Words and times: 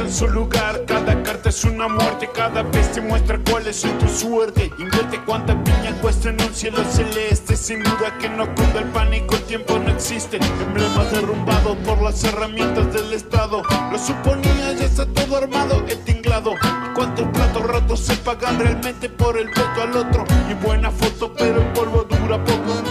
en 0.00 0.12
su 0.12 0.28
lugar. 0.28 0.84
Cada 0.86 1.22
carta 1.22 1.48
es 1.48 1.64
una 1.64 1.88
muerte, 1.88 2.28
cada 2.34 2.62
vez 2.62 2.92
te 2.92 3.00
muestra 3.00 3.38
cuál 3.50 3.66
es 3.66 3.82
tu 3.82 4.08
suerte. 4.08 4.70
Invierte 4.78 5.20
cuánta 5.24 5.54
piña 5.64 5.92
cuesta 6.00 6.30
en 6.30 6.40
un 6.40 6.54
cielo 6.54 6.82
celeste. 6.84 7.56
Sin 7.56 7.82
duda 7.82 8.16
que 8.20 8.28
no 8.28 8.46
cunda 8.54 8.80
el 8.80 8.86
pánico, 8.86 9.36
el 9.36 9.42
tiempo 9.42 9.78
no 9.78 9.90
existe. 9.90 10.38
Emblemas 10.66 11.10
derrumbados 11.12 11.76
por 11.78 12.02
las 12.02 12.22
herramientas 12.24 12.92
del 12.92 13.12
Estado. 13.12 13.62
Lo 13.90 13.98
suponía, 13.98 14.72
ya 14.72 14.84
está 14.84 15.06
todo 15.06 15.36
armado, 15.36 15.84
el 15.88 15.98
tinglado. 16.04 16.54
¿Cuántos 16.94 17.26
platos 17.28 17.62
rotos 17.62 18.00
se 18.00 18.16
pagan 18.16 18.58
realmente 18.58 19.08
por 19.08 19.38
el 19.38 19.48
voto 19.48 19.82
al 19.82 19.96
otro? 19.96 20.24
Y 20.50 20.54
buena 20.54 20.90
foto, 20.90 21.32
pero 21.34 21.60
el 21.60 21.68
polvo 21.72 22.06
dura 22.08 22.42
poco. 22.44 22.82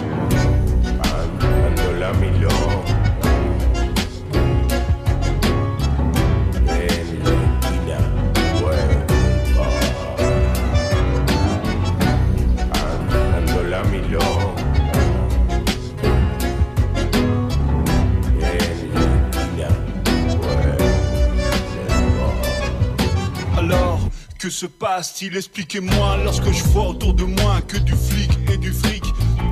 Que 24.46 24.52
se 24.52 24.68
passe-t-il 24.68 25.36
Expliquez-moi 25.36 26.18
lorsque 26.24 26.52
je 26.52 26.64
vois 26.66 26.90
autour 26.90 27.16
de 27.16 27.24
moi 27.24 27.62
que 27.68 27.78
du 27.80 27.94
flic 27.94 28.30
et 28.54 28.58
du 28.58 28.72
fric. 28.72 29.04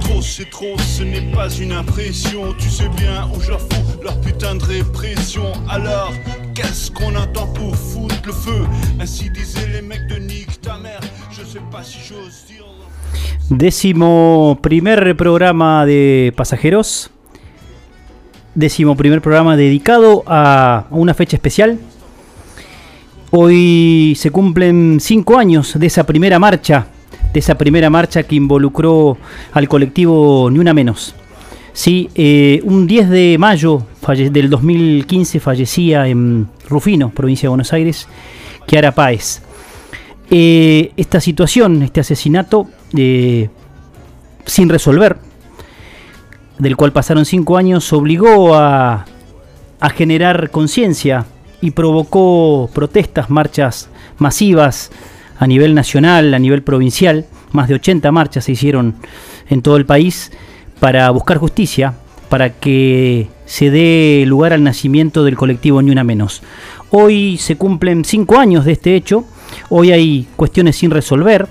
Trop 0.01 0.21
c'est 0.21 0.47
trop, 0.51 0.77
ce 0.77 1.01
n'est 1.01 1.31
pas 1.33 1.49
une 1.49 1.71
impression. 1.71 2.53
Tu 2.59 2.69
sais 2.69 2.89
bien 2.89 3.27
où 3.33 3.41
je 3.41 3.53
fous 3.53 4.03
leur 4.03 4.21
putain 4.21 4.53
de 4.53 4.63
répression. 4.63 5.51
Alors, 5.67 6.11
qu'est-ce 6.53 6.91
qu'on 6.91 7.15
entend 7.15 7.47
pour 7.55 7.75
foutre 7.75 8.21
le 8.23 8.33
feu? 8.33 8.67
Ainsi 8.99 9.31
disaient 9.31 9.67
les 9.73 9.81
mecs 9.81 10.05
de 10.07 10.17
Nick, 10.17 10.61
ta 10.61 10.77
mère. 10.77 11.01
Je 11.31 11.43
sais 11.43 11.63
pas 11.71 11.81
si 11.81 11.97
j'ose 12.07 12.45
dire. 12.45 12.63
Décimo 13.49 14.59
primer 14.61 15.15
programa 15.15 15.87
de 15.87 16.31
pasajeros. 16.35 17.09
Décimo 18.53 18.93
primer 18.93 19.21
programa 19.21 19.57
dedicado 19.57 20.23
a 20.27 20.85
una 20.91 21.15
fecha 21.15 21.35
especial. 21.35 21.79
Hoy 23.35 24.13
se 24.15 24.29
cumplen 24.29 24.99
cinco 24.99 25.39
años 25.39 25.79
de 25.79 25.87
esa 25.87 26.05
primera 26.05 26.37
marcha, 26.37 26.85
de 27.33 27.39
esa 27.39 27.57
primera 27.57 27.89
marcha 27.89 28.21
que 28.21 28.35
involucró 28.35 29.17
al 29.53 29.67
colectivo 29.67 30.51
Ni 30.51 30.59
Una 30.59 30.71
Menos. 30.71 31.15
Sí, 31.73 32.11
eh, 32.13 32.61
un 32.63 32.85
10 32.85 33.09
de 33.09 33.37
mayo 33.39 33.87
del 34.31 34.51
2015 34.51 35.39
fallecía 35.39 36.07
en 36.07 36.47
Rufino, 36.69 37.09
provincia 37.09 37.47
de 37.47 37.49
Buenos 37.49 37.73
Aires, 37.73 38.07
Kiara 38.67 38.91
Páez. 38.91 39.41
Eh, 40.29 40.91
esta 40.95 41.19
situación, 41.19 41.81
este 41.81 42.01
asesinato, 42.01 42.67
eh, 42.95 43.49
sin 44.45 44.69
resolver, 44.69 45.17
del 46.59 46.77
cual 46.77 46.93
pasaron 46.93 47.25
cinco 47.25 47.57
años, 47.57 47.91
obligó 47.93 48.53
a 48.53 49.07
generar 49.95 50.51
conciencia 50.51 51.25
y 51.63 51.71
provocó 51.71 52.69
protestas, 52.73 53.29
marchas 53.29 53.87
masivas 54.17 54.91
a 55.39 55.47
nivel 55.47 55.73
nacional, 55.73 56.33
a 56.33 56.39
nivel 56.39 56.61
provincial. 56.61 57.25
Más 57.53 57.69
de 57.69 57.75
80 57.75 58.11
marchas 58.11 58.43
se 58.43 58.51
hicieron 58.51 58.95
en 59.47 59.61
todo 59.61 59.77
el 59.77 59.85
país 59.85 60.33
para 60.81 61.09
buscar 61.11 61.37
justicia, 61.37 61.93
para 62.27 62.49
que 62.49 63.29
se 63.45 63.71
dé 63.71 64.25
lugar 64.27 64.51
al 64.51 64.61
nacimiento 64.61 65.23
del 65.23 65.37
colectivo 65.37 65.81
Ni 65.81 65.91
Una 65.91 66.03
Menos. 66.03 66.41
Hoy 66.89 67.37
se 67.37 67.55
cumplen 67.55 68.03
cinco 68.03 68.37
años 68.37 68.65
de 68.65 68.73
este 68.73 68.97
hecho, 68.97 69.23
hoy 69.69 69.93
hay 69.93 70.27
cuestiones 70.35 70.75
sin 70.75 70.91
resolver, 70.91 71.47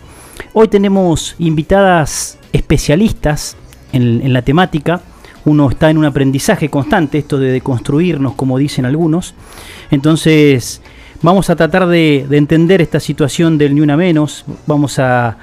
hoy 0.53 0.69
tenemos 0.69 1.37
invitadas 1.39 2.39
especialistas 2.53 3.57
en, 3.95 4.21
en 4.21 4.35
la 4.35 4.43
temática, 4.43 5.01
uno 5.45 5.69
está 5.69 5.91
en 5.91 5.99
un 5.99 6.05
aprendizaje 6.05 6.69
constante, 6.69 7.19
esto 7.19 7.39
de 7.39 7.53
deconstruirnos, 7.53 8.35
como 8.35 8.59
dicen 8.59 8.85
algunos. 8.85 9.35
Entonces, 9.91 10.81
vamos 11.23 11.51
a 11.51 11.57
tratar 11.57 11.87
de, 11.87 12.27
de 12.29 12.37
entender 12.37 12.81
esta 12.81 13.01
situación 13.01 13.59
del 13.59 13.75
ni 13.75 13.81
una 13.81 13.97
menos, 13.97 14.45
vamos 14.67 14.99
a, 14.99 15.37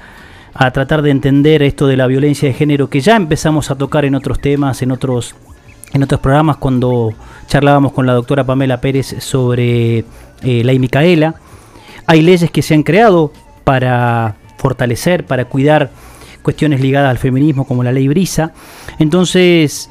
a 0.54 0.70
tratar 0.70 1.02
de 1.02 1.10
entender 1.10 1.62
esto 1.62 1.86
de 1.86 1.96
la 1.96 2.06
violencia 2.06 2.48
de 2.48 2.54
género 2.54 2.88
que 2.88 3.00
ya 3.00 3.16
empezamos 3.16 3.70
a 3.70 3.76
tocar 3.76 4.04
en 4.04 4.14
otros 4.14 4.40
temas, 4.40 4.82
en 4.82 4.90
otros, 4.90 5.34
en 5.92 6.02
otros 6.02 6.20
programas, 6.20 6.56
cuando 6.56 7.12
charlábamos 7.46 7.92
con 7.92 8.06
la 8.06 8.14
doctora 8.14 8.44
Pamela 8.44 8.80
Pérez 8.80 9.16
sobre 9.20 10.04
eh, 10.42 10.64
la 10.64 10.72
Micaela. 10.74 11.34
Hay 12.06 12.22
leyes 12.22 12.50
que 12.50 12.62
se 12.62 12.74
han 12.74 12.82
creado 12.82 13.32
para 13.64 14.36
fortalecer, 14.58 15.24
para 15.24 15.44
cuidar 15.44 15.90
cuestiones 16.42 16.80
ligadas 16.80 17.10
al 17.10 17.18
feminismo, 17.18 17.66
como 17.66 17.82
la 17.82 17.92
ley 17.92 18.08
Brisa. 18.08 18.52
Entonces, 18.98 19.90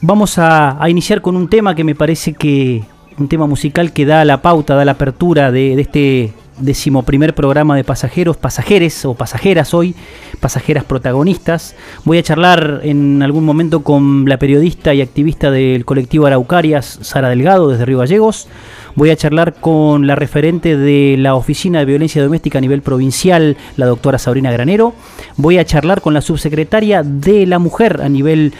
vamos 0.00 0.38
a, 0.38 0.78
iniciar 0.88 1.20
con 1.20 1.36
un 1.36 1.48
tema 1.48 1.74
que 1.74 1.84
me 1.84 1.94
parece 1.94 2.34
que, 2.34 2.84
un 3.18 3.28
tema 3.28 3.46
musical 3.46 3.92
que 3.92 4.06
da 4.06 4.24
la 4.24 4.42
pauta, 4.42 4.74
da 4.74 4.84
la 4.84 4.92
apertura 4.92 5.52
de, 5.52 5.76
de 5.76 5.82
este 5.82 6.32
decimoprimer 6.62 7.34
programa 7.34 7.76
de 7.76 7.84
pasajeros, 7.84 8.36
pasajeres 8.36 9.04
o 9.04 9.14
pasajeras 9.14 9.74
hoy, 9.74 9.94
pasajeras 10.40 10.84
protagonistas. 10.84 11.74
Voy 12.04 12.18
a 12.18 12.22
charlar 12.22 12.80
en 12.84 13.22
algún 13.22 13.44
momento 13.44 13.82
con 13.82 14.28
la 14.28 14.38
periodista 14.38 14.94
y 14.94 15.00
activista 15.00 15.50
del 15.50 15.84
colectivo 15.84 16.26
Araucarias, 16.26 16.98
Sara 17.02 17.28
Delgado, 17.28 17.68
desde 17.68 17.84
Río 17.84 17.98
Gallegos. 17.98 18.48
Voy 18.94 19.10
a 19.10 19.16
charlar 19.16 19.54
con 19.54 20.06
la 20.06 20.14
referente 20.14 20.76
de 20.76 21.16
la 21.18 21.34
Oficina 21.34 21.78
de 21.78 21.86
Violencia 21.86 22.22
Doméstica 22.22 22.58
a 22.58 22.60
nivel 22.60 22.82
provincial, 22.82 23.56
la 23.76 23.86
doctora 23.86 24.18
Sabrina 24.18 24.52
Granero. 24.52 24.94
Voy 25.36 25.58
a 25.58 25.64
charlar 25.64 26.00
con 26.00 26.14
la 26.14 26.20
subsecretaria 26.20 27.02
de 27.02 27.46
la 27.46 27.58
Mujer 27.58 28.00
a 28.02 28.08
nivel 28.08 28.52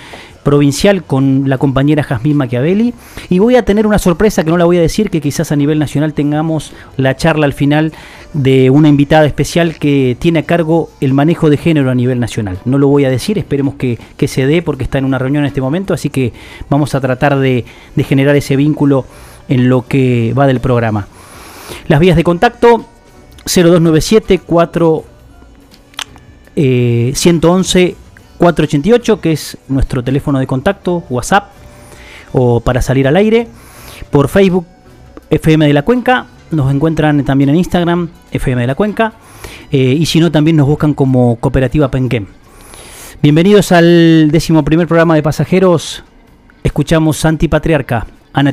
provincial 0.42 1.04
con 1.04 1.48
la 1.48 1.58
compañera 1.58 2.02
Jazmín 2.02 2.36
Machiavelli 2.36 2.94
y 3.28 3.38
voy 3.38 3.56
a 3.56 3.64
tener 3.64 3.86
una 3.86 3.98
sorpresa 3.98 4.42
que 4.44 4.50
no 4.50 4.56
la 4.56 4.64
voy 4.64 4.78
a 4.78 4.80
decir 4.80 5.10
que 5.10 5.20
quizás 5.20 5.52
a 5.52 5.56
nivel 5.56 5.78
nacional 5.78 6.14
tengamos 6.14 6.72
la 6.96 7.16
charla 7.16 7.46
al 7.46 7.52
final 7.52 7.92
de 8.32 8.70
una 8.70 8.88
invitada 8.88 9.26
especial 9.26 9.76
que 9.76 10.16
tiene 10.18 10.40
a 10.40 10.42
cargo 10.44 10.90
el 11.00 11.14
manejo 11.14 11.50
de 11.50 11.56
género 11.56 11.90
a 11.90 11.94
nivel 11.94 12.18
nacional. 12.18 12.58
No 12.64 12.78
lo 12.78 12.88
voy 12.88 13.04
a 13.04 13.10
decir, 13.10 13.38
esperemos 13.38 13.74
que, 13.74 13.98
que 14.16 14.28
se 14.28 14.46
dé 14.46 14.62
porque 14.62 14.84
está 14.84 14.98
en 14.98 15.04
una 15.04 15.18
reunión 15.18 15.44
en 15.44 15.48
este 15.48 15.60
momento, 15.60 15.94
así 15.94 16.10
que 16.10 16.32
vamos 16.68 16.94
a 16.94 17.00
tratar 17.00 17.38
de, 17.38 17.64
de 17.94 18.04
generar 18.04 18.34
ese 18.34 18.56
vínculo 18.56 19.04
en 19.48 19.68
lo 19.68 19.86
que 19.86 20.34
va 20.36 20.46
del 20.46 20.60
programa. 20.60 21.06
Las 21.88 22.00
vías 22.00 22.16
de 22.16 22.24
contacto 22.24 22.86
0297 23.44 24.40
4 24.40 25.04
eh, 26.54 27.12
111 27.14 27.96
488, 28.42 29.20
que 29.20 29.30
es 29.30 29.56
nuestro 29.68 30.02
teléfono 30.02 30.40
de 30.40 30.48
contacto, 30.48 31.04
WhatsApp, 31.08 31.52
o 32.32 32.58
para 32.58 32.82
salir 32.82 33.06
al 33.06 33.14
aire. 33.14 33.46
Por 34.10 34.28
Facebook, 34.28 34.66
FM 35.30 35.64
de 35.64 35.72
la 35.72 35.82
Cuenca. 35.82 36.26
Nos 36.50 36.74
encuentran 36.74 37.24
también 37.24 37.50
en 37.50 37.56
Instagram, 37.56 38.08
FM 38.32 38.62
de 38.62 38.66
la 38.66 38.74
Cuenca. 38.74 39.12
eh, 39.70 39.96
y 39.96 40.06
si 40.06 40.18
no, 40.18 40.32
también 40.32 40.56
nos 40.56 40.66
buscan 40.66 40.92
como 40.92 41.36
Cooperativa 41.36 41.88
Penquem. 41.88 42.26
Bienvenidos 43.22 43.70
al 43.70 44.32
décimo 44.32 44.64
primer 44.64 44.88
programa 44.88 45.14
de 45.14 45.22
pasajeros. 45.22 46.02
Escuchamos 46.64 47.18
Santi 47.18 47.46
Patriarca, 47.46 48.08
Ana. 48.32 48.52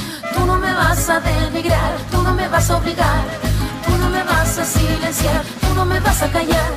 tú 0.33 0.45
no 0.45 0.57
me 0.57 0.73
vas 0.73 1.09
a 1.09 1.19
denigrar, 1.19 1.97
tú 2.11 2.21
no 2.21 2.33
me 2.33 2.47
vas 2.47 2.69
a 2.69 2.77
obligar, 2.77 3.23
tú 3.85 3.97
no 3.97 4.09
me 4.09 4.23
vas 4.23 4.57
a 4.57 4.65
silenciar, 4.65 5.43
tú 5.61 5.73
no 5.75 5.85
me 5.85 5.99
vas 5.99 6.21
a 6.21 6.31
callar. 6.31 6.71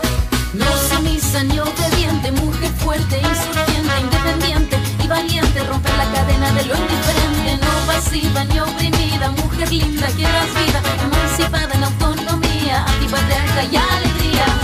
No 0.55 0.67
sumisa 0.89 1.43
ni 1.43 1.59
obediente, 1.59 2.31
mujer 2.33 2.71
fuerte, 2.79 3.19
insurgente, 3.19 4.01
independiente 4.01 4.79
y 5.03 5.09
valiente, 5.09 5.65
romper 5.65 5.97
la 5.97 6.05
cadena 6.13 6.53
de 6.53 6.65
lo 6.67 6.75
indiferente, 6.77 7.59
no 7.65 7.93
pasiva 7.93 8.45
ni 8.45 8.61
oprimida, 8.61 9.31
mujer 9.31 9.73
linda 9.73 10.07
que 10.07 10.23
das 10.23 10.51
vida, 10.55 10.81
emancipada 11.03 11.75
en 11.75 11.85
autonomía, 11.85 12.85
antipatriarca 12.87 13.65
y 13.65 13.77
alegría. 13.77 14.64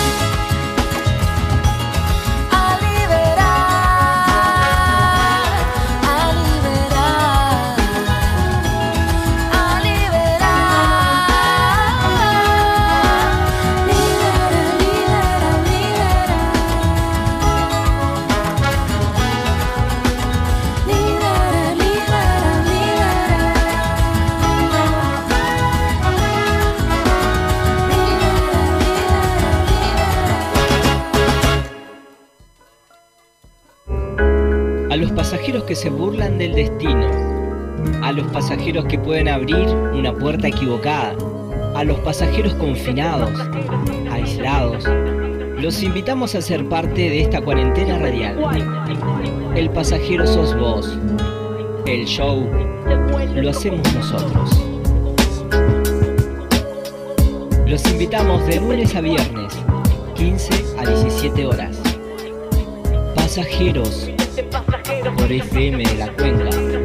Pasajeros 35.21 35.65
que 35.65 35.75
se 35.75 35.91
burlan 35.91 36.39
del 36.39 36.55
destino. 36.55 37.07
A 38.01 38.11
los 38.11 38.25
pasajeros 38.31 38.85
que 38.85 38.97
pueden 38.97 39.27
abrir 39.27 39.67
una 39.93 40.11
puerta 40.11 40.47
equivocada. 40.47 41.15
A 41.75 41.83
los 41.83 41.99
pasajeros 41.99 42.55
confinados, 42.55 43.29
aislados. 44.11 44.83
Los 45.61 45.83
invitamos 45.83 46.33
a 46.33 46.41
ser 46.41 46.67
parte 46.67 47.01
de 47.01 47.21
esta 47.21 47.39
cuarentena 47.39 47.99
radial. 47.99 48.35
El 49.55 49.69
pasajero 49.69 50.25
sos 50.25 50.57
vos. 50.57 50.97
El 51.85 52.05
show 52.05 52.43
lo 53.35 53.49
hacemos 53.51 53.93
nosotros. 53.93 54.59
Los 57.67 57.85
invitamos 57.91 58.43
de 58.47 58.59
lunes 58.59 58.95
a 58.95 59.01
viernes, 59.01 59.53
15 60.15 60.53
a 60.79 60.89
17 60.89 61.45
horas. 61.45 61.77
Pasajeros 63.15 64.09
FM 65.31 65.83
de 65.83 65.95
la 65.95 66.13
Cuenca. 66.13 66.80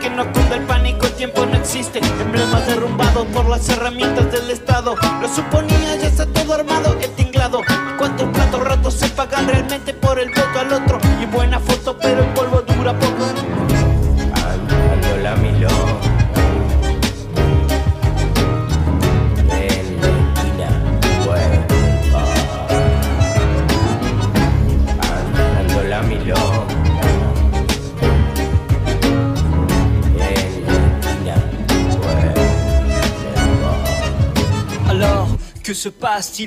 Que 0.00 0.10
no 0.10 0.32
cunda 0.32 0.56
el 0.56 0.62
pánico, 0.62 1.06
el 1.06 1.12
tiempo 1.12 1.46
no 1.46 1.56
existe. 1.56 2.00
Emblemas 2.20 2.66
derrumbados 2.66 3.26
por 3.28 3.48
las 3.48 3.68
herramientas 3.68 3.89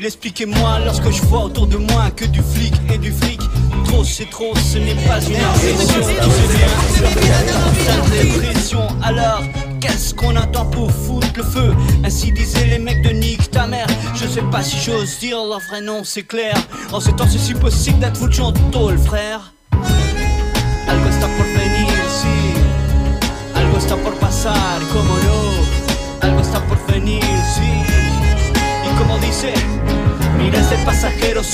Expliquez-moi 0.02 0.80
lorsque 0.86 1.12
je 1.12 1.22
vois 1.24 1.44
autour 1.46 1.68
de 1.68 1.78
moi 1.78 2.10
que 2.16 2.26
du 2.26 2.42
flic 2.42 2.74
et 2.94 2.98
du 2.98 3.12
fric. 3.12 3.40
Trop 3.86 4.04
c'est 4.04 4.30
trop, 4.30 4.54
ce 4.56 4.78
n'est 4.80 4.96
pas 4.96 5.20
une 5.20 5.36
se 5.36 6.00
vient, 6.10 6.28
sale 7.86 8.10
dépression. 8.12 8.88
Alors, 9.04 9.44
qu'est-ce 9.80 10.14
qu'on 10.14 10.36
attend 10.36 10.66
pour 10.66 10.92
foutre 10.92 11.28
le 11.36 11.44
feu? 11.44 11.76
Ainsi 12.04 12.32
disaient 12.32 12.66
les 12.66 12.80
mecs 12.80 13.04
de 13.04 13.10
Nick, 13.10 13.52
ta 13.52 13.68
mère. 13.68 13.88
Je 14.16 14.28
sais 14.28 14.42
pas 14.52 14.64
si 14.64 14.78
j'ose 14.80 15.20
dire 15.20 15.38
leur 15.38 15.60
vrai 15.70 15.82
nom, 15.82 16.04
c'est 16.04 16.24
clair. 16.24 16.56
En 16.92 17.00
ce 17.00 17.12
temps, 17.12 17.28
c'est 17.30 17.40
si 17.40 17.54
possible 17.54 18.00
d'être 18.00 18.18
foutu 18.18 18.42
en 18.42 18.52
tôle, 18.52 18.98
frère. 18.98 19.53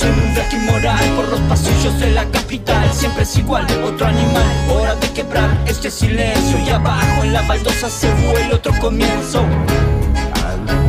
En 0.02 0.20
un 0.20 0.34
viaje 0.34 0.56
inmoral 0.56 1.04
por 1.16 1.28
los 1.28 1.40
pasillos 1.40 1.98
de 1.98 2.10
la 2.12 2.24
capital. 2.26 2.92
Siempre 2.92 3.24
es 3.24 3.36
igual, 3.36 3.66
otro 3.84 4.06
animal. 4.06 4.46
Hora 4.70 4.94
de 4.94 5.08
quebrar 5.08 5.50
este 5.66 5.90
silencio. 5.90 6.58
Y 6.64 6.70
abajo 6.70 7.24
en 7.24 7.32
la 7.32 7.42
baldosa 7.42 7.90
se 7.90 8.08
vuelve 8.14 8.54
otro 8.54 8.72
comienzo. 8.78 9.44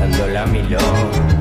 Ando 0.03 0.27
la 0.27 0.46
milonga. 0.46 1.40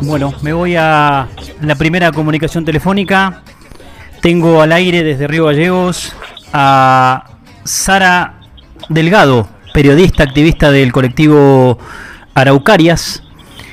Bueno, 0.00 0.34
me 0.42 0.52
voy 0.52 0.74
a 0.76 1.28
la 1.60 1.74
primera 1.76 2.10
comunicación 2.10 2.64
telefónica. 2.64 3.42
Tengo 4.20 4.60
al 4.62 4.72
aire 4.72 5.04
desde 5.04 5.28
Río 5.28 5.44
Gallegos 5.44 6.14
a 6.52 7.24
Sara 7.64 8.40
Delgado, 8.88 9.48
periodista, 9.72 10.24
activista 10.24 10.70
del 10.72 10.90
colectivo 10.90 11.78
Araucarias. 12.34 13.22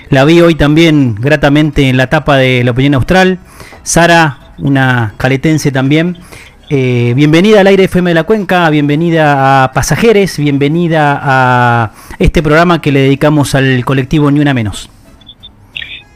La 0.10 0.26
vi 0.26 0.42
hoy 0.42 0.56
también 0.56 1.16
gratamente 1.16 1.90
en 1.90 1.98
la 1.98 2.08
tapa 2.08 2.38
de 2.38 2.64
La 2.64 2.72
Opinión 2.72 2.96
Austral. 2.96 3.40
Sara, 3.84 4.54
una 4.60 5.14
caletense 5.18 5.72
también. 5.72 6.18
Eh, 6.72 7.14
bienvenida 7.16 7.62
al 7.62 7.68
aire 7.68 7.86
FM 7.86 8.12
de 8.12 8.14
la 8.14 8.26
Cuenca, 8.26 8.70
bienvenida 8.70 9.64
a 9.64 9.72
Pasajeres, 9.72 10.38
bienvenida 10.38 11.20
a 11.20 11.92
este 12.20 12.44
programa 12.44 12.80
que 12.80 12.92
le 12.92 13.00
dedicamos 13.00 13.56
al 13.56 13.84
colectivo 13.84 14.30
Ni 14.30 14.40
Una 14.40 14.54
Menos. 14.54 14.88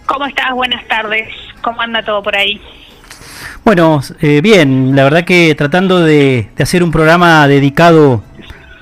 ¿Cómo 0.05 0.27
estás? 0.27 0.51
Buenas 0.53 0.87
tardes. 0.87 1.27
¿Cómo 1.63 1.81
anda 1.81 2.03
todo 2.03 2.21
por 2.21 2.35
ahí? 2.35 2.61
Bueno, 3.65 4.01
eh, 4.21 4.41
bien, 4.43 4.95
la 4.95 5.03
verdad 5.05 5.23
que 5.25 5.55
tratando 5.55 6.01
de, 6.01 6.49
de 6.55 6.63
hacer 6.63 6.83
un 6.83 6.91
programa 6.91 7.47
dedicado 7.47 8.23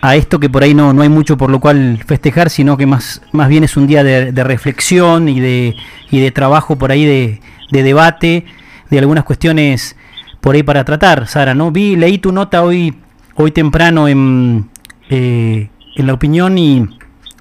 a 0.01 0.17
esto 0.17 0.41
que 0.41 0.49
por 0.49 0.63
ahí 0.63 0.73
no, 0.73 0.91
no 0.91 1.03
hay 1.03 1.09
mucho 1.09 1.37
por 1.37 1.49
lo 1.49 1.61
cual 1.61 2.03
festejar, 2.05 2.49
sino 2.49 2.75
que 2.75 2.85
más, 2.85 3.21
más 3.31 3.47
bien 3.47 3.63
es 3.63 3.77
un 3.77 3.87
día 3.87 4.03
de, 4.03 4.33
de 4.33 4.43
reflexión 4.43 5.29
y 5.29 5.39
de, 5.39 5.77
y 6.09 6.19
de 6.19 6.31
trabajo 6.31 6.77
por 6.77 6.91
ahí 6.91 7.05
de, 7.05 7.39
de 7.71 7.83
debate, 7.83 8.43
de 8.89 8.99
algunas 8.99 9.23
cuestiones 9.23 9.95
por 10.41 10.55
ahí 10.55 10.63
para 10.63 10.83
tratar, 10.83 11.27
Sara, 11.27 11.53
¿no? 11.53 11.71
Vi, 11.71 11.95
leí 11.95 12.17
tu 12.17 12.31
nota 12.31 12.63
hoy, 12.63 12.95
hoy 13.35 13.51
temprano 13.51 14.07
en, 14.07 14.69
eh, 15.09 15.69
en 15.95 16.07
la 16.07 16.13
opinión 16.13 16.57
y 16.57 16.87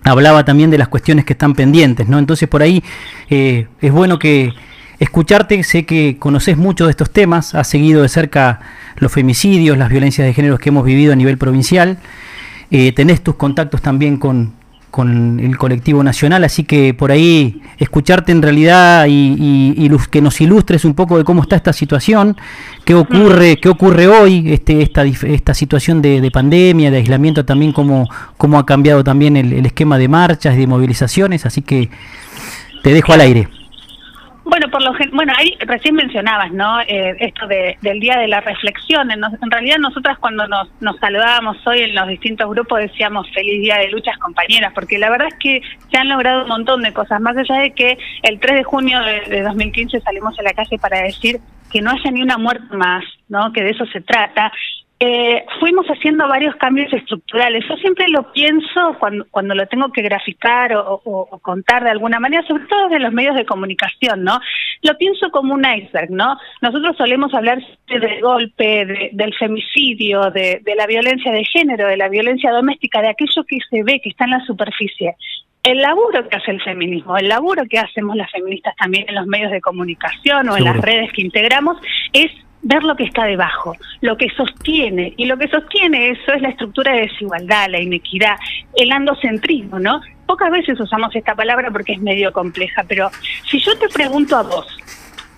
hablaba 0.04 0.44
también 0.44 0.70
de 0.70 0.78
las 0.78 0.88
cuestiones 0.88 1.24
que 1.24 1.32
están 1.32 1.54
pendientes, 1.54 2.08
¿no? 2.08 2.18
Entonces 2.18 2.48
por 2.48 2.62
ahí 2.62 2.84
eh, 3.30 3.66
es 3.80 3.92
bueno 3.92 4.18
que 4.18 4.52
escucharte, 4.98 5.62
sé 5.64 5.86
que 5.86 6.18
conoces 6.18 6.58
mucho 6.58 6.84
de 6.84 6.90
estos 6.90 7.10
temas, 7.10 7.54
has 7.54 7.68
seguido 7.68 8.02
de 8.02 8.08
cerca 8.08 8.60
los 8.96 9.10
femicidios, 9.10 9.78
las 9.78 9.88
violencias 9.88 10.26
de 10.26 10.34
género 10.34 10.58
que 10.58 10.68
hemos 10.68 10.84
vivido 10.84 11.14
a 11.14 11.16
nivel 11.16 11.38
provincial, 11.38 11.98
eh, 12.70 12.92
tenés 12.92 13.22
tus 13.22 13.36
contactos 13.36 13.80
también 13.80 14.18
con, 14.18 14.52
con 14.90 15.38
el 15.40 15.56
colectivo 15.56 16.02
nacional, 16.02 16.42
así 16.44 16.64
que 16.64 16.94
por 16.94 17.12
ahí 17.12 17.62
escucharte 17.78 18.32
en 18.32 18.42
realidad 18.42 19.06
y, 19.06 19.12
y- 19.38 19.74
y 19.76 19.88
luz- 19.88 20.08
que 20.08 20.20
nos 20.20 20.40
ilustres 20.40 20.84
un 20.84 20.94
poco 20.94 21.16
de 21.16 21.24
cómo 21.24 21.42
está 21.42 21.56
esta 21.56 21.72
situación, 21.72 22.36
qué 22.84 22.94
ocurre, 22.94 23.58
qué 23.60 23.68
ocurre 23.68 24.08
hoy, 24.08 24.52
este, 24.52 24.82
esta, 24.82 25.04
esta 25.04 25.54
situación 25.54 26.02
de, 26.02 26.20
de 26.20 26.30
pandemia, 26.30 26.90
de 26.90 26.96
aislamiento 26.98 27.44
también, 27.44 27.72
cómo, 27.72 28.08
cómo 28.36 28.58
ha 28.58 28.66
cambiado 28.66 29.04
también 29.04 29.36
el, 29.36 29.52
el 29.52 29.66
esquema 29.66 29.96
de 29.98 30.08
marchas 30.08 30.54
y 30.56 30.58
de 30.58 30.66
movilizaciones, 30.66 31.46
así 31.46 31.62
que 31.62 31.88
te 32.82 32.92
dejo 32.92 33.12
al 33.12 33.20
aire. 33.20 33.48
Bueno, 34.50 34.68
por 34.68 34.82
lo 34.82 34.92
bueno, 35.12 35.32
ahí 35.36 35.56
recién 35.60 35.94
mencionabas, 35.94 36.50
¿no? 36.50 36.80
Eh, 36.80 37.14
esto 37.20 37.46
de, 37.46 37.78
del 37.82 38.00
día 38.00 38.18
de 38.18 38.26
la 38.26 38.40
reflexión. 38.40 39.08
En, 39.12 39.22
en 39.22 39.48
realidad 39.48 39.76
nosotras 39.78 40.18
cuando 40.18 40.48
nos, 40.48 40.68
nos 40.80 40.96
saludábamos 40.96 41.64
hoy 41.68 41.82
en 41.82 41.94
los 41.94 42.08
distintos 42.08 42.50
grupos 42.50 42.80
decíamos 42.80 43.30
feliz 43.32 43.60
día 43.60 43.76
de 43.76 43.90
luchas 43.90 44.18
compañeras, 44.18 44.72
porque 44.74 44.98
la 44.98 45.08
verdad 45.08 45.28
es 45.28 45.38
que 45.38 45.62
se 45.88 45.98
han 45.98 46.08
logrado 46.08 46.42
un 46.42 46.48
montón 46.48 46.82
de 46.82 46.92
cosas, 46.92 47.20
más 47.20 47.36
allá 47.36 47.60
de 47.60 47.70
que 47.70 47.96
el 48.24 48.40
3 48.40 48.56
de 48.56 48.64
junio 48.64 48.98
de, 49.04 49.20
de 49.36 49.42
2015 49.42 50.00
salimos 50.00 50.36
a 50.36 50.42
la 50.42 50.52
calle 50.52 50.78
para 50.80 51.00
decir 51.00 51.38
que 51.70 51.80
no 51.80 51.92
haya 51.92 52.10
ni 52.10 52.20
una 52.20 52.36
muerte 52.36 52.76
más, 52.76 53.04
¿no? 53.28 53.52
Que 53.52 53.62
de 53.62 53.70
eso 53.70 53.86
se 53.86 54.00
trata. 54.00 54.50
Eh, 55.02 55.46
fuimos 55.58 55.86
haciendo 55.86 56.28
varios 56.28 56.54
cambios 56.56 56.92
estructurales. 56.92 57.64
Yo 57.66 57.74
siempre 57.76 58.04
lo 58.08 58.30
pienso 58.34 58.96
cuando, 58.98 59.24
cuando 59.30 59.54
lo 59.54 59.66
tengo 59.66 59.90
que 59.92 60.02
graficar 60.02 60.74
o, 60.74 61.00
o- 61.02 61.26
o 61.30 61.38
contar 61.38 61.82
de 61.84 61.90
alguna 61.90 62.20
manera, 62.20 62.46
sobre 62.46 62.64
todo 62.66 62.90
de 62.90 62.98
los 62.98 63.10
medios 63.10 63.34
de 63.34 63.46
comunicación, 63.46 64.24
¿no? 64.24 64.38
Lo 64.82 64.98
pienso 64.98 65.30
como 65.30 65.54
un 65.54 65.64
iceberg, 65.64 66.10
¿no? 66.10 66.36
Nosotros 66.60 66.98
solemos 66.98 67.32
hablar 67.32 67.62
del 67.88 68.20
golpe, 68.20 68.84
de- 68.84 69.08
del 69.14 69.32
femicidio, 69.36 70.30
de, 70.32 70.60
de 70.62 70.74
la 70.74 70.86
violencia 70.86 71.32
de 71.32 71.46
género, 71.46 71.88
de 71.88 71.96
la 71.96 72.10
violencia 72.10 72.50
doméstica, 72.52 73.00
de 73.00 73.08
aquello 73.08 73.42
que 73.48 73.56
se 73.70 73.82
ve, 73.82 74.00
que 74.02 74.10
está 74.10 74.24
en 74.24 74.32
la 74.32 74.44
superficie. 74.44 75.16
El 75.62 75.78
laburo 75.80 76.28
que 76.28 76.36
hace 76.36 76.50
el 76.50 76.60
feminismo, 76.62 77.16
el 77.16 77.28
laburo 77.28 77.62
que 77.70 77.78
hacemos 77.78 78.16
las 78.16 78.30
feministas 78.30 78.76
también 78.76 79.06
en 79.08 79.14
los 79.14 79.26
medios 79.26 79.50
de 79.50 79.62
comunicación 79.62 80.48
o 80.50 80.56
en 80.58 80.64
las 80.64 80.76
redes 80.78 81.10
que 81.12 81.22
integramos 81.22 81.78
es 82.12 82.30
ver 82.62 82.82
lo 82.82 82.94
que 82.96 83.04
está 83.04 83.24
debajo, 83.24 83.76
lo 84.00 84.16
que 84.16 84.28
sostiene. 84.30 85.14
Y 85.16 85.26
lo 85.26 85.36
que 85.36 85.48
sostiene 85.48 86.10
eso 86.10 86.32
es 86.32 86.42
la 86.42 86.50
estructura 86.50 86.92
de 86.92 87.02
desigualdad, 87.02 87.70
la 87.70 87.80
inequidad, 87.80 88.36
el 88.76 88.92
andocentrismo, 88.92 89.78
¿no? 89.78 90.00
Pocas 90.26 90.50
veces 90.50 90.78
usamos 90.78 91.14
esta 91.14 91.34
palabra 91.34 91.70
porque 91.70 91.92
es 91.92 92.00
medio 92.00 92.32
compleja, 92.32 92.84
pero 92.86 93.10
si 93.48 93.58
yo 93.58 93.76
te 93.78 93.88
pregunto 93.88 94.36
a 94.36 94.42
vos, 94.42 94.66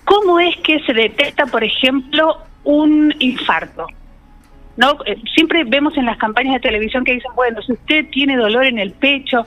¿cómo 0.05 0.39
es 0.39 0.55
que 0.57 0.79
se 0.81 0.93
detecta, 0.93 1.45
por 1.45 1.63
ejemplo, 1.63 2.37
un 2.63 3.13
infarto? 3.19 3.87
¿No? 4.75 4.97
Eh, 5.05 5.17
Siempre 5.33 5.63
vemos 5.63 5.95
en 5.97 6.05
las 6.05 6.17
campañas 6.17 6.55
de 6.55 6.59
televisión 6.59 7.03
que 7.03 7.13
dicen, 7.13 7.31
bueno, 7.35 7.61
si 7.61 7.73
usted 7.73 8.07
tiene 8.09 8.35
dolor 8.37 8.65
en 8.65 8.79
el 8.79 8.91
pecho, 8.91 9.45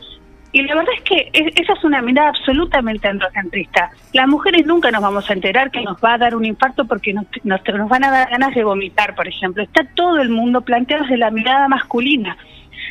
y 0.60 0.62
la 0.62 0.74
verdad 0.74 0.94
es 0.96 1.02
que 1.02 1.28
es- 1.32 1.52
esa 1.60 1.72
es 1.74 1.84
una 1.84 2.00
mirada 2.02 2.30
absolutamente 2.30 3.08
androcentrista. 3.08 3.90
Las 4.12 4.26
mujeres 4.28 4.64
nunca 4.66 4.90
nos 4.90 5.02
vamos 5.02 5.28
a 5.28 5.32
enterar 5.32 5.70
que 5.70 5.82
nos 5.82 5.96
va 5.98 6.14
a 6.14 6.18
dar 6.18 6.34
un 6.34 6.44
infarto 6.44 6.84
porque 6.86 7.12
nos, 7.12 7.26
nos, 7.44 7.60
nos 7.66 7.88
van 7.88 8.04
a 8.04 8.10
dar 8.10 8.30
ganas 8.30 8.54
de 8.54 8.64
vomitar, 8.64 9.14
por 9.14 9.28
ejemplo. 9.28 9.62
Está 9.62 9.84
todo 9.94 10.20
el 10.20 10.28
mundo 10.30 10.60
planteado 10.62 11.02
desde 11.04 11.16
la 11.18 11.30
mirada 11.30 11.68
masculina. 11.68 12.36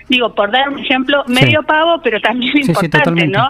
Digo, 0.10 0.36
por 0.36 0.51
dar 0.51 0.69
un 0.69 0.80
ejemplo 0.80 1.23
medio 1.28 1.63
pavo, 1.63 2.01
pero 2.04 2.19
también 2.19 2.51
Sí, 2.54 2.62
importante. 2.67 3.28
¿no? 3.28 3.49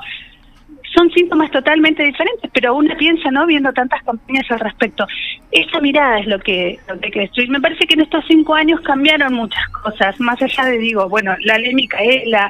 Son 0.93 1.11
síntomas 1.11 1.51
totalmente 1.51 2.03
diferentes, 2.03 2.49
pero 2.53 2.73
uno 2.73 2.95
piensa, 2.97 3.29
¿no? 3.29 3.45
Viendo 3.45 3.73
tantas 3.73 4.01
campañas 4.03 4.49
al 4.49 4.61
respecto. 4.61 5.05
Esa 5.51 5.81
mirada 5.81 6.19
es 6.19 6.27
lo 6.27 6.39
que, 6.39 6.79
lo 6.87 6.97
que 6.99 7.07
hay 7.07 7.11
que 7.11 7.19
destruir. 7.21 7.49
Me 7.49 7.59
parece 7.59 7.85
que 7.85 7.95
en 7.95 8.01
estos 8.01 8.23
cinco 8.27 8.55
años 8.55 8.79
cambiaron 8.79 9.33
muchas 9.33 9.67
cosas, 9.83 10.17
más 10.21 10.41
allá 10.41 10.63
de, 10.63 10.77
digo, 10.77 11.09
bueno, 11.09 11.35
la 11.41 11.57
ley 11.57 11.73
Micaela, 11.73 12.49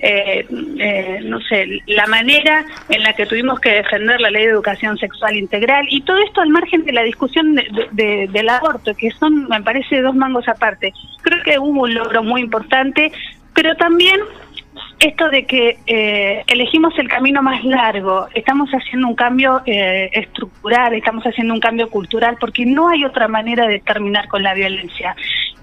eh, 0.00 0.46
eh, 0.78 1.20
no 1.24 1.40
sé, 1.40 1.66
la 1.86 2.06
manera 2.06 2.64
en 2.88 3.02
la 3.02 3.12
que 3.14 3.26
tuvimos 3.26 3.60
que 3.60 3.70
defender 3.70 4.20
la 4.20 4.30
ley 4.30 4.44
de 4.44 4.50
educación 4.52 4.98
sexual 4.98 5.36
integral 5.36 5.86
y 5.88 6.00
todo 6.02 6.18
esto 6.18 6.40
al 6.40 6.48
margen 6.50 6.84
de 6.84 6.92
la 6.92 7.02
discusión 7.02 7.54
de- 7.54 7.66
de- 7.72 7.88
de- 7.92 8.28
del 8.32 8.48
aborto, 8.48 8.94
que 8.94 9.10
son, 9.12 9.46
me 9.48 9.62
parece, 9.62 10.00
dos 10.00 10.14
mangos 10.14 10.48
aparte. 10.48 10.92
Creo 11.22 11.42
que 11.42 11.58
hubo 11.58 11.82
un 11.82 11.94
logro 11.94 12.22
muy 12.22 12.40
importante, 12.42 13.12
pero 13.54 13.76
también 13.76 14.20
esto 15.00 15.28
de 15.28 15.44
que 15.44 15.78
eh, 15.86 16.42
elegimos 16.48 16.98
el 16.98 17.08
camino 17.08 17.42
más 17.42 17.64
largo, 17.64 18.26
estamos 18.34 18.70
haciendo 18.70 19.06
un 19.08 19.14
cambio 19.14 19.62
eh, 19.66 20.08
estructural, 20.12 20.94
estamos 20.94 21.24
haciendo 21.24 21.54
un 21.54 21.60
cambio 21.60 21.88
cultural, 21.90 22.36
porque 22.40 22.64
no 22.66 22.88
hay 22.88 23.04
otra 23.04 23.28
manera 23.28 23.66
de 23.68 23.80
terminar 23.80 24.26
con 24.28 24.42
la 24.42 24.54
violencia. 24.54 25.14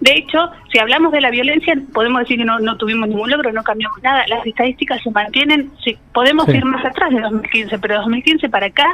De 0.02 0.14
hecho, 0.14 0.50
si 0.72 0.80
hablamos 0.80 1.12
de 1.12 1.22
la 1.22 1.30
violencia, 1.30 1.76
podemos 1.94 2.22
decir 2.22 2.38
que 2.38 2.44
no, 2.46 2.60
no 2.60 2.76
tuvimos 2.78 3.08
ningún 3.08 3.30
logro, 3.30 3.52
no 3.54 3.64
cambiamos 3.64 4.02
nada. 4.04 4.26
Las 4.28 4.46
estadísticas 4.46 5.02
se 5.04 5.12
mantienen, 5.12 5.72
sí, 5.84 5.98
podemos 6.14 6.46
Sí. 6.48 6.58
ir 6.58 6.66
más 6.66 6.84
atrás 6.84 7.12
de 7.12 7.22
2015, 7.22 7.78
pero 7.80 7.94
de 7.94 8.00
2015 8.00 8.50
para 8.50 8.66
acá 8.66 8.86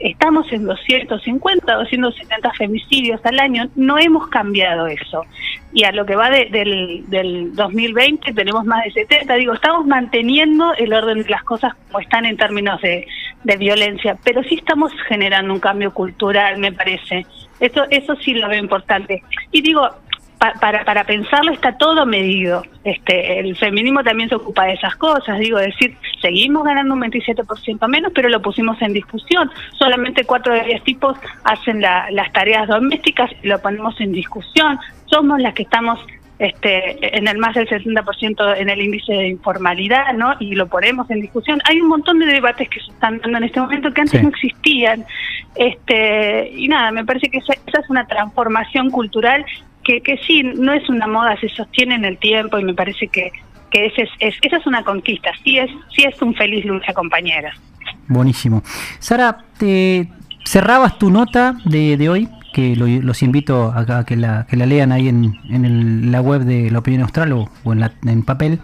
estamos 0.00 0.50
en 0.52 0.64
250, 0.64 1.74
270 1.74 2.50
femicidios 2.52 3.24
al 3.24 3.38
año. 3.40 3.68
No 3.76 3.98
hemos 3.98 4.28
cambiado 4.28 4.86
eso. 4.86 5.24
Y 5.72 5.84
a 5.84 5.92
lo 5.92 6.04
que 6.06 6.16
va 6.16 6.30
de- 6.30 6.46
del, 6.50 7.04
del 7.08 7.54
2020 7.54 8.32
tenemos 8.32 8.64
más 8.64 8.84
de 8.84 8.90
70. 8.92 9.34
Digo, 9.34 9.52
estamos 9.54 9.86
manteniendo 9.86 10.72
el 10.74 10.92
orden 10.94 11.22
de 11.22 11.28
las 11.28 11.42
cosas 11.44 11.74
como 11.88 12.00
están 12.00 12.24
en 12.26 12.36
términos 12.36 12.80
de, 12.80 13.06
de 13.44 13.56
violencia, 13.56 14.16
pero 14.24 14.42
sí 14.44 14.54
estamos 14.56 14.92
generando 15.08 15.52
un 15.52 15.60
cambio 15.60 15.92
cultural, 15.92 16.58
me 16.58 16.72
parece. 16.72 17.26
Eso, 17.60 17.84
eso 17.90 18.16
sí 18.16 18.34
lo 18.34 18.48
veo 18.48 18.60
importante. 18.60 19.22
Y 19.52 19.62
digo, 19.62 19.88
pa- 20.52 20.60
para, 20.60 20.84
para 20.84 21.04
pensarlo 21.04 21.52
está 21.52 21.76
todo 21.78 22.04
medido. 22.06 22.62
Este, 22.84 23.38
el 23.40 23.56
feminismo 23.56 24.02
también 24.02 24.28
se 24.28 24.34
ocupa 24.34 24.64
de 24.66 24.74
esas 24.74 24.94
cosas, 24.96 25.38
digo, 25.38 25.58
es 25.58 25.66
decir, 25.66 25.96
seguimos 26.20 26.64
ganando 26.64 26.94
un 26.94 27.00
27% 27.00 27.88
menos, 27.88 28.12
pero 28.14 28.28
lo 28.28 28.42
pusimos 28.42 28.80
en 28.82 28.92
discusión. 28.92 29.50
Solamente 29.78 30.24
cuatro 30.24 30.52
de 30.54 30.64
10 30.64 30.84
tipos 30.84 31.16
hacen 31.44 31.80
la- 31.80 32.08
las 32.10 32.32
tareas 32.32 32.68
domésticas 32.68 33.30
y 33.42 33.48
lo 33.48 33.58
ponemos 33.60 33.98
en 34.00 34.12
discusión. 34.12 34.78
Somos 35.06 35.40
las 35.40 35.54
que 35.54 35.62
estamos 35.62 35.98
este, 36.40 37.16
en 37.16 37.28
el 37.28 37.38
más 37.38 37.54
del 37.54 37.68
60% 37.68 38.56
en 38.58 38.68
el 38.68 38.80
índice 38.82 39.12
de 39.12 39.28
informalidad, 39.28 40.12
¿no? 40.14 40.34
Y 40.40 40.56
lo 40.56 40.66
ponemos 40.66 41.08
en 41.08 41.20
discusión. 41.20 41.60
Hay 41.64 41.80
un 41.80 41.88
montón 41.88 42.18
de 42.18 42.26
debates 42.26 42.68
que 42.68 42.80
se 42.80 42.90
están 42.90 43.18
dando 43.20 43.38
en 43.38 43.44
este 43.44 43.60
momento 43.60 43.92
que 43.92 44.00
antes 44.00 44.18
Sí. 44.18 44.22
no 44.26 44.30
existían. 44.30 45.04
Este, 45.54 46.50
y 46.50 46.66
nada, 46.66 46.90
me 46.90 47.04
parece 47.04 47.28
que 47.30 47.38
esa, 47.38 47.52
esa 47.66 47.80
es 47.80 47.88
una 47.88 48.06
transformación 48.06 48.90
cultural 48.90 49.46
que, 49.84 50.00
que 50.00 50.18
sí, 50.26 50.42
no 50.42 50.72
es 50.72 50.88
una 50.88 51.06
moda, 51.06 51.36
se 51.40 51.48
sostiene 51.50 51.94
en 51.96 52.04
el 52.04 52.18
tiempo 52.18 52.58
y 52.58 52.64
me 52.64 52.74
parece 52.74 53.08
que, 53.08 53.30
que 53.70 53.86
ese 53.86 54.02
es, 54.02 54.10
es- 54.20 54.34
esa 54.42 54.56
es 54.56 54.66
una 54.66 54.82
conquista, 54.82 55.30
sí 55.44 55.58
es, 55.58 55.70
sí 55.94 56.02
es 56.04 56.20
un 56.22 56.34
feliz 56.34 56.64
lucha, 56.64 56.92
compañera. 56.92 57.52
Buenísimo. 58.08 58.62
Sara, 58.98 59.38
te 59.58 60.08
cerrabas 60.44 60.98
tu 60.98 61.10
nota 61.10 61.56
de, 61.64 61.96
de 61.96 62.08
hoy, 62.08 62.28
que 62.52 62.76
lo- 62.76 62.86
los 62.86 63.22
invito 63.22 63.72
a, 63.72 63.98
a 63.98 64.04
que, 64.04 64.16
la, 64.16 64.46
que 64.48 64.56
la 64.56 64.66
lean 64.66 64.92
ahí 64.92 65.08
en, 65.08 65.34
en 65.50 65.64
el- 65.64 66.12
la 66.12 66.20
web 66.20 66.42
de 66.42 66.70
la 66.70 66.78
opinión 66.78 67.02
austral 67.02 67.32
o, 67.32 67.50
o 67.64 67.72
en, 67.72 67.80
la- 67.80 67.92
en 68.06 68.22
papel. 68.22 68.60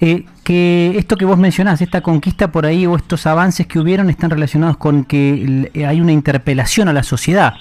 Eh, 0.00 0.24
que 0.44 0.92
esto 0.96 1.16
que 1.16 1.24
vos 1.24 1.38
mencionás, 1.38 1.80
esta 1.80 2.02
conquista 2.02 2.52
por 2.52 2.66
ahí 2.66 2.86
o 2.86 2.96
estos 2.96 3.26
avances 3.26 3.66
que 3.66 3.78
hubieron 3.80 4.10
están 4.10 4.30
relacionados 4.30 4.76
con 4.76 5.04
que 5.04 5.70
hay 5.88 6.00
una 6.00 6.12
interpelación 6.12 6.88
a 6.88 6.92
la 6.92 7.02
sociedad. 7.02 7.54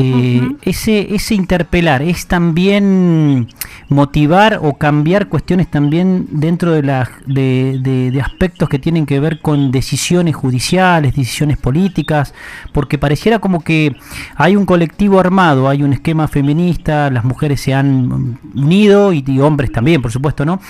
Eh, 0.00 0.40
ese, 0.62 1.12
ese 1.14 1.34
interpelar 1.34 2.02
es 2.02 2.26
también 2.28 3.48
motivar 3.88 4.60
o 4.62 4.74
cambiar 4.74 5.28
cuestiones 5.28 5.68
también 5.68 6.28
dentro 6.30 6.70
de, 6.72 6.82
la, 6.84 7.10
de, 7.26 7.80
de- 7.82 8.10
de 8.12 8.20
aspectos 8.20 8.68
que 8.68 8.78
tienen 8.78 9.06
que 9.06 9.18
ver 9.18 9.40
con 9.40 9.72
decisiones 9.72 10.36
judiciales, 10.36 11.16
decisiones 11.16 11.56
políticas, 11.56 12.32
porque 12.72 12.96
pareciera 12.96 13.40
como 13.40 13.64
que 13.64 13.96
hay 14.36 14.54
un 14.54 14.66
colectivo 14.66 15.18
armado, 15.18 15.68
hay 15.68 15.82
un 15.82 15.92
esquema 15.92 16.28
feminista, 16.28 17.10
las 17.10 17.24
mujeres 17.24 17.60
se 17.60 17.74
han 17.74 18.38
unido 18.54 19.12
y, 19.12 19.24
y 19.26 19.40
hombres 19.40 19.72
también, 19.72 20.00
por 20.00 20.12
supuesto, 20.12 20.44
¿no? 20.44 20.60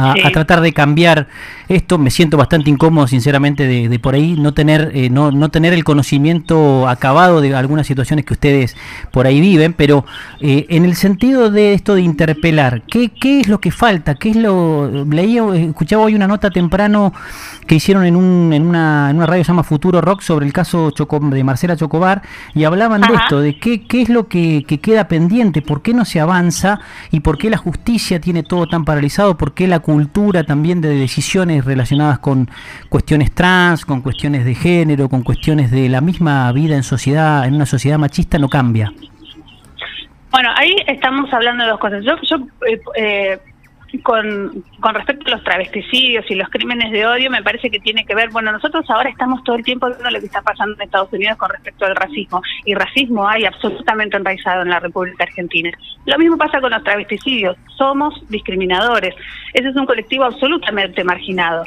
A, 0.00 0.14
Sí. 0.14 0.20
a 0.24 0.30
tratar 0.30 0.60
de 0.60 0.72
cambiar 0.72 1.28
esto. 1.68 1.98
Me 1.98 2.10
siento 2.10 2.36
bastante 2.36 2.70
incómodo, 2.70 3.06
sinceramente, 3.06 3.66
de, 3.66 3.88
de 3.88 3.98
por 3.98 4.14
ahí 4.14 4.34
no 4.38 4.54
tener, 4.54 4.90
eh, 4.94 5.10
no, 5.10 5.30
no 5.30 5.48
tener 5.50 5.72
el 5.72 5.84
conocimiento 5.84 6.88
acabado 6.88 7.40
de 7.40 7.54
algunas 7.54 7.86
situaciones 7.86 8.24
que 8.24 8.32
ustedes 8.34 8.76
por 9.12 9.26
ahí 9.26 9.40
viven, 9.40 9.72
pero 9.72 10.04
eh, 10.40 10.66
en 10.70 10.84
el 10.84 10.94
sentido 10.96 11.50
de 11.50 11.74
esto 11.74 11.94
de 11.94 12.02
interpelar, 12.02 12.82
¿qué, 12.88 13.10
¿qué 13.10 13.40
es 13.40 13.48
lo 13.48 13.60
que 13.60 13.70
falta? 13.70 14.14
¿Qué 14.16 14.30
es 14.30 14.36
lo 14.36 15.04
leía, 15.04 15.42
escuchaba 15.54 16.02
hoy 16.04 16.14
una 16.14 16.26
nota 16.26 16.50
temprano 16.50 17.12
que 17.66 17.74
hicieron 17.76 18.04
en, 18.04 18.16
un, 18.16 18.52
en, 18.52 18.66
una, 18.66 19.10
en 19.10 19.16
una 19.16 19.26
radio 19.26 19.40
que 19.40 19.44
se 19.44 19.48
llama 19.52 19.62
Futuro 19.62 20.00
Rock 20.00 20.22
sobre 20.22 20.46
el 20.46 20.52
caso 20.52 20.90
Choco- 20.90 21.20
de 21.30 21.44
Marcela 21.44 21.76
Chocobar 21.76 22.22
y 22.54 22.64
hablaban 22.64 23.00
de 23.02 23.14
esto, 23.14 23.40
de 23.40 23.58
qué, 23.58 23.86
qué 23.86 24.02
es 24.02 24.08
lo 24.08 24.26
que, 24.28 24.64
que 24.66 24.78
queda 24.80 25.06
pendiente, 25.08 25.62
por 25.62 25.82
qué 25.82 25.94
no 25.94 26.04
se 26.04 26.20
avanza 26.20 26.80
y 27.10 27.20
por 27.20 27.38
qué 27.38 27.50
la 27.50 27.56
justicia 27.58 28.20
tiene 28.20 28.42
todo 28.42 28.66
tan 28.66 28.84
paralizado, 28.84 29.36
por 29.36 29.54
qué 29.54 29.68
la 29.68 29.80
cultura 29.92 30.44
también 30.44 30.80
de 30.80 30.90
decisiones 30.90 31.64
relacionadas 31.64 32.18
con 32.18 32.48
cuestiones 32.88 33.32
trans, 33.34 33.84
con 33.84 34.00
cuestiones 34.00 34.44
de 34.44 34.54
género, 34.54 35.08
con 35.08 35.22
cuestiones 35.22 35.70
de 35.70 35.88
la 35.88 36.00
misma 36.00 36.50
vida 36.52 36.76
en 36.76 36.82
sociedad, 36.82 37.46
en 37.46 37.54
una 37.54 37.66
sociedad 37.66 37.98
machista 37.98 38.38
no 38.38 38.48
cambia. 38.48 38.92
Bueno, 40.30 40.50
ahí 40.56 40.76
estamos 40.86 41.32
hablando 41.32 41.64
de 41.64 41.70
dos 41.70 41.80
cosas. 41.80 42.04
Yo, 42.04 42.12
yo 42.22 42.36
eh, 42.66 42.80
eh, 42.96 43.38
con, 43.98 44.64
con 44.80 44.94
respecto 44.94 45.26
a 45.28 45.36
los 45.36 45.44
travesticidios 45.44 46.24
y 46.30 46.34
los 46.34 46.48
crímenes 46.48 46.92
de 46.92 47.06
odio, 47.06 47.30
me 47.30 47.42
parece 47.42 47.70
que 47.70 47.80
tiene 47.80 48.04
que 48.04 48.14
ver, 48.14 48.30
bueno, 48.30 48.52
nosotros 48.52 48.84
ahora 48.88 49.10
estamos 49.10 49.42
todo 49.44 49.56
el 49.56 49.64
tiempo 49.64 49.88
viendo 49.88 50.10
lo 50.10 50.20
que 50.20 50.26
está 50.26 50.42
pasando 50.42 50.74
en 50.76 50.82
Estados 50.82 51.12
Unidos 51.12 51.36
con 51.36 51.50
respecto 51.50 51.84
al 51.84 51.96
racismo, 51.96 52.42
y 52.64 52.74
racismo 52.74 53.28
hay 53.28 53.44
absolutamente 53.44 54.16
enraizado 54.16 54.62
en 54.62 54.70
la 54.70 54.80
República 54.80 55.24
Argentina. 55.24 55.70
Lo 56.06 56.18
mismo 56.18 56.36
pasa 56.38 56.60
con 56.60 56.70
los 56.70 56.82
travesticidios, 56.84 57.56
somos 57.76 58.14
discriminadores, 58.28 59.14
ese 59.54 59.68
es 59.68 59.76
un 59.76 59.86
colectivo 59.86 60.24
absolutamente 60.24 61.04
marginado. 61.04 61.64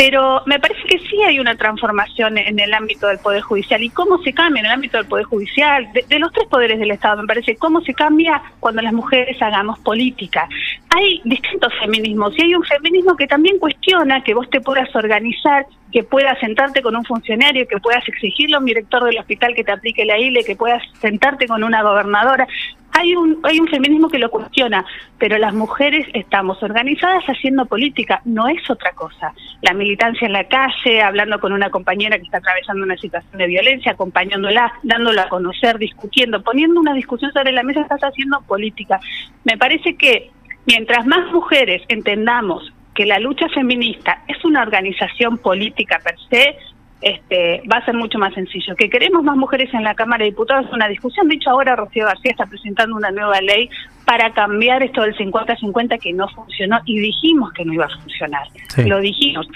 Pero 0.00 0.40
me 0.46 0.58
parece 0.58 0.80
que 0.88 0.98
sí 0.98 1.22
hay 1.22 1.38
una 1.40 1.56
transformación 1.56 2.38
en 2.38 2.58
el 2.58 2.72
ámbito 2.72 3.06
del 3.06 3.18
Poder 3.18 3.42
Judicial. 3.42 3.82
¿Y 3.82 3.90
cómo 3.90 4.16
se 4.22 4.32
cambia 4.32 4.60
en 4.60 4.64
el 4.64 4.72
ámbito 4.72 4.96
del 4.96 5.06
Poder 5.06 5.26
Judicial? 5.26 5.92
De, 5.92 6.18
los 6.18 6.32
tres 6.32 6.48
poderes 6.48 6.78
del 6.78 6.90
Estado, 6.90 7.20
me 7.20 7.26
parece. 7.26 7.56
¿Cómo 7.56 7.82
se 7.82 7.92
cambia 7.92 8.40
cuando 8.60 8.80
las 8.80 8.94
mujeres 8.94 9.36
hagamos 9.42 9.78
política? 9.80 10.48
Hay 10.88 11.20
distintos 11.26 11.70
feminismos 11.78 12.32
y 12.38 12.44
hay 12.44 12.54
un 12.54 12.64
feminismo 12.64 13.14
que 13.14 13.26
también 13.26 13.58
cuestiona 13.58 14.24
que 14.24 14.32
vos 14.32 14.48
te 14.48 14.62
puedas 14.62 14.88
organizar 14.96 15.66
que 15.90 16.04
puedas 16.04 16.38
sentarte 16.38 16.82
con 16.82 16.96
un 16.96 17.04
funcionario, 17.04 17.66
que 17.66 17.78
puedas 17.78 18.06
exigirle 18.08 18.56
a 18.56 18.58
un 18.58 18.64
director 18.64 19.04
del 19.04 19.18
hospital 19.18 19.54
que 19.54 19.64
te 19.64 19.72
aplique 19.72 20.04
la 20.04 20.18
ILE, 20.18 20.44
que 20.44 20.56
puedas 20.56 20.82
sentarte 21.00 21.46
con 21.46 21.62
una 21.64 21.82
gobernadora. 21.82 22.46
Hay 22.92 23.14
un, 23.14 23.38
hay 23.42 23.60
un 23.60 23.68
feminismo 23.68 24.08
que 24.08 24.18
lo 24.18 24.30
cuestiona, 24.30 24.84
pero 25.18 25.38
las 25.38 25.54
mujeres 25.54 26.06
estamos 26.12 26.62
organizadas 26.62 27.24
haciendo 27.24 27.66
política, 27.66 28.20
no 28.24 28.48
es 28.48 28.68
otra 28.68 28.92
cosa. 28.92 29.32
La 29.62 29.74
militancia 29.74 30.26
en 30.26 30.32
la 30.32 30.44
calle, 30.44 31.02
hablando 31.02 31.38
con 31.40 31.52
una 31.52 31.70
compañera 31.70 32.18
que 32.18 32.24
está 32.24 32.38
atravesando 32.38 32.84
una 32.84 32.96
situación 32.96 33.38
de 33.38 33.46
violencia, 33.46 33.92
acompañándola, 33.92 34.72
dándola 34.82 35.22
a 35.22 35.28
conocer, 35.28 35.78
discutiendo, 35.78 36.42
poniendo 36.42 36.80
una 36.80 36.94
discusión 36.94 37.32
sobre 37.32 37.52
la 37.52 37.62
mesa, 37.62 37.82
estás 37.82 38.02
haciendo 38.02 38.40
política. 38.42 39.00
Me 39.44 39.56
parece 39.56 39.96
que 39.96 40.30
mientras 40.66 41.06
más 41.06 41.30
mujeres 41.32 41.82
entendamos 41.88 42.72
que 42.94 43.06
la 43.06 43.18
lucha 43.18 43.48
feminista 43.48 44.22
es 44.26 44.44
una 44.44 44.62
organización 44.62 45.38
política 45.38 46.00
per 46.02 46.16
se, 46.28 46.56
este, 47.00 47.62
va 47.70 47.78
a 47.78 47.84
ser 47.84 47.94
mucho 47.94 48.18
más 48.18 48.34
sencillo. 48.34 48.76
Que 48.76 48.90
queremos 48.90 49.22
más 49.22 49.36
mujeres 49.36 49.72
en 49.72 49.84
la 49.84 49.94
Cámara 49.94 50.24
de 50.24 50.30
Diputados 50.30 50.66
es 50.66 50.72
una 50.72 50.88
discusión. 50.88 51.28
De 51.28 51.36
hecho, 51.36 51.50
ahora 51.50 51.76
Rocío 51.76 52.04
García 52.04 52.32
está 52.32 52.46
presentando 52.46 52.96
una 52.96 53.10
nueva 53.10 53.40
ley 53.40 53.70
para 54.04 54.32
cambiar 54.32 54.82
esto 54.82 55.02
del 55.02 55.16
50-50 55.16 55.98
que 55.98 56.12
no 56.12 56.28
funcionó 56.28 56.80
y 56.84 56.98
dijimos 56.98 57.52
que 57.52 57.64
no 57.64 57.72
iba 57.72 57.86
a 57.86 57.98
funcionar. 58.00 58.46
Sí. 58.68 58.84
Lo 58.84 59.00
dijimos. 59.00 59.48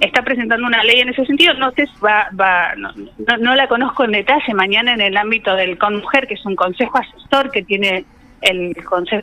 Está 0.00 0.22
presentando 0.22 0.66
una 0.66 0.82
ley 0.84 1.00
en 1.00 1.08
ese 1.10 1.24
sentido. 1.24 1.54
No 1.54 1.70
sé, 1.72 1.86
va, 2.04 2.28
va, 2.38 2.74
no, 2.76 2.92
no, 2.94 3.36
no 3.38 3.54
la 3.54 3.66
conozco 3.68 4.04
en 4.04 4.12
detalle. 4.12 4.54
Mañana 4.54 4.94
en 4.94 5.00
el 5.00 5.16
ámbito 5.16 5.54
del 5.54 5.78
CONMUJER, 5.78 6.26
que 6.26 6.34
es 6.34 6.44
un 6.44 6.56
consejo 6.56 6.98
asesor 6.98 7.50
que 7.50 7.62
tiene 7.62 8.04
el, 8.40 8.76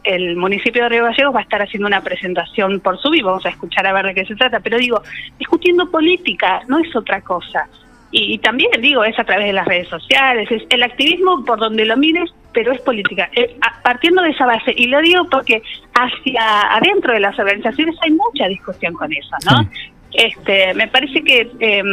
el 0.04 0.36
municipio 0.36 0.84
de 0.84 0.90
Río 0.90 1.04
Gallegos 1.04 1.36
va 1.36 1.40
a 1.40 1.44
estar 1.44 1.62
haciendo 1.62 1.88
una 1.88 2.02
presentación 2.02 2.80
por 2.80 3.00
su 3.00 3.10
vivo, 3.10 3.30
vamos 3.30 3.46
a 3.46 3.50
escuchar 3.50 3.86
a 3.88 3.94
ver 3.94 4.08
de 4.08 4.16
qué 4.16 4.26
se 4.26 4.36
trata, 4.36 4.60
pero 4.60 4.78
digo, 4.78 5.02
discutiendo 5.38 5.90
política 5.90 6.62
no 6.68 6.80
es 6.80 6.96
otra 6.96 7.22
cosa. 7.22 7.68
Y, 8.12 8.36
y 8.36 8.38
también 8.38 8.70
digo, 8.80 9.04
es 9.04 9.18
a 9.18 9.24
través 9.24 9.48
de 9.48 9.54
las 9.54 9.66
redes 9.66 9.88
sociales, 9.88 10.50
es 10.52 10.64
el 10.70 10.84
activismo 10.84 11.44
por 11.44 11.60
donde 11.60 11.86
lo 11.86 11.98
mires, 11.98 12.32
pero 12.54 12.72
es 12.72 12.82
política. 12.82 13.30
Eh, 13.36 13.58
partiendo 13.84 14.22
de 14.22 14.30
esa 14.30 14.46
base, 14.46 14.74
y 14.78 14.88
lo 14.88 15.02
digo 15.02 15.28
porque 15.30 15.62
hacia 15.96 16.76
adentro 16.76 17.14
de 17.14 17.20
las 17.20 17.38
organizaciones 17.40 17.96
hay 18.02 18.12
mucha 18.12 18.48
discusión 18.48 18.94
con 18.94 19.12
eso, 19.12 19.36
¿no? 19.50 19.68
Este, 20.14 20.74
me 20.76 20.88
parece 20.88 21.24
que, 21.24 21.52
eh, 21.60 21.84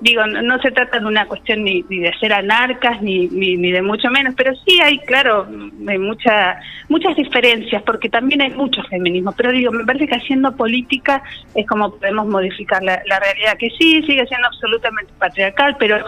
digo, 0.00 0.26
no, 0.26 0.42
no 0.42 0.58
se 0.60 0.72
trata 0.72 0.98
de 0.98 1.06
una 1.06 1.26
cuestión 1.26 1.62
ni, 1.62 1.84
ni 1.88 2.00
de 2.00 2.12
ser 2.18 2.32
anarcas, 2.32 3.00
ni, 3.00 3.28
ni, 3.28 3.56
ni 3.56 3.70
de 3.70 3.80
mucho 3.80 4.10
menos, 4.10 4.34
pero 4.36 4.52
sí 4.66 4.80
hay, 4.82 4.98
claro, 5.00 5.46
hay 5.86 5.98
mucha, 5.98 6.58
muchas 6.88 7.14
diferencias, 7.16 7.82
porque 7.82 8.08
también 8.08 8.42
hay 8.42 8.50
mucho 8.50 8.82
feminismo, 8.90 9.32
pero 9.36 9.52
digo, 9.52 9.70
me 9.70 9.84
parece 9.84 10.08
que 10.08 10.16
haciendo 10.16 10.56
política 10.56 11.22
es 11.54 11.66
como 11.66 11.94
podemos 11.94 12.26
modificar 12.26 12.82
la, 12.82 13.00
la 13.06 13.20
realidad, 13.20 13.56
que 13.56 13.70
sí, 13.78 14.02
sigue 14.02 14.26
siendo 14.26 14.48
absolutamente 14.48 15.12
patriarcal, 15.18 15.76
pero 15.78 16.04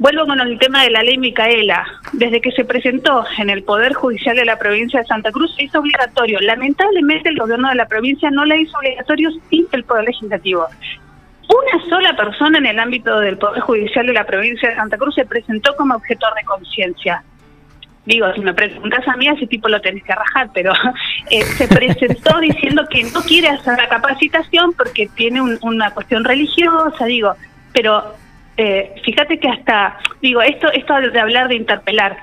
vuelvo 0.00 0.26
con 0.26 0.40
el 0.40 0.58
tema 0.58 0.82
de 0.82 0.90
la 0.90 1.02
ley 1.02 1.16
Micaela. 1.18 1.86
Desde 2.14 2.40
que 2.40 2.50
se 2.52 2.64
presentó 2.64 3.24
en 3.38 3.50
el 3.50 3.62
Poder 3.62 3.92
Judicial 3.92 4.34
de 4.34 4.44
la 4.44 4.58
provincia 4.58 4.98
de 5.00 5.06
Santa 5.06 5.30
Cruz, 5.30 5.54
se 5.54 5.64
hizo 5.64 5.78
obligatorio. 5.78 6.40
Lamentablemente 6.40 7.28
el 7.28 7.38
gobierno 7.38 7.68
de 7.68 7.74
la 7.76 7.86
provincia 7.86 8.30
no 8.30 8.44
la 8.44 8.56
hizo 8.56 8.76
obligatorio 8.78 9.30
sin 9.48 9.66
el 9.72 9.84
Poder 9.84 10.04
Legislativo. 10.06 10.66
Una 11.48 11.84
sola 11.88 12.16
persona 12.16 12.58
en 12.58 12.66
el 12.66 12.78
ámbito 12.78 13.20
del 13.20 13.36
Poder 13.36 13.60
Judicial 13.60 14.06
de 14.06 14.12
la 14.14 14.24
provincia 14.24 14.70
de 14.70 14.76
Santa 14.76 14.96
Cruz 14.96 15.14
se 15.14 15.26
presentó 15.26 15.76
como 15.76 15.94
objetor 15.94 16.32
de 16.34 16.44
conciencia. 16.44 17.22
Digo, 18.06 18.32
si 18.32 18.40
me 18.40 18.54
preguntas 18.54 19.06
a 19.06 19.14
mí, 19.16 19.28
ese 19.28 19.46
tipo 19.46 19.68
lo 19.68 19.80
tenés 19.80 20.02
que 20.04 20.14
rajar, 20.14 20.48
pero 20.54 20.72
eh, 21.30 21.42
se 21.42 21.68
presentó 21.68 22.38
diciendo 22.40 22.84
que 22.90 23.04
no 23.04 23.20
quiere 23.20 23.48
hacer 23.48 23.76
la 23.76 23.88
capacitación 23.88 24.72
porque 24.72 25.08
tiene 25.14 25.42
un- 25.42 25.58
una 25.60 25.90
cuestión 25.92 26.24
religiosa, 26.24 27.04
digo, 27.04 27.34
pero 27.74 28.14
eh, 28.60 28.92
fíjate 29.04 29.38
que 29.38 29.48
hasta, 29.48 29.96
digo, 30.20 30.42
esto, 30.42 30.70
esto 30.72 30.94
de 31.00 31.18
hablar 31.18 31.48
de 31.48 31.54
interpelar, 31.56 32.16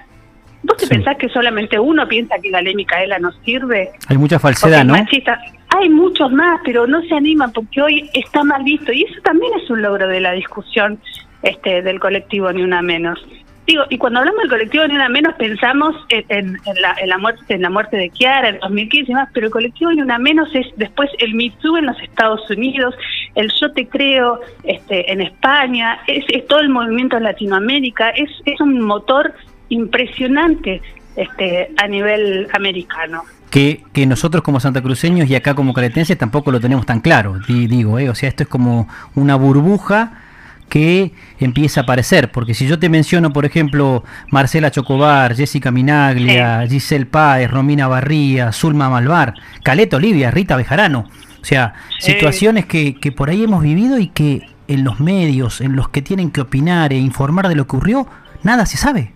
¿vos 0.64 0.78
te 0.78 0.86
Sí. 0.86 0.90
pensás 0.94 1.18
que 1.18 1.30
solamente 1.30 1.80
uno 1.80 2.08
piensa 2.08 2.36
que 2.42 2.50
la 2.52 2.62
ley 2.62 2.76
Micaela 2.76 3.18
no 3.20 3.32
sirve? 3.44 3.90
Hay 4.08 4.18
mucha 4.18 4.38
falsedad, 4.40 4.84
¿no? 4.86 4.94
machista. 4.94 5.40
Hay 5.78 5.90
muchos 5.90 6.32
más, 6.32 6.62
pero 6.64 6.88
no 6.88 7.02
se 7.04 7.14
animan 7.16 7.52
porque 7.52 7.82
hoy 7.82 8.10
está 8.14 8.44
mal 8.44 8.64
visto 8.64 8.92
y 8.94 9.04
eso 9.04 9.20
también 9.24 9.52
es 9.62 9.70
un 9.70 9.82
logro 9.82 10.08
de 10.08 10.22
la 10.22 10.32
discusión 10.32 11.00
este, 11.44 11.82
del 11.82 12.00
colectivo 12.00 12.52
Ni 12.54 12.62
Una 12.64 12.82
Menos. 12.82 13.20
Digo, 13.68 13.84
y 13.90 13.98
cuando 13.98 14.20
hablamos 14.20 14.40
del 14.44 14.50
colectivo 14.50 14.88
Ni 14.88 14.96
Una 14.96 15.10
Menos 15.10 15.34
pensamos 15.36 15.94
en, 16.10 16.58
la, 17.06 17.18
muerte 17.18 17.54
en 17.54 17.62
la 17.62 17.70
muerte 17.70 17.98
de 17.98 18.10
Kiara 18.10 18.48
en 18.50 18.60
2015 18.60 19.12
y 19.12 19.16
más, 19.16 19.28
pero 19.34 19.48
el 19.48 19.52
colectivo 19.52 19.92
Ni 19.92 20.02
Una 20.02 20.18
Menos 20.18 20.48
es 20.56 20.66
después 20.78 21.10
el 21.20 21.34
Me 21.36 21.52
Too 21.62 21.78
en 21.78 21.86
los 21.88 22.00
Estados 22.02 22.50
Unidos, 22.50 22.96
el 23.36 23.52
Yo 23.60 23.72
Te 23.74 23.86
Creo 23.88 24.40
este, 24.64 25.12
en 25.12 25.20
España, 25.20 26.00
es, 26.08 26.24
todo 26.48 26.62
el 26.62 26.70
movimiento 26.70 27.18
en 27.18 27.24
Latinoamérica, 27.24 28.10
es, 28.12 28.30
un 28.62 28.80
motor 28.82 29.34
impresionante 29.70 30.82
este, 31.16 31.72
a 31.78 31.88
nivel 31.88 32.48
americano. 32.54 33.24
que, 33.50 33.84
que 33.94 34.06
nosotros 34.06 34.44
como 34.44 34.60
santacruceños 34.60 35.30
y 35.30 35.36
acá 35.36 35.56
como 35.56 35.74
caretenses 35.74 36.18
tampoco 36.18 36.52
lo 36.52 36.60
tenemos 36.60 36.86
tan 36.86 37.02
claro, 37.02 37.36
di- 37.48 37.68
digo, 37.68 37.98
¿eh? 38.00 38.10
o 38.10 38.16
sea, 38.16 38.30
esto 38.30 38.44
es 38.44 38.50
como 38.50 38.88
una 39.16 39.36
burbuja 39.36 40.24
que 40.70 41.14
empieza 41.40 41.82
a 41.82 41.84
aparecer, 41.84 42.32
porque 42.32 42.54
si 42.54 42.68
yo 42.68 42.78
te 42.78 42.90
menciono, 42.90 43.32
por 43.32 43.46
ejemplo, 43.46 44.04
Marcela 44.32 44.70
Chocobar, 44.72 45.36
Jessica 45.36 45.72
Minaglia, 45.72 46.66
Giselle 46.68 47.06
Páez, 47.06 47.50
Romina 47.50 47.88
Barría, 47.88 48.52
Zulma 48.52 48.90
Malvar, 48.90 49.34
Caleta 49.64 49.98
Olivia, 49.98 50.30
Rita 50.32 50.56
Bejarano, 50.58 51.06
o 51.42 51.46
sea, 51.46 51.74
Sí. 52.00 52.12
situaciones 52.12 52.66
que, 52.66 52.96
que 52.96 53.12
por 53.12 53.30
ahí 53.30 53.44
hemos 53.44 53.64
vivido 53.64 53.98
y 54.00 54.08
que 54.08 54.42
en 54.68 54.84
los 54.84 55.00
medios, 55.00 55.62
en 55.62 55.76
los 55.76 55.88
que 55.90 56.02
tienen 56.02 56.30
que 56.32 56.42
opinar 56.42 56.92
e 56.92 56.98
informar 56.98 57.48
de 57.48 57.56
lo 57.56 57.66
que 57.68 57.76
ocurrió, 57.78 58.08
nada 58.44 58.66
se 58.66 58.76
sabe. 58.78 59.14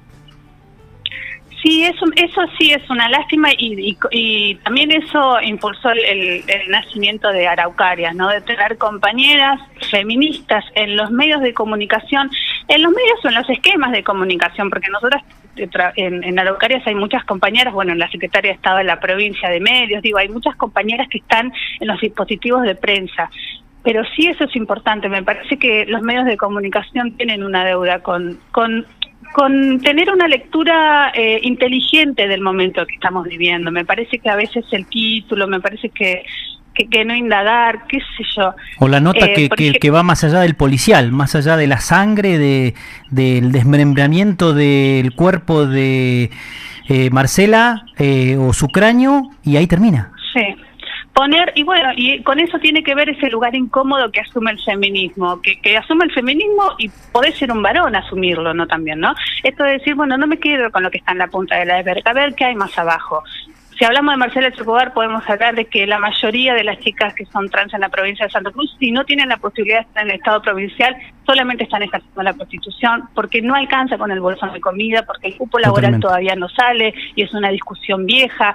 Sí, 1.62 1.84
eso, 1.86 2.06
sí 2.58 2.72
es 2.72 2.90
una 2.90 3.08
lástima 3.10 3.50
y, 3.56 3.96
y- 4.12 4.56
también 4.56 4.92
eso 4.92 5.40
impulsó 5.42 5.92
el, 5.92 6.44
nacimiento 6.70 7.30
de 7.32 7.48
Araucaria, 7.48 8.14
¿no? 8.14 8.30
De 8.30 8.42
tener 8.42 8.78
compañeras 8.80 9.62
feministas 9.92 10.66
en 10.74 10.96
los 10.98 11.12
medios 11.12 11.42
de 11.42 11.54
comunicación, 11.54 12.32
en 12.68 12.82
los 12.82 12.92
medios 12.92 13.24
o 13.24 13.28
en 13.28 13.36
los 13.36 13.50
esquemas 13.50 13.92
de 13.92 14.04
comunicación, 14.04 14.72
porque 14.72 14.90
nosotras 14.90 15.22
eh, 15.56 15.70
en, 15.98 16.24
en 16.24 16.40
Araucarias 16.40 16.86
hay 16.88 16.96
muchas 16.96 17.24
compañeras, 17.26 17.74
bueno, 17.74 17.92
en 17.92 18.00
la 18.00 18.10
Secretaria 18.10 18.52
de 18.52 18.56
Estado 18.56 18.80
de 18.80 18.86
la 18.86 19.00
provincia 19.00 19.48
de 19.50 19.60
medios, 19.60 20.02
digo, 20.02 20.18
hay 20.18 20.30
muchas 20.30 20.56
compañeras 20.56 21.08
que 21.10 21.20
están 21.20 21.54
en 21.80 21.88
los 21.88 22.02
dispositivos 22.02 22.64
de 22.64 22.74
prensa. 22.74 23.30
Pero 23.84 24.04
sí 24.16 24.28
eso 24.28 24.46
es 24.46 24.56
importante, 24.56 25.10
me 25.10 25.24
parece 25.24 25.58
que 25.58 25.86
los 25.88 26.02
medios 26.02 26.26
de 26.26 26.38
comunicación 26.38 27.18
tienen 27.18 27.44
una 27.44 27.66
deuda 27.66 28.00
con, 28.00 28.40
con 28.52 28.86
con 29.34 29.80
tener 29.80 30.10
una 30.10 30.28
lectura 30.28 31.12
eh, 31.14 31.40
inteligente 31.44 32.28
del 32.28 32.42
momento 32.42 32.86
que 32.86 32.96
estamos 32.96 33.28
viviendo. 33.28 33.72
Me 33.72 33.86
parece 33.86 34.20
que 34.20 34.30
a 34.30 34.36
veces 34.36 34.66
el 34.72 34.86
título, 34.88 35.48
me 35.48 35.60
parece 35.60 35.90
que, 35.90 36.24
que, 36.74 36.88
que 36.88 37.06
no 37.06 37.16
indagar, 37.16 37.88
qué 37.88 38.00
sé 38.00 38.24
yo. 38.36 38.54
O 38.80 38.88
la 38.88 39.00
nota 39.00 39.26
Eh, 39.26 39.50
que, 39.50 39.74
que 39.74 39.90
va 39.90 40.04
más 40.04 40.24
allá 40.24 40.42
del 40.42 40.56
policial, 40.56 41.12
más 41.12 41.36
allá 41.36 41.58
de 41.58 41.68
la 41.68 41.80
sangre, 41.80 42.38
de, 42.38 42.74
del 43.10 43.52
desmembramiento 43.52 44.54
del 44.54 45.14
cuerpo 45.14 45.66
de 45.66 46.30
eh, 46.90 47.10
Marcela 47.12 47.86
eh, 47.98 48.38
o 48.38 48.54
su 48.54 48.68
cráneo, 48.68 49.30
y 49.44 49.58
ahí 49.58 49.68
termina. 49.68 50.12
Sí. 50.34 50.56
Poner, 51.14 51.52
y 51.56 51.64
bueno, 51.64 51.90
y 51.96 52.24
con 52.24 52.40
eso 52.40 52.58
tiene 52.60 52.84
que 52.84 52.96
ver 52.96 53.10
ese 53.10 53.30
lugar 53.30 53.54
incómodo 53.54 54.12
que 54.12 54.22
asume 54.22 54.52
el 54.52 54.62
feminismo, 54.64 55.42
que, 55.42 55.60
que 55.60 55.78
asume 55.78 56.06
el 56.06 56.14
feminismo 56.14 56.72
y 56.78 56.90
podés 57.12 57.38
ser 57.38 57.52
un 57.52 57.62
varón 57.62 57.96
asumirlo, 57.96 58.54
¿no? 58.54 58.66
También, 58.66 59.00
¿no? 59.00 59.14
Esto 59.44 59.64
de 59.66 59.74
decir, 59.74 59.96
bueno, 59.96 60.18
no 60.18 60.26
me 60.26 60.40
quedo 60.40 60.72
con 60.72 60.84
lo 60.84 60.90
que 60.90 61.00
está 61.00 61.12
en 61.12 61.18
la 61.18 61.28
punta 61.28 61.58
de 61.58 61.66
la 61.66 61.80
iceberg, 61.80 62.08
a 62.08 62.14
ver 62.14 62.34
qué 62.34 62.46
hay 62.46 62.56
más 62.56 62.78
abajo. 62.78 63.24
Si 63.78 63.86
hablamos 63.86 64.14
de 64.14 64.18
Marcela 64.18 64.52
Chocobar, 64.52 64.94
podemos 64.94 65.28
hablar 65.28 65.56
de 65.56 65.66
que 65.66 65.88
la 65.88 65.98
mayoría 65.98 66.54
de 66.54 66.64
las 66.64 66.80
chicas 66.82 67.16
que 67.16 67.26
son 67.26 67.50
trans 67.50 67.74
en 67.74 67.82
la 67.82 67.90
provincia 67.90 68.28
de 68.28 68.32
Santa 68.32 68.52
Cruz, 68.52 68.76
si 68.80 68.92
no 68.92 69.06
tienen 69.06 69.28
la 69.28 69.38
posibilidad 69.38 69.80
de 69.80 69.88
estar 69.88 70.04
en 70.04 70.12
el 70.12 70.18
Estado 70.18 70.40
provincial, 70.42 70.96
solamente 71.26 71.64
están 71.64 71.82
ejerciendo 71.82 72.22
la 72.22 72.34
prostitución, 72.34 73.10
porque 73.16 73.42
no 73.42 73.56
alcanza 73.56 73.98
con 73.98 74.12
el 74.12 74.20
bolsón 74.20 74.54
de 74.54 74.62
comida, 74.62 75.04
porque 75.04 75.30
el 75.30 75.36
cupo 75.36 75.58
laboral 75.58 75.94
Totalmente. 75.94 76.08
todavía 76.08 76.36
no 76.36 76.48
sale 76.50 76.94
y 77.16 77.24
es 77.24 77.34
una 77.34 77.50
discusión 77.50 78.06
vieja. 78.06 78.54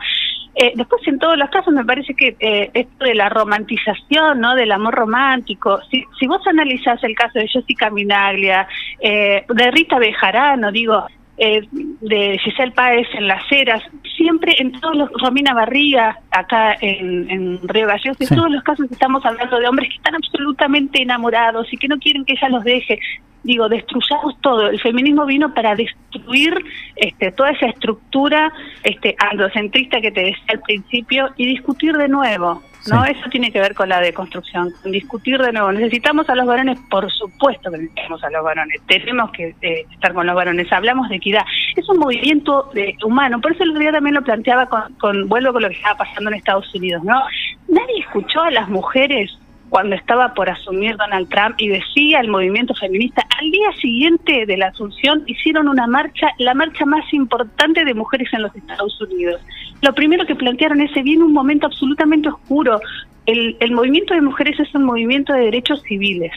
Eh, 0.59 0.73
después, 0.75 1.07
en 1.07 1.19
todos 1.19 1.37
los 1.37 1.51
casos, 1.51 1.73
me 1.75 1.85
parece 1.85 2.15
que 2.15 2.35
eh, 2.41 2.71
esto 2.73 3.05
de 3.05 3.15
la 3.15 3.29
romantización, 3.29 4.41
¿no? 4.41 4.55
Del 4.55 4.73
amor 4.73 4.95
romántico. 4.95 5.81
Si, 5.91 6.03
si 6.19 6.27
vos 6.27 6.41
analizás 6.47 7.03
el 7.05 7.15
caso 7.15 7.39
de 7.39 7.47
Jessica 7.47 7.91
Minaglia, 7.91 8.67
eh, 9.01 9.45
de 9.49 9.71
Rita 9.71 9.99
Bejarano, 9.99 10.73
digo, 10.73 11.07
eh, 11.39 11.61
de 12.01 12.39
Giselle 12.43 12.73
Páez 12.73 13.07
en 13.15 13.29
Las 13.29 13.43
Heras, 13.53 13.83
siempre 14.17 14.55
en 14.59 14.73
todos 14.81 14.97
los, 14.97 15.11
Romina 15.23 15.53
Barriga, 15.53 16.19
acá 16.31 16.75
en, 16.81 17.31
en 17.31 17.69
Río 17.69 17.87
Gallegos, 17.87 18.19
en 18.23 18.27
Sí. 18.27 18.35
todos 18.35 18.51
los 18.51 18.63
casos 18.63 18.91
estamos 18.91 19.23
hablando 19.27 19.59
de 19.59 19.69
hombres 19.69 19.91
que 19.91 19.97
están 19.97 20.15
absolutamente 20.15 21.03
enamorados 21.03 21.71
y 21.71 21.77
que 21.77 21.89
no 21.89 21.99
quieren 21.99 22.25
que 22.25 22.33
ella 22.33 22.49
los 22.49 22.65
deje. 22.65 22.99
Digo, 23.47 23.69
destruyamos 23.69 24.41
todo. 24.41 24.69
El 24.69 24.81
feminismo 24.81 25.25
vino 25.25 25.55
para 25.55 25.77
destruir 25.77 26.53
este, 26.97 27.31
toda 27.31 27.53
esa 27.53 27.67
estructura 27.67 28.53
este, 28.83 29.15
androcentrista 29.19 30.01
que 30.01 30.11
te 30.11 30.21
decía 30.21 30.45
al 30.49 30.61
principio 30.63 31.31
y 31.37 31.47
discutir 31.47 31.97
de 31.97 32.09
nuevo. 32.09 32.61
¿no? 32.89 33.05
Sí. 33.05 33.13
Eso 33.13 33.31
tiene 33.31 33.53
que 33.53 33.61
ver 33.61 33.75
con 33.77 33.89
la 33.89 34.01
deconstrucción, 34.01 34.73
con 34.83 34.91
discutir 34.91 35.39
de 35.39 35.53
nuevo. 35.53 35.71
Necesitamos 35.71 36.29
a 36.29 36.35
los 36.35 36.45
varones, 36.45 36.77
por 36.91 37.09
supuesto 37.13 37.71
que 37.71 37.79
necesitamos 37.79 38.25
a 38.25 38.31
los 38.31 38.43
varones, 38.43 38.81
tenemos 38.89 39.31
que 39.31 39.55
eh, 39.63 39.87
estar 39.93 40.13
con 40.13 40.27
los 40.27 40.35
varones. 40.35 40.73
Hablamos 40.73 41.09
de 41.09 41.17
equidad. 41.17 41.45
Es 41.77 41.89
un 41.89 41.99
movimiento 41.99 42.71
eh, 42.75 42.97
humano, 43.05 43.41
por 43.41 43.53
eso 43.53 43.63
el 43.63 43.71
otro 43.71 43.81
día 43.81 43.93
también 43.93 44.15
lo 44.15 44.23
planteaba 44.23 44.67
con, 44.67 44.93
con, 44.95 45.29
vuelvo 45.29 45.53
con 45.53 45.63
lo 45.63 45.69
que 45.69 45.77
estaba 45.77 45.99
pasando 45.99 46.31
en 46.31 46.37
Estados 46.37 46.75
Unidos, 46.75 47.05
¿no? 47.05 47.23
Nadie 47.69 48.01
escuchó 48.01 48.43
a 48.43 48.51
las 48.51 48.69
mujeres 48.69 49.39
cuando 49.69 49.97
estaba 49.97 50.33
por 50.35 50.49
asumir 50.49 50.97
Donald 50.97 51.29
Trump 51.29 51.57
y 51.59 51.69
decía 51.69 52.21
el 52.21 52.29
movimiento 52.29 52.75
feminista, 52.75 53.27
al 53.41 53.51
día 53.51 53.73
siguiente 53.81 54.47
de 54.47 54.57
la 54.57 54.69
asunción 54.69 55.23
hicieron 55.27 55.69
una 55.69 55.87
marcha, 55.87 56.29
la 56.39 56.55
marcha 56.55 56.87
más 56.87 57.05
importante 57.13 57.85
de 57.85 57.93
mujeres 57.95 58.29
en 58.33 58.43
los 58.43 58.55
Estados 58.55 59.01
Unidos. 59.01 59.41
Lo 59.83 59.93
primero 59.95 60.25
que 60.25 60.35
plantearon 60.37 60.81
es, 60.81 60.91
se 60.93 61.03
viene 61.03 61.25
un 61.25 61.33
momento 61.33 61.67
absolutamente 61.67 62.29
oscuro. 62.29 62.81
El, 63.27 63.57
el 63.61 63.73
movimiento 63.73 64.15
de 64.15 64.21
mujeres 64.21 64.59
es 64.61 64.73
un 64.75 64.85
movimiento 64.85 65.33
de 65.33 65.41
derechos 65.41 65.83
civiles. 65.83 66.33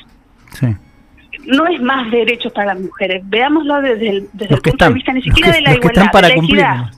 Sí. 0.54 0.68
No 1.46 1.68
es 1.68 1.80
más 1.82 2.10
derechos 2.12 2.52
para 2.52 2.74
las 2.74 2.82
mujeres. 2.82 3.22
Veámoslo 3.30 3.82
desde 3.82 4.10
el, 4.10 4.28
desde 4.34 4.56
el 4.56 4.62
punto 4.62 4.70
están, 4.72 4.90
de 4.90 4.94
vista 4.96 5.14
ni 5.14 5.22
siquiera 5.22 5.52
que- 5.52 5.58
de 5.58 5.62
la 5.62 5.74
igualdad, 5.76 6.12
de 6.12 6.22
la 6.22 6.28
equidad. 6.30 6.92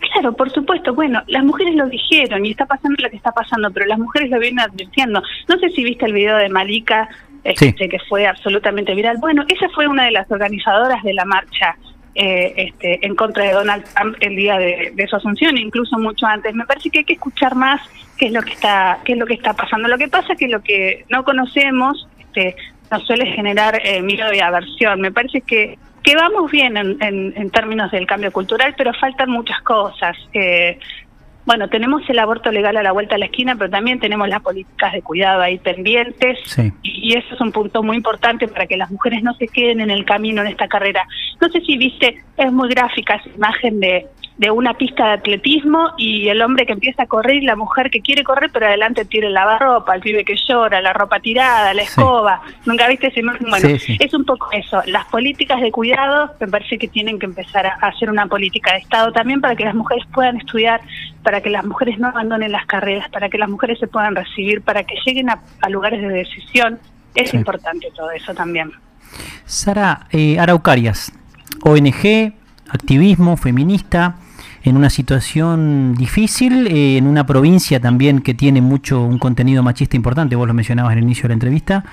Claro, 0.00 0.32
por 0.32 0.50
supuesto. 0.50 0.94
Bueno, 0.94 1.22
las 1.26 1.44
mujeres 1.44 1.74
lo 1.74 1.86
dijeron 1.88 2.44
y 2.46 2.50
está 2.50 2.66
pasando 2.66 2.96
lo 3.02 3.10
que 3.10 3.16
está 3.16 3.32
pasando, 3.32 3.70
pero 3.70 3.86
las 3.86 3.98
mujeres 3.98 4.30
lo 4.30 4.38
vienen 4.38 4.60
advirtiendo. 4.60 5.22
No 5.48 5.58
sé 5.58 5.70
si 5.70 5.82
viste 5.84 6.06
el 6.06 6.12
video 6.12 6.36
de 6.36 6.48
Malika, 6.48 7.08
este, 7.44 7.74
Sí. 7.76 7.88
que 7.88 7.98
fue 8.08 8.26
absolutamente 8.26 8.94
viral. 8.94 9.16
Bueno, 9.18 9.44
ella 9.48 9.68
fue 9.74 9.86
una 9.86 10.04
de 10.04 10.12
las 10.12 10.30
organizadoras 10.30 11.02
de 11.02 11.14
la 11.14 11.24
marcha 11.24 11.76
eh, 12.14 12.52
este, 12.56 13.06
en 13.06 13.14
contra 13.14 13.44
de 13.44 13.52
Donald 13.52 13.84
Trump 13.94 14.16
el 14.20 14.34
día 14.34 14.58
de, 14.58 14.92
de 14.94 15.06
su 15.06 15.16
asunción, 15.16 15.56
incluso 15.56 15.98
mucho 15.98 16.26
antes. 16.26 16.54
Me 16.54 16.64
parece 16.66 16.90
que 16.90 16.98
hay 17.00 17.04
que 17.04 17.12
escuchar 17.12 17.54
más 17.54 17.80
qué 18.16 18.26
es 18.26 18.32
lo 18.32 18.42
que 18.42 18.52
está, 18.52 18.98
qué 19.04 19.12
es 19.12 19.18
lo 19.18 19.26
que 19.26 19.34
está 19.34 19.52
pasando. 19.54 19.88
Lo 19.88 19.98
que 19.98 20.08
pasa 20.08 20.32
es 20.32 20.38
que 20.38 20.48
lo 20.48 20.60
que 20.62 21.04
no 21.10 21.22
conocemos 21.24 22.08
este, 22.18 22.56
nos 22.90 23.06
suele 23.06 23.26
generar 23.26 23.80
eh, 23.84 24.02
miedo 24.02 24.32
y 24.34 24.40
aversión. 24.40 25.00
Me 25.00 25.12
parece 25.12 25.42
que 25.42 25.78
que 26.08 26.16
vamos 26.16 26.50
bien 26.50 26.74
en, 26.78 26.96
en, 27.02 27.34
en 27.36 27.50
términos 27.50 27.90
del 27.90 28.06
cambio 28.06 28.32
cultural, 28.32 28.74
pero 28.78 28.94
faltan 28.94 29.30
muchas 29.30 29.60
cosas. 29.60 30.16
Eh, 30.32 30.78
bueno, 31.44 31.68
tenemos 31.68 32.00
el 32.08 32.18
aborto 32.18 32.50
legal 32.50 32.78
a 32.78 32.82
la 32.82 32.92
vuelta 32.92 33.16
de 33.16 33.18
la 33.18 33.26
esquina, 33.26 33.56
pero 33.56 33.68
también 33.68 34.00
tenemos 34.00 34.26
las 34.26 34.40
políticas 34.40 34.94
de 34.94 35.02
cuidado 35.02 35.42
ahí 35.42 35.58
pendientes. 35.58 36.38
Sí. 36.46 36.72
Y, 36.82 37.12
y 37.12 37.18
eso 37.18 37.34
es 37.34 37.40
un 37.42 37.52
punto 37.52 37.82
muy 37.82 37.98
importante 37.98 38.48
para 38.48 38.66
que 38.66 38.78
las 38.78 38.90
mujeres 38.90 39.22
no 39.22 39.34
se 39.34 39.48
queden 39.48 39.80
en 39.80 39.90
el 39.90 40.06
camino 40.06 40.40
en 40.40 40.48
esta 40.48 40.66
carrera. 40.66 41.06
No 41.42 41.50
sé 41.50 41.60
si 41.60 41.76
viste, 41.76 42.24
es 42.38 42.52
muy 42.52 42.70
gráfica 42.70 43.16
esa 43.16 43.28
imagen 43.28 43.78
de, 43.78 44.06
de 44.38 44.52
una 44.52 44.74
pista 44.74 45.04
de 45.06 45.12
atletismo 45.14 45.90
y 45.98 46.28
el 46.28 46.40
hombre 46.42 46.64
que 46.64 46.72
empieza 46.72 47.02
a 47.02 47.06
correr 47.06 47.36
y 47.36 47.40
la 47.40 47.56
mujer 47.56 47.90
que 47.90 48.00
quiere 48.00 48.22
correr, 48.22 48.50
pero 48.52 48.66
adelante 48.66 49.04
tira 49.04 49.26
el 49.26 49.34
lavarropa, 49.34 49.94
el 49.96 50.00
pibe 50.00 50.24
que 50.24 50.36
llora, 50.48 50.80
la 50.80 50.92
ropa 50.92 51.18
tirada, 51.18 51.74
la 51.74 51.82
Sí. 51.82 51.88
escoba. 51.88 52.40
¿Nunca 52.64 52.86
viste 52.86 53.08
esa 53.08 53.18
imagen? 53.18 53.50
Bueno, 53.50 53.68
Sí, 53.68 53.78
sí. 53.80 53.96
es 53.98 54.14
un 54.14 54.24
poco 54.24 54.48
eso. 54.52 54.80
Las 54.86 55.06
políticas 55.06 55.60
de 55.60 55.72
cuidado 55.72 56.30
me 56.38 56.46
parece 56.46 56.78
que 56.78 56.86
tienen 56.86 57.18
que 57.18 57.26
empezar 57.26 57.66
a 57.66 57.74
hacer 57.88 58.10
una 58.10 58.26
política 58.26 58.72
de 58.74 58.78
Estado 58.78 59.10
también 59.10 59.40
para 59.40 59.56
que 59.56 59.64
las 59.64 59.74
mujeres 59.74 60.04
puedan 60.14 60.36
estudiar, 60.36 60.80
para 61.24 61.40
que 61.40 61.50
las 61.50 61.64
mujeres 61.64 61.98
no 61.98 62.06
abandonen 62.06 62.52
las 62.52 62.64
carreras, 62.66 63.08
para 63.10 63.28
que 63.28 63.38
las 63.38 63.48
mujeres 63.48 63.80
se 63.80 63.88
puedan 63.88 64.14
recibir, 64.14 64.62
para 64.62 64.84
que 64.84 64.94
lleguen 65.04 65.30
a, 65.30 65.40
a 65.62 65.68
lugares 65.68 66.00
de 66.00 66.08
decisión. 66.10 66.78
Es 67.16 67.34
importante 67.34 67.88
todo 67.96 68.12
eso 68.12 68.32
también. 68.34 68.70
Sara 69.46 70.06
eh, 70.12 70.38
Araucarias, 70.38 71.10
ONG, 71.64 72.32
activismo 72.70 73.36
feminista, 73.36 74.16
en 74.68 74.76
una 74.76 74.90
situación 74.90 75.94
difícil, 75.94 76.66
eh, 76.66 76.96
en 76.98 77.06
una 77.06 77.24
provincia 77.26 77.80
también 77.80 78.20
que 78.20 78.34
tiene 78.34 78.60
mucho 78.60 79.00
un 79.02 79.18
contenido 79.18 79.62
machista 79.62 79.96
importante, 79.96 80.36
vos 80.36 80.46
lo 80.46 80.54
mencionabas 80.54 80.92
en 80.92 80.98
el 80.98 81.04
inicio 81.04 81.22
de 81.22 81.28
la 81.28 81.34
entrevista. 81.34 81.84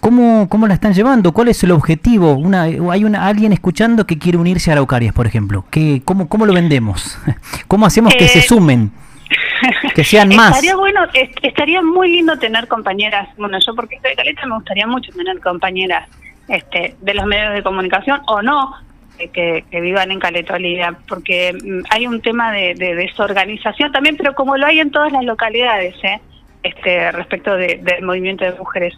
¿Cómo, 0.00 0.48
cómo 0.48 0.66
la 0.66 0.74
están 0.74 0.94
llevando? 0.94 1.32
¿Cuál 1.32 1.48
es 1.48 1.62
el 1.62 1.70
objetivo? 1.70 2.32
Una, 2.34 2.62
hay 2.62 3.04
una, 3.04 3.26
alguien 3.26 3.52
escuchando 3.52 4.04
que 4.06 4.18
quiere 4.18 4.36
unirse 4.38 4.70
a 4.70 4.74
Araucarias, 4.74 5.14
por 5.14 5.26
ejemplo. 5.26 5.64
¿Qué, 5.70 6.02
cómo, 6.04 6.28
¿Cómo 6.28 6.44
lo 6.46 6.52
vendemos? 6.52 7.18
¿Cómo 7.68 7.86
hacemos 7.86 8.12
que 8.14 8.24
Eh, 8.24 8.28
se 8.28 8.42
sumen? 8.42 8.90
Que 9.94 10.04
sean 10.04 10.28
más. 10.30 10.50
Estaría 10.50 10.76
bueno, 10.76 11.00
est- 11.14 11.38
estaría 11.42 11.80
muy 11.82 12.10
lindo 12.10 12.36
tener 12.38 12.66
compañeras, 12.68 13.28
bueno, 13.38 13.58
yo 13.64 13.74
porque 13.74 13.98
soy 14.00 14.10
de 14.10 14.16
Caleta 14.16 14.46
me 14.46 14.56
gustaría 14.56 14.86
mucho 14.86 15.10
tener 15.12 15.38
compañeras 15.40 16.08
este, 16.48 16.96
de 17.00 17.14
los 17.14 17.24
medios 17.26 17.54
de 17.54 17.62
comunicación 17.62 18.20
o 18.26 18.42
no, 18.42 18.74
eh, 18.74 18.76
que, 19.18 19.64
que 19.70 19.80
vivan 19.80 20.10
en 20.10 20.18
Caleta 20.20 20.54
Olivia, 20.54 20.96
porque 21.08 21.52
mm, 21.52 21.82
hay 21.90 22.06
un 22.06 22.20
tema 22.20 22.52
de, 22.52 22.74
de 22.74 22.94
desorganización 22.94 23.92
también, 23.92 24.16
pero 24.16 24.34
como 24.34 24.56
lo 24.56 24.66
hay 24.66 24.80
en 24.80 24.90
todas 24.90 25.12
las 25.12 25.24
localidades, 25.24 25.94
¿eh? 26.02 26.20
este, 26.62 27.10
respecto 27.12 27.56
de- 27.56 27.80
del 27.82 28.02
movimiento 28.04 28.44
de 28.44 28.52
mujeres. 28.52 28.94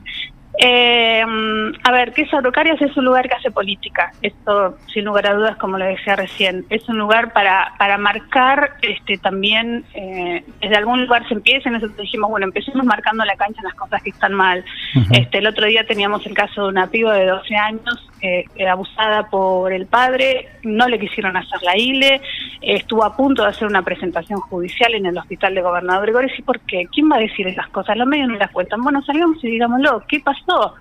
Eh, 0.57 1.25
mm, 1.27 1.73
a 1.83 1.91
ver, 1.91 2.13
¿qué 2.13 2.23
es 2.23 2.33
Araucarias? 2.33 2.81
Es 2.81 2.97
un 2.97 3.07
lugar 3.07 3.29
que 3.29 3.35
hace 3.35 3.51
política. 3.51 4.13
Esto, 4.23 4.79
sin 4.93 5.05
lugar 5.05 5.27
a 5.27 5.35
dudas, 5.35 5.57
como 5.57 5.79
lo 5.79 5.85
decía 5.85 6.15
recién, 6.15 6.65
es 6.71 6.89
un 6.89 6.97
lugar 6.97 7.33
para, 7.33 7.73
para 7.77 7.99
marcar 7.99 8.75
este, 8.83 9.19
también, 9.19 9.85
eh, 9.95 10.45
desde 10.61 10.77
algún 10.77 11.03
lugar 11.03 11.27
se 11.27 11.35
empieza. 11.35 11.71
Nosotros 11.71 11.97
dijimos, 11.99 12.31
bueno, 12.31 12.47
empecemos 12.47 12.87
marcando 12.87 13.25
la 13.25 13.35
cancha 13.35 13.59
en 13.63 13.65
las 13.65 13.75
cosas 13.75 14.01
que 14.03 14.11
están 14.11 14.33
mal. 14.35 14.65
Este, 15.11 15.39
el 15.39 15.47
otro 15.49 15.67
día 15.67 15.85
teníamos 15.87 16.25
el 16.25 16.35
caso 16.35 16.63
de 16.63 16.69
una 16.69 16.87
piba 16.87 17.15
de 17.15 17.27
12 17.27 17.57
años 17.57 18.11
eh, 18.25 18.45
eh, 18.57 18.69
abusada 18.69 19.29
por 19.29 19.73
el 19.73 19.87
padre, 19.87 20.49
no 20.63 20.89
le 20.89 20.99
quisieron 20.99 21.37
hacer 21.37 21.61
la 21.63 21.77
ILE, 21.77 22.21
estuvo 22.63 23.05
a 23.05 23.15
punto 23.17 23.43
de 23.43 23.51
hacer 23.51 23.69
una 23.69 23.83
presentación 23.83 24.41
judicial 24.41 24.95
en 24.95 25.07
el 25.07 25.19
hospital 25.19 25.55
de 25.55 25.61
Gobernador 25.63 26.05
Gregores. 26.05 26.33
¿Y 26.39 26.43
por 26.43 26.59
qué? 26.61 26.85
¿Quién 26.93 27.11
va 27.11 27.17
a 27.17 27.21
decir 27.21 27.47
esas 27.47 27.69
cosas? 27.69 27.97
Los 27.97 28.07
medios 28.07 28.29
no 28.29 28.37
las 28.37 28.51
cuentan. 28.51 28.81
Bueno, 28.83 29.03
salgamos 29.03 29.43
y 29.45 29.49
digámoslo. 29.51 30.03
¿Qué 30.09 30.21
pasó? 30.21 30.75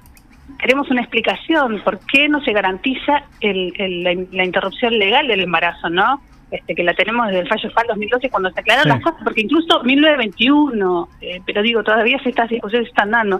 Queremos 0.60 0.90
una 0.92 1.02
explicación. 1.02 1.82
¿Por 1.84 2.00
qué 2.12 2.30
no 2.30 2.40
se 2.42 2.54
garantiza 2.54 3.24
el- 3.42 3.74
el- 3.78 4.04
la, 4.04 4.14
la 4.32 4.46
interrupción 4.46 4.98
legal 4.98 5.28
del 5.28 5.42
embarazo, 5.42 5.90
no? 5.90 6.22
Este, 6.52 6.76
que 6.76 6.84
la 6.84 6.94
tenemos 6.94 7.26
desde 7.28 7.40
el 7.42 7.48
fallo 7.48 7.72
FAL 7.72 7.88
2012 7.88 8.30
cuando 8.30 8.52
se 8.52 8.60
aclararon 8.60 8.92
Sí. 8.92 8.98
las 9.00 9.04
cosas, 9.04 9.22
porque 9.24 9.42
incluso 9.42 9.84
1921, 9.84 11.10
eh, 11.22 11.42
pero 11.46 11.62
digo, 11.64 11.84
todavía 11.84 12.18
estas 12.24 12.50
discusiones 12.50 12.88
se 12.88 12.92
están 12.92 13.12
dando. 13.12 13.40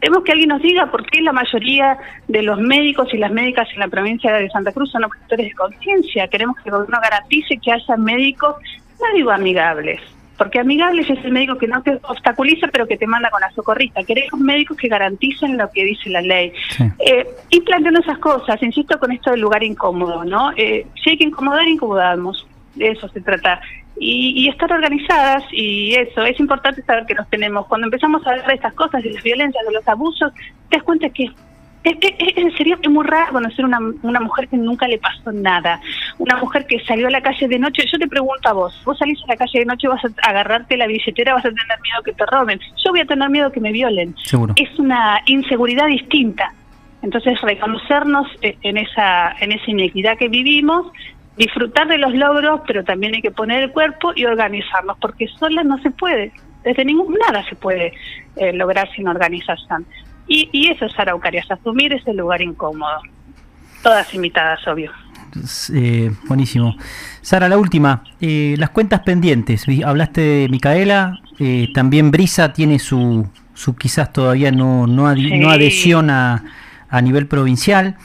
Queremos 0.00 0.22
que 0.24 0.32
alguien 0.32 0.50
nos 0.50 0.62
diga 0.62 0.90
por 0.90 1.04
qué 1.06 1.20
la 1.20 1.32
mayoría 1.32 1.98
de 2.28 2.42
los 2.42 2.60
médicos 2.60 3.12
y 3.12 3.18
las 3.18 3.32
médicas 3.32 3.68
en 3.72 3.80
la 3.80 3.88
provincia 3.88 4.32
de 4.32 4.48
Santa 4.50 4.72
Cruz 4.72 4.90
son 4.92 5.04
objetores 5.04 5.48
de 5.48 5.54
conciencia. 5.54 6.28
Queremos 6.28 6.56
que 6.56 6.68
el 6.68 6.76
gobierno 6.76 6.98
garantice 7.02 7.58
que 7.58 7.72
haya 7.72 7.96
médicos, 7.96 8.56
no 9.00 9.16
digo 9.16 9.30
amigables, 9.32 10.00
porque 10.36 10.60
amigables 10.60 11.10
es 11.10 11.24
el 11.24 11.32
médico 11.32 11.58
que 11.58 11.66
no 11.66 11.82
te 11.82 11.98
obstaculiza, 12.02 12.68
pero 12.68 12.86
que 12.86 12.96
te 12.96 13.08
manda 13.08 13.28
con 13.28 13.40
la 13.40 13.50
socorrista. 13.50 14.04
Queremos 14.04 14.40
médicos 14.40 14.76
que 14.76 14.86
garanticen 14.86 15.58
lo 15.58 15.68
que 15.72 15.84
dice 15.84 16.10
la 16.10 16.22
ley. 16.22 16.52
Sí. 16.76 16.84
Eh, 17.04 17.26
y 17.50 17.60
planteando 17.62 18.00
esas 18.00 18.18
cosas, 18.18 18.62
insisto 18.62 18.98
con 19.00 19.10
esto 19.10 19.32
del 19.32 19.40
lugar 19.40 19.64
incómodo, 19.64 20.24
¿no? 20.24 20.52
Eh, 20.56 20.86
si 21.02 21.10
hay 21.10 21.18
que 21.18 21.24
incomodar, 21.24 21.66
incomodamos. 21.66 22.46
De 22.76 22.90
eso 22.90 23.08
se 23.08 23.20
trata. 23.20 23.60
Y, 24.00 24.32
y 24.44 24.48
estar 24.48 24.72
organizadas, 24.72 25.42
y 25.50 25.94
eso, 25.94 26.24
es 26.24 26.38
importante 26.38 26.82
saber 26.82 27.04
que 27.06 27.14
nos 27.14 27.28
tenemos. 27.30 27.66
Cuando 27.66 27.86
empezamos 27.88 28.24
a 28.26 28.30
hablar 28.30 28.46
de 28.46 28.54
estas 28.54 28.74
cosas, 28.74 29.02
de 29.02 29.10
las 29.12 29.22
violencias, 29.24 29.64
de 29.66 29.72
los 29.72 29.86
abusos, 29.88 30.32
te 30.68 30.76
das 30.76 30.84
cuenta 30.84 31.08
que 31.10 31.24
es, 31.24 31.32
es, 31.84 31.96
es- 32.36 32.54
sería 32.56 32.76
muy 32.88 33.04
raro 33.06 33.32
conocer 33.32 33.64
una, 33.64 33.78
una 34.02 34.20
mujer 34.20 34.46
que 34.48 34.56
nunca 34.56 34.86
le 34.86 34.98
pasó 34.98 35.32
nada. 35.32 35.80
Una 36.18 36.36
mujer 36.36 36.66
que 36.66 36.78
salió 36.84 37.08
a 37.08 37.10
la 37.10 37.22
calle 37.22 37.48
de 37.48 37.58
noche. 37.58 37.84
Yo 37.90 37.98
te 37.98 38.06
pregunto 38.06 38.48
a 38.48 38.52
vos, 38.52 38.80
vos 38.84 38.98
salís 38.98 39.18
a 39.24 39.28
la 39.28 39.36
calle 39.36 39.60
de 39.60 39.64
noche, 39.64 39.88
vas 39.88 40.04
a 40.04 40.28
agarrarte 40.28 40.76
la 40.76 40.86
billetera, 40.86 41.34
vas 41.34 41.44
a 41.44 41.48
tener 41.48 41.64
miedo 41.82 42.02
que 42.04 42.12
te 42.12 42.24
roben. 42.26 42.60
Yo 42.84 42.90
voy 42.92 43.00
a 43.00 43.04
tener 43.06 43.28
miedo 43.30 43.50
que 43.50 43.60
me 43.60 43.72
violen 43.72 44.14
Seguro. 44.24 44.54
es 44.56 44.78
una 44.78 45.20
inseguridad 45.26 45.86
distinta. 45.86 46.52
Entonces, 47.02 47.40
reconocernos 47.40 48.26
eh, 48.42 48.56
en 48.62 48.76
esa, 48.76 49.32
en 49.40 49.52
esa 49.52 49.70
inequidad 49.70 50.18
que 50.18 50.28
vivimos, 50.28 50.86
disfrutar 51.38 51.86
de 51.88 51.98
los 51.98 52.12
logros, 52.14 52.60
pero 52.66 52.84
también 52.84 53.14
hay 53.14 53.22
que 53.22 53.30
poner 53.30 53.62
el 53.64 53.70
cuerpo 53.72 54.12
y 54.14 54.24
organizarnos, 54.24 54.96
porque 55.00 55.28
solas 55.38 55.64
no 55.64 55.78
se 55.82 55.90
puede, 55.90 56.32
desde 56.64 56.84
ningún 56.84 57.14
nada 57.26 57.44
se 57.48 57.54
puede 57.56 57.92
eh, 58.36 58.52
lograr 58.52 58.88
sin 58.94 59.08
organización. 59.08 59.86
Y, 60.26 60.48
y 60.52 60.68
eso 60.70 60.84
es 60.86 60.98
Araucarias, 60.98 61.50
asumir 61.50 61.92
ese 61.94 62.12
lugar 62.12 62.42
incómodo. 62.42 63.00
Todas 63.82 64.12
invitadas, 64.14 64.66
obvio. 64.66 64.90
Eh, 65.72 66.10
buenísimo. 66.26 66.74
Sara, 67.22 67.48
la 67.48 67.56
última. 67.58 68.02
Eh, 68.20 68.54
las 68.58 68.70
cuentas 68.70 69.00
pendientes. 69.00 69.64
Hablaste 69.84 70.20
de 70.20 70.48
Micaela. 70.48 71.18
eh, 71.38 71.68
también 71.72 72.10
Brisa 72.10 72.52
tiene 72.52 72.78
su, 72.78 73.28
su 73.54 73.76
quizás 73.76 74.12
todavía 74.12 74.50
no, 74.50 74.86
no, 74.86 75.14
Sí. 75.14 75.38
no 75.38 75.50
adhesión 75.50 76.10
a, 76.10 76.42
a 76.88 77.00
nivel 77.02 77.26
provincial. 77.26 77.96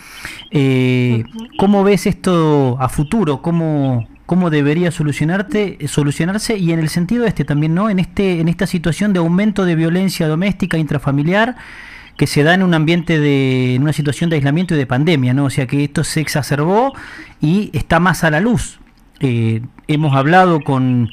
Eh, 0.51 1.23
¿Cómo 1.57 1.83
ves 1.83 2.05
esto 2.05 2.77
a 2.79 2.89
futuro? 2.89 3.41
¿Cómo, 3.41 4.07
cómo 4.25 4.49
debería 4.49 4.91
solucionarte, 4.91 5.77
solucionarse 5.87 6.57
y 6.57 6.71
en 6.71 6.79
el 6.79 6.89
sentido 6.89 7.25
este 7.25 7.45
también, 7.45 7.73
¿no? 7.75 7.89
En 7.89 7.99
este 7.99 8.39
en 8.39 8.47
esta 8.47 8.67
situación 8.67 9.13
de 9.13 9.19
aumento 9.19 9.65
de 9.65 9.75
violencia 9.75 10.27
doméstica 10.27 10.77
intrafamiliar 10.77 11.55
que 12.17 12.27
se 12.27 12.43
da 12.43 12.53
en 12.53 12.61
un 12.63 12.73
ambiente 12.73 13.19
de 13.19 13.75
en 13.75 13.81
una 13.81 13.93
situación 13.93 14.29
de 14.29 14.35
aislamiento 14.37 14.75
y 14.75 14.77
de 14.77 14.85
pandemia, 14.85 15.33
¿no? 15.33 15.45
O 15.45 15.49
sea 15.49 15.65
que 15.67 15.83
esto 15.83 16.03
se 16.03 16.21
exacerbó 16.21 16.93
y 17.41 17.69
está 17.73 17.99
más 17.99 18.23
a 18.23 18.29
la 18.29 18.39
luz. 18.39 18.79
Eh, 19.19 19.61
hemos 19.87 20.15
hablado 20.15 20.59
con 20.61 21.09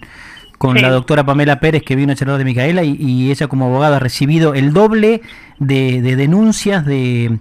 con 0.59 0.77
Sí. 0.77 0.83
la 0.83 0.91
doctora 0.91 1.25
Pamela 1.25 1.59
Pérez 1.59 1.83
que 1.83 1.97
vino 1.97 2.13
a 2.13 2.17
charlar 2.17 2.37
de 2.37 2.45
Micaela 2.45 2.85
y, 2.85 2.95
y 2.99 3.31
ella 3.31 3.49
como 3.49 3.65
abogada 3.65 3.97
ha 3.97 4.01
recibido 4.01 4.53
el 4.53 4.75
doble 4.75 5.23
de, 5.59 6.03
de 6.03 6.17
denuncias 6.17 6.85
de, 6.85 7.39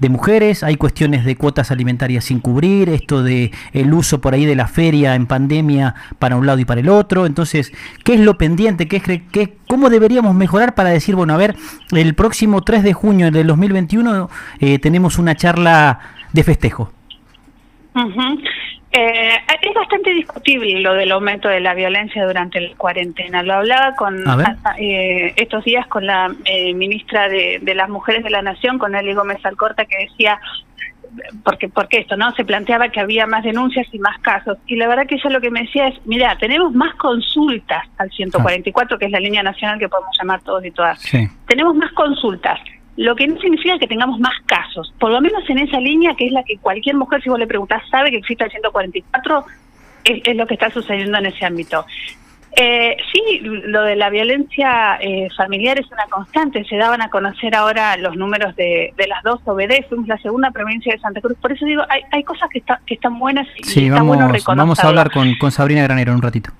de 0.00 0.08
mujeres, 0.08 0.62
hay 0.62 0.76
cuestiones 0.76 1.24
de 1.24 1.36
cuotas 1.36 1.70
alimentarias 1.70 2.24
sin 2.24 2.40
cubrir, 2.40 2.88
esto 2.88 3.22
de 3.22 3.52
el 3.72 3.92
uso 3.92 4.20
por 4.20 4.34
ahí 4.34 4.44
de 4.44 4.56
la 4.56 4.66
feria 4.66 5.14
en 5.14 5.26
pandemia 5.26 5.94
para 6.18 6.36
un 6.36 6.46
lado 6.46 6.58
y 6.58 6.64
para 6.64 6.80
el 6.80 6.88
otro, 6.88 7.26
entonces, 7.26 7.72
¿qué 8.04 8.14
es 8.14 8.20
lo 8.20 8.38
pendiente? 8.38 8.88
¿Qué 8.88 8.96
es, 8.96 9.02
qué, 9.02 9.56
¿Cómo 9.68 9.90
deberíamos 9.90 10.34
mejorar 10.34 10.74
para 10.74 10.90
decir, 10.90 11.14
bueno, 11.14 11.34
a 11.34 11.36
ver, 11.36 11.56
el 11.92 12.14
próximo 12.14 12.62
3 12.62 12.82
de 12.82 12.92
junio 12.92 13.30
del 13.30 13.46
2021 13.46 14.28
eh, 14.60 14.78
tenemos 14.78 15.18
una 15.18 15.34
charla 15.34 16.00
de 16.32 16.44
festejo? 16.44 16.92
Ujú. 17.94 18.40
Eh, 18.92 19.36
es 19.62 19.74
bastante 19.74 20.10
discutible 20.10 20.80
lo 20.80 20.94
del 20.94 21.12
aumento 21.12 21.48
de 21.48 21.60
la 21.60 21.74
violencia 21.74 22.26
durante 22.26 22.60
la 22.60 22.74
cuarentena. 22.76 23.42
Lo 23.44 23.54
hablaba 23.54 23.94
con 23.94 24.26
A 24.28 24.34
ver. 24.36 24.46
a- 24.64 24.74
eh, 24.78 25.32
estos 25.36 25.64
días 25.64 25.86
con 25.86 26.06
la 26.06 26.34
eh, 26.44 26.74
ministra 26.74 27.28
de, 27.28 27.60
de 27.62 27.74
las 27.76 27.88
Mujeres 27.88 28.24
de 28.24 28.30
la 28.30 28.42
Nación, 28.42 28.78
con 28.78 28.94
Eli 28.96 29.14
Gómez 29.14 29.38
Alcorta, 29.44 29.84
que 29.84 29.96
decía 29.98 30.40
porque 31.44 31.68
porque 31.68 31.98
esto 31.98 32.16
no 32.16 32.32
se 32.36 32.44
planteaba 32.44 32.88
que 32.90 33.00
había 33.00 33.26
más 33.26 33.42
denuncias 33.42 33.84
y 33.92 33.98
más 33.98 34.16
casos 34.20 34.58
y 34.68 34.76
la 34.76 34.86
verdad 34.86 35.06
que 35.08 35.16
ella 35.16 35.28
lo 35.30 35.40
que 35.40 35.50
me 35.50 35.62
decía 35.62 35.88
es 35.88 35.96
mira 36.04 36.36
tenemos 36.38 36.72
más 36.72 36.94
consultas 36.94 37.84
al 37.98 38.08
144 38.12 38.96
que 38.96 39.06
es 39.06 39.10
la 39.10 39.18
línea 39.18 39.42
nacional 39.42 39.80
que 39.80 39.88
podemos 39.88 40.16
llamar 40.16 40.40
todos 40.42 40.64
y 40.64 40.70
todas 40.70 41.00
Sí. 41.00 41.26
tenemos 41.48 41.74
más 41.74 41.90
consultas, 41.94 42.60
lo 42.96 43.14
que 43.16 43.26
no 43.26 43.40
significa 43.40 43.78
que 43.78 43.86
tengamos 43.86 44.18
más 44.20 44.34
casos, 44.46 44.92
por 44.98 45.10
lo 45.10 45.20
menos 45.20 45.42
en 45.48 45.58
esa 45.58 45.80
línea 45.80 46.14
que 46.16 46.26
es 46.26 46.32
la 46.32 46.42
que 46.44 46.58
cualquier 46.58 46.96
mujer, 46.96 47.22
si 47.22 47.28
vos 47.30 47.38
le 47.38 47.46
preguntás, 47.46 47.82
sabe 47.90 48.10
que 48.10 48.18
existe 48.18 48.44
el 48.44 48.50
144, 48.50 49.44
es, 50.04 50.20
es 50.24 50.36
lo 50.36 50.46
que 50.46 50.54
está 50.54 50.70
sucediendo 50.70 51.16
en 51.18 51.26
ese 51.26 51.44
ámbito. 51.46 51.84
Eh, 52.56 52.96
sí, 53.12 53.38
lo 53.42 53.82
de 53.82 53.94
la 53.94 54.10
violencia 54.10 54.96
eh, 55.00 55.28
familiar 55.36 55.78
es 55.78 55.86
una 55.92 56.04
constante. 56.10 56.64
Se 56.64 56.76
daban 56.76 57.00
a 57.00 57.08
conocer 57.08 57.54
ahora 57.54 57.96
los 57.96 58.16
números 58.16 58.56
de, 58.56 58.92
de 58.96 59.06
las 59.06 59.22
dos 59.22 59.40
OBD. 59.44 59.86
Fuimos 59.88 60.08
la 60.08 60.18
segunda 60.18 60.50
provincia 60.50 60.92
de 60.92 60.98
Santa 60.98 61.20
Cruz. 61.20 61.38
Por 61.40 61.52
eso 61.52 61.64
digo, 61.64 61.82
hay, 61.88 62.02
hay 62.10 62.24
cosas 62.24 62.50
que, 62.50 62.58
está- 62.58 62.80
que 62.84 62.94
están 62.94 63.18
buenas 63.20 63.46
y 63.56 63.62
Sí, 63.62 63.84
está 63.84 63.94
vamos, 63.94 64.08
bueno 64.08 64.22
vamos 64.26 64.34
a 64.34 64.38
reconocerlas. 64.38 64.84
hablar 64.84 65.10
con, 65.12 65.32
con 65.38 65.52
Sabrina 65.52 65.84
Granero 65.84 66.10
en 66.10 66.16
un 66.16 66.22
ratito. 66.22 66.50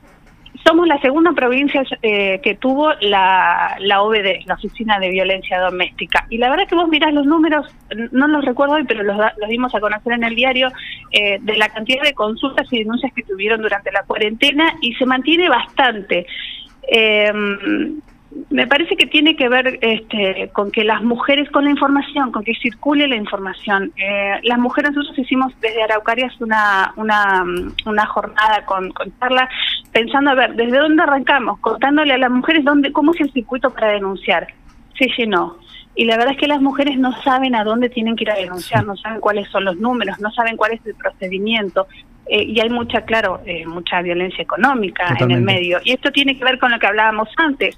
Somos 0.64 0.86
la 0.86 1.00
segunda 1.00 1.32
provincia 1.32 1.82
eh, 2.02 2.40
que 2.42 2.54
tuvo 2.54 2.92
la, 3.00 3.76
la 3.80 4.02
OBD, 4.02 4.44
la 4.46 4.54
Oficina 4.54 4.98
de 4.98 5.08
Violencia 5.08 5.58
Doméstica. 5.58 6.26
Y 6.28 6.38
la 6.38 6.50
verdad 6.50 6.68
que 6.68 6.74
vos 6.74 6.88
mirás 6.88 7.14
los 7.14 7.26
números, 7.26 7.66
no 8.12 8.28
los 8.28 8.44
recuerdo 8.44 8.74
hoy, 8.74 8.84
pero 8.84 9.02
los, 9.02 9.16
los 9.16 9.48
dimos 9.48 9.74
a 9.74 9.80
conocer 9.80 10.12
en 10.12 10.24
el 10.24 10.34
diario, 10.34 10.68
eh, 11.12 11.38
de 11.40 11.56
la 11.56 11.68
cantidad 11.70 12.02
de 12.02 12.12
consultas 12.12 12.66
y 12.72 12.78
denuncias 12.78 13.12
que 13.14 13.22
tuvieron 13.22 13.62
durante 13.62 13.90
la 13.90 14.02
cuarentena 14.04 14.74
y 14.80 14.94
se 14.94 15.06
mantiene 15.06 15.48
bastante. 15.48 16.26
Eh, 16.92 17.32
me 18.50 18.66
parece 18.66 18.96
que 18.96 19.06
tiene 19.06 19.34
que 19.34 19.48
ver 19.48 19.78
este, 19.80 20.50
con 20.52 20.70
que 20.70 20.84
las 20.84 21.02
mujeres, 21.02 21.50
con 21.50 21.64
la 21.64 21.70
información, 21.70 22.30
con 22.30 22.44
que 22.44 22.54
circule 22.54 23.08
la 23.08 23.16
información. 23.16 23.92
Eh, 23.96 24.38
las 24.44 24.58
mujeres, 24.58 24.92
nosotros 24.92 25.18
hicimos 25.18 25.52
desde 25.60 25.82
Araucarias 25.82 26.40
una, 26.40 26.92
una, 26.96 27.44
una 27.86 28.06
jornada 28.06 28.64
con, 28.66 28.90
con 28.92 29.12
charla, 29.18 29.48
pensando, 29.92 30.30
a 30.30 30.34
ver, 30.34 30.54
¿desde 30.54 30.78
dónde 30.78 31.02
arrancamos? 31.02 31.58
Contándole 31.60 32.14
a 32.14 32.18
las 32.18 32.30
mujeres 32.30 32.64
dónde, 32.64 32.92
cómo 32.92 33.12
es 33.14 33.20
el 33.20 33.32
circuito 33.32 33.70
para 33.70 33.88
denunciar. 33.88 34.46
Se 34.96 35.08
llenó. 35.18 35.56
Y 35.96 36.04
la 36.04 36.16
verdad 36.16 36.34
es 36.34 36.38
que 36.38 36.46
las 36.46 36.62
mujeres 36.62 36.98
no 36.98 37.12
saben 37.22 37.56
a 37.56 37.64
dónde 37.64 37.88
tienen 37.88 38.14
que 38.14 38.24
ir 38.24 38.30
a 38.30 38.36
denunciar, 38.36 38.86
no 38.86 38.96
saben 38.96 39.20
cuáles 39.20 39.48
son 39.48 39.64
los 39.64 39.76
números, 39.76 40.20
no 40.20 40.30
saben 40.30 40.56
cuál 40.56 40.72
es 40.72 40.86
el 40.86 40.94
procedimiento. 40.94 41.88
Eh, 42.26 42.44
y 42.44 42.60
hay 42.60 42.70
mucha, 42.70 43.00
claro, 43.02 43.40
eh, 43.44 43.66
mucha 43.66 44.00
violencia 44.02 44.42
económica 44.42 45.16
en 45.18 45.32
el 45.32 45.42
medio. 45.42 45.80
Y 45.84 45.92
esto 45.92 46.12
tiene 46.12 46.38
que 46.38 46.44
ver 46.44 46.60
con 46.60 46.70
lo 46.70 46.78
que 46.78 46.86
hablábamos 46.86 47.28
antes. 47.36 47.76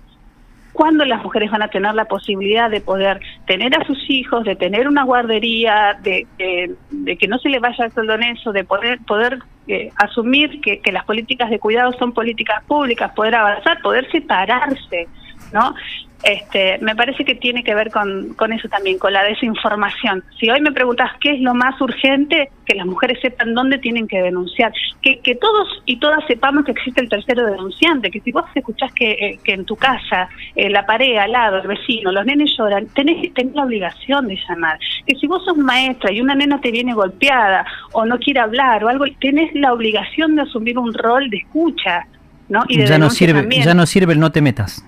¿Cuándo 0.73 1.05
las 1.05 1.23
mujeres 1.23 1.51
van 1.51 1.63
a 1.63 1.69
tener 1.69 1.95
la 1.95 2.07
posibilidad 2.07 2.71
de 2.71 2.81
poder 2.81 3.21
tener 3.47 3.79
a 3.79 3.85
sus 3.85 3.99
hijos, 4.09 4.45
de 4.45 4.57
tener 4.57 4.89
una 4.89 5.05
guardería, 5.05 5.99
de, 6.03 6.27
de- 6.39 6.75
de 6.91 7.17
que 7.17 7.29
no 7.29 7.39
se 7.39 7.49
les 7.51 7.61
vaya 7.61 7.85
el 7.85 7.93
sueldo 7.93 8.15
en 8.15 8.23
eso, 8.25 8.53
de 8.53 8.65
poder, 8.65 8.99
poder 9.07 9.39
eh, 9.69 9.91
asumir 9.97 10.61
que, 10.61 10.81
que 10.81 10.91
las 10.93 11.05
políticas 11.05 11.51
de 11.51 11.59
cuidado 11.59 11.93
son 11.99 12.13
políticas 12.13 12.63
públicas, 12.65 13.13
poder 13.15 13.35
avanzar, 13.35 13.81
poder 13.83 14.11
separarse, 14.11 15.07
¿no? 15.53 15.75
Este, 16.23 16.79
me 16.79 16.95
parece 16.95 17.25
que 17.25 17.35
tiene 17.35 17.65
que 17.65 17.75
ver 17.75 17.91
con, 17.91 18.35
con 18.35 18.53
eso 18.53 18.69
también, 18.69 18.99
con 18.99 19.13
la 19.13 19.25
desinformación. 19.25 20.23
Si 20.39 20.49
hoy 20.51 20.61
me 20.61 20.71
preguntas 20.71 21.11
qué 21.21 21.33
es 21.33 21.41
lo 21.41 21.53
más 21.55 21.81
urgente, 21.81 22.51
que 22.65 22.75
las 22.77 22.87
mujeres 22.87 23.19
sepan 23.21 23.55
dónde 23.55 23.79
tienen 23.79 24.07
que 24.07 24.23
denunciar, 24.23 24.73
que, 25.01 25.19
que 25.19 25.35
todos 25.35 25.83
y 25.85 25.97
todas 25.99 26.25
sepamos 26.27 26.65
que 26.65 26.73
existe 26.73 27.01
el 27.01 27.09
tercero 27.09 27.45
denunciante, 27.47 28.11
que 28.11 28.21
si 28.21 28.31
vos 28.31 28.45
escuchás 28.55 28.93
que, 28.93 29.11
eh, 29.11 29.39
que 29.43 29.53
en 29.53 29.65
tu 29.65 29.75
casa, 29.75 30.29
eh, 30.55 30.71
la 30.71 30.87
pared 30.87 31.17
al 31.17 31.33
lado, 31.33 31.59
el 31.59 31.67
vecino, 31.67 32.13
los 32.13 32.25
nenes 32.25 32.53
lloran, 32.57 32.87
tenés, 32.95 33.35
tenés 33.35 33.55
la 33.55 33.65
obligación 33.65 34.29
de 34.29 34.39
llamar. 34.49 34.79
Que 35.07 35.17
si 35.17 35.27
vos 35.27 35.45
sos 35.45 35.57
maestra 35.57 36.13
y 36.13 36.21
una 36.21 36.35
nena 36.37 36.61
te 36.61 36.71
viene 36.71 36.95
golpeada 36.95 37.67
o 37.93 38.05
no 38.05 38.19
quiere 38.19 38.41
hablar 38.41 38.85
o 38.85 38.89
algo, 38.89 39.07
tenés 39.21 39.53
la 39.55 39.73
obligación 39.73 40.37
de 40.37 40.43
asumir 40.43 40.79
un 40.79 40.95
rol 40.95 41.29
de 41.31 41.39
escucha. 41.39 42.07
¿no? 42.49 42.63
Y 42.69 42.77
de 42.77 42.87
Ya 42.87 42.99
no, 42.99 43.11
sirve, 43.11 43.41
también. 43.41 43.63
ya 43.65 43.75
no 43.75 43.87
sirve 43.87 44.13
el 44.13 44.21
no 44.21 44.31
te 44.31 44.43
metas. 44.43 44.85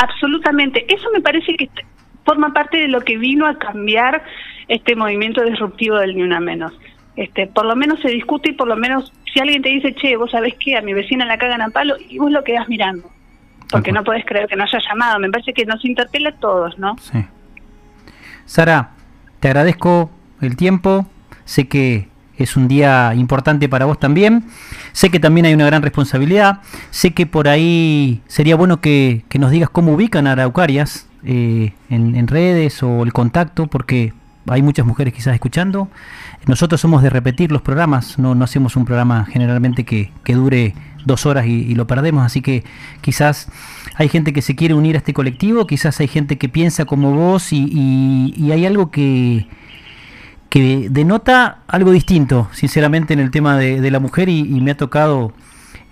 Absolutamente. 0.00 0.86
Eso 0.92 1.08
me 1.12 1.20
parece 1.20 1.54
que 1.56 1.68
forma 2.24 2.52
parte 2.52 2.78
de 2.78 2.88
lo 2.88 3.02
que 3.02 3.18
vino 3.18 3.46
a 3.46 3.58
cambiar 3.58 4.22
este 4.68 4.96
movimiento 4.96 5.42
disruptivo 5.42 5.98
del 5.98 6.16
Ni 6.16 6.22
Una 6.22 6.40
Menos. 6.40 6.72
Este, 7.16 7.46
por 7.46 7.66
lo 7.66 7.76
menos 7.76 8.00
se 8.00 8.08
discute 8.08 8.50
y 8.50 8.52
por 8.54 8.66
lo 8.66 8.76
menos 8.76 9.12
si 9.32 9.40
alguien 9.40 9.62
te 9.62 9.68
dice, 9.68 9.94
che, 9.94 10.16
vos 10.16 10.30
sabés 10.30 10.54
qué, 10.58 10.76
a 10.76 10.80
mi 10.80 10.94
vecina 10.94 11.24
la 11.24 11.38
cagan 11.38 11.60
a 11.60 11.68
palo, 11.68 11.96
y 11.98 12.18
vos 12.18 12.30
lo 12.30 12.42
quedás 12.44 12.68
mirando. 12.68 13.10
Porque 13.70 13.92
no 13.92 14.02
podés 14.02 14.24
creer 14.24 14.48
que 14.48 14.56
no 14.56 14.64
haya 14.64 14.78
llamado. 14.88 15.20
Me 15.20 15.30
parece 15.30 15.52
que 15.52 15.64
nos 15.64 15.84
interpela 15.84 16.30
a 16.30 16.36
todos, 16.36 16.76
¿no? 16.78 16.96
Sí. 16.98 17.24
Sara, 18.44 18.90
te 19.38 19.48
agradezco 19.48 20.10
el 20.40 20.56
tiempo. 20.56 21.06
Sé 21.44 21.68
que 21.68 22.08
es 22.42 22.56
un 22.56 22.68
día 22.68 23.12
importante 23.14 23.68
para 23.68 23.84
vos 23.84 23.98
también. 23.98 24.44
Sé 24.92 25.10
que 25.10 25.20
también 25.20 25.46
hay 25.46 25.54
una 25.54 25.66
gran 25.66 25.82
responsabilidad. 25.82 26.60
Sé 26.90 27.12
que 27.12 27.26
por 27.26 27.48
ahí 27.48 28.22
sería 28.26 28.56
bueno 28.56 28.80
que, 28.80 29.24
que 29.28 29.38
nos 29.38 29.50
digas 29.50 29.70
cómo 29.70 29.92
ubican 29.92 30.26
a 30.26 30.32
Araucarias 30.32 31.06
eh, 31.22 31.74
en, 31.90 32.26
redes 32.28 32.82
o 32.82 33.02
el 33.02 33.12
contacto, 33.12 33.66
porque 33.66 34.14
hay 34.46 34.62
muchas 34.62 34.86
mujeres 34.86 35.12
quizás 35.12 35.34
escuchando. 35.34 35.88
Nosotros 36.46 36.80
somos 36.80 37.02
de 37.02 37.10
repetir 37.10 37.52
los 37.52 37.60
programas, 37.60 38.18
no, 38.18 38.32
hacemos 38.42 38.76
un 38.76 38.86
programa 38.86 39.26
generalmente 39.30 39.84
que, 39.84 40.10
que 40.24 40.34
dure 40.34 40.74
dos 41.04 41.26
horas 41.26 41.46
y, 41.46 41.74
lo 41.74 41.86
perdemos, 41.86 42.24
así 42.24 42.40
que 42.40 42.64
quizás 43.02 43.48
hay 43.96 44.08
gente 44.08 44.32
que 44.32 44.40
se 44.40 44.56
quiere 44.56 44.74
unir 44.74 44.94
a 44.96 44.98
este 44.98 45.12
colectivo, 45.12 45.66
quizás 45.66 46.00
hay 46.00 46.08
gente 46.08 46.38
que 46.38 46.48
piensa 46.48 46.86
como 46.86 47.12
vos 47.12 47.52
y 47.52 48.50
hay 48.50 48.64
algo 48.64 48.90
que, 48.90 49.46
que 50.50 50.88
denota 50.90 51.60
algo 51.66 51.90
distinto, 51.92 52.48
sinceramente, 52.52 53.14
en 53.14 53.20
el 53.20 53.30
tema 53.30 53.56
de, 53.56 53.80
de 53.80 53.90
la 53.90 54.00
mujer 54.00 54.28
y, 54.28 54.40
y 54.40 54.60
me 54.60 54.72
ha 54.72 54.76
tocado 54.76 55.32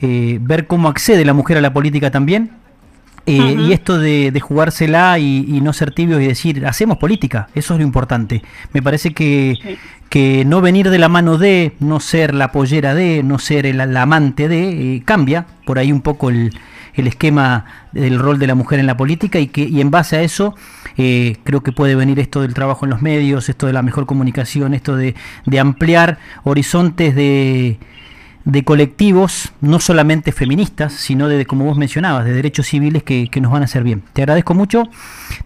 eh, 0.03 0.39
ver 0.43 0.67
cómo 0.67 0.89
accede 0.89 1.25
la 1.25 1.33
mujer 1.33 1.57
a 1.57 1.61
la 1.63 1.73
política 1.73 2.11
también. 2.11 2.51
Eh. 3.27 3.57
Y 3.59 3.73
esto 3.73 3.99
de, 3.99 4.31
de 4.31 4.41
jugársela 4.41 5.19
y, 5.19 5.45
y 5.49 5.61
no 5.61 5.73
ser 5.75 5.93
tibios 5.93 6.21
y 6.23 6.27
decir, 6.27 6.65
hacemos 6.67 6.97
política, 6.97 7.49
eso 7.55 7.75
es 7.75 7.81
lo 7.81 7.85
importante. 7.87 8.43
Me 8.73 8.83
parece 8.83 9.13
que, 9.13 9.55
Sí. 9.63 9.77
que 10.09 10.45
no 10.47 10.63
venir 10.63 10.89
de 10.89 10.99
la 10.99 11.09
mano 11.11 11.37
de, 11.37 11.75
no 11.79 12.01
ser 12.01 12.35
la 12.35 12.53
pollera 12.53 12.95
de, 12.95 13.23
no 13.23 13.39
ser 13.39 13.67
el, 13.67 13.77
la 13.77 14.03
amante 14.03 14.49
de, 14.49 14.97
eh, 14.97 15.03
cambia 15.05 15.45
por 15.67 15.79
ahí 15.79 15.93
un 15.93 16.01
poco 16.01 16.31
el, 16.31 16.53
el 17.03 17.09
esquema 17.09 17.65
del 17.93 18.19
rol 18.19 18.39
de 18.39 18.47
la 18.47 18.55
mujer 18.55 18.79
en 18.79 18.87
la 18.87 18.97
política 18.97 19.39
y 19.39 19.49
que 19.49 19.81
en 19.81 19.91
base 19.91 20.17
a 20.17 20.23
eso 20.23 20.55
eh, 20.97 21.37
creo 21.45 21.63
que 21.63 21.73
puede 21.73 21.95
venir 21.95 22.19
esto 22.19 22.43
del 22.43 22.55
trabajo 22.55 22.85
en 22.85 22.91
los 22.91 23.03
medios, 23.03 23.49
esto 23.49 23.67
de 23.67 23.73
la 23.73 23.83
mejor 23.83 24.07
comunicación, 24.07 24.75
esto 24.75 24.97
de, 24.97 25.15
de 25.47 25.61
ampliar 25.61 26.19
horizontes 26.45 27.15
de, 27.15 27.79
de 28.45 28.65
colectivos, 28.65 29.53
no 29.61 29.79
solamente 29.79 30.33
feministas, 30.33 30.93
sino 30.95 31.29
de, 31.29 31.45
como 31.45 31.67
vos 31.67 31.77
mencionabas, 31.77 32.25
de 32.25 32.33
derechos 32.33 32.67
civiles 32.67 33.03
que, 33.03 33.29
que 33.31 33.41
nos 33.41 33.53
van 33.53 33.63
a 33.63 33.67
hacer 33.67 33.83
bien. 33.83 34.03
Te 34.13 34.23
agradezco 34.23 34.55
mucho, 34.55 34.85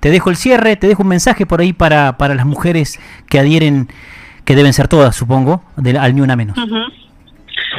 te 0.01 0.11
dejo 0.11 0.31
el 0.31 0.37
cierre, 0.37 0.77
te 0.77 0.87
dejo 0.87 1.03
un 1.03 1.09
mensaje 1.09 1.45
por 1.45 1.61
ahí 1.61 1.73
para, 1.73 2.17
para 2.17 2.35
las 2.35 2.47
mujeres 2.47 3.01
que 3.29 3.39
adhieren, 3.39 3.89
que 4.45 4.55
deben 4.55 4.73
ser 4.73 4.89
todas, 4.89 5.17
supongo, 5.17 5.65
de, 5.77 5.99
al 5.99 6.15
ni 6.15 6.21
una 6.21 6.37
menos. 6.37 6.57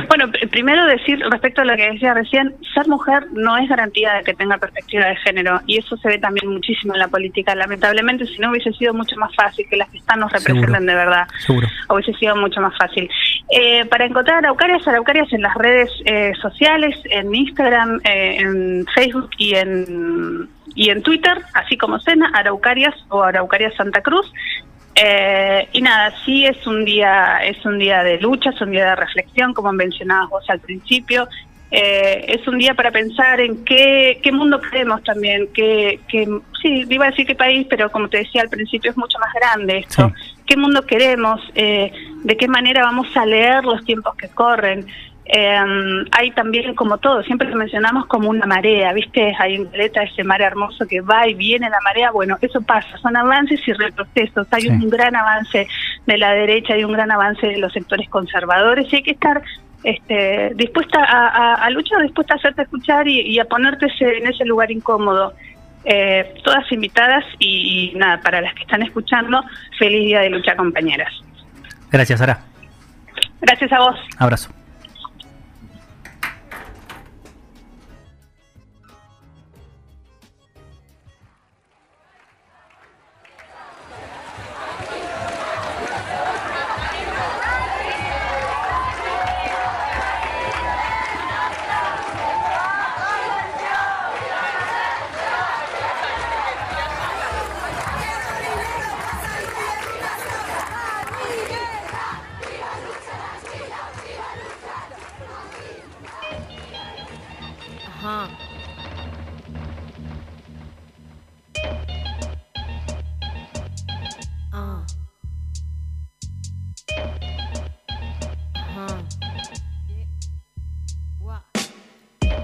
Bueno, 0.07 0.27
pr- 0.27 0.49
primero 0.49 0.85
decir 0.85 1.19
respecto 1.29 1.61
a 1.61 1.65
lo 1.65 1.75
que 1.75 1.91
decía 1.91 2.13
recién, 2.13 2.55
ser 2.73 2.87
mujer 2.87 3.27
no 3.33 3.57
es 3.57 3.67
garantía 3.69 4.13
de 4.15 4.23
que 4.23 4.33
tenga 4.33 4.57
perspectiva 4.57 5.05
de 5.05 5.15
género 5.17 5.61
y 5.67 5.77
eso 5.77 5.95
se 5.97 6.07
ve 6.07 6.17
también 6.17 6.47
muchísimo 6.51 6.93
en 6.93 6.99
la 6.99 7.07
política. 7.07 7.55
Lamentablemente, 7.55 8.25
si 8.25 8.37
no 8.39 8.51
hubiese 8.51 8.71
sido 8.73 8.93
mucho 8.93 9.15
más 9.17 9.33
fácil 9.35 9.65
que 9.69 9.77
las 9.77 9.89
que 9.89 9.97
están 9.97 10.19
nos 10.19 10.31
representen 10.31 10.69
Seguro. 10.69 10.85
de 10.85 10.95
verdad, 10.95 11.27
Seguro. 11.39 11.67
hubiese 11.89 12.13
sido 12.13 12.35
mucho 12.35 12.61
más 12.61 12.75
fácil. 12.77 13.09
Eh, 13.49 13.85
para 13.85 14.05
encontrar 14.05 14.37
araucarias, 14.39 14.87
araucarias 14.87 15.31
en 15.33 15.41
las 15.41 15.53
redes 15.55 15.89
eh, 16.05 16.33
sociales, 16.41 16.95
en 17.05 17.33
Instagram, 17.33 17.99
eh, 18.03 18.37
en 18.39 18.85
Facebook 18.95 19.29
y 19.37 19.55
en, 19.55 20.49
y 20.75 20.89
en 20.89 21.03
Twitter, 21.03 21.37
así 21.53 21.77
como 21.77 21.99
Cena, 21.99 22.31
araucarias 22.33 22.95
o 23.09 23.21
araucarias 23.23 23.73
Santa 23.75 24.01
Cruz. 24.01 24.31
Eh, 24.95 25.67
y 25.73 25.81
nada, 25.81 26.13
sí 26.25 26.45
es 26.45 26.65
un 26.67 26.85
día, 26.85 27.39
es 27.43 27.63
un 27.65 27.79
día 27.79 28.03
de 28.03 28.19
lucha, 28.19 28.51
es 28.51 28.61
un 28.61 28.71
día 28.71 28.89
de 28.89 28.95
reflexión, 28.95 29.53
como 29.53 29.73
mencionabas 29.73 30.29
vos 30.29 30.49
al 30.49 30.59
principio. 30.59 31.27
Eh, 31.75 32.25
es 32.27 32.47
un 32.47 32.59
día 32.59 32.75
para 32.75 32.91
pensar 32.91 33.41
en 33.41 33.65
qué, 33.65 34.19
qué 34.21 34.31
mundo 34.31 34.61
queremos 34.61 35.03
también, 35.03 35.49
qué, 35.55 35.99
qué, 36.07 36.27
sí, 36.61 36.85
iba 36.87 37.07
a 37.07 37.09
decir 37.09 37.25
qué 37.25 37.33
país, 37.33 37.65
pero 37.67 37.91
como 37.91 38.07
te 38.09 38.19
decía 38.19 38.43
al 38.43 38.49
principio 38.49 38.91
es 38.91 38.97
mucho 38.97 39.17
más 39.17 39.33
grande 39.33 39.79
esto. 39.79 40.11
Sí. 40.15 40.33
¿Qué 40.45 40.55
mundo 40.55 40.85
queremos? 40.85 41.41
Eh, 41.55 41.91
¿De 42.23 42.37
qué 42.37 42.47
manera 42.47 42.83
vamos 42.83 43.07
a 43.17 43.25
leer 43.25 43.65
los 43.65 43.83
tiempos 43.85 44.15
que 44.15 44.29
corren? 44.29 44.85
Eh, 45.25 45.57
hay 46.11 46.31
también, 46.31 46.75
como 46.75 46.97
todo, 46.97 47.23
siempre 47.23 47.47
lo 47.49 47.55
mencionamos 47.55 48.05
como 48.07 48.29
una 48.29 48.45
marea, 48.45 48.91
¿viste? 48.93 49.33
Hay 49.39 49.55
en 49.55 49.65
Caleta 49.67 50.03
ese 50.03 50.23
mar 50.23 50.41
hermoso 50.41 50.85
que 50.85 50.99
va 51.01 51.27
y 51.27 51.33
viene 51.33 51.69
la 51.69 51.79
marea. 51.81 52.11
Bueno, 52.11 52.37
eso 52.41 52.61
pasa, 52.61 52.97
son 52.97 53.15
avances 53.15 53.65
y 53.65 53.71
retrocesos. 53.73 54.47
Hay 54.51 54.63
Sí. 54.63 54.67
un 54.69 54.89
gran 54.89 55.15
avance 55.15 55.67
de 56.05 56.17
la 56.17 56.31
derecha, 56.33 56.73
hay 56.73 56.83
un 56.83 56.91
gran 56.91 57.09
avance 57.09 57.47
de 57.47 57.57
los 57.57 57.71
sectores 57.71 58.09
conservadores 58.09 58.91
y 58.91 58.97
hay 58.97 59.03
que 59.03 59.11
estar 59.11 59.41
este, 59.85 60.51
dispuesta 60.55 61.03
a, 61.03 61.27
a- 61.27 61.53
a 61.55 61.69
luchar, 61.69 62.01
dispuesta 62.03 62.33
a 62.35 62.37
hacerte 62.37 62.61
escuchar 62.61 63.05
y, 63.07 63.19
y 63.21 63.39
a 63.39 63.45
ponerte 63.45 63.85
ese- 63.87 64.17
en 64.17 64.27
ese 64.27 64.45
lugar 64.45 64.71
incómodo. 64.71 65.33
Eh, 65.85 66.33
todas 66.45 66.69
invitadas 66.71 67.25
y, 67.39 67.91
y 67.93 67.97
nada, 67.97 68.21
para 68.21 68.39
las 68.39 68.53
que 68.53 68.61
están 68.61 68.81
escuchando, 68.81 69.43
feliz 69.77 70.05
día 70.05 70.21
de 70.21 70.29
lucha, 70.29 70.55
compañeras. 70.55 71.11
Gracias, 71.91 72.19
Sara. 72.19 72.39
Gracias 73.41 73.71
a 73.73 73.79
vos. 73.79 73.95
Abrazo. 74.17 74.49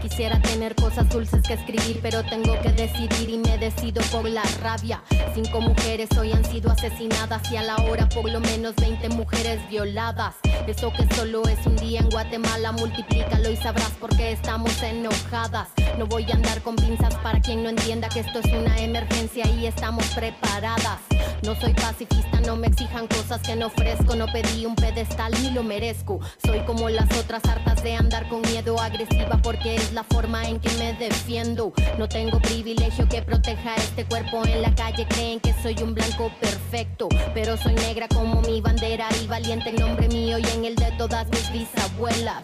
Quisiera 0.02 0.42
tener 0.42 0.76
cosas 0.76 1.10
dulces 1.10 1.42
que 1.46 1.54
escribir, 1.54 2.00
pero 2.02 2.24
tengo 2.24 2.60
que 2.62 2.72
decidir 2.72 3.30
y 3.30 3.38
me 3.38 3.58
decido 3.58 4.02
por 4.12 4.30
la 4.30 4.44
rabia. 4.62 5.02
Cinco 5.34 5.60
mujeres 5.62 6.10
hoy 6.18 6.32
han 6.32 6.46
sido 6.46 6.72
asesinadas 6.72 7.52
y 7.52 7.58
a 7.58 7.64
la 7.64 7.76
hora 7.78 8.08
por 8.08 8.30
lo 8.32 8.40
menos 8.40 8.76
20 8.78 9.10
mujeres 9.10 9.60
violadas. 9.70 10.36
Eso 10.68 10.92
que 10.92 11.16
solo 11.16 11.44
es 11.48 11.66
un 11.66 11.76
día 11.76 12.00
en 12.00 12.10
Guatemala, 12.10 12.72
multiplícalo 12.72 13.50
y 13.50 13.58
sabrás 13.58 13.92
por 14.00 14.16
qué 14.16 14.32
estamos 14.32 14.82
enojadas. 14.84 15.70
No 15.98 16.06
voy 16.06 16.26
a 16.32 16.36
andar 16.36 16.62
con 16.62 16.76
pinzas 16.76 17.16
para 17.16 17.42
quien 17.42 17.64
no 17.64 17.70
entienda 17.70 18.10
que 18.10 18.20
esto 18.20 18.40
es 18.40 18.54
una 18.54 18.80
emergencia 18.80 19.46
y 19.48 19.66
estamos 19.66 20.06
preparadas. 20.08 21.00
No 21.44 21.56
soy 21.56 21.74
pacifista, 21.74 22.42
no 22.42 22.56
me 22.56 22.68
exijan 22.68 23.08
cosas 23.08 23.42
que 23.42 23.56
no 23.56 23.68
ofrezco. 23.68 24.16
No 24.16 24.28
pedí 24.28 24.66
un 24.66 24.76
pedestal 24.76 25.32
ni 25.42 25.52
lo 25.52 25.64
merezco. 25.64 26.20
Soy 26.46 26.60
como 26.62 26.90
las 26.90 27.10
otras 27.18 27.44
hartas 27.46 27.82
de 27.84 27.96
andar 27.96 28.28
con 28.28 28.42
miedo 28.42 28.80
agresiva 28.80 29.40
porque 29.42 29.76
es 29.76 29.94
la 29.94 30.04
forma 30.04 30.48
en 30.48 30.60
que 30.60 30.70
me 30.78 30.94
defiendo. 30.94 31.74
No 31.98 32.10
tengo 32.10 32.40
privilegio 32.40 33.08
que 33.08 33.22
proteja 33.22 33.76
este 33.76 34.06
cuerpo 34.06 34.46
en 34.46 34.62
la 34.62 34.74
calle. 34.76 35.08
Creen 35.08 35.40
que 35.40 35.54
soy 35.62 35.76
un 35.82 35.94
blanco 35.94 36.32
perfecto, 36.42 37.08
pero 37.34 37.56
soy 37.58 37.74
negra 37.76 38.08
como 38.10 38.42
mi 38.42 38.60
bandera 38.60 39.08
y 39.24 39.28
valiente 39.28 39.70
en 39.70 39.78
nombre 39.78 40.08
mío 40.10 40.38
y 40.40 40.46
en 40.46 40.59
el 40.66 40.76
de 40.76 40.92
todas 40.98 41.28
mis 41.30 41.52
bisabuelas. 41.52 42.44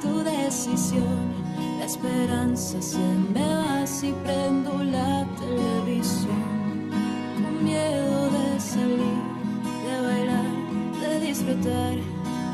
tu 0.00 0.22
decisión. 0.22 1.32
La 1.78 1.84
esperanza 1.86 2.80
se 2.80 2.98
me 2.98 3.40
va 3.40 3.86
si 3.86 4.12
prendo 4.24 4.82
la 4.82 5.26
televisión. 5.38 6.90
Con 7.42 7.64
miedo 7.64 8.30
de 8.30 8.60
salir, 8.60 9.20
de 9.86 10.00
bailar, 10.06 10.52
de 11.00 11.26
disfrutar. 11.26 11.96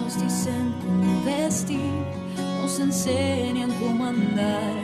Nos 0.01 0.15
dicen 0.21 0.75
cómo 0.83 1.25
vestir, 1.25 1.93
nos 2.61 2.81
enseñan 2.81 3.71
cómo 3.81 4.07
andar. 4.07 4.75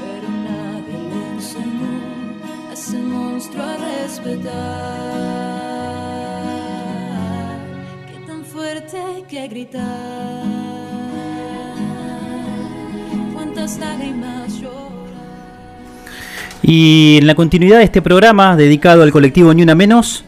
Pero 0.00 0.28
nadie 0.48 0.98
le 1.10 1.20
enseñó 1.34 1.94
ese 2.72 2.98
monstruo 2.98 3.62
a 3.62 3.76
respetar. 3.76 4.50
Qué 8.08 8.16
tan 8.26 8.44
fuerte 8.44 9.24
que 9.28 9.48
gritar. 9.48 10.59
Y 16.62 17.18
en 17.18 17.26
la 17.26 17.34
continuidad 17.34 17.78
de 17.78 17.84
este 17.84 18.02
programa 18.02 18.56
dedicado 18.56 19.02
al 19.02 19.12
colectivo 19.12 19.52
Ni 19.54 19.62
Una 19.62 19.74
Menos, 19.74 20.24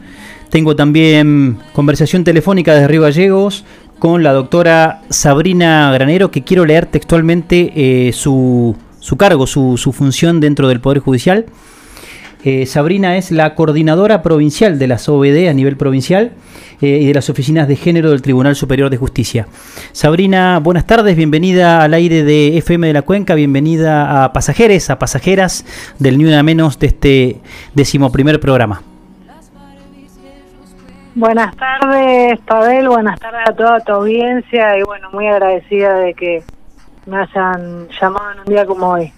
tengo 0.50 0.74
también 0.76 1.58
conversación 1.72 2.24
telefónica 2.24 2.74
desde 2.74 2.88
Río 2.88 3.02
Gallegos 3.02 3.64
con 3.98 4.22
la 4.22 4.32
doctora 4.32 5.02
Sabrina 5.08 5.90
Granero, 5.92 6.30
que 6.30 6.42
quiero 6.42 6.64
leer 6.64 6.86
textualmente 6.86 7.72
eh, 7.74 8.12
su, 8.12 8.76
su 8.98 9.16
cargo, 9.16 9.46
su, 9.46 9.76
su 9.76 9.92
función 9.92 10.40
dentro 10.40 10.68
del 10.68 10.80
Poder 10.80 10.98
Judicial. 10.98 11.46
Eh, 12.44 12.66
Sabrina 12.66 13.16
es 13.16 13.30
la 13.30 13.54
coordinadora 13.54 14.20
provincial 14.20 14.76
de 14.78 14.88
las 14.88 15.08
OBD 15.08 15.48
a 15.48 15.52
nivel 15.52 15.76
provincial 15.76 16.32
eh, 16.80 16.98
y 17.00 17.06
de 17.06 17.14
las 17.14 17.30
oficinas 17.30 17.68
de 17.68 17.76
género 17.76 18.10
del 18.10 18.20
Tribunal 18.20 18.56
Superior 18.56 18.90
de 18.90 18.96
Justicia. 18.96 19.46
Sabrina, 19.92 20.58
buenas 20.58 20.84
tardes, 20.84 21.14
bienvenida 21.14 21.84
al 21.84 21.94
aire 21.94 22.24
de 22.24 22.58
FM 22.58 22.88
de 22.88 22.92
la 22.94 23.02
Cuenca, 23.02 23.36
bienvenida 23.36 24.24
a 24.24 24.32
pasajeros, 24.32 24.90
a 24.90 24.98
pasajeras 24.98 25.64
del 26.00 26.18
Ni 26.18 26.24
Una 26.24 26.42
Menos 26.42 26.80
de 26.80 26.88
este 26.88 27.36
decimoprimer 27.74 28.40
programa. 28.40 28.82
Buenas 31.14 31.54
tardes, 31.56 32.40
Pavel, 32.40 32.88
buenas 32.88 33.20
tardes 33.20 33.42
a 33.46 33.52
toda 33.52 33.80
tu 33.80 33.92
audiencia 33.92 34.78
y 34.78 34.82
bueno, 34.82 35.10
muy 35.12 35.28
agradecida 35.28 35.94
de 35.98 36.14
que 36.14 36.42
me 37.06 37.18
hayan 37.18 37.86
llamado 38.00 38.32
en 38.32 38.38
un 38.40 38.44
día 38.46 38.66
como 38.66 38.88
hoy. 38.88 39.12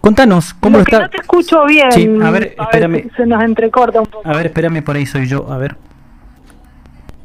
Contanos, 0.00 0.54
¿cómo 0.54 0.78
Lo 0.78 0.82
está? 0.82 1.00
no 1.00 1.10
te 1.10 1.18
escucho 1.18 1.64
bien. 1.66 1.92
Sí, 1.92 2.10
a 2.22 2.30
ver, 2.30 2.54
espérame. 2.58 3.10
Se 3.16 3.26
nos 3.26 3.42
entrecorta 3.42 4.00
un 4.00 4.06
poco. 4.06 4.28
A 4.28 4.34
ver, 4.34 4.46
espérame, 4.46 4.82
por 4.82 4.96
ahí 4.96 5.04
soy 5.04 5.26
yo, 5.26 5.50
a 5.52 5.58
ver. 5.58 5.76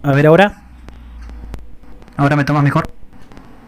A 0.03 0.11
ver 0.11 0.27
ahora. 0.27 0.61
Ahora 2.17 2.35
me 2.35 2.43
tomas 2.43 2.63
mejor. 2.63 2.89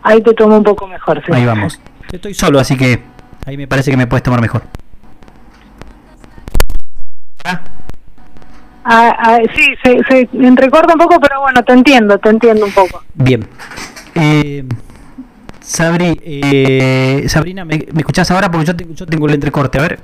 Ahí 0.04 0.22
te 0.22 0.34
tomo 0.34 0.58
un 0.58 0.64
poco 0.64 0.88
mejor, 0.88 1.22
sí. 1.26 1.32
Ahí 1.34 1.46
vamos. 1.46 1.80
Estoy 2.12 2.34
solo, 2.34 2.60
así 2.60 2.78
que 2.78 3.02
ahí 3.46 3.58
me 3.58 3.68
parece 3.68 3.92
que 3.92 3.98
me 3.98 4.08
puedes 4.08 4.24
tomar 4.24 4.42
mejor. 4.42 4.64
Ah, 8.90 9.18
ah, 9.20 9.38
sí, 9.54 9.66
se, 9.84 10.02
se 10.08 10.30
entrecorta 10.32 10.94
un 10.94 11.00
poco, 11.00 11.20
pero 11.20 11.42
bueno, 11.42 11.62
te 11.64 11.74
entiendo, 11.74 12.18
te 12.20 12.30
entiendo 12.30 12.66
un 12.66 12.72
poco. 12.72 13.04
Bien. 13.16 13.46
Eh, 14.16 14.64
Sabri, 15.68 16.18
eh, 16.24 17.26
Sabrina, 17.28 17.66
¿me, 17.66 17.86
me 17.92 18.00
escuchás 18.00 18.32
ahora? 18.32 18.50
Porque 18.50 18.68
yo 18.68 18.76
tengo, 18.76 18.94
yo 18.94 19.06
tengo 19.06 19.28
el 19.28 19.34
entrecorte. 19.34 19.78
A 19.78 19.82
ver, 19.82 20.00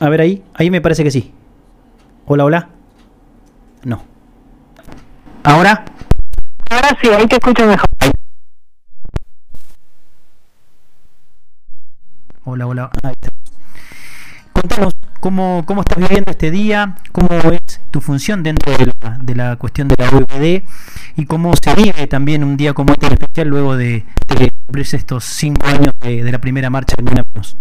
a 0.00 0.08
ver 0.08 0.22
ahí. 0.22 0.42
Ahí 0.54 0.70
me 0.70 0.80
parece 0.80 1.04
que 1.04 1.10
sí. 1.10 1.30
Hola, 2.24 2.46
hola. 2.46 2.68
No. 3.84 4.02
¿Ahora? 5.44 5.84
Ahora 6.70 6.96
sí, 6.98 7.08
ahí 7.08 7.26
te 7.26 7.36
escucho 7.36 7.66
mejor. 7.66 7.90
Hola, 12.44 12.66
hola. 12.66 12.90
Ahí 13.02 13.12
está. 13.12 13.28
Contanos 14.54 15.01
cómo, 15.22 15.62
cómo 15.66 15.82
estás 15.82 15.98
viviendo 15.98 16.32
este 16.32 16.50
día, 16.50 16.96
cómo 17.12 17.28
es 17.52 17.80
tu 17.92 18.00
función 18.00 18.42
dentro 18.42 18.76
de 18.76 18.90
la, 19.00 19.18
de 19.20 19.34
la 19.36 19.56
cuestión 19.56 19.86
de 19.86 19.94
la 19.96 20.08
OEPD 20.10 20.64
y 21.16 21.26
cómo 21.26 21.52
se 21.54 21.72
vive 21.76 22.08
también 22.08 22.42
un 22.42 22.56
día 22.56 22.74
como 22.74 22.92
este 22.92 23.06
en 23.06 23.12
especial 23.12 23.46
luego 23.46 23.76
de, 23.76 24.04
cumplirse 24.66 24.96
estos 24.96 25.22
cinco 25.22 25.64
años 25.68 25.92
de, 26.00 26.28
la 26.30 26.40
primera 26.40 26.70
marcha 26.70 26.96
de 26.98 27.04
Menos. 27.04 27.56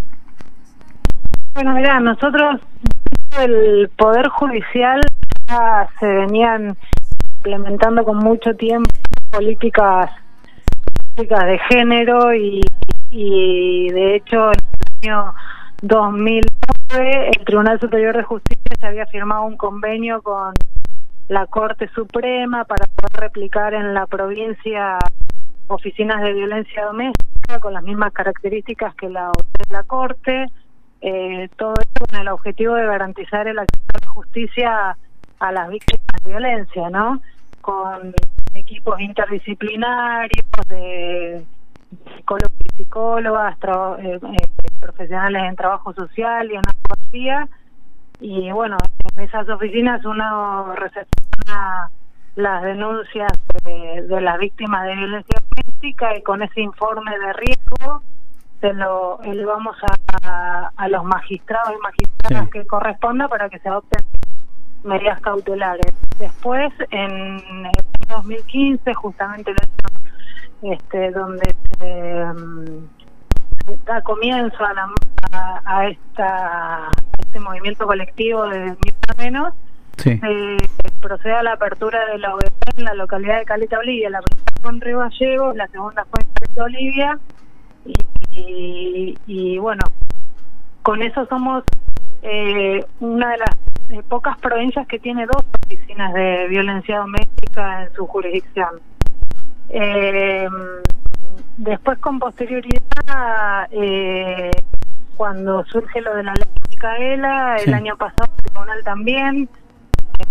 Bueno, 1.53 1.76
mira, 1.76 1.99
nosotros 1.99 2.62
el 3.39 3.91
Poder 3.95 4.28
Judicial 4.30 4.99
ya 5.47 5.88
se 5.99 6.07
venían 6.07 6.76
implementando 7.36 8.03
con 8.03 8.18
mucho 8.18 8.55
tiempo 8.55 8.89
políticas, 9.30 10.09
políticas 11.14 11.45
de 11.45 11.59
género 11.70 12.34
y, 12.34 12.62
y 13.12 13.88
de 13.89 14.16
hecho 14.16 14.47
en 14.47 14.53
el 15.03 15.09
año 15.09 15.34
2009 15.84 16.50
el 16.93 17.45
Tribunal 17.45 17.79
Superior 17.79 18.17
de 18.17 18.23
Justicia 18.23 18.75
se 18.79 18.85
había 18.85 19.05
firmado 19.05 19.43
un 19.43 19.55
convenio 19.55 20.21
con 20.21 20.53
la 21.29 21.47
Corte 21.47 21.89
Suprema 21.95 22.65
para 22.65 22.85
poder 22.87 23.29
replicar 23.29 23.73
en 23.73 23.93
la 23.93 24.05
provincia 24.07 24.99
oficinas 25.67 26.21
de 26.21 26.33
violencia 26.33 26.85
doméstica 26.85 27.59
con 27.59 27.73
las 27.73 27.83
mismas 27.83 28.11
características 28.11 28.93
que 28.95 29.09
la, 29.09 29.31
la 29.69 29.83
Corte. 29.83 30.47
Eh, 30.99 31.49
todo 31.57 31.73
esto 31.79 32.05
con 32.09 32.19
el 32.19 32.27
objetivo 32.27 32.75
de 32.75 32.85
garantizar 32.85 33.47
el 33.47 33.59
acceso 33.59 33.85
a 33.93 34.05
la 34.05 34.11
justicia 34.11 34.97
a 35.39 35.51
las 35.51 35.69
víctimas 35.69 36.23
de 36.23 36.29
violencia, 36.29 36.89
¿no? 36.89 37.21
Con 37.61 38.13
equipos 38.53 38.99
interdisciplinarios 38.99 40.45
de 40.67 41.43
psicólogos 42.15 42.51
y 42.65 42.77
psicólogas, 42.77 43.57
eh, 43.99 44.19
eh, 44.21 44.47
profesionales 44.79 45.43
en 45.43 45.55
trabajo 45.55 45.93
social 45.93 46.49
y 46.51 46.55
en 46.55 46.61
abogacía. 46.67 47.47
Y 48.19 48.51
bueno, 48.51 48.77
en 49.15 49.23
esas 49.23 49.47
oficinas 49.49 50.03
uno 50.05 50.73
recepciona 50.75 51.89
las 52.35 52.63
denuncias 52.63 53.31
de, 53.65 54.03
de 54.07 54.21
las 54.21 54.39
víctimas 54.39 54.85
de 54.85 54.95
violencia 54.95 55.37
doméstica 55.49 56.15
y 56.15 56.21
con 56.23 56.41
ese 56.41 56.61
informe 56.61 57.11
de 57.19 57.33
riesgo 57.33 58.01
se 58.61 58.73
lo 58.73 59.19
elevamos 59.23 59.75
a, 59.83 60.27
a, 60.29 60.71
a 60.77 60.87
los 60.87 61.03
magistrados 61.03 61.73
y 61.77 61.81
magistradas 61.81 62.45
Sí. 62.45 62.51
que 62.51 62.65
corresponda 62.67 63.27
para 63.27 63.49
que 63.49 63.57
se 63.59 63.67
adopten 63.67 64.05
medidas 64.83 65.19
cautelares. 65.21 65.93
Después, 66.19 66.71
en 66.91 67.11
el 67.11 67.65
año 67.65 67.71
2015, 68.07 68.93
justamente 68.93 69.51
el 69.51 69.57
año 69.59 69.99
este, 70.64 71.12
donde 71.12 71.55
se, 71.80 72.26
mm, 72.26 73.84
da 73.86 74.01
comienzo 74.01 74.64
a, 74.64 74.74
la, 74.74 74.89
a, 75.32 75.62
a 75.66 75.88
esta, 75.88 76.88
a 76.88 76.91
este 77.20 77.39
movimiento 77.39 77.86
colectivo 77.86 78.47
de 78.47 78.72
Ni 78.72 78.91
Menos, 79.18 79.53
Sí. 79.97 80.18
se 80.20 80.57
procede 80.99 81.34
a 81.34 81.43
la 81.43 81.53
apertura 81.53 82.03
de 82.07 82.18
la 82.18 82.34
OEP 82.34 82.53
en 82.78 82.86
la 82.86 82.93
localidad 82.95 83.38
de 83.38 83.45
Caleta 83.45 83.78
Olivia. 83.78 84.09
La 84.09 84.22
primera 84.22 84.51
fue 84.62 84.72
en 84.72 84.82
Río 84.82 84.99
Gallegos, 84.99 85.55
la 85.55 85.68
segunda 85.68 86.05
fue 86.09 86.22
en 86.24 86.28
Caleta 86.34 86.64
Olivia. 86.64 87.20
Y, 87.86 87.93
y, 88.32 89.18
y 89.28 89.57
bueno, 89.59 89.82
con 90.82 91.03
eso 91.03 91.26
somos 91.28 91.64
eh, 92.24 92.84
una 92.99 93.32
de 93.32 93.38
las 93.38 93.49
eh, 93.89 94.01
pocas 94.09 94.39
provincias 94.39 94.88
que 94.88 94.97
tiene 94.97 95.28
dos 95.28 95.43
oficinas 95.66 96.14
de 96.14 96.47
violencia 96.47 96.97
doméstica 96.99 97.84
en 97.84 97.93
su 97.93 98.07
jurisdicción. 98.07 98.80
Eh, 99.70 100.47
después, 101.57 101.97
con 101.99 102.20
posterioridad, 102.20 103.68
eh, 103.72 104.51
cuando 105.18 105.64
surge 105.66 106.01
lo 106.01 106.16
de 106.16 106.24
la 106.24 106.34
ley 106.34 106.51
Micaela, 106.70 107.57
el 107.57 107.74
año 107.74 107.95
pasado 107.97 108.32
el 108.38 108.43
tribunal 108.43 108.84
también 108.84 109.49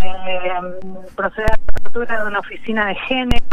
eh, 0.01 0.51
procede 1.15 1.45
a 1.45 1.57
la 1.57 1.77
apertura 1.79 2.21
de 2.21 2.27
una 2.27 2.39
oficina 2.39 2.87
de 2.87 2.95
género 2.95 3.45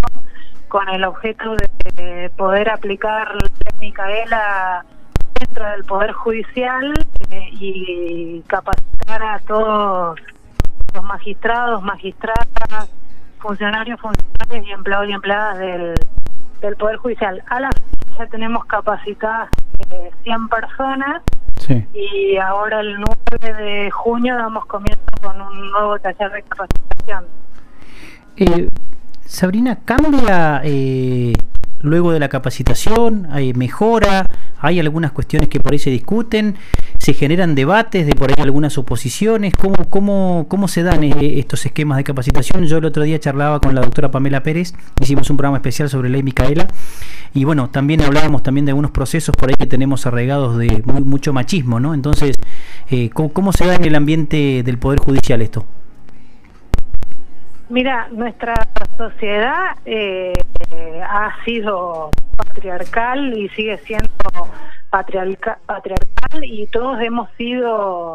con 0.68 0.88
el 0.88 1.04
objeto 1.04 1.56
de 1.96 2.30
poder 2.36 2.68
aplicar 2.68 3.34
la 3.34 3.40
ley 3.40 3.78
Micaela 3.80 4.84
dentro 5.38 5.68
del 5.70 5.84
Poder 5.84 6.12
Judicial 6.12 6.92
eh, 7.30 7.48
y 7.52 8.42
capacitar 8.46 9.22
a 9.22 9.38
todos 9.40 10.18
los 10.94 11.04
magistrados, 11.04 11.82
magistradas, 11.82 12.90
funcionarios, 13.40 14.00
funcionarios 14.00 14.66
y 14.68 14.72
empleados 14.72 15.08
y 15.08 15.12
empleadas 15.12 15.58
del, 15.58 15.94
del 16.60 16.76
Poder 16.76 16.96
Judicial. 16.96 17.42
A 17.48 17.60
la 17.60 17.70
fecha 17.70 18.18
ya 18.18 18.26
tenemos 18.26 18.64
capacitadas 18.66 19.48
eh, 19.90 20.10
100 20.24 20.48
personas 20.48 21.22
Sí. 21.58 21.84
y 21.92 22.36
ahora 22.36 22.80
el 22.80 22.96
9 23.40 23.62
de 23.62 23.90
junio 23.90 24.36
damos 24.36 24.64
comienzo 24.66 25.02
con 25.20 25.40
un 25.40 25.70
nuevo 25.72 25.98
taller 25.98 26.30
de 26.30 26.42
capacitación. 26.44 27.24
Eh, 28.36 28.68
Sabrina, 29.24 29.78
¿cambia 29.84 30.60
eh, 30.62 31.32
luego 31.80 32.12
de 32.12 32.20
la 32.20 32.28
capacitación? 32.28 33.26
¿Hay 33.32 33.52
mejora? 33.54 34.24
¿Hay 34.60 34.78
algunas 34.78 35.10
cuestiones 35.12 35.48
que 35.48 35.58
por 35.60 35.72
ahí 35.72 35.78
se 35.80 35.90
discuten? 35.90 36.56
¿Se 37.08 37.14
generan 37.14 37.54
debates 37.54 38.04
de 38.06 38.12
por 38.12 38.28
ahí 38.28 38.34
algunas 38.42 38.76
oposiciones? 38.76 39.54
¿Cómo, 39.54 39.76
cómo, 39.88 40.44
cómo 40.46 40.68
se 40.68 40.82
dan 40.82 41.04
eh, 41.04 41.38
estos 41.38 41.64
esquemas 41.64 41.96
de 41.96 42.04
capacitación? 42.04 42.66
Yo 42.66 42.76
el 42.76 42.84
otro 42.84 43.02
día 43.02 43.18
charlaba 43.18 43.60
con 43.60 43.74
la 43.74 43.80
doctora 43.80 44.10
Pamela 44.10 44.42
Pérez, 44.42 44.74
hicimos 45.00 45.30
un 45.30 45.38
programa 45.38 45.56
especial 45.56 45.88
sobre 45.88 46.10
ley 46.10 46.22
Micaela 46.22 46.66
y 47.32 47.44
bueno, 47.44 47.70
también 47.70 48.02
hablábamos 48.02 48.42
también 48.42 48.66
de 48.66 48.72
algunos 48.72 48.90
procesos 48.90 49.34
por 49.34 49.48
ahí 49.48 49.54
que 49.58 49.64
tenemos 49.64 50.04
arraigados 50.04 50.58
de 50.58 50.82
muy- 50.84 51.00
mucho 51.02 51.32
machismo, 51.32 51.80
¿no? 51.80 51.94
Entonces, 51.94 52.36
eh, 52.90 53.08
¿cómo, 53.08 53.32
¿cómo 53.32 53.52
se 53.54 53.64
da 53.64 53.76
en 53.76 53.86
el 53.86 53.94
ambiente 53.94 54.62
del 54.62 54.76
Poder 54.76 54.98
Judicial 54.98 55.40
esto? 55.40 55.64
Mira, 57.70 58.08
nuestra 58.12 58.52
sociedad 58.98 59.76
eh, 59.86 60.34
ha 61.08 61.42
sido 61.46 62.10
patriarcal 62.36 63.32
y 63.32 63.48
sigue 63.48 63.78
siendo 63.78 64.10
patriarca- 64.90 65.58
patriarcal 65.66 66.44
y 66.44 66.66
todos 66.68 67.00
hemos 67.00 67.28
ido 67.38 68.14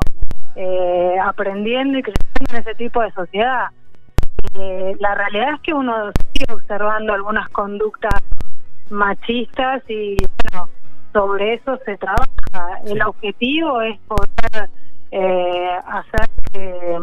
eh, 0.55 1.15
aprendiendo 1.23 1.97
y 1.97 2.03
creciendo 2.03 2.51
en 2.51 2.61
ese 2.61 2.75
tipo 2.75 3.01
de 3.01 3.11
sociedad. 3.11 3.67
Eh, 4.59 4.95
la 4.99 5.15
realidad 5.15 5.55
es 5.55 5.61
que 5.61 5.73
uno 5.73 6.11
sigue 6.33 6.53
observando 6.53 7.13
algunas 7.13 7.49
conductas 7.49 8.21
machistas 8.89 9.81
y 9.87 10.17
bueno, 10.17 10.69
sobre 11.11 11.53
eso 11.55 11.77
se 11.85 11.97
trabaja. 11.97 12.79
El 12.85 13.01
objetivo 13.01 13.81
es 13.81 13.99
poder 14.01 14.69
eh, 15.11 15.69
hacer 15.87 16.29
que, 16.51 16.97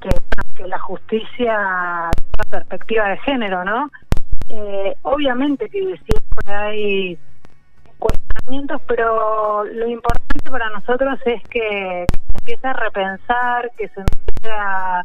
que, 0.00 0.08
que 0.56 0.66
la 0.68 0.78
justicia 0.80 2.10
tenga 2.12 2.50
perspectiva 2.50 3.08
de 3.08 3.18
género, 3.18 3.64
¿no? 3.64 3.90
Eh, 4.48 4.94
obviamente 5.02 5.68
que 5.70 5.80
siempre 5.80 6.54
hay 6.54 7.18
cuestionamientos, 8.04 8.80
pero 8.86 9.64
lo 9.64 9.88
importante 9.88 10.50
para 10.50 10.68
nosotros 10.70 11.18
es 11.24 11.42
que, 11.48 12.06
se 12.08 12.38
empiece 12.40 12.66
a 12.66 12.72
repensar, 12.74 13.70
que 13.78 13.88
se 13.88 14.00
empiece 14.00 14.50
a, 14.50 15.02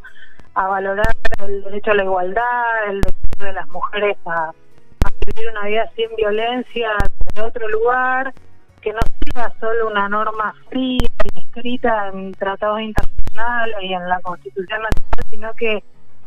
a 0.56 0.68
valorar 0.68 1.16
el 1.46 1.64
derecho 1.64 1.92
a 1.92 1.96
la 1.96 2.04
igualdad, 2.04 2.90
el 2.90 3.02
derecho 3.02 3.46
de 3.46 3.54
las 3.54 3.68
mujeres 3.70 4.18
a, 4.26 4.50
a 4.50 5.10
vivir 5.26 5.50
una 5.52 5.66
vida 5.66 5.90
sin 5.96 6.14
violencia 6.18 6.90
de 7.36 7.42
otro 7.42 7.68
lugar, 7.70 8.34
que 8.82 8.92
no 8.92 9.00
sea 9.34 9.52
solo 9.60 9.88
una 9.88 10.10
norma 10.10 10.54
fría 10.70 11.08
y 11.34 11.40
escrita 11.40 12.10
en 12.10 12.34
tratados 12.34 12.82
internacionales 12.82 13.78
y 13.82 13.94
en 13.94 14.10
la 14.10 14.20
Constitución 14.22 14.82
Nacional, 14.82 15.26
sino 15.30 15.54
que 15.54 15.84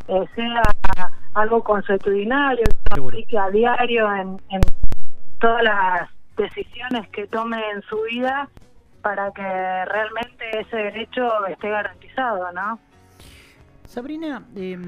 eh, 0.09 0.27
sea 0.35 0.63
algo 1.35 1.63
consuetudinario, 1.63 2.65
que 2.65 2.95
se 2.95 3.01
aplique 3.01 3.39
a 3.39 3.51
diario 3.51 4.15
en, 4.15 4.41
en 4.51 4.61
todas 5.41 5.63
las 5.63 6.11
decisiones 6.37 7.09
que 7.11 7.27
tome 7.27 7.59
en 7.75 7.83
su 7.83 8.01
vida 8.03 8.49
para 9.03 9.33
que 9.33 9.43
realmente 9.43 10.61
ese 10.61 10.77
derecho 10.77 11.47
esté 11.47 11.69
garantizado, 11.71 12.53
¿no? 12.53 12.79
Sabrina, 13.85 14.45
eh, 14.57 14.79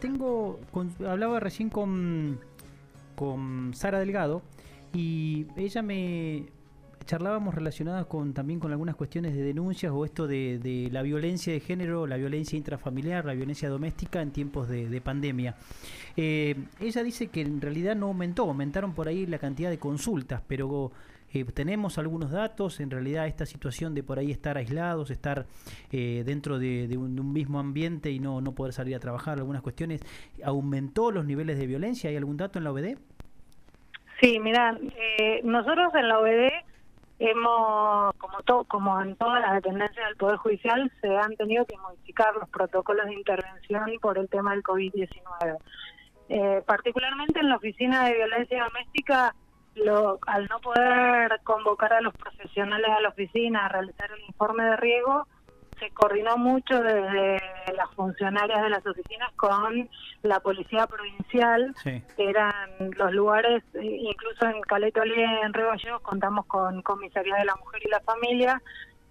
tengo, 0.00 0.60
con- 0.72 0.92
hablaba 1.08 1.40
recién 1.40 1.70
con, 1.70 2.40
con 3.16 3.72
Sara 3.74 3.98
Delgado 4.00 4.42
y 4.92 5.46
ella 5.56 5.82
me 5.82 6.46
charlábamos 7.10 7.56
relacionadas 7.56 8.06
con 8.06 8.32
también 8.32 8.60
con 8.60 8.70
algunas 8.70 8.94
cuestiones 8.94 9.34
de 9.34 9.42
denuncias 9.42 9.90
o 9.92 10.04
esto 10.04 10.28
de, 10.28 10.60
de 10.60 10.90
la 10.92 11.02
violencia 11.02 11.52
de 11.52 11.58
género, 11.58 12.06
la 12.06 12.16
violencia 12.16 12.56
intrafamiliar, 12.56 13.24
la 13.24 13.34
violencia 13.34 13.68
doméstica 13.68 14.22
en 14.22 14.30
tiempos 14.30 14.68
de, 14.68 14.88
de 14.88 15.00
pandemia. 15.00 15.56
Eh, 16.16 16.54
ella 16.78 17.02
dice 17.02 17.26
que 17.26 17.40
en 17.40 17.60
realidad 17.60 17.96
no 17.96 18.06
aumentó, 18.06 18.44
aumentaron 18.44 18.94
por 18.94 19.08
ahí 19.08 19.26
la 19.26 19.38
cantidad 19.38 19.70
de 19.70 19.78
consultas, 19.80 20.40
pero 20.46 20.92
eh, 21.34 21.44
tenemos 21.46 21.98
algunos 21.98 22.30
datos, 22.30 22.78
en 22.78 22.92
realidad 22.92 23.26
esta 23.26 23.44
situación 23.44 23.92
de 23.92 24.04
por 24.04 24.20
ahí 24.20 24.30
estar 24.30 24.56
aislados, 24.56 25.10
estar 25.10 25.46
eh, 25.90 26.22
dentro 26.24 26.60
de, 26.60 26.86
de 26.86 26.96
un, 26.96 27.16
de 27.16 27.22
un 27.22 27.32
mismo 27.32 27.58
ambiente 27.58 28.12
y 28.12 28.20
no, 28.20 28.40
no 28.40 28.52
poder 28.52 28.72
salir 28.72 28.94
a 28.94 29.00
trabajar, 29.00 29.38
algunas 29.38 29.62
cuestiones, 29.62 30.00
¿aumentó 30.44 31.10
los 31.10 31.24
niveles 31.24 31.58
de 31.58 31.66
violencia? 31.66 32.08
¿Hay 32.08 32.16
algún 32.16 32.36
dato 32.36 32.60
en 32.60 32.64
la 32.64 32.70
OBD? 32.70 32.98
Sí, 34.20 34.38
mira, 34.38 34.78
eh, 35.18 35.40
nosotros 35.42 35.92
en 35.94 36.06
la 36.06 36.20
OBD 36.20 36.69
hemos, 37.20 38.14
como, 38.66 39.00
en 39.02 39.14
todas 39.16 39.42
las 39.42 39.54
dependencias 39.54 40.06
del 40.06 40.16
Poder 40.16 40.36
Judicial, 40.38 40.90
se 41.02 41.16
han 41.16 41.36
tenido 41.36 41.66
que 41.66 41.76
modificar 41.76 42.34
los 42.34 42.48
protocolos 42.48 43.06
de 43.06 43.14
intervención 43.14 43.90
por 44.00 44.18
el 44.18 44.28
tema 44.28 44.52
del 44.52 44.62
COVID-19. 44.62 45.58
Eh, 46.30 46.62
particularmente 46.64 47.40
en 47.40 47.50
la 47.50 47.56
oficina 47.56 48.06
de 48.06 48.14
violencia 48.14 48.64
doméstica, 48.64 49.34
lo, 49.74 50.18
al 50.26 50.46
no 50.46 50.60
poder 50.60 51.40
convocar 51.44 51.92
a 51.92 52.00
los 52.00 52.14
profesionales 52.14 52.88
a 52.88 53.00
la 53.02 53.10
oficina 53.10 53.66
a 53.66 53.68
realizar 53.68 54.10
el 54.12 54.24
informe 54.26 54.64
de 54.64 54.76
riesgo, 54.78 55.26
se 55.80 55.90
coordinó 55.90 56.36
mucho 56.36 56.80
desde 56.80 57.40
las 57.74 57.90
funcionarias 57.96 58.62
de 58.62 58.70
las 58.70 58.86
oficinas 58.86 59.30
con 59.36 59.88
la 60.22 60.38
policía 60.40 60.86
provincial 60.86 61.74
Sí. 61.82 62.02
que 62.16 62.28
eran 62.30 62.52
los 62.96 63.12
lugares, 63.12 63.62
eh, 63.74 63.82
incluso 63.82 64.46
en 64.46 64.60
Caleta 64.62 65.00
Olivia, 65.00 65.40
en 65.42 65.52
Río 65.52 65.68
Gallegos, 65.68 66.02
contamos 66.02 66.46
con 66.46 66.82
Comisaría 66.82 67.34
de 67.36 67.46
la 67.46 67.56
Mujer 67.56 67.80
y 67.84 67.88
la 67.88 68.00
Familia, 68.00 68.62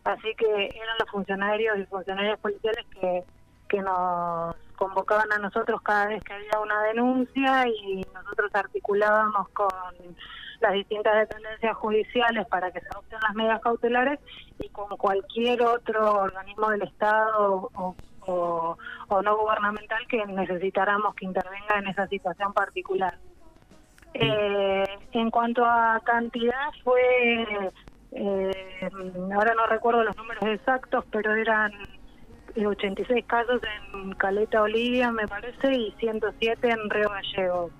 así 0.03 0.33
que 0.37 0.65
eran 0.67 0.97
los 0.99 1.09
funcionarios 1.09 1.77
y 1.79 1.85
funcionarias 1.85 2.39
policiales 2.39 2.85
que, 2.99 3.23
que 3.69 3.81
nos 3.81 4.55
convocaban 4.75 5.31
a 5.31 5.37
nosotros 5.37 5.81
cada 5.81 6.07
vez 6.07 6.23
que 6.23 6.33
había 6.33 6.59
una 6.61 6.81
denuncia 6.83 7.67
y 7.67 8.01
nosotros 8.13 8.49
articulábamos 8.53 9.47
con 9.49 9.69
las 10.59 10.73
distintas 10.73 11.15
dependencias 11.15 11.75
judiciales 11.77 12.45
para 12.47 12.71
que 12.71 12.81
se 12.81 12.87
adopten 12.89 13.19
las 13.21 13.35
medidas 13.35 13.61
cautelares 13.61 14.19
y 14.57 14.69
con 14.69 14.89
cualquier 14.97 15.61
otro 15.63 16.15
organismo 16.15 16.69
del 16.69 16.81
Estado 16.83 17.69
o, 17.75 17.95
o- 18.25 18.77
o 19.07 19.21
no 19.21 19.37
gubernamental 19.37 20.05
que 20.07 20.25
necesitáramos 20.25 21.15
que 21.15 21.25
intervenga 21.25 21.77
en 21.79 21.87
esa 21.87 22.07
situación 22.07 22.51
particular. 22.53 23.17
Eh, 24.13 24.85
en 25.13 25.29
cuanto 25.31 25.63
a 25.65 26.01
cantidad, 26.03 26.69
fue, 26.83 27.71
eh, 28.11 28.89
ahora 29.33 29.53
no 29.55 29.65
recuerdo 29.67 30.03
los 30.03 30.17
números 30.17 30.43
exactos, 30.45 31.05
pero 31.11 31.33
eran 31.35 31.71
86 32.65 33.25
casos 33.25 33.61
en 33.93 34.11
Caleta 34.13 34.61
Olivia, 34.61 35.11
me 35.11 35.27
parece, 35.27 35.73
y 35.73 35.91
107 35.99 36.69
en 36.69 36.89
Río 36.89 37.09
Gallegos. 37.09 37.71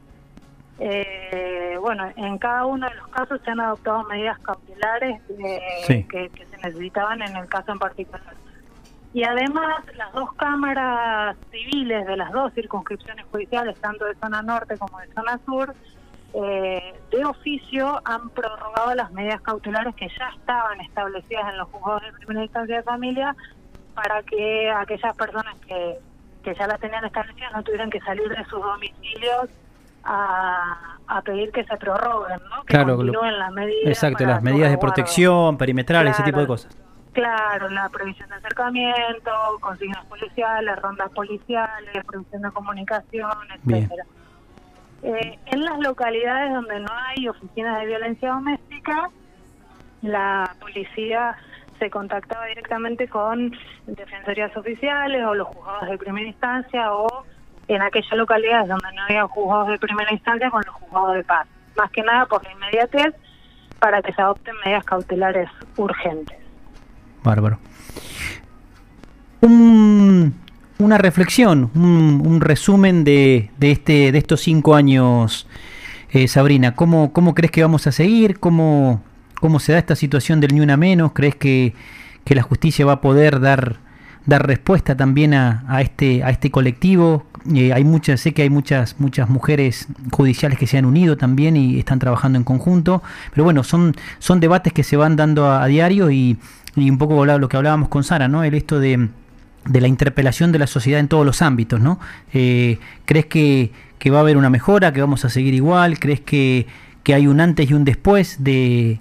Eh, 0.80 1.78
bueno, 1.82 2.10
en 2.16 2.38
cada 2.38 2.66
uno 2.66 2.88
de 2.88 2.96
los 2.96 3.08
casos 3.10 3.42
se 3.44 3.52
han 3.52 3.60
adoptado 3.60 4.04
medidas 4.04 4.40
cautelares 4.40 5.22
eh, 5.38 5.60
Sí. 5.86 6.04
que, 6.06 6.30
que 6.30 6.46
se 6.46 6.58
necesitaban 6.58 7.22
en 7.22 7.36
el 7.36 7.48
caso 7.50 7.72
en 7.74 7.80
particular. 7.80 8.22
Y 9.14 9.24
además, 9.24 9.84
las 9.98 10.14
dos 10.14 10.32
cámaras 10.36 11.36
civiles 11.52 12.06
de 12.06 12.16
las 12.16 12.32
dos 12.32 12.54
circunscripciones 12.54 13.26
judiciales, 13.32 13.80
tanto 13.82 14.06
de 14.06 14.16
zona 14.16 14.42
norte 14.42 14.78
como 14.78 15.00
de 15.00 15.08
zona 15.14 15.40
sur, 15.46 15.74
eh, 16.34 16.94
de 17.12 17.26
oficio 17.26 18.00
han 18.06 18.30
prorrogado 18.30 18.94
las 18.94 19.12
medidas 19.12 19.42
cautelares 19.42 19.96
que 19.96 20.08
ya 20.10 20.30
estaban 20.38 20.80
establecidas 20.82 21.52
en 21.52 21.58
los 21.58 21.68
juzgados 21.70 22.04
de 22.04 22.12
primera 22.26 22.44
instancia 22.46 22.78
de 22.78 22.84
familia 22.84 23.36
para 24.02 24.24
que 24.24 24.70
aquellas 24.72 25.16
personas 25.16 25.56
que, 25.68 26.00
que 26.44 26.56
ya 26.56 26.68
las 26.68 26.80
tenían 26.80 27.04
establecidas 27.04 27.52
no 27.54 27.64
tuvieran 27.64 27.90
que 27.90 28.00
salir 28.00 28.30
de 28.30 28.46
sus 28.46 28.62
domicilios 28.62 29.50
a, 30.06 30.98
a 31.08 31.22
pedir 31.22 31.52
que 31.52 31.66
se 31.66 31.76
prorroguen, 31.76 32.40
¿no? 32.50 32.62
Que 32.62 32.74
Claro, 32.76 32.96
continúen 32.96 33.38
las 33.38 33.52
medidas. 33.52 33.88
Exacto, 33.90 34.26
las 34.26 34.42
medidas 34.42 34.72
de 34.72 34.78
protección, 34.78 35.58
perimetrales, 35.58 36.14
ese 36.14 36.24
tipo 36.24 36.40
de 36.40 36.48
cosas. 36.48 36.78
Claro, 37.12 37.68
la 37.70 37.90
previsión 37.90 38.30
de 38.30 38.36
acercamiento, 38.36 39.32
consignas 39.60 40.06
policiales, 40.06 40.76
rondas 40.82 41.12
policiales, 41.12 42.06
previsión 42.06 42.42
de 42.42 42.52
comunicación, 42.52 43.32
etcétera. 43.56 44.06
Eh, 45.02 45.40
en 45.46 45.64
las 45.66 45.80
localidades 45.80 46.54
donde 46.54 46.80
no 46.80 46.90
hay 46.94 47.28
oficinas 47.28 47.80
de 47.80 47.86
violencia 47.88 48.30
doméstica, 48.30 49.10
la 50.02 50.56
policía 50.62 51.36
se 51.80 51.90
contactaba 51.90 52.46
directamente 52.46 53.08
con 53.08 53.52
defensorías 53.88 54.56
oficiales 54.56 55.24
o 55.26 55.34
los 55.34 55.48
juzgados 55.48 55.90
de 55.90 55.98
primera 55.98 56.28
instancia 56.28 56.94
o 56.94 57.24
en 57.68 57.82
aquellas 57.82 58.12
localidades 58.14 58.68
donde 58.68 58.92
no 58.96 59.04
había 59.04 59.26
juzgados 59.28 59.70
de 59.70 59.78
primera 59.80 60.12
instancia 60.14 60.50
con 60.52 60.62
los 60.66 60.76
juzgados 60.76 61.16
de 61.16 61.24
paz. 61.24 61.48
Más 61.78 61.90
que 61.92 62.02
nada 62.04 62.26
por 62.26 62.44
la 62.44 62.52
inmediatez 62.52 63.14
para 63.80 64.02
que 64.02 64.12
se 64.14 64.22
adopten 64.22 64.54
medidas 64.66 64.84
cautelares 64.84 65.50
urgentes. 65.78 66.38
Bárbaro. 67.24 67.60
Un- 69.42 70.34
una 70.80 70.98
reflexión, 70.98 71.70
un, 71.76 72.22
un 72.26 72.42
resumen 72.42 73.04
de, 73.04 73.52
de 73.58 73.72
este, 73.72 74.12
de 74.12 74.18
estos 74.18 74.42
cinco 74.42 74.76
años, 74.76 75.48
eh, 76.12 76.28
Sabrina. 76.28 76.76
¿Cómo, 76.76 77.12
¿Cómo 77.14 77.36
crees 77.36 77.52
que 77.52 77.62
vamos 77.62 77.86
a 77.88 77.92
seguir? 77.92 78.40
¿Cómo, 78.40 79.04
¿Cómo 79.40 79.60
se 79.60 79.74
da 79.74 79.80
esta 79.80 79.96
situación 79.96 80.40
del 80.40 80.54
ni 80.54 80.62
una 80.62 80.78
menos? 80.78 81.14
¿Crees 81.14 81.36
que, 81.36 81.74
que 82.26 82.36
la 82.36 82.42
justicia 82.42 82.86
va 82.86 82.94
a 82.94 83.02
poder 83.02 83.40
dar, 83.40 83.78
dar 84.26 84.46
respuesta 84.46 84.96
también 84.96 85.34
a, 85.34 85.64
a 85.68 85.82
este, 85.82 86.24
a 86.24 86.30
este 86.30 86.52
colectivo? 86.52 87.26
Eh, 87.54 87.74
hay 87.74 87.84
muchas, 87.84 88.20
sé 88.20 88.34
que 88.34 88.42
hay 88.42 88.50
muchas, 88.50 89.00
muchas 89.00 89.30
mujeres 89.30 89.88
judiciales 90.12 90.60
que 90.60 90.68
se 90.68 90.78
han 90.78 90.86
unido 90.86 91.18
también 91.18 91.56
y 91.56 91.80
están 91.80 92.00
trabajando 92.00 92.38
en 92.38 92.44
conjunto. 92.44 93.02
Pero 93.32 93.44
bueno, 93.44 93.64
son, 93.64 93.96
son 94.20 94.40
debates 94.40 94.74
que 94.74 94.84
se 94.84 94.98
van 94.98 95.16
dando 95.16 95.50
a, 95.50 95.66
diario 95.68 96.12
y, 96.12 96.38
y 96.76 96.90
un 96.90 96.98
poco 96.98 97.26
lo 97.26 97.50
que 97.50 97.58
hablábamos 97.58 97.90
con 97.90 98.04
Sara, 98.04 98.28
¿no? 98.28 98.44
El 98.44 98.54
esto 98.54 98.80
de, 98.80 99.10
de 99.66 99.82
la 99.82 99.88
interpelación 99.88 100.52
de 100.52 100.60
la 100.60 100.68
sociedad 100.68 101.00
en 101.00 101.08
todos 101.08 101.26
los 101.26 101.42
ámbitos, 101.42 101.80
¿no? 101.80 102.00
Eh, 102.34 102.80
¿Crees 103.06 103.28
que, 103.28 103.72
que 103.98 104.10
va 104.10 104.18
a 104.18 104.22
haber 104.22 104.38
una 104.38 104.50
mejora, 104.50 104.92
que 104.94 105.02
vamos 105.02 105.26
a 105.26 105.30
seguir 105.30 105.54
igual? 105.54 106.00
¿Crees 106.00 106.20
que, 106.20 106.68
que 107.04 107.14
hay 107.14 107.28
un 107.28 107.40
antes 107.40 107.70
y 107.70 107.74
un 107.74 107.86
después 107.86 108.44
de, 108.44 109.00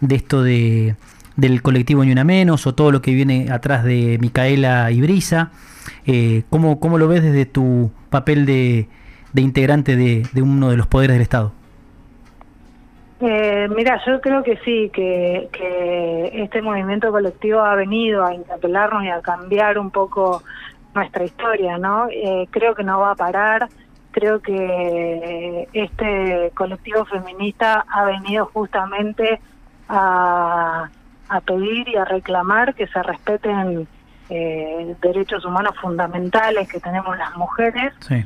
de 0.00 0.14
esto 0.14 0.42
de, 0.42 0.96
del 1.36 1.62
colectivo 1.62 2.04
Ni 2.04 2.12
Una 2.12 2.24
Menos 2.24 2.66
o 2.66 2.74
todo 2.74 2.92
lo 2.92 3.02
que 3.02 3.12
viene 3.12 3.48
atrás 3.50 3.84
de 3.84 4.18
Micaela 4.20 4.90
y 4.90 5.00
Brisa? 5.00 5.50
Eh, 6.06 6.42
¿cómo, 6.50 6.80
¿Cómo 6.80 6.98
lo 6.98 7.08
ves 7.08 7.22
desde 7.22 7.46
tu 7.46 7.90
papel 8.10 8.46
de, 8.46 8.88
de 9.32 9.42
integrante 9.42 9.96
de, 9.96 10.26
de 10.32 10.42
uno 10.42 10.70
de 10.70 10.76
los 10.76 10.86
poderes 10.86 11.14
del 11.14 11.22
Estado? 11.22 11.52
Eh, 13.20 13.68
mira, 13.74 14.00
yo 14.06 14.20
creo 14.20 14.42
que 14.42 14.56
sí, 14.64 14.90
que, 14.94 15.48
que 15.52 16.42
este 16.42 16.62
movimiento 16.62 17.10
colectivo 17.10 17.60
ha 17.60 17.74
venido 17.74 18.24
a 18.24 18.34
interpelarnos 18.34 19.04
y 19.04 19.08
a 19.08 19.20
cambiar 19.20 19.78
un 19.78 19.90
poco 19.90 20.42
nuestra 20.94 21.24
historia, 21.24 21.76
¿no? 21.76 22.08
Eh, 22.08 22.48
creo 22.50 22.74
que 22.74 22.82
no 22.82 22.98
va 22.98 23.10
a 23.10 23.14
parar, 23.14 23.68
creo 24.10 24.40
que 24.40 25.68
este 25.74 26.50
colectivo 26.54 27.04
feminista 27.04 27.84
ha 27.88 28.04
venido 28.06 28.46
justamente 28.46 29.38
a, 29.90 30.88
a 31.28 31.40
pedir 31.40 31.88
y 31.88 31.96
a 31.96 32.04
reclamar 32.04 32.74
que 32.74 32.86
se 32.86 33.02
respeten 33.02 33.88
eh, 34.30 34.94
derechos 35.02 35.44
humanos 35.44 35.74
fundamentales 35.80 36.68
que 36.68 36.78
tenemos 36.80 37.18
las 37.18 37.36
mujeres, 37.36 37.92
Sí. 38.00 38.22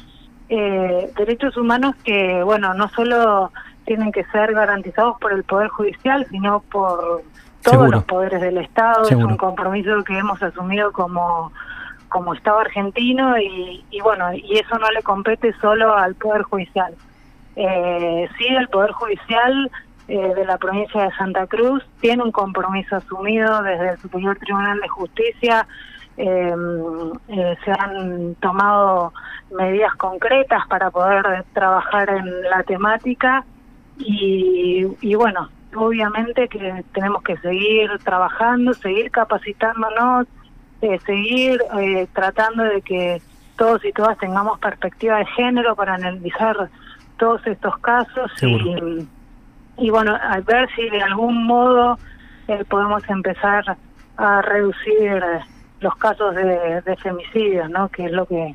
eh, 0.50 1.10
derechos 1.16 1.56
humanos 1.56 1.96
que, 2.04 2.42
bueno, 2.42 2.74
no 2.74 2.88
solo 2.90 3.50
tienen 3.86 4.12
que 4.12 4.24
ser 4.24 4.52
garantizados 4.52 5.18
por 5.18 5.32
el 5.32 5.44
Poder 5.44 5.68
Judicial, 5.68 6.26
sino 6.30 6.60
por 6.60 7.22
todos 7.62 7.76
Seguro. 7.78 7.90
los 7.90 8.04
poderes 8.04 8.40
del 8.42 8.58
Estado. 8.58 9.04
Seguro. 9.06 9.26
Es 9.28 9.32
un 9.32 9.36
compromiso 9.38 10.04
que 10.04 10.18
hemos 10.18 10.42
asumido 10.42 10.92
como, 10.92 11.50
como 12.10 12.34
Estado 12.34 12.58
argentino 12.60 13.38
y, 13.38 13.82
y, 13.90 14.00
bueno, 14.02 14.32
y 14.34 14.58
eso 14.58 14.78
no 14.78 14.90
le 14.90 15.02
compete 15.02 15.54
solo 15.60 15.94
al 15.96 16.14
Poder 16.14 16.42
Judicial. 16.42 16.94
Eh, 17.56 18.28
sí, 18.36 18.46
el 18.48 18.68
Poder 18.68 18.92
Judicial 18.92 19.70
eh, 20.08 20.34
de 20.34 20.44
la 20.44 20.58
provincia 20.58 21.02
de 21.04 21.10
Santa 21.12 21.46
Cruz 21.46 21.82
tiene 22.00 22.22
un 22.22 22.32
compromiso 22.32 22.96
asumido 22.96 23.62
desde 23.62 23.90
el 23.90 23.98
Superior 23.98 24.36
Tribunal 24.38 24.80
de 24.80 24.88
Justicia. 24.88 25.66
eh, 26.16 26.54
eh, 27.28 27.56
se 27.64 27.72
han 27.72 28.36
tomado 28.36 29.12
medidas 29.50 29.94
concretas 29.96 30.66
para 30.68 30.90
poder 30.90 31.44
trabajar 31.52 32.08
en 32.10 32.42
la 32.42 32.62
temática 32.62 33.44
y, 33.98 34.86
y 35.00 35.14
bueno, 35.16 35.48
obviamente 35.74 36.48
que 36.48 36.84
tenemos 36.92 37.22
que 37.22 37.36
seguir 37.38 37.90
trabajando, 38.04 38.74
seguir 38.74 39.10
capacitándonos, 39.10 40.26
eh, 40.82 40.98
seguir 41.06 41.62
eh, 41.80 42.06
tratando 42.12 42.64
de 42.64 42.82
que 42.82 43.22
todos 43.56 43.84
y 43.84 43.92
todas 43.92 44.18
tengamos 44.18 44.58
perspectiva 44.58 45.18
de 45.18 45.26
género 45.26 45.74
para 45.76 45.94
analizar 45.94 46.68
todos 47.18 47.46
estos 47.46 47.78
casos 47.78 48.30
y, 48.42 49.06
y 49.76 49.90
bueno, 49.90 50.14
a 50.14 50.40
ver 50.40 50.68
si 50.74 50.88
de 50.88 51.02
algún 51.02 51.46
modo 51.46 51.98
eh, 52.48 52.64
podemos 52.68 53.02
empezar 53.08 53.76
a 54.16 54.42
reducir 54.42 55.22
los 55.80 55.96
casos 55.96 56.34
de, 56.34 56.80
de 56.82 56.96
femicidios, 56.96 57.68
¿no? 57.70 57.88
Que 57.88 58.06
es 58.06 58.12
lo 58.12 58.26
que 58.26 58.54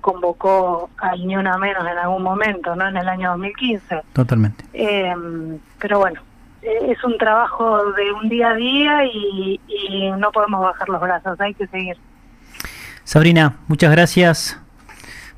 convocó 0.00 0.90
al 0.98 1.26
Ni 1.26 1.36
Una 1.36 1.56
Menos 1.56 1.86
en 1.86 1.98
algún 1.98 2.22
momento, 2.22 2.76
¿no? 2.76 2.88
En 2.88 2.96
el 2.96 3.08
año 3.08 3.30
2015. 3.30 4.02
Totalmente. 4.12 4.64
Eh, 4.72 5.14
pero 5.78 5.98
bueno, 5.98 6.20
eh, 6.62 6.90
es 6.90 7.02
un 7.04 7.16
trabajo 7.18 7.92
de 7.92 8.12
un 8.12 8.28
día 8.28 8.50
a 8.50 8.54
día 8.54 9.04
y, 9.06 9.60
y 9.66 10.10
no 10.12 10.30
podemos 10.30 10.60
bajar 10.60 10.88
los 10.88 11.00
brazos, 11.00 11.40
hay 11.40 11.54
que 11.54 11.66
seguir. 11.68 11.96
Sabrina, 13.04 13.56
muchas 13.66 13.90
gracias. 13.90 14.60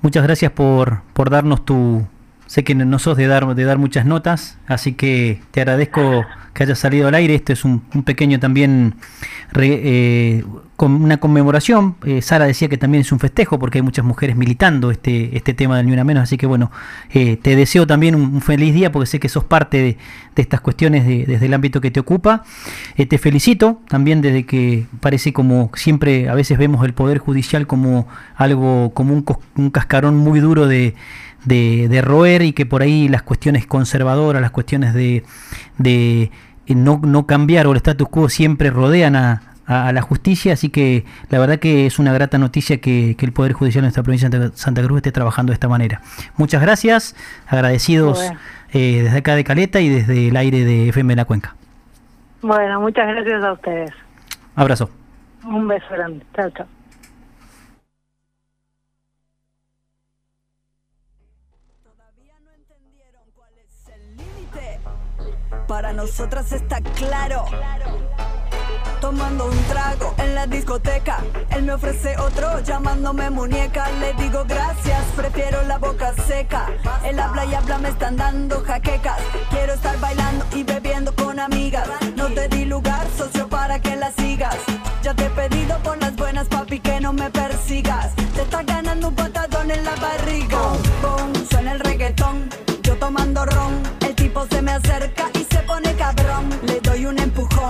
Muchas 0.01 0.23
gracias 0.23 0.53
por, 0.53 1.03
por 1.12 1.31
darnos 1.31 1.64
tu... 1.64 2.07
Sé 2.47 2.62
que 2.62 2.74
no 2.74 2.99
sos 2.99 3.16
de 3.16 3.26
dar, 3.26 3.55
de 3.55 3.64
dar 3.64 3.78
muchas 3.78 4.07
notas, 4.07 4.57
así 4.68 4.92
que 4.92 5.40
te 5.51 5.61
agradezco 5.61 6.24
que 6.55 6.62
hayas 6.62 6.78
salido 6.78 7.09
al 7.09 7.14
aire. 7.14 7.34
Esto 7.34 7.53
es 7.53 7.64
un, 7.64 7.80
pequeño 7.80 8.38
también, 8.40 8.94
re- 9.53 9.80
eh, 9.82 10.44
con 10.76 10.92
una 10.92 11.18
conmemoración. 11.18 11.97
Eh, 12.05 12.22
Sara 12.22 12.47
decía 12.47 12.68
que 12.68 12.78
también 12.78 13.01
es 13.03 13.11
un 13.12 13.18
festejo 13.18 13.59
porque 13.59 13.78
hay 13.78 13.82
muchas 13.82 14.05
mujeres 14.05 14.36
militando 14.36 14.90
este, 14.90 15.36
este 15.36 15.55
tema 15.55 15.76
del 15.76 15.86
Ni 15.86 15.92
Una 15.92 16.05
Menos. 16.05 16.22
Así 16.22 16.36
que 16.38 16.47
bueno, 16.47 16.70
eh, 17.11 17.36
te 17.36 17.57
deseo 17.57 17.86
también 17.86 18.14
un, 18.14 18.40
feliz 18.40 18.72
día 18.72 18.90
porque 18.92 19.07
sé 19.07 19.20
que 19.20 19.28
sos 19.28 19.44
parte 19.44 19.78
de, 19.78 19.99
estas 20.40 20.61
cuestiones 20.61 21.05
de- 21.07 21.24
desde 21.26 21.47
el 21.47 21.53
ámbito 21.55 21.80
que 21.80 21.90
te 21.90 22.01
ocupa. 22.01 22.44
Eh, 22.97 23.07
te 23.07 23.18
felicito 23.18 23.80
también 23.88 24.22
desde 24.22 24.47
que 24.47 24.86
parece 25.01 25.32
como 25.32 25.70
siempre 25.74 26.28
a 26.28 26.34
veces 26.34 26.59
vemos 26.59 26.84
el 26.86 26.94
Poder 26.94 27.18
Judicial 27.18 27.66
como 27.66 28.07
algo, 28.36 28.92
como 28.94 29.12
un, 29.14 29.24
un 29.57 29.70
cascarón 29.70 30.16
muy 30.16 30.40
duro 30.40 30.66
de, 30.66 30.94
de, 31.47 31.88
de 31.88 32.03
roer 32.03 32.42
y 32.42 32.53
que 32.53 32.66
por 32.66 32.82
ahí 32.82 33.09
las 33.09 33.22
cuestiones 33.22 33.66
conservadoras, 33.66 34.42
las 34.42 34.51
cuestiones 34.51 34.92
de, 34.92 35.24
de 35.78 36.30
eh, 36.66 36.74
no, 36.74 37.01
no 37.03 37.26
cambiar 37.26 37.66
o 37.66 37.70
el 37.70 37.78
status 37.78 38.09
quo 38.09 38.28
siempre 38.28 38.70
rodean 38.70 39.16
a, 39.16 39.42
a- 39.66 39.88
a 39.88 39.92
la 39.92 40.03
justicia, 40.03 40.53
así 40.53 40.68
que 40.68 41.05
la 41.30 41.38
verdad 41.38 41.59
que 41.59 41.86
es 41.86 41.99
una 41.99 42.12
grata 42.12 42.36
noticia 42.38 42.80
que, 42.80 43.14
que 43.18 43.24
el 43.26 43.32
Poder 43.32 43.53
Judicial 43.53 43.82
de 43.82 43.86
nuestra 43.86 44.03
provincia 44.03 44.28
de 44.28 44.38
Santa- 44.38 44.57
Santa 44.57 44.82
Cruz 44.82 44.99
esté 44.99 45.11
trabajando 45.12 45.51
de 45.51 45.55
esta 45.55 45.68
manera. 45.68 46.03
Muchas 46.36 46.61
gracias, 46.62 47.16
agradecidos 47.49 48.18
Bueno. 48.18 48.38
eh, 48.72 49.01
desde 49.05 49.18
acá 49.18 49.34
de 49.34 49.44
Caleta 49.44 49.80
y 49.80 49.88
desde 49.88 50.28
el 50.28 50.36
aire 50.36 50.64
de 50.64 50.88
FM 50.90 51.12
de 51.12 51.16
la 51.16 51.24
Cuenca. 51.24 51.55
Bueno, 52.42 52.80
muchas 52.80 53.07
gracias 53.09 53.42
a 53.42 53.53
ustedes. 53.55 53.90
Abrazo. 54.55 54.90
Un 55.44 55.66
beso 55.68 55.86
grande. 55.90 56.24
Chao, 56.34 56.51
chao. 56.51 56.66
Para 65.67 65.93
nosotras 65.93 66.53
está 66.53 66.81
claro. 66.81 67.45
Tomando 69.01 69.47
un 69.47 69.59
trago 69.64 70.14
en 70.19 70.35
la 70.37 70.47
discoteca. 70.47 71.19
Él 71.51 71.64
me 71.64 71.73
ofrece 71.73 72.17
otro 72.19 72.61
llamándome 72.61 73.31
muñeca. 73.31 73.91
Le 73.99 74.14
digo 74.14 74.45
gracias, 74.47 75.03
prefiero 75.17 75.62
la 75.62 75.79
boca 75.79 76.14
seca. 76.29 76.69
Él 77.05 77.19
habla 77.19 77.47
y 77.47 77.55
habla, 77.55 77.79
me 77.79 77.89
están 77.89 78.17
dando 78.17 78.62
jaquecas. 78.64 79.19
Quiero 79.51 79.73
estar 79.73 79.99
bailando 79.99 80.47
y 80.55 80.62
bebiendo 80.62 81.12
con 81.17 81.41
amigas. 81.41 81.89
No 82.14 82.29
te 82.29 82.49
di 82.49 82.64
lugar, 82.64 83.07
socio, 83.17 83.49
para 83.49 83.81
que 83.81 83.97
la 83.97 84.12
sigas. 84.12 84.57
Ya 85.03 85.14
te 85.14 85.27
he 85.27 85.31
pedido 85.31 85.79
por 85.81 86.01
las 86.01 86.14
buenas, 86.14 86.47
papi, 86.47 86.79
que 86.79 87.01
no 87.01 87.12
me 87.12 87.29
persigas. 87.31 88.14
Te 88.35 88.43
está 88.43 88.62
ganando 88.62 89.09
un 89.09 89.14
patadón 89.17 89.71
en 89.73 89.85
la 89.85 89.97
barriga. 89.97 90.59
Boom, 90.59 90.83
boom, 91.03 91.47
suena 91.51 91.73
el 91.73 91.81
reggaetón. 91.81 92.49
Yo 92.83 92.97
tomando 92.99 93.45
ron, 93.45 93.83
el 94.01 94.14
tipo 94.14 94.47
se 94.47 94.62
me 94.62 94.73
acerca 94.73 95.36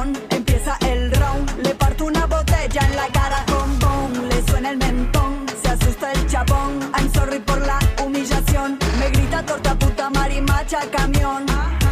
empieza 0.05 0.77
el 0.81 1.11
round. 1.13 1.63
Le 1.63 1.75
parto 1.75 2.05
una 2.05 2.27
botella 2.27 2.81
en 2.83 2.97
la 2.97 3.07
cara 3.09 3.45
con. 3.47 4.29
Le 4.29 4.43
suena 4.47 4.71
el 4.71 4.79
mentón, 4.79 5.47
se 5.63 5.69
asusta 5.69 6.13
el 6.13 6.27
chabón. 6.27 6.81
I'm 6.95 7.13
sorry 7.13 7.39
por 7.41 7.61
la 7.67 7.79
humillación. 8.03 8.79
Me 8.99 9.11
grita 9.11 9.43
torta 9.45 9.75
puta 9.75 10.11
marimacha 10.11 10.81
camión. 10.91 11.47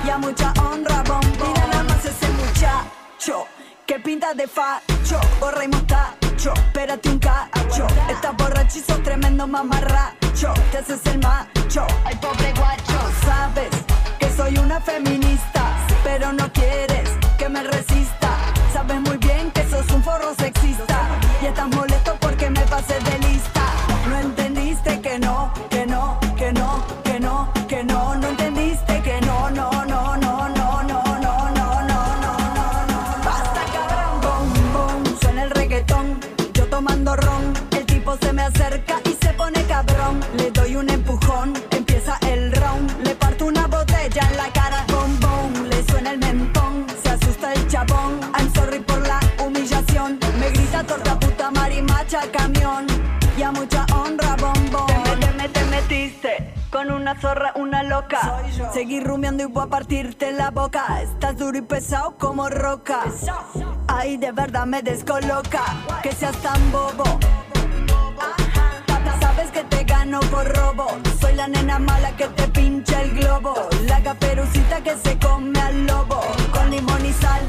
Y 0.05 0.11
a 0.11 0.19
mucha 0.19 0.53
honra, 0.61 1.03
bom, 1.07 1.21
Mira 1.41 1.67
nada 1.67 1.85
más 1.85 2.05
ese 2.05 2.29
muchacho. 2.29 3.47
Que 3.87 3.99
pinta 4.01 4.35
de 4.35 4.47
facho, 4.47 5.21
gorra 5.41 5.65
y 5.65 5.69
mostacho. 5.69 6.53
Espérate 6.55 7.09
un 7.09 7.19
cacho. 7.19 7.87
Estás 8.09 8.35
sos 8.87 9.03
tremendo 9.03 9.47
mamarracho. 9.47 10.53
Te 10.71 10.79
haces 10.79 11.01
el 11.07 11.19
macho. 11.21 11.87
Ay, 12.05 12.17
pobre 12.17 12.53
guacho. 12.53 12.99
Sabes 13.25 13.71
que 14.19 14.31
soy 14.31 14.59
una 14.59 14.81
feminista, 14.81 15.63
pero 16.03 16.33
no 16.33 16.53
quieres 16.53 17.24
que 17.45 17.51
me 17.51 17.63
resista. 17.63 18.31
Sabes 18.73 19.01
muy 19.03 19.19
bien 19.19 19.51
que 19.51 19.69
sos 19.69 19.87
un 19.91 20.03
forro 20.03 20.35
sexista. 20.35 20.99
Y 21.43 21.47
estás 21.47 21.69
molesto 21.69 22.17
porque 22.19 22.49
me 22.49 22.63
pasé 22.63 22.95
de 23.01 23.24
marimacha 52.15 52.33
camión. 52.33 52.87
Y 53.37 53.43
a 53.43 53.51
mucha 53.51 53.85
honra, 53.95 54.37
bombón. 54.37 54.87
Te, 54.87 55.17
me- 55.17 55.17
te, 55.27 55.33
me- 55.33 55.49
te 55.49 55.65
metiste 55.65 56.55
con 56.71 56.91
una 56.91 57.19
zorra, 57.21 57.53
una 57.57 57.83
loca. 57.83 58.43
Seguí 58.73 59.01
rumiando 59.01 59.43
y 59.45 59.47
voy 59.47 59.65
a 59.65 59.67
partirte 59.67 60.33
la 60.33 60.51
boca. 60.51 61.03
Estás 61.03 61.37
duro 61.37 61.59
y 61.59 61.63
pesado 61.63 62.17
como 62.19 62.49
roca. 62.49 63.01
Ay, 63.89 64.17
de 64.17 64.33
verdad 64.33 64.67
me 64.67 64.83
descoloca 64.83 65.63
que 66.03 66.13
seas 66.13 66.37
tan 66.39 66.73
bobo. 66.73 67.05
Sabes 69.21 69.51
que 69.51 69.65
te 69.65 69.85
gano 69.85 70.21
por 70.31 70.47
robo. 70.57 70.87
Soy 71.21 71.35
la 71.35 71.49
nena 71.49 71.79
mala 71.79 72.17
que 72.17 72.27
te 72.29 72.47
pincha 72.49 73.03
el 73.03 73.15
globo. 73.15 73.55
La 73.87 74.01
caperucita 74.03 74.81
que 74.83 74.97
se 74.97 75.19
come 75.19 75.59
al 75.61 75.87
lobo. 75.87 76.21
Con 76.53 76.71
limón 76.71 77.05
y 77.05 77.13
sal 77.13 77.43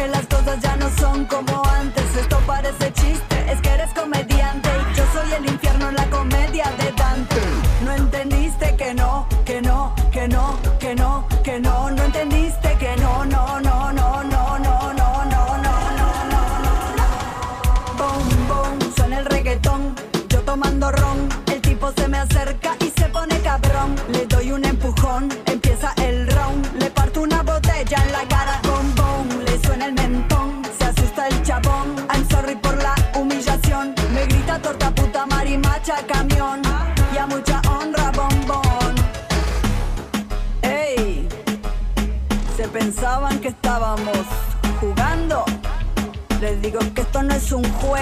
que 0.00 0.08
las 0.08 0.26
cosas 0.28 0.58
ya 0.60 0.76
no 0.76 0.88
son 0.96 1.26
como 1.26 1.62
antes. 1.66 1.99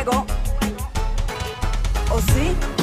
Juego. 0.05 0.27
¿O 2.11 2.21
sí? 2.21 2.78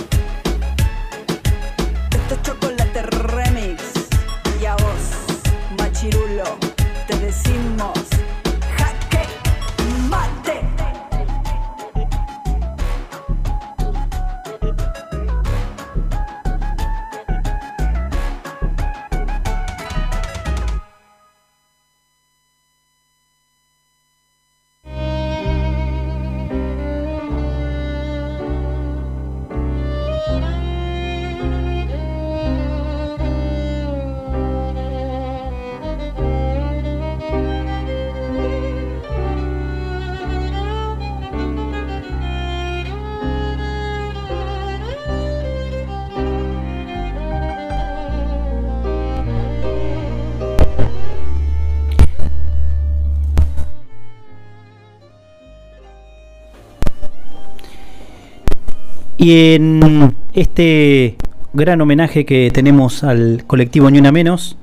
Y 59.25 59.55
en 59.55 60.15
este 60.35 61.15
gran 61.53 61.81
homenaje 61.81 62.25
que 62.25 62.51
tenemos 62.53 63.03
al 63.03 63.43
colectivo 63.47 63.89
Ni 63.89 63.97
Una 63.97 64.11
Menos, 64.11 64.55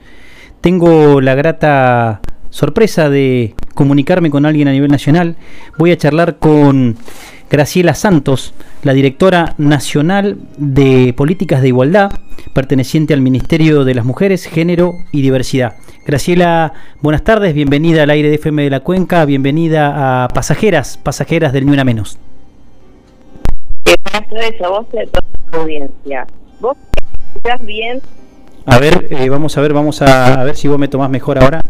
tengo 0.60 1.20
la 1.20 1.34
grata 1.34 2.20
sorpresa 2.50 3.10
de 3.10 3.56
comunicarme 3.74 4.30
con 4.30 4.46
alguien 4.46 4.68
a 4.68 4.70
nivel 4.70 4.92
nacional. 4.92 5.34
Voy 5.78 5.90
a 5.90 5.96
charlar 5.96 6.36
con 6.38 6.94
Graciela 7.50 7.96
Santos, 7.96 8.54
la 8.84 8.92
directora 8.92 9.56
nacional 9.58 10.38
de 10.58 11.12
Políticas 11.16 11.60
de 11.60 11.66
Igualdad, 11.66 12.12
perteneciente 12.54 13.14
al 13.14 13.20
Ministerio 13.20 13.84
de 13.84 13.96
las 13.96 14.04
Mujeres, 14.04 14.46
Género 14.46 14.94
y 15.10 15.22
Diversidad. 15.22 15.74
Graciela, 16.06 16.72
buenas 17.00 17.24
tardes, 17.24 17.52
bienvenida 17.52 18.04
al 18.04 18.10
aire 18.10 18.28
de 18.28 18.36
FM 18.36 18.62
de 18.62 18.70
la 18.70 18.78
Cuenca, 18.78 19.24
bienvenida 19.24 20.22
a 20.22 20.28
Pasajeras, 20.28 20.98
Pasajeras 20.98 21.52
del 21.52 21.66
Ni 21.66 21.72
Una 21.72 21.82
Menos. 21.82 22.16
Buenas 23.84 24.28
tardes 24.28 24.62
a 24.62 24.68
vos 24.68 24.88
toda 24.88 25.04
la 25.52 25.58
audiencia. 25.58 26.26
¿Vos 26.60 26.76
estás 27.34 27.64
bien? 27.64 28.00
A 28.66 28.78
ver, 28.78 29.08
eh, 29.10 29.28
vamos 29.28 29.56
a 29.58 29.60
ver, 29.60 29.72
vamos 29.72 30.02
a, 30.02 30.40
a 30.40 30.44
ver 30.44 30.56
si 30.56 30.68
vos 30.68 30.78
me 30.78 30.88
tomás 30.88 31.10
mejor 31.10 31.42
ahora. 31.42 31.60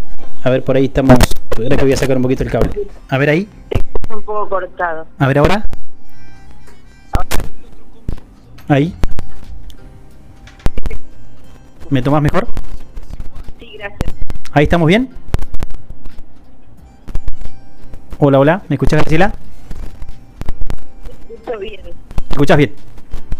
A 0.44 0.50
ver, 0.50 0.62
por 0.64 0.76
ahí 0.76 0.86
estamos. 0.86 1.16
Ahora 1.56 1.76
que 1.76 1.84
voy 1.84 1.92
a 1.92 1.96
sacar 1.96 2.16
un 2.16 2.22
poquito 2.22 2.42
el 2.42 2.50
cable. 2.50 2.70
A 3.08 3.18
ver 3.18 3.30
ahí. 3.30 3.48
Está 3.70 4.16
un 4.16 4.22
poco 4.22 4.48
cortado. 4.48 5.06
A 5.18 5.26
ver 5.26 5.38
ahora. 5.38 5.64
Ahí. 8.68 8.94
¿Me 11.90 12.02
tomás 12.02 12.22
mejor? 12.22 12.46
Sí, 13.58 13.72
gracias. 13.78 14.14
Ahí 14.52 14.64
estamos 14.64 14.88
bien. 14.88 15.10
Hola, 18.18 18.38
hola. 18.38 18.62
¿Me 18.68 18.76
escuchás, 18.76 19.00
Graciela? 19.00 19.32
Escucho 21.28 21.58
bien. 21.58 21.80
¿Me 22.32 22.36
escuchás 22.36 22.56
bien? 22.56 22.72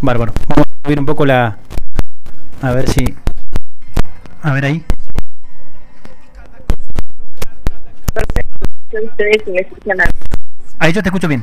Bárbaro. 0.03 0.35
Vamos 0.49 0.67
a 0.71 0.87
subir 0.87 1.01
un 1.01 1.07
poco 1.07 1.25
la. 1.25 1.57
A 2.61 2.73
ver 2.73 2.87
si. 2.91 3.03
A 4.43 4.53
ver 4.53 4.67
ahí. 4.67 4.85
Ahí 10.79 10.93
yo 10.93 11.03
te 11.03 11.09
escucho 11.09 11.27
bien. 11.27 11.41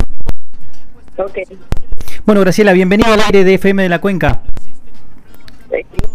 Ok. 1.18 1.40
Bueno, 2.24 2.42
Graciela, 2.42 2.72
bienvenida 2.72 3.12
al 3.12 3.22
aire 3.22 3.44
de 3.44 3.56
FM 3.56 3.82
de 3.82 3.90
la 3.90 4.00
Cuenca. 4.00 4.44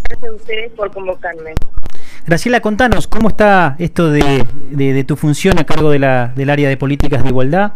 Gracias 0.09 0.31
a 0.31 0.35
ustedes 0.35 0.73
por 0.73 0.91
convocarme. 0.93 1.53
Graciela, 2.27 2.61
contanos, 2.61 3.07
¿cómo 3.07 3.29
está 3.29 3.77
esto 3.79 4.11
de, 4.11 4.45
de- 4.71 4.93
de 4.93 5.05
tu 5.05 5.17
función 5.17 5.59
a 5.59 5.65
cargo 5.65 5.91
de 5.91 5.99
la, 5.99 6.29
del 6.35 6.51
área 6.51 6.69
de 6.69 6.77
políticas 6.77 7.23
de 7.23 7.29
igualdad? 7.31 7.73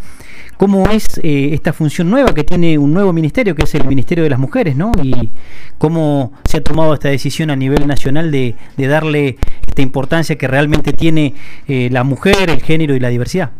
¿Cómo 0.56 0.88
es 0.90 1.18
eh, 1.22 1.50
esta 1.52 1.72
función 1.72 2.10
nueva 2.10 2.34
que 2.34 2.42
tiene 2.44 2.78
un 2.78 2.92
nuevo 2.92 3.12
ministerio, 3.12 3.54
que 3.54 3.62
es 3.62 3.74
el 3.76 3.86
Ministerio 3.86 4.24
de 4.24 4.30
las 4.30 4.40
Mujeres, 4.40 4.74
¿no? 4.74 4.90
Y 5.02 5.30
cómo 5.78 6.32
se 6.44 6.56
ha 6.56 6.60
tomado 6.62 6.94
esta 6.94 7.08
decisión 7.08 7.50
a 7.50 7.56
nivel 7.56 7.86
nacional 7.86 8.32
de, 8.32 8.56
de 8.76 8.86
darle 8.88 9.36
esta 9.66 9.82
importancia 9.82 10.36
que 10.36 10.48
realmente 10.48 10.92
tiene 10.92 11.34
eh, 11.68 11.88
la 11.92 12.02
mujer, 12.02 12.50
el 12.50 12.60
género 12.60 12.96
y 12.96 13.00
la 13.00 13.08
diversidad. 13.08 13.50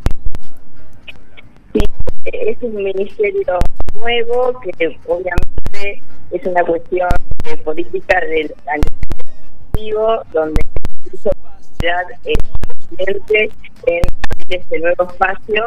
Es 2.25 2.57
un 2.63 2.75
ministerio 2.83 3.59
nuevo 4.01 4.61
que 4.61 4.99
obviamente 5.07 6.03
es 6.31 6.45
una 6.45 6.65
cuestión 6.65 7.09
de 7.45 7.57
política 7.59 8.21
del 8.21 8.55
administrativo 8.67 10.23
donde 10.33 10.61
incluso 11.05 11.31
presidente 11.79 13.51
en 13.87 14.03
este 14.49 14.79
nuevo 14.81 15.05
espacio 15.05 15.65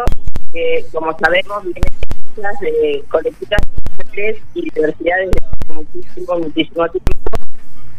que 0.52 0.86
como 0.92 1.18
sabemos 1.18 1.64
viene 1.64 1.82
de 2.62 3.04
colectivas 3.10 3.62
de 4.16 4.42
y 4.56 4.70
diversidad 4.70 5.18
desde 5.20 5.74
muchísimo, 5.74 6.40
muchísimo 6.40 6.90
tiempo. 6.90 7.12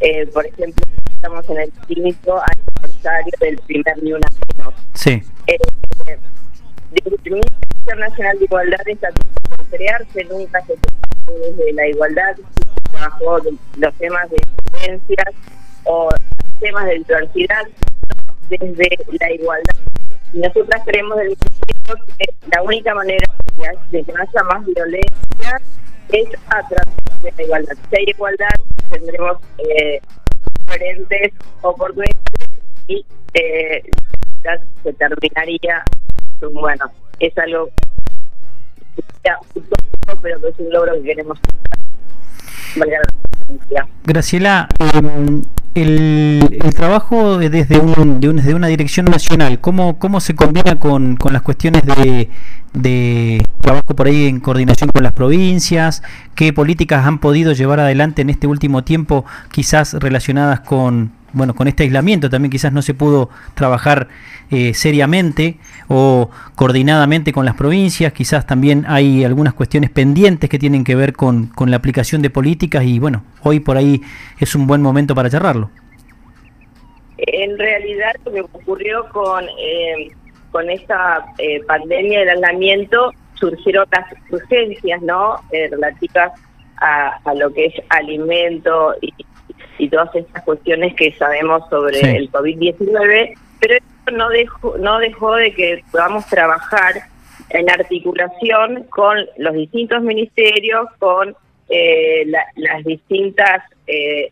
Eh, 0.00 0.26
por 0.26 0.44
ejemplo, 0.46 0.84
estamos 1.12 1.48
en 1.50 1.60
el 1.60 1.72
quinto 1.86 2.40
aniversario 2.40 3.32
del 3.40 3.56
primer 3.58 4.02
Ni 4.02 4.12
Una 4.12 4.26
Menos. 4.56 4.74
Sí. 4.94 5.22
Eh, 5.46 5.58
desde 6.92 7.16
el 7.24 7.32
Ministerio 7.32 8.08
Nacional 8.08 8.38
de 8.38 8.44
Igualdad 8.44 8.80
está 8.86 9.08
por 9.48 9.66
crearse, 9.66 10.24
nunca 10.24 10.60
se 10.66 10.74
desde 11.26 11.72
la 11.72 11.86
igualdad, 11.86 12.36
trabajó 12.90 13.38
los 13.76 13.94
temas 13.94 14.28
de 14.30 14.36
violencias 14.72 15.34
o 15.84 16.10
temas 16.60 16.86
de 16.86 16.98
diversidad 16.98 17.66
desde 18.48 18.98
la 19.20 19.32
igualdad. 19.32 19.76
Y 20.32 20.38
nosotras 20.40 20.82
creemos 20.84 21.16
del 21.18 21.28
Ministerio 21.28 22.04
que 22.18 22.24
la 22.54 22.62
única 22.62 22.94
manera 22.94 23.24
de 23.90 24.02
que 24.02 24.12
no 24.12 24.22
haya 24.22 24.42
más 24.44 24.64
violencia 24.66 25.60
es 26.08 26.28
a 26.48 26.66
través 26.68 27.22
de 27.22 27.32
la 27.36 27.42
igualdad. 27.42 27.76
Si 27.90 27.96
hay 27.96 28.04
igualdad, 28.08 28.48
tendremos 28.90 29.38
eh, 29.58 30.00
diferentes 30.60 31.32
oportunidades 31.62 32.16
y 32.88 33.04
eh, 33.34 33.82
se 34.82 34.92
terminaría. 34.94 35.84
Bueno, 36.52 36.84
es 37.20 37.36
algo 37.38 37.68
pero 40.20 40.36
es 40.48 40.58
un 40.58 40.70
logro 40.70 40.92
que 40.94 41.02
queremos. 41.02 41.38
Graciela, 44.04 44.68
em, 44.94 45.42
el, 45.74 46.58
el 46.62 46.74
trabajo 46.74 47.38
desde, 47.38 47.78
un, 47.78 48.20
de 48.20 48.28
un- 48.28 48.36
desde 48.36 48.54
una 48.54 48.66
dirección 48.66 49.06
nacional, 49.06 49.60
¿cómo, 49.60 49.98
cómo 49.98 50.20
se 50.20 50.34
combina 50.34 50.78
con, 50.78 51.16
con 51.16 51.32
las 51.32 51.42
cuestiones 51.42 51.82
de, 51.84 52.28
de 52.72 53.42
trabajo 53.60 53.94
por 53.96 54.06
ahí 54.06 54.26
en 54.26 54.40
coordinación 54.40 54.90
con 54.90 55.02
las 55.02 55.12
provincias? 55.12 56.02
¿Qué 56.34 56.52
políticas 56.52 57.06
han 57.06 57.18
podido 57.18 57.52
llevar 57.52 57.80
adelante 57.80 58.22
en 58.22 58.30
este 58.30 58.46
último 58.46 58.84
tiempo, 58.84 59.24
quizás 59.50 59.94
relacionadas 59.94 60.60
con, 60.60 61.12
bueno, 61.32 61.54
con 61.54 61.68
este 61.68 61.84
aislamiento? 61.84 62.30
También 62.30 62.50
quizás 62.50 62.72
no 62.72 62.82
se 62.82 62.94
pudo 62.94 63.30
trabajar 63.54 64.08
eh, 64.50 64.74
seriamente 64.74 65.56
o 65.88 66.30
coordinadamente 66.54 67.32
con 67.32 67.44
las 67.44 67.54
provincias, 67.54 68.12
quizás 68.12 68.46
también 68.46 68.84
hay 68.86 69.24
algunas 69.24 69.54
cuestiones 69.54 69.90
pendientes 69.90 70.50
que 70.50 70.58
tienen 70.58 70.84
que 70.84 70.94
ver 70.94 71.12
con, 71.12 71.46
con 71.46 71.70
la 71.70 71.76
aplicación 71.76 72.22
de 72.22 72.30
políticas 72.30 72.84
y 72.84 72.98
bueno, 72.98 73.24
hoy 73.42 73.60
por 73.60 73.76
ahí 73.76 74.02
es 74.38 74.54
un 74.54 74.66
buen 74.66 74.82
momento 74.82 75.14
para 75.14 75.30
charlarlo. 75.30 75.70
En 77.18 77.56
realidad, 77.58 78.12
lo 78.24 78.32
que 78.32 78.40
ocurrió 78.40 79.08
con, 79.10 79.44
eh, 79.58 80.08
con 80.50 80.68
esta 80.68 81.24
eh, 81.38 81.60
pandemia 81.66 82.20
del 82.20 82.30
aislamiento, 82.30 83.12
surgieron 83.34 83.86
las 83.92 84.06
urgencias, 84.30 85.00
¿no? 85.02 85.36
Eh, 85.52 85.68
relativas 85.70 86.32
a, 86.78 87.18
a 87.24 87.34
lo 87.34 87.52
que 87.52 87.66
es 87.66 87.74
alimento 87.90 88.94
y, 89.00 89.12
y 89.78 89.88
todas 89.88 90.14
estas 90.14 90.42
cuestiones 90.44 90.94
que 90.94 91.12
sabemos 91.12 91.62
sobre 91.70 91.94
Sí. 91.96 92.06
el 92.16 92.30
COVID-19, 92.30 93.34
pero 93.60 93.74
eso 93.74 94.16
no 94.16 94.28
dejó, 94.28 94.76
no 94.78 94.98
dejó 94.98 95.34
de 95.36 95.52
que 95.54 95.82
podamos 95.90 96.26
trabajar 96.26 96.94
en 97.50 97.70
articulación 97.70 98.84
con 98.84 99.18
los 99.38 99.54
distintos 99.54 100.02
ministerios, 100.02 100.86
con 100.98 101.34
eh, 101.68 102.24
la- 102.26 102.46
las 102.56 102.84
distintas 102.84 103.62
eh, 103.86 104.30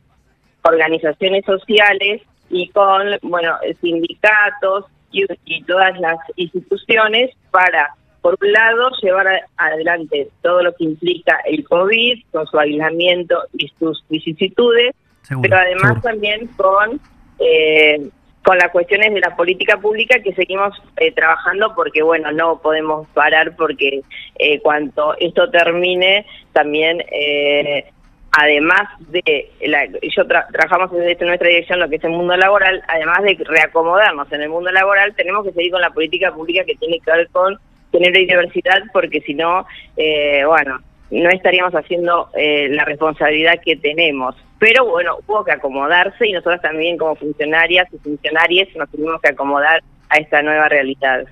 organizaciones 0.62 1.44
sociales 1.44 2.22
y 2.50 2.68
con 2.70 3.16
bueno 3.22 3.54
sindicatos 3.80 4.84
y, 5.12 5.24
y 5.46 5.62
todas 5.64 5.98
las 6.00 6.18
instituciones 6.36 7.30
para, 7.50 7.94
por 8.20 8.36
un 8.40 8.52
lado, 8.52 8.90
llevar 9.02 9.26
adelante 9.56 10.28
todo 10.42 10.62
lo 10.62 10.74
que 10.74 10.84
implica 10.84 11.38
el 11.46 11.64
COVID 11.64 12.22
con 12.30 12.46
su 12.46 12.58
aislamiento 12.58 13.42
y 13.56 13.68
sus 13.78 14.04
vicisitudes, 14.08 14.94
Seguro, 15.30 15.48
pero 15.48 15.56
además 15.62 15.82
seguro. 15.82 16.02
también 16.02 16.46
con 16.56 17.00
eh, 17.38 18.10
con 18.42 18.58
las 18.58 18.70
cuestiones 18.70 19.14
de 19.14 19.20
la 19.20 19.36
política 19.36 19.76
pública 19.76 20.18
que 20.20 20.34
seguimos 20.34 20.74
eh, 20.96 21.12
trabajando 21.12 21.72
porque 21.74 22.02
bueno 22.02 22.32
no 22.32 22.58
podemos 22.60 23.06
parar 23.14 23.54
porque 23.54 24.00
eh, 24.38 24.60
cuanto 24.60 25.14
esto 25.18 25.48
termine 25.50 26.26
también 26.52 27.00
eh, 27.12 27.84
además 28.32 28.82
de 29.08 29.50
la, 29.66 29.86
yo 29.86 30.24
tra- 30.24 30.46
trabajamos 30.52 30.90
desde 30.92 31.24
nuestra 31.24 31.48
dirección 31.48 31.80
lo 31.80 31.88
que 31.88 31.96
es 31.96 32.04
el 32.04 32.10
mundo 32.10 32.36
laboral 32.36 32.82
además 32.88 33.22
de 33.22 33.36
reacomodarnos 33.44 34.32
en 34.32 34.42
el 34.42 34.48
mundo 34.48 34.72
laboral 34.72 35.14
tenemos 35.14 35.44
que 35.46 35.52
seguir 35.52 35.70
con 35.70 35.80
la 35.82 35.90
política 35.90 36.32
pública 36.32 36.64
que 36.64 36.74
tiene 36.76 36.98
que 36.98 37.10
ver 37.12 37.28
con 37.30 37.58
y 37.92 38.10
diversidad 38.10 38.82
porque 38.92 39.20
si 39.20 39.34
no 39.34 39.66
eh, 39.96 40.44
bueno 40.44 40.80
no 41.10 41.28
estaríamos 41.30 41.72
haciendo 41.74 42.28
eh, 42.36 42.68
la 42.70 42.84
responsabilidad 42.84 43.60
que 43.64 43.76
tenemos. 43.76 44.34
Pero 44.58 44.84
bueno, 44.88 45.16
hubo 45.26 45.44
que 45.44 45.52
acomodarse 45.52 46.26
y 46.28 46.32
nosotros 46.32 46.60
también 46.60 46.98
como 46.98 47.16
funcionarias 47.16 47.88
y 47.92 47.98
funcionarios 47.98 48.68
nos 48.76 48.88
tuvimos 48.90 49.20
que 49.20 49.30
acomodar 49.30 49.82
a 50.08 50.16
esta 50.18 50.42
nueva 50.42 50.68
realidad. 50.68 51.24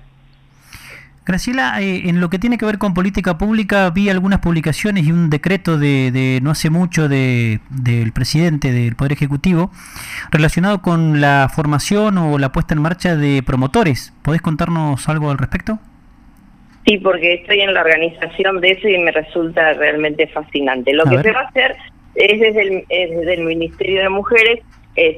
Graciela, 1.25 1.79
eh, 1.79 2.09
en 2.09 2.21
lo 2.21 2.31
que 2.31 2.39
tiene 2.39 2.57
que 2.57 2.65
ver 2.65 2.79
con 2.79 2.95
política 2.95 3.37
pública, 3.37 3.87
vi 3.91 4.09
algunas 4.09 4.39
publicaciones 4.39 5.05
y 5.05 5.11
un 5.11 5.29
decreto 5.29 5.77
de, 5.77 6.09
de 6.11 6.39
no 6.41 6.49
hace 6.49 6.71
mucho 6.71 7.07
de- 7.07 7.59
del 7.69 8.13
presidente 8.13 8.71
del 8.71 8.95
Poder 8.95 9.11
Ejecutivo 9.11 9.69
relacionado 10.31 10.81
con 10.81 11.21
la 11.21 11.47
formación 11.53 12.17
o 12.17 12.39
la 12.39 12.51
puesta 12.51 12.73
en 12.73 12.81
marcha 12.81 13.15
de 13.15 13.43
promotores. 13.43 14.11
¿Podés 14.23 14.41
contarnos 14.41 15.07
algo 15.07 15.29
al 15.29 15.37
respecto? 15.37 15.77
Sí, 16.89 16.97
porque 16.97 17.35
estoy 17.35 17.61
en 17.61 17.75
la 17.75 17.81
organización 17.81 18.61
de 18.61 18.71
eso 18.71 18.87
y 18.87 18.97
me 18.97 19.11
resulta 19.11 19.73
realmente 19.73 20.25
fascinante. 20.25 20.91
Lo 20.91 21.03
A 21.05 21.09
que 21.11 21.17
ver. 21.17 21.25
se 21.25 21.31
va 21.33 21.41
a 21.41 21.47
hacer 21.47 21.75
es 22.15 22.39
desde 22.39 22.61
el, 22.63 22.83
es 22.89 23.09
desde 23.11 23.33
el 23.35 23.43
Ministerio 23.43 24.01
de 24.01 24.09
Mujeres. 24.09 24.59
es- 24.95 25.17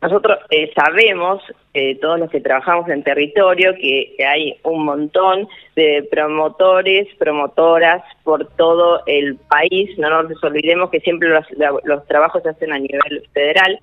nosotros 0.00 0.38
eh, 0.50 0.70
sabemos, 0.76 1.42
eh, 1.74 1.96
todos 1.96 2.20
los 2.20 2.30
que 2.30 2.40
trabajamos 2.40 2.88
en 2.88 3.02
territorio, 3.02 3.74
que, 3.74 4.14
hay 4.24 4.56
un 4.62 4.84
montón 4.84 5.48
de 5.74 6.06
promotores, 6.08 7.08
promotoras 7.18 8.02
por 8.22 8.46
todo 8.56 9.02
el 9.06 9.36
país. 9.48 9.90
No 9.98 10.22
nos 10.22 10.44
olvidemos 10.44 10.90
que 10.90 11.00
siempre 11.00 11.28
los, 11.28 11.44
los 11.84 12.06
trabajos 12.06 12.42
se 12.44 12.50
hacen 12.50 12.72
a 12.72 12.78
nivel 12.78 13.28
federal, 13.32 13.78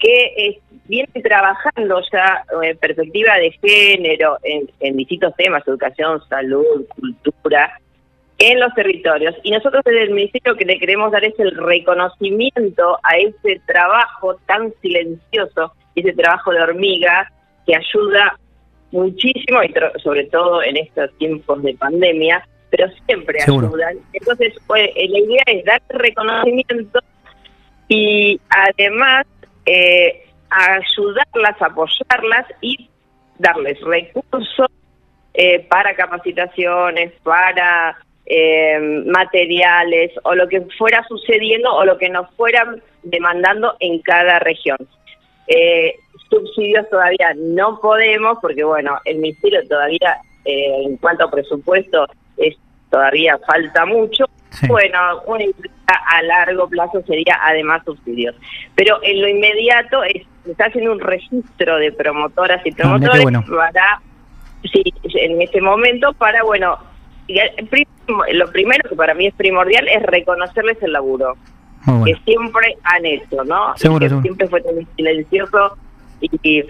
que 0.00 0.24
eh, 0.36 0.60
vienen 0.88 1.22
trabajando 1.22 2.02
ya 2.12 2.44
en 2.62 2.76
perspectiva 2.78 3.36
de 3.36 3.52
género 3.62 4.38
en, 4.42 4.68
en 4.80 4.96
distintos 4.96 5.32
temas, 5.36 5.66
educación, 5.66 6.20
salud, 6.28 6.86
cultura, 6.88 7.78
en 8.42 8.58
los 8.58 8.74
territorios. 8.74 9.36
Y 9.44 9.52
nosotros 9.52 9.82
desde 9.84 10.02
el 10.02 10.10
Ministerio 10.10 10.56
que 10.56 10.64
le 10.64 10.78
queremos 10.80 11.12
dar 11.12 11.24
es 11.24 11.38
el 11.38 11.56
reconocimiento 11.56 12.98
a 13.04 13.16
ese 13.16 13.60
trabajo 13.66 14.34
tan 14.46 14.74
silencioso, 14.82 15.72
ese 15.94 16.12
trabajo 16.12 16.50
de 16.50 16.60
hormiga 16.60 17.30
que 17.64 17.76
ayuda 17.76 18.36
muchísimo, 18.90 19.62
y 19.62 19.72
sobre 20.02 20.24
todo 20.24 20.60
en 20.64 20.76
estos 20.76 21.16
tiempos 21.18 21.62
de 21.62 21.74
pandemia, 21.74 22.44
pero 22.70 22.88
siempre 23.06 23.38
Seguro. 23.40 23.68
ayudan. 23.68 23.98
Entonces, 24.12 24.54
pues, 24.66 24.90
la 24.96 25.18
idea 25.18 25.42
es 25.46 25.64
dar 25.64 25.80
reconocimiento 25.90 26.98
y 27.86 28.40
además 28.50 29.24
eh, 29.66 30.26
ayudarlas, 30.50 31.62
apoyarlas 31.62 32.46
y 32.60 32.90
darles 33.38 33.80
recursos 33.82 34.68
eh, 35.34 35.60
para 35.68 35.94
capacitaciones, 35.94 37.12
para 37.22 37.96
eh, 38.34 38.78
materiales 39.06 40.10
o 40.22 40.34
lo 40.34 40.48
que 40.48 40.62
fuera 40.78 41.04
sucediendo 41.06 41.70
o 41.70 41.84
lo 41.84 41.98
que 41.98 42.08
nos 42.08 42.30
fueran 42.34 42.82
demandando 43.02 43.74
en 43.80 44.00
cada 44.00 44.38
región. 44.38 44.78
Eh, 45.48 45.94
subsidios 46.30 46.88
todavía 46.88 47.34
no 47.36 47.78
podemos 47.80 48.38
porque, 48.40 48.64
bueno, 48.64 48.98
el 49.04 49.18
Ministerio 49.18 49.60
todavía, 49.68 50.16
eh, 50.46 50.84
en 50.86 50.96
cuanto 50.96 51.24
a 51.24 51.30
presupuesto, 51.30 52.06
es 52.38 52.56
todavía 52.90 53.38
falta 53.46 53.84
mucho. 53.84 54.24
Bueno, 54.68 54.98
una 55.26 55.44
a 55.86 56.22
largo 56.22 56.68
plazo 56.68 57.02
sería 57.06 57.38
además 57.42 57.82
subsidios. 57.84 58.34
Pero 58.74 58.98
en 59.02 59.20
lo 59.20 59.28
inmediato 59.28 60.04
es, 60.04 60.22
se 60.44 60.52
está 60.52 60.66
haciendo 60.66 60.92
un 60.92 61.00
registro 61.00 61.76
de 61.76 61.92
promotoras 61.92 62.64
y 62.64 62.70
Ah, 62.70 62.74
promotores 62.78 63.22
bueno. 63.22 63.44
para, 63.46 64.00
sí, 64.72 64.82
en 65.20 65.40
este 65.42 65.60
momento, 65.60 66.12
para, 66.14 66.42
bueno, 66.44 66.78
prim- 67.70 67.86
lo 68.06 68.50
primero 68.50 68.88
que 68.88 68.96
para 68.96 69.14
mí 69.14 69.26
es 69.26 69.34
primordial 69.34 69.86
es 69.88 70.02
reconocerles 70.02 70.82
el 70.82 70.92
laburo 70.92 71.36
bueno. 71.86 72.04
que 72.04 72.16
siempre 72.24 72.76
han 72.84 73.06
hecho, 73.06 73.44
¿no? 73.44 73.76
Seguro, 73.76 73.98
y 73.98 74.00
que 74.00 74.08
seguro. 74.08 74.22
siempre 74.22 74.48
fue 74.48 74.60
tan 74.62 74.86
silencioso 74.96 75.76
y, 76.20 76.64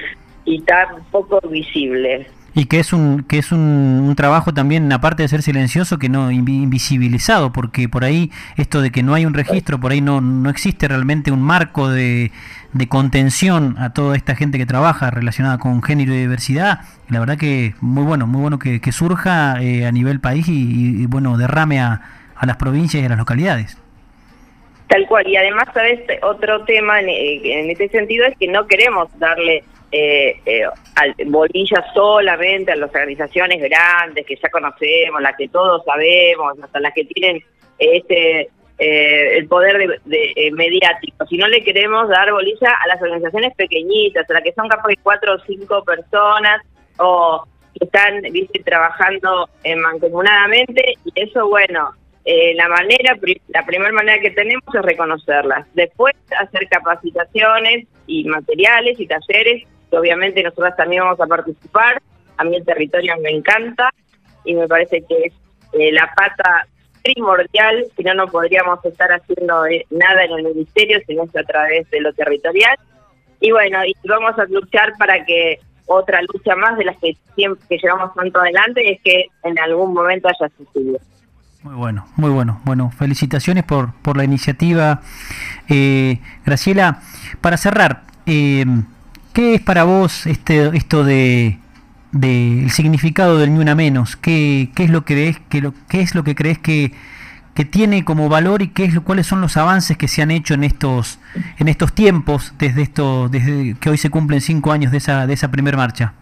y 0.44 0.60
tan 0.62 1.04
poco 1.10 1.40
visible. 1.48 2.26
Y 2.54 2.66
que 2.66 2.80
es 2.80 2.92
un 2.92 3.22
que 3.22 3.38
es 3.38 3.50
un, 3.50 3.60
un 3.60 4.14
trabajo 4.14 4.52
también, 4.52 4.92
aparte 4.92 5.22
de 5.22 5.28
ser 5.28 5.40
silencioso, 5.40 5.98
que 5.98 6.10
no 6.10 6.30
invi- 6.30 6.64
invisibilizado, 6.64 7.50
porque 7.50 7.88
por 7.88 8.04
ahí 8.04 8.30
esto 8.58 8.82
de 8.82 8.90
que 8.90 9.02
no 9.02 9.14
hay 9.14 9.24
un 9.24 9.32
registro, 9.32 9.80
por 9.80 9.92
ahí 9.92 10.02
no, 10.02 10.20
no 10.20 10.50
existe 10.50 10.86
realmente 10.86 11.30
un 11.30 11.40
marco 11.40 11.88
de, 11.88 12.30
de 12.74 12.88
contención 12.88 13.76
a 13.78 13.94
toda 13.94 14.16
esta 14.16 14.36
gente 14.36 14.58
que 14.58 14.66
trabaja 14.66 15.10
relacionada 15.10 15.56
con 15.56 15.82
género 15.82 16.12
y 16.12 16.18
diversidad. 16.18 16.80
La 17.08 17.20
verdad 17.20 17.38
que 17.38 17.74
muy 17.80 18.04
bueno, 18.04 18.26
muy 18.26 18.42
bueno 18.42 18.58
que, 18.58 18.82
que 18.82 18.92
surja 18.92 19.58
eh, 19.62 19.86
a 19.86 19.92
nivel 19.92 20.20
país 20.20 20.46
y, 20.48 20.52
y, 20.52 21.02
y, 21.02 21.06
bueno, 21.06 21.38
derrame 21.38 21.80
a, 21.80 22.02
a 22.36 22.44
las 22.44 22.58
provincias 22.58 23.02
y 23.02 23.06
a 23.06 23.08
las 23.08 23.18
localidades. 23.18 23.78
Tal 24.88 25.06
cual. 25.06 25.26
Y 25.26 25.36
además, 25.36 25.68
¿sabes? 25.72 26.00
Otro 26.22 26.64
tema 26.64 27.00
en, 27.00 27.08
eh, 27.08 27.40
en 27.62 27.70
este 27.70 27.88
sentido 27.88 28.26
es 28.26 28.36
que 28.36 28.46
no 28.48 28.66
queremos 28.66 29.08
darle 29.18 29.64
eh, 29.92 30.40
eh, 30.46 30.62
al, 30.96 31.14
bolilla 31.26 31.84
solamente 31.94 32.72
a 32.72 32.76
las 32.76 32.90
organizaciones 32.90 33.60
grandes 33.60 34.26
que 34.26 34.36
ya 34.36 34.48
conocemos, 34.50 35.20
las 35.20 35.36
que 35.36 35.48
todos 35.48 35.84
sabemos, 35.84 36.58
hasta 36.62 36.80
las 36.80 36.94
que 36.94 37.04
tienen 37.04 37.42
este 37.78 38.48
eh, 38.78 39.38
el 39.38 39.46
poder 39.46 39.78
de, 39.78 40.00
de, 40.06 40.32
eh, 40.34 40.50
mediático, 40.50 41.26
sino 41.26 41.46
le 41.46 41.62
queremos 41.62 42.08
dar 42.08 42.32
bolilla 42.32 42.72
a 42.82 42.88
las 42.88 43.00
organizaciones 43.00 43.54
pequeñitas, 43.54 44.28
a 44.28 44.32
las 44.32 44.42
que 44.42 44.52
son 44.54 44.68
capaz 44.68 44.88
de 44.88 44.98
cuatro 45.02 45.34
o 45.34 45.38
cinco 45.46 45.84
personas 45.84 46.62
o 46.98 47.44
que 47.78 47.84
están 47.84 48.22
¿viste, 48.22 48.60
trabajando 48.64 49.48
eh, 49.62 49.76
mancomunadamente 49.76 50.94
y 51.04 51.12
eso, 51.14 51.48
bueno, 51.48 51.92
eh, 52.24 52.54
la 52.54 52.68
manera, 52.68 53.16
la 53.48 53.66
primera 53.66 53.92
manera 53.92 54.20
que 54.20 54.30
tenemos 54.30 54.64
es 54.74 54.82
reconocerlas. 54.82 55.66
Después 55.74 56.14
hacer 56.38 56.68
capacitaciones 56.68 57.86
y 58.06 58.24
materiales 58.24 58.98
y 58.98 59.06
talleres, 59.06 59.64
obviamente 59.96 60.42
nosotras 60.42 60.76
también 60.76 61.02
vamos 61.02 61.20
a 61.20 61.26
participar. 61.26 62.00
A 62.36 62.44
mí 62.44 62.56
el 62.56 62.64
territorio 62.64 63.14
me 63.22 63.30
encanta 63.30 63.90
y 64.44 64.54
me 64.54 64.66
parece 64.66 65.02
que 65.08 65.26
es 65.26 65.32
eh, 65.72 65.92
la 65.92 66.12
pata 66.14 66.66
primordial, 67.02 67.84
si 67.96 68.02
no, 68.04 68.14
no 68.14 68.26
podríamos 68.26 68.84
estar 68.84 69.10
haciendo 69.12 69.66
eh, 69.66 69.86
nada 69.90 70.24
en 70.24 70.32
el 70.32 70.44
ministerio, 70.44 71.00
sino 71.06 71.24
es 71.24 71.36
a 71.36 71.42
través 71.42 71.90
de 71.90 72.00
lo 72.00 72.12
territorial. 72.12 72.76
Y 73.40 73.50
bueno, 73.50 73.84
y 73.84 73.94
vamos 74.06 74.38
a 74.38 74.44
luchar 74.44 74.92
para 74.98 75.24
que 75.24 75.58
otra 75.86 76.20
lucha 76.22 76.54
más 76.54 76.78
de 76.78 76.84
las 76.84 76.96
que 76.98 77.16
siempre 77.34 77.64
que 77.68 77.78
llevamos 77.78 78.14
tanto 78.14 78.40
adelante 78.40 78.92
es 78.92 79.00
que 79.02 79.26
en 79.42 79.58
algún 79.58 79.92
momento 79.92 80.28
haya 80.28 80.50
sucedido. 80.56 80.98
Muy 81.62 81.74
bueno, 81.74 82.06
muy 82.16 82.30
bueno. 82.30 82.60
Bueno, 82.64 82.90
felicitaciones 82.90 83.64
por, 83.64 83.94
por 84.02 84.16
la 84.16 84.24
iniciativa. 84.24 85.00
Eh, 85.68 86.18
Graciela, 86.44 87.00
para 87.40 87.56
cerrar, 87.56 88.02
eh, 88.26 88.64
¿qué 89.32 89.54
es 89.54 89.60
para 89.60 89.84
vos 89.84 90.26
este, 90.26 90.76
esto 90.76 91.04
de, 91.04 91.58
de 92.12 92.64
el 92.64 92.70
significado 92.70 93.38
del 93.38 93.54
ni 93.54 93.60
una 93.60 93.74
menos? 93.74 94.16
¿Qué, 94.16 94.68
qué 94.74 94.84
es 94.84 94.90
lo 94.90 95.04
que 95.04 95.14
ves, 95.14 95.40
qué, 95.48 95.60
lo, 95.60 95.74
qué 95.88 96.00
es 96.00 96.14
lo 96.14 96.24
que 96.24 96.34
crees 96.34 96.58
que, 96.58 96.92
que 97.54 97.64
tiene 97.64 98.04
como 98.04 98.28
valor 98.28 98.62
y 98.62 98.68
qué 98.68 98.84
es, 98.84 98.98
cuáles 99.00 99.26
son 99.26 99.40
los 99.40 99.56
avances 99.56 99.96
que 99.96 100.08
se 100.08 100.22
han 100.22 100.30
hecho 100.30 100.54
en 100.54 100.64
estos 100.64 101.18
en 101.58 101.68
estos 101.68 101.94
tiempos 101.94 102.54
desde 102.58 102.82
esto 102.82 103.28
desde 103.28 103.76
que 103.78 103.90
hoy 103.90 103.98
se 103.98 104.10
cumplen 104.10 104.40
cinco 104.40 104.72
años 104.72 104.92
de 104.92 104.98
esa 104.98 105.26
de 105.26 105.34
esa 105.34 105.50
primer 105.50 105.76
marcha? 105.76 106.14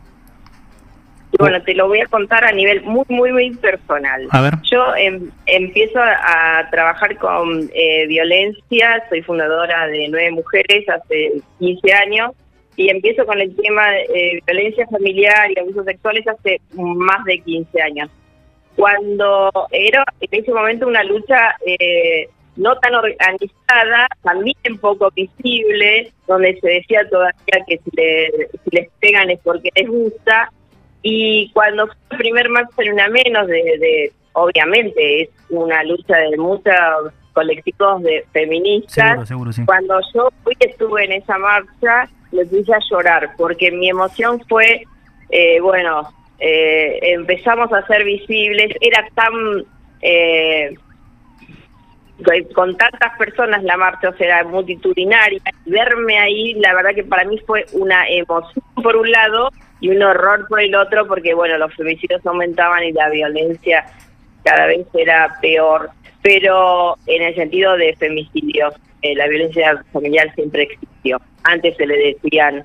Y 1.32 1.36
bueno, 1.38 1.62
te 1.62 1.74
lo 1.74 1.86
voy 1.86 2.00
a 2.00 2.06
contar 2.06 2.44
a 2.44 2.50
nivel 2.50 2.82
muy, 2.82 3.04
muy, 3.08 3.30
muy 3.30 3.54
personal. 3.54 4.26
A 4.32 4.40
ver. 4.40 4.54
Yo 4.68 4.96
em, 4.96 5.30
empiezo 5.46 6.00
a, 6.00 6.58
a 6.58 6.70
trabajar 6.70 7.16
con 7.18 7.70
eh, 7.72 8.08
violencia, 8.08 9.04
soy 9.08 9.22
fundadora 9.22 9.86
de 9.86 10.08
Nueve 10.08 10.32
Mujeres 10.32 10.88
hace 10.88 11.40
15 11.61 11.92
años 11.92 12.32
y 12.81 12.89
empiezo 12.89 13.26
con 13.26 13.39
el 13.41 13.55
tema 13.57 13.91
de 13.91 14.01
eh, 14.14 14.41
violencia 14.47 14.87
familiar 14.87 15.51
y 15.51 15.59
abusos 15.61 15.85
sexuales 15.85 16.26
hace 16.26 16.61
más 16.72 17.22
de 17.24 17.39
15 17.41 17.83
años. 17.83 18.09
Cuando 18.76 19.51
era 19.70 20.05
en 20.20 20.28
ese 20.41 20.51
momento 20.53 20.87
una 20.87 21.05
lucha 21.05 21.57
eh, 21.66 22.28
no 22.57 22.76
tan 22.78 22.95
organizada, 22.95 24.07
también 24.22 24.78
poco 24.81 25.11
visible, 25.14 26.11
donde 26.26 26.59
se 26.61 26.68
decía 26.68 27.07
todavía 27.11 27.64
que 27.66 27.78
si, 27.78 27.91
le- 27.97 28.49
si 28.64 28.70
les 28.76 28.89
pegan 29.01 29.28
es 29.31 29.41
porque 29.45 29.70
les 29.74 29.87
gusta. 29.89 30.51
Y 31.03 31.51
cuando 31.53 31.87
fue 31.87 31.97
el 32.12 32.16
primer 32.18 32.49
marcha 32.49 32.72
en 32.78 32.93
una 32.95 33.09
menos, 33.09 33.47
de, 33.47 33.55
de- 33.78 34.12
obviamente 34.33 35.22
es 35.22 35.28
una 35.51 35.83
lucha 35.85 36.16
de 36.16 36.37
muchos 36.39 36.74
colectivos 37.35 38.03
de 38.03 38.24
feministas, 38.33 39.09
Seguro, 39.11 39.26
seguro, 39.26 39.53
sí. 39.53 39.62
cuando 39.66 40.01
yo 40.14 40.31
fui 40.43 40.55
estuve 40.61 41.05
en 41.05 41.12
esa 41.12 41.37
marcha, 41.39 42.09
me 42.33 42.45
puse 42.47 42.72
a 42.74 42.78
llorar, 42.91 43.31
porque 43.37 43.70
mi 43.70 43.89
emoción 43.91 44.41
fue, 44.49 44.85
eh, 45.31 45.61
bueno, 45.61 46.09
eh, 46.39 46.99
empezamos 47.03 47.72
a 47.72 47.87
ser 47.87 48.05
visibles, 48.05 48.74
era 48.81 49.07
tan... 49.14 49.33
eh, 50.03 50.74
con- 52.24 52.55
con 52.55 52.76
tantas 52.76 53.16
personas 53.16 53.62
la 53.64 53.76
marcha 53.78 54.11
o 54.11 54.16
sea, 54.16 54.45
multitudinaria, 54.45 55.41
y 55.64 55.70
verme 55.70 56.18
ahí, 56.18 56.55
la 56.55 56.74
verdad 56.74 56.95
que 56.95 57.05
para 57.05 57.24
mí 57.24 57.39
fue 57.47 57.64
una 57.72 58.07
emoción 58.09 58.62
por 58.83 58.95
un 58.97 59.11
lado 59.11 59.51
y 59.81 59.89
un 59.89 60.03
horror 60.03 60.47
por 60.49 60.61
el 60.61 60.74
otro, 60.74 61.07
porque 61.07 61.33
bueno, 61.33 61.57
los 61.57 61.74
femicidios 61.74 62.24
aumentaban 62.26 62.85
y 62.85 62.93
la 62.93 63.09
violencia 63.09 63.87
cada 64.45 64.66
vez 64.66 64.87
era 64.95 65.39
peor, 65.41 65.91
pero 66.22 66.97
en 67.07 67.22
el 67.22 67.35
sentido 67.35 67.76
de 67.78 67.97
femicidios, 67.97 68.74
eh, 69.01 69.14
la 69.14 69.26
violencia 69.26 69.83
familiar 69.91 70.31
siempre 70.35 70.68
Antes 71.42 71.76
se 71.76 71.86
le 71.86 71.96
decían 71.96 72.64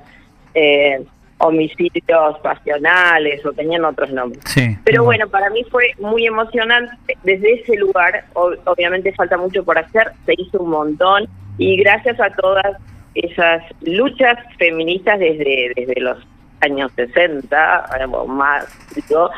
eh, 0.53 1.03
homicidios 1.37 2.39
pasionales 2.41 3.45
o 3.45 3.51
tenían 3.51 3.85
otros 3.85 4.11
nombres. 4.11 4.41
Sí. 4.45 4.77
Pero 4.83 5.03
bueno, 5.03 5.27
para 5.27 5.49
mí 5.49 5.63
fue 5.69 5.91
muy 5.99 6.25
emocionante 6.25 6.95
desde 7.23 7.61
ese 7.61 7.75
lugar. 7.77 8.25
obviamente 8.33 9.13
falta 9.13 9.37
mucho 9.37 9.63
por 9.63 9.77
hacer, 9.77 10.11
se 10.25 10.33
hizo 10.37 10.59
un 10.59 10.69
montón 10.69 11.27
y 11.57 11.77
gracias 11.77 12.19
a 12.19 12.29
todas 12.29 12.77
esas 13.15 13.63
luchas 13.81 14.37
feministas 14.57 15.19
desde, 15.19 15.71
desde 15.75 16.01
los 16.01 16.17
años 16.61 16.91
60 16.95 17.85
o 18.11 18.27
más, 18.27 18.65
digo, 18.95 19.29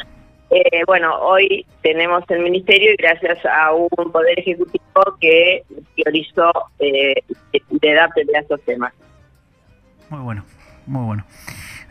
eh, 0.49 0.83
bueno, 0.85 1.13
hoy 1.19 1.65
tenemos 1.81 2.23
el 2.29 2.39
ministerio 2.41 2.93
y 2.93 2.95
gracias 2.95 3.39
a 3.45 3.73
un 3.73 4.11
poder 4.11 4.39
ejecutivo 4.39 5.17
que 5.19 5.63
priorizó 5.95 6.51
eh, 6.79 7.15
le 7.81 7.93
da 7.93 8.07
pelea 8.09 8.39
a 8.39 8.41
estos 8.41 8.61
temas. 8.61 8.93
Muy 10.09 10.21
bueno, 10.21 10.45
muy 10.85 11.05
bueno. 11.05 11.25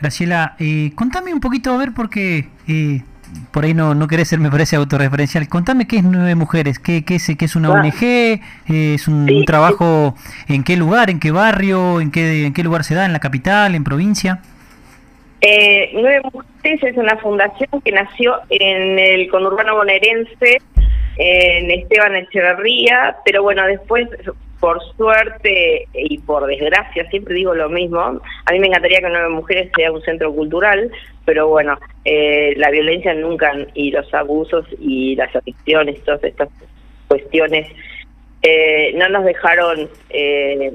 Graciela, 0.00 0.56
eh, 0.58 0.92
contame 0.94 1.32
un 1.32 1.40
poquito, 1.40 1.72
a 1.72 1.76
ver, 1.78 1.92
porque 1.94 2.48
eh, 2.68 3.02
por 3.50 3.64
ahí 3.64 3.74
no, 3.74 3.94
no 3.94 4.08
querés 4.08 4.28
ser, 4.28 4.38
me 4.40 4.50
parece, 4.50 4.76
autorreferencial. 4.76 5.48
Contame 5.48 5.86
qué 5.86 5.98
es 5.98 6.04
Nueve 6.04 6.34
Mujeres, 6.34 6.78
qué, 6.78 7.04
qué 7.04 7.16
es, 7.16 7.30
qué 7.38 7.44
es 7.44 7.56
una 7.56 7.68
Ah. 7.68 7.80
ONG, 7.80 8.02
Eh, 8.02 8.40
es 8.68 9.08
un, 9.08 9.30
un 9.30 9.44
trabajo, 9.44 10.14
en 10.48 10.64
qué 10.64 10.76
lugar, 10.76 11.10
en 11.10 11.18
qué 11.20 11.30
barrio, 11.30 12.00
en 12.00 12.10
qué, 12.10 12.46
en 12.46 12.52
qué 12.52 12.62
lugar 12.62 12.84
se 12.84 12.94
da, 12.94 13.06
en 13.06 13.12
la 13.12 13.20
capital, 13.20 13.74
en 13.74 13.84
provincia. 13.84 14.40
Eh, 15.48 15.90
Nueve 15.92 16.22
Mujeres 16.32 16.82
es 16.82 16.96
una 16.96 17.16
fundación 17.18 17.80
que 17.84 17.92
nació 17.92 18.40
en 18.50 18.98
el 18.98 19.30
conurbano 19.30 19.76
bonaerense, 19.76 20.58
en 21.18 21.70
Esteban 21.70 22.16
Echeverría, 22.16 23.18
pero 23.24 23.44
bueno, 23.44 23.64
después, 23.64 24.08
por 24.58 24.82
suerte 24.96 25.86
y 25.94 26.18
por 26.18 26.46
desgracia, 26.46 27.08
siempre 27.10 27.36
digo 27.36 27.54
lo 27.54 27.68
mismo, 27.68 28.00
a 28.00 28.52
mí 28.52 28.58
me 28.58 28.66
encantaría 28.66 28.98
que 28.98 29.08
Nueve 29.08 29.28
Mujeres 29.28 29.70
sea 29.76 29.92
un 29.92 30.02
centro 30.02 30.34
cultural, 30.34 30.90
pero 31.24 31.46
bueno, 31.46 31.78
eh, 32.04 32.54
la 32.56 32.72
violencia 32.72 33.14
nunca 33.14 33.52
y 33.72 33.92
los 33.92 34.12
abusos 34.12 34.66
y 34.80 35.14
las 35.14 35.36
adicciones, 35.36 36.02
todas 36.02 36.24
estas 36.24 36.48
cuestiones, 37.06 37.68
eh, 38.42 38.92
no 38.96 39.08
nos 39.10 39.24
dejaron... 39.24 39.88
Eh, 40.10 40.72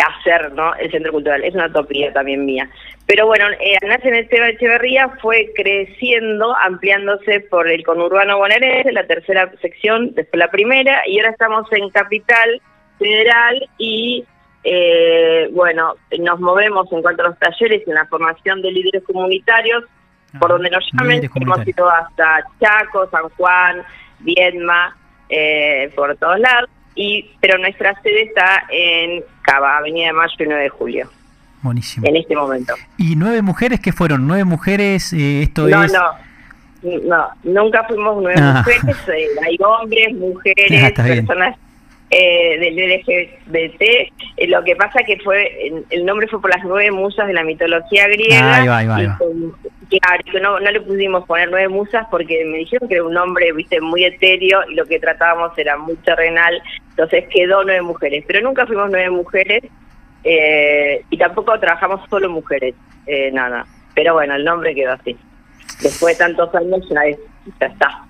hacer 0.00 0.52
¿no? 0.52 0.74
el 0.76 0.90
centro 0.90 1.12
cultural. 1.12 1.44
Es 1.44 1.54
una 1.54 1.66
utopía 1.66 2.12
también 2.12 2.44
mía. 2.44 2.70
Pero 3.08 3.26
bueno, 3.26 3.46
eh, 3.58 3.78
nace 3.86 4.08
en 4.08 4.16
Esteban 4.16 4.50
Echeverría, 4.50 5.08
fue 5.22 5.50
creciendo, 5.56 6.54
ampliándose 6.54 7.40
por 7.40 7.66
el 7.66 7.82
conurbano 7.82 8.36
bonaerense, 8.36 8.92
la 8.92 9.06
tercera 9.06 9.50
sección, 9.62 10.14
después 10.14 10.38
la 10.38 10.50
primera, 10.50 11.00
y 11.06 11.18
ahora 11.18 11.30
estamos 11.30 11.66
en 11.72 11.88
Capital 11.88 12.60
Federal 12.98 13.66
y 13.78 14.26
eh, 14.62 15.48
bueno, 15.52 15.94
nos 16.18 16.38
movemos 16.38 16.92
en 16.92 17.00
cuanto 17.00 17.22
a 17.22 17.28
los 17.28 17.38
talleres 17.38 17.82
y 17.86 17.88
en 17.88 17.94
la 17.94 18.06
formación 18.08 18.60
de 18.60 18.72
líderes 18.72 19.02
comunitarios, 19.04 19.84
por 20.38 20.50
donde 20.50 20.68
nos 20.68 20.84
llamen, 20.92 21.26
hemos 21.34 21.66
ido 21.66 21.88
hasta 21.88 22.44
Chaco, 22.60 23.08
San 23.10 23.30
Juan, 23.30 23.84
Viedma, 24.18 24.94
eh, 25.30 25.90
por 25.96 26.14
todos 26.16 26.40
lados, 26.40 26.68
y 26.94 27.30
pero 27.40 27.56
nuestra 27.56 27.98
sede 28.02 28.24
está 28.24 28.66
en 28.68 29.24
Cava, 29.40 29.78
Avenida 29.78 30.08
de 30.08 30.12
Mayo 30.12 30.34
y 30.38 30.44
9 30.44 30.62
de 30.62 30.68
Julio, 30.68 31.10
Buenísimo. 31.62 32.06
en 32.06 32.16
este 32.16 32.34
momento. 32.36 32.74
¿Y 32.96 33.16
nueve 33.16 33.42
mujeres 33.42 33.80
qué 33.80 33.92
fueron? 33.92 34.26
Nueve 34.26 34.44
mujeres, 34.44 35.12
eh, 35.12 35.42
esto 35.42 35.66
No, 35.68 35.82
es... 35.84 35.92
no, 35.92 36.00
no, 37.04 37.28
nunca 37.44 37.84
fuimos 37.84 38.22
nueve 38.22 38.40
Ah. 38.40 38.62
mujeres, 38.64 38.96
eh, 39.08 39.26
hay 39.46 39.56
hombres, 39.64 40.14
mujeres, 40.14 40.92
Ah, 40.96 41.02
personas 41.02 41.56
eh, 42.10 42.58
del 42.58 42.78
LGBT. 42.78 43.82
Eh, 44.38 44.46
lo 44.46 44.62
que 44.64 44.76
pasa 44.76 45.00
que 45.06 45.18
fue 45.18 45.50
el- 45.90 46.06
nombre 46.06 46.26
fue 46.28 46.40
por 46.40 46.50
las 46.54 46.64
nueve 46.64 46.90
musas 46.90 47.26
de 47.26 47.34
la 47.34 47.42
mitología 47.44 48.06
griega. 48.08 48.54
Ahí 48.56 48.66
va, 48.68 48.78
ahí 48.78 48.86
va, 48.86 48.96
ahí 48.96 49.08
claro, 49.90 50.40
no, 50.42 50.60
no 50.60 50.70
le 50.70 50.80
pudimos 50.80 51.24
poner 51.26 51.50
nueve 51.50 51.68
musas 51.68 52.06
porque 52.10 52.44
me 52.46 52.58
dijeron 52.58 52.88
que 52.88 52.94
era 52.96 53.04
un 53.04 53.12
nombre, 53.14 53.52
viste, 53.52 53.80
muy 53.80 54.04
etéreo 54.04 54.60
y 54.70 54.74
lo 54.74 54.86
que 54.86 54.98
tratábamos 55.00 55.56
era 55.58 55.76
muy 55.76 55.96
terrenal. 55.96 56.62
Entonces 56.90 57.24
quedó 57.30 57.62
nueve 57.64 57.82
mujeres, 57.82 58.24
pero 58.26 58.40
nunca 58.42 58.66
fuimos 58.66 58.88
nueve 58.90 59.10
mujeres 59.10 59.64
eh, 60.28 61.04
y 61.10 61.16
tampoco 61.16 61.58
trabajamos 61.58 62.00
solo 62.10 62.28
mujeres, 62.28 62.74
eh, 63.06 63.30
nada. 63.32 63.64
Pero 63.94 64.14
bueno, 64.14 64.34
el 64.34 64.44
nombre 64.44 64.74
quedó 64.74 64.92
así. 64.92 65.16
Después 65.82 66.18
de 66.18 66.24
tantos 66.24 66.54
años 66.54 66.80
ya, 66.90 67.00
es- 67.02 67.18
ya 67.60 67.66
está. 67.66 68.04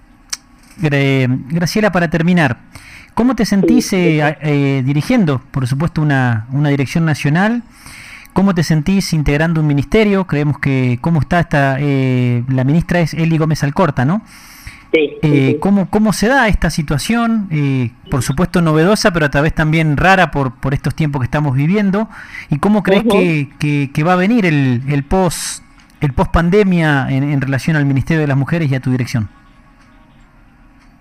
Gra- 0.80 1.44
Graciela, 1.48 1.90
para 1.92 2.08
terminar, 2.10 2.58
¿cómo 3.14 3.34
te 3.34 3.44
sentís 3.44 3.92
eh, 3.92 4.22
a- 4.22 4.36
eh, 4.42 4.82
dirigiendo, 4.84 5.40
por 5.50 5.66
supuesto, 5.66 6.00
una, 6.02 6.46
una 6.52 6.68
dirección 6.70 7.04
nacional? 7.04 7.62
¿Cómo 8.32 8.54
te 8.54 8.62
sentís 8.62 9.12
integrando 9.12 9.60
un 9.60 9.66
ministerio? 9.66 10.26
Creemos 10.26 10.58
que, 10.60 10.98
¿cómo 11.00 11.20
está 11.20 11.40
esta, 11.40 11.76
eh, 11.80 12.44
la 12.48 12.62
ministra 12.64 13.00
es 13.00 13.14
Eli 13.14 13.36
Gómez 13.38 13.64
Alcorta, 13.64 14.04
¿no? 14.04 14.22
Sí. 14.93 15.16
Eh, 15.23 15.59
¿cómo, 15.60 15.90
¿Cómo 15.90 16.12
se 16.15 16.28
da 16.28 16.48
esta 16.48 16.70
situación? 16.70 17.48
Eh, 17.52 17.90
por 18.10 18.23
supuesto 18.23 18.62
novedosa, 18.62 19.12
pero 19.12 19.27
a 19.27 19.31
través 19.31 19.55
también 19.55 19.97
rara 19.98 20.31
por, 20.31 20.59
por 20.60 20.73
estos 20.73 20.94
tiempos 20.94 21.20
que 21.20 21.27
estamos 21.27 21.55
viviendo. 21.55 22.09
¿Y 22.48 22.59
cómo 22.59 22.82
crees 22.82 23.05
que, 23.05 23.48
que- 23.60 23.90
que 23.93 24.02
va 24.02 24.15
a 24.15 24.16
venir 24.16 24.47
el, 24.47 24.82
el 24.89 25.05
post 25.05 25.62
el 26.01 26.12
post 26.12 26.32
pandemia 26.32 27.09
en, 27.10 27.24
en 27.24 27.40
relación 27.40 27.77
al 27.77 27.85
Ministerio 27.85 28.20
de 28.20 28.28
las 28.28 28.36
Mujeres 28.36 28.70
y 28.70 28.74
a 28.77 28.81
tu 28.81 28.90
dirección? 28.90 29.28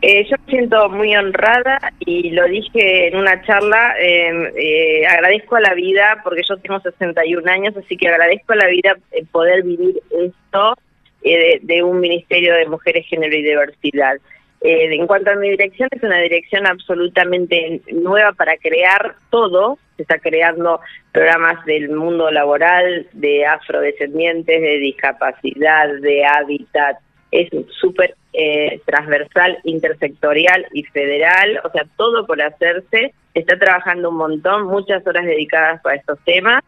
Eh, 0.01 0.25
yo 0.29 0.35
me 0.45 0.51
siento 0.51 0.89
muy 0.89 1.15
honrada 1.15 1.79
y 1.99 2.29
lo 2.31 2.45
dije 2.47 3.07
en 3.07 3.17
una 3.17 3.41
charla, 3.43 3.93
eh, 3.99 4.53
eh, 4.55 5.07
agradezco 5.07 5.55
a 5.55 5.59
la 5.59 5.73
vida 5.73 6.19
porque 6.23 6.41
yo 6.47 6.57
tengo 6.57 6.79
61 6.79 7.49
años, 7.51 7.75
así 7.77 7.97
que 7.97 8.07
agradezco 8.07 8.53
a 8.53 8.57
la 8.57 8.67
vida 8.67 8.95
poder 9.31 9.63
vivir 9.63 9.99
esto 10.11 10.77
eh, 11.23 11.59
de, 11.61 11.83
un 11.83 11.99
Ministerio 11.99 12.53
de 12.53 12.67
Mujeres, 12.67 13.05
Género 13.07 13.35
y 13.35 13.43
Diversidad. 13.43 14.17
Eh, 14.61 14.95
en 14.95 15.05
cuanto 15.05 15.31
a 15.31 15.35
mi 15.35 15.49
dirección, 15.49 15.89
es 15.91 16.01
una 16.01 16.19
dirección 16.19 16.65
absolutamente 16.65 17.81
nueva 17.91 18.33
para 18.33 18.57
crear 18.57 19.15
todo. 19.29 19.77
Se 19.95 20.03
está 20.03 20.19
creando 20.19 20.79
programas 21.11 21.63
del 21.65 21.89
mundo 21.89 22.31
laboral, 22.31 23.07
de 23.13 23.45
afrodescendientes, 23.45 24.61
de 24.61 24.77
discapacidad, 24.79 25.93
de 26.01 26.25
hábitat. 26.25 26.97
Es 27.31 27.49
súper 27.79 28.15
eh, 28.33 28.81
transversal, 28.85 29.57
intersectorial 29.63 30.65
y 30.73 30.83
federal. 30.83 31.59
O 31.63 31.71
sea, 31.71 31.85
todo 31.95 32.25
por 32.25 32.41
hacerse. 32.41 33.13
Se 33.33 33.39
está 33.39 33.57
trabajando 33.57 34.09
un 34.09 34.17
montón, 34.17 34.65
muchas 34.65 35.05
horas 35.05 35.25
dedicadas 35.25 35.81
para 35.81 35.95
estos 35.97 36.19
temas. 36.23 36.63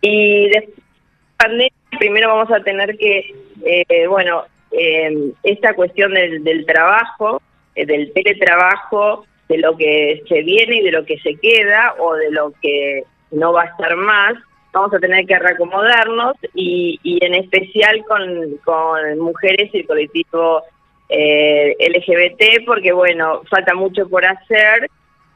Y 0.00 0.48
después 0.50 0.76
de 0.76 0.82
la 0.82 1.44
pandemia, 1.44 1.98
primero 1.98 2.28
vamos 2.28 2.50
a 2.50 2.62
tener 2.62 2.96
que, 2.96 3.34
eh, 3.64 4.06
bueno, 4.06 4.44
eh, 4.70 5.32
esta 5.42 5.74
cuestión 5.74 6.14
del, 6.14 6.44
del 6.44 6.66
trabajo, 6.66 7.40
eh, 7.74 7.86
del 7.86 8.12
teletrabajo, 8.12 9.24
de 9.48 9.58
lo 9.58 9.76
que 9.76 10.22
se 10.28 10.42
viene 10.42 10.76
y 10.76 10.82
de 10.82 10.92
lo 10.92 11.04
que 11.04 11.18
se 11.18 11.36
queda 11.36 11.94
o 11.98 12.14
de 12.14 12.30
lo 12.30 12.52
que 12.60 13.04
no 13.30 13.52
va 13.52 13.62
a 13.62 13.66
estar 13.66 13.96
más, 13.96 14.34
vamos 14.72 14.92
a 14.92 14.98
tener 14.98 15.26
que 15.26 15.38
reacomodarnos 15.38 16.36
y, 16.54 17.00
y 17.02 17.24
en 17.24 17.34
especial 17.34 18.04
con, 18.06 19.18
mujeres 19.18 19.70
y 19.72 19.78
el 19.78 19.86
colectivo 19.86 20.62
eh, 21.08 21.74
LGBT, 21.80 22.66
porque 22.66 22.92
bueno, 22.92 23.42
falta 23.50 23.74
mucho 23.74 24.08
por 24.08 24.24
hacer. 24.24 24.90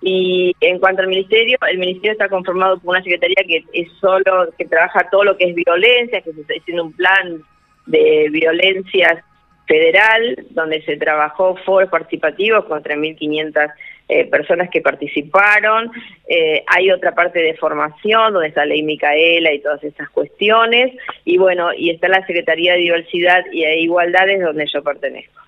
Y 0.05 0.53
en 0.61 0.81
cuanto 0.81 1.03
al 1.03 1.09
ministerio, 1.09 1.57
el 1.71 1.79
ministerio 1.79 2.13
está 2.13 2.29
conformado 2.29 2.77
por 2.79 2.91
una 2.91 3.03
secretaría 3.05 3.45
que 3.47 3.65
es 3.73 3.89
solo, 4.01 4.49
que 4.59 4.65
trabaja 4.65 5.09
todo 5.11 5.23
lo 5.23 5.37
que 5.37 5.45
es 5.45 5.55
violencia, 5.55 6.21
que 6.21 6.33
se 6.33 6.41
está 6.41 6.55
haciendo 6.59 6.85
un 6.85 6.93
plan 6.93 7.43
de 7.87 8.29
violencias 8.31 9.25
federal, 9.67 10.47
donde 10.51 10.83
se 10.83 10.97
trabajó 10.97 11.57
foros 11.65 11.89
participativos 11.89 12.65
con 12.67 12.83
3.500 12.83 13.73
eh, 14.09 14.27
personas 14.27 14.69
que 14.71 14.81
participaron. 14.81 15.91
Eh, 16.29 16.63
hay 16.67 16.91
otra 16.91 17.15
parte 17.15 17.39
de 17.39 17.55
formación, 17.55 18.33
donde 18.33 18.49
está 18.49 18.65
Ley 18.67 18.83
Micaela 18.83 19.53
y 19.53 19.63
todas 19.63 19.83
estas 19.85 20.11
cuestiones. 20.11 20.93
Y 21.25 21.39
bueno, 21.39 21.73
y 21.73 21.91
está 21.91 22.09
la 22.09 22.27
Secretaría 22.27 22.75
de 22.75 22.81
Diversidad 22.81 23.45
y 23.53 23.63
de 23.63 23.79
Igualdades, 23.79 24.43
donde 24.43 24.67
yo 24.67 24.83
pertenezco. 24.83 25.41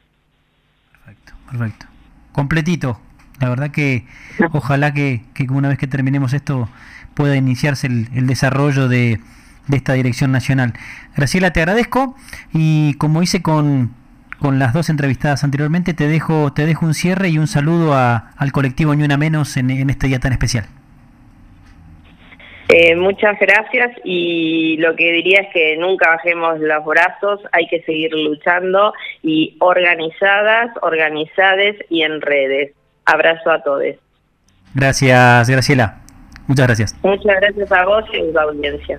Perfecto. 1.51 1.87
Completito. 2.33 2.99
La 3.41 3.49
verdad 3.49 3.71
que 3.71 4.05
ojalá 4.53 4.95
que, 4.95 5.21
que 5.35 5.45
una 5.51 5.69
vez 5.69 5.79
que 5.79 5.87
terminemos 5.87 6.33
esto 6.33 6.69
pueda 7.15 7.37
iniciarse 7.37 7.87
el, 7.89 8.09
el 8.15 8.27
desarrollo 8.27 8.89
de, 8.89 9.19
de 9.69 9.77
esta 9.77 9.95
dirección 9.95 10.33
nacional. 10.33 10.75
Graciela, 11.17 11.53
te 11.53 11.61
agradezco 11.61 12.15
y 12.53 12.95
como 12.95 13.23
hice 13.23 13.43
con, 13.43 13.95
con 14.39 14.59
las 14.59 14.73
dos 14.73 14.91
entrevistadas 14.91 15.45
anteriormente, 15.45 15.95
te 15.95 16.09
dejo, 16.09 16.53
te 16.53 16.67
dejo 16.67 16.87
un 16.87 16.95
cierre 16.95 17.29
y 17.29 17.39
un 17.39 17.47
saludo 17.47 17.95
a, 17.95 18.31
al 18.37 18.53
colectivo 18.53 18.95
Ni 18.95 19.05
Una 19.05 19.17
Menos 19.17 19.57
en, 19.57 19.71
en 19.71 19.91
este 19.91 20.07
día 20.07 20.21
tan 20.21 20.33
especial. 20.33 20.67
Eh, 22.69 22.97
muchas 22.97 23.39
gracias 23.39 23.91
y 24.05 24.79
lo 24.79 24.97
que 24.97 25.13
diría 25.13 25.41
es 25.41 25.49
que 25.53 25.77
nunca 25.77 26.09
bajemos 26.09 26.59
los 26.61 26.85
brazos, 26.85 27.41
hay 27.53 27.67
que 27.69 27.83
seguir 27.83 28.13
luchando 28.13 28.95
y 29.23 29.57
organizadas, 29.61 30.71
organizades 30.81 31.77
y 31.91 32.03
en 32.03 32.23
redes. 32.23 32.73
Abrazo 33.05 33.51
a 33.51 33.63
todos. 33.63 33.95
Gracias, 34.75 35.51
Graciela. 35.51 36.01
Muchas 36.47 36.67
gracias. 36.67 36.97
Muchas 37.03 37.37
gracias 37.41 37.71
a 37.71 37.85
vos 37.85 38.05
y 38.13 38.21
a 38.21 38.33
la 38.33 38.43
audiencia. 38.43 38.99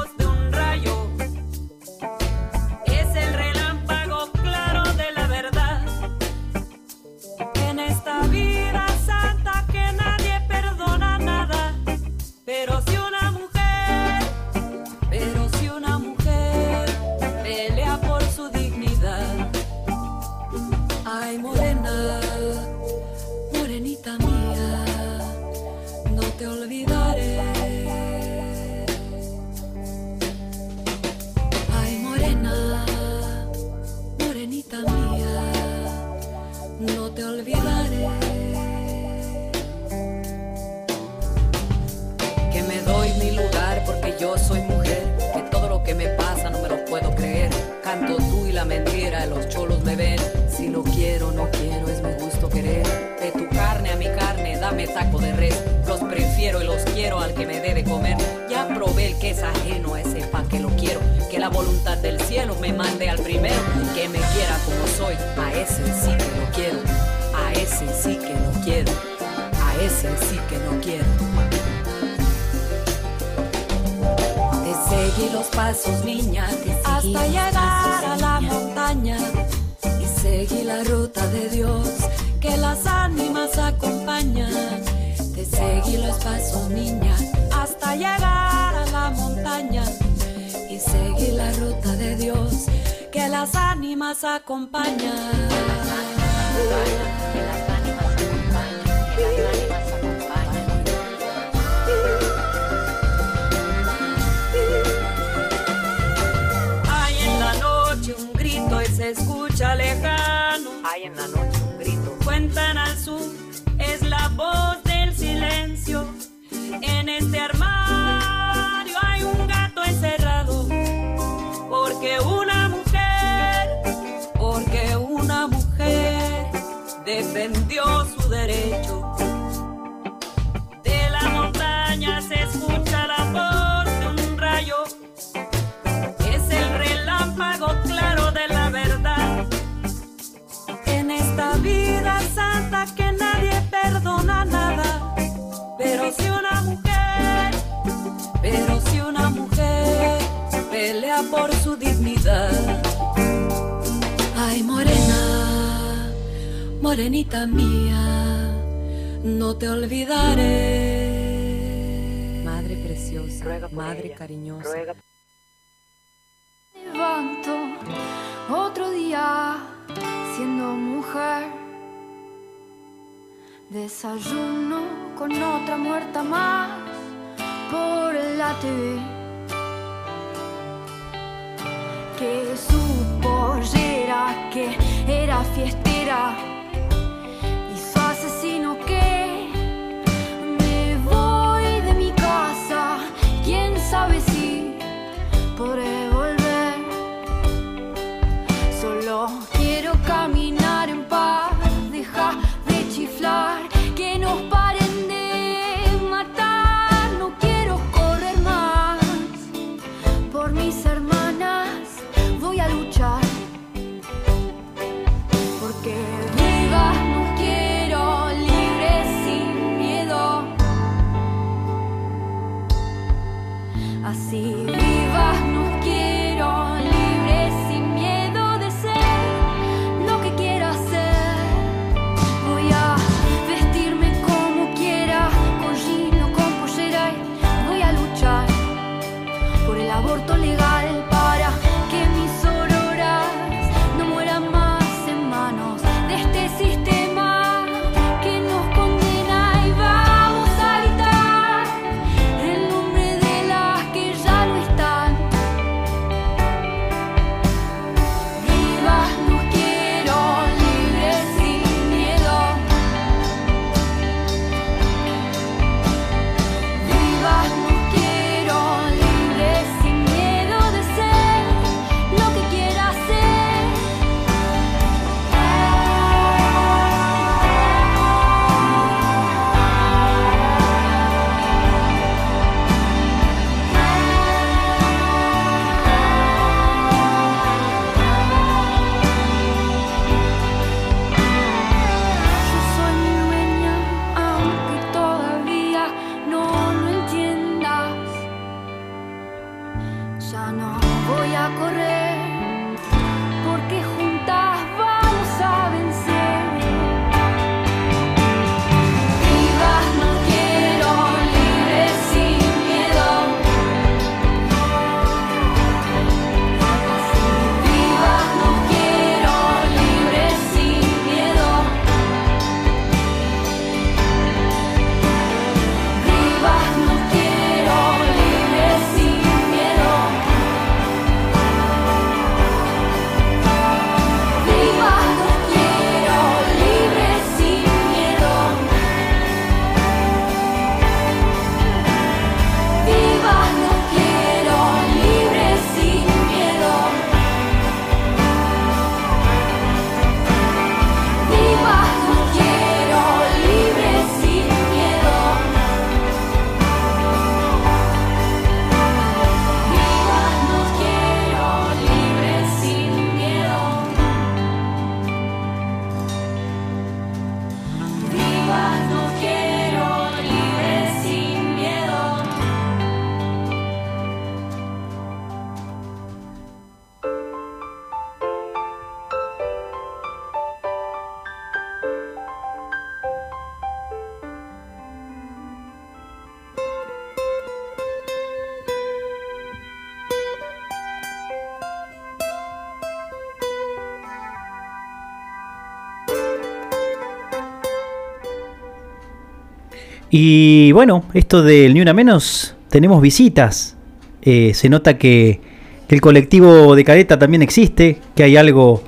Y 400.13 400.73
bueno, 400.73 401.05
esto 401.13 401.41
del 401.41 401.73
Ni 401.73 401.79
Una 401.79 401.93
Menos, 401.93 402.55
tenemos 402.69 403.01
visitas. 403.01 403.77
Eh, 404.21 404.51
se 404.53 404.67
nota 404.67 404.97
que, 404.97 405.39
que 405.87 405.95
el 405.95 406.01
colectivo 406.01 406.75
de 406.75 406.83
Careta 406.83 407.17
también 407.17 407.41
existe, 407.41 407.99
que 408.13 408.23
hay 408.23 408.35
algo 408.35 408.83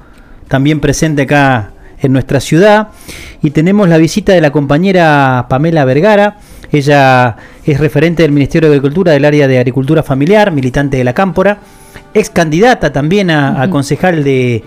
también 0.49 0.81
presente 0.81 1.21
acá 1.21 1.71
en 2.01 2.11
nuestra 2.11 2.41
ciudad. 2.41 2.89
Y 3.41 3.51
tenemos 3.51 3.87
la 3.87 3.97
visita 3.97 4.33
de 4.33 4.41
la 4.41 4.51
compañera 4.51 5.45
Pamela 5.49 5.85
Vergara. 5.85 6.39
Ella 6.73 7.37
es 7.65 7.79
referente 7.79 8.23
del 8.23 8.33
Ministerio 8.33 8.67
de 8.69 8.75
Agricultura 8.75 9.13
del 9.13 9.23
área 9.23 9.47
de 9.47 9.59
Agricultura 9.59 10.03
Familiar, 10.03 10.51
militante 10.51 10.97
de 10.97 11.05
la 11.05 11.13
Cámpora, 11.13 11.59
ex 12.13 12.29
candidata 12.31 12.91
también 12.91 13.31
a, 13.31 13.61
a 13.61 13.69
concejal 13.69 14.25
de, 14.25 14.61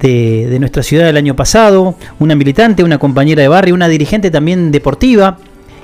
de, 0.00 0.46
de 0.50 0.58
nuestra 0.58 0.82
ciudad 0.82 1.08
el 1.08 1.16
año 1.16 1.36
pasado, 1.36 1.94
una 2.18 2.34
militante, 2.34 2.84
una 2.84 2.98
compañera 2.98 3.40
de 3.40 3.48
barrio, 3.48 3.74
una 3.74 3.88
dirigente 3.88 4.30
también 4.30 4.70
deportiva 4.70 5.38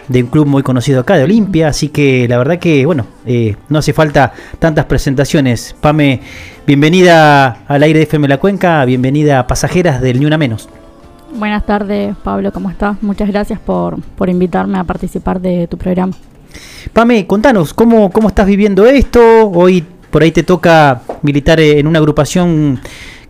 de 0.09 0.23
un 0.23 0.29
club 0.29 0.47
muy 0.47 0.63
conocido 0.63 1.01
acá, 1.01 1.17
de 1.17 1.25
Olimpia, 1.25 1.69
así 1.69 1.89
que 1.89 2.27
la 2.29 2.39
verdad 2.39 2.59
que, 2.59 2.87
bueno, 2.87 3.07
eh, 3.27 3.57
no 3.69 3.79
hace 3.79 3.93
falta 3.93 4.33
tantas 4.59 4.87
presentaciones. 4.87 5.75
Pame, 5.81 6.21
bienvenida 6.67 7.65
al 7.67 7.83
aire 7.83 8.01
de 8.01 8.05
FM 8.05 8.29
La 8.29 8.39
Cuenca, 8.39 8.85
bienvenida 8.85 9.39
a 9.39 9.47
Pasajeras 9.47 10.01
del 10.01 10.21
Ni 10.21 10.27
Una 10.27 10.39
Menos. 10.39 10.69
Buenas 11.35 11.65
tardes, 11.65 12.15
Pablo, 12.23 12.53
¿cómo 12.53 12.71
estás? 12.71 13.03
Muchas 13.03 13.29
gracias 13.29 13.59
por, 13.59 14.01
por 14.17 14.29
invitarme 14.29 14.79
a 14.79 14.85
participar 14.85 15.41
de 15.41 15.67
tu 15.67 15.79
programa. 15.79 16.13
Pame, 16.93 17.27
contanos, 17.27 17.73
¿cómo, 17.73 18.11
¿cómo 18.11 18.29
estás 18.29 18.47
viviendo 18.47 18.87
esto? 18.87 19.49
Hoy 19.49 19.85
por 20.11 20.23
ahí 20.23 20.31
te 20.31 20.43
toca 20.43 21.01
militar 21.23 21.59
en 21.59 21.87
una 21.87 21.99
agrupación 21.99 22.81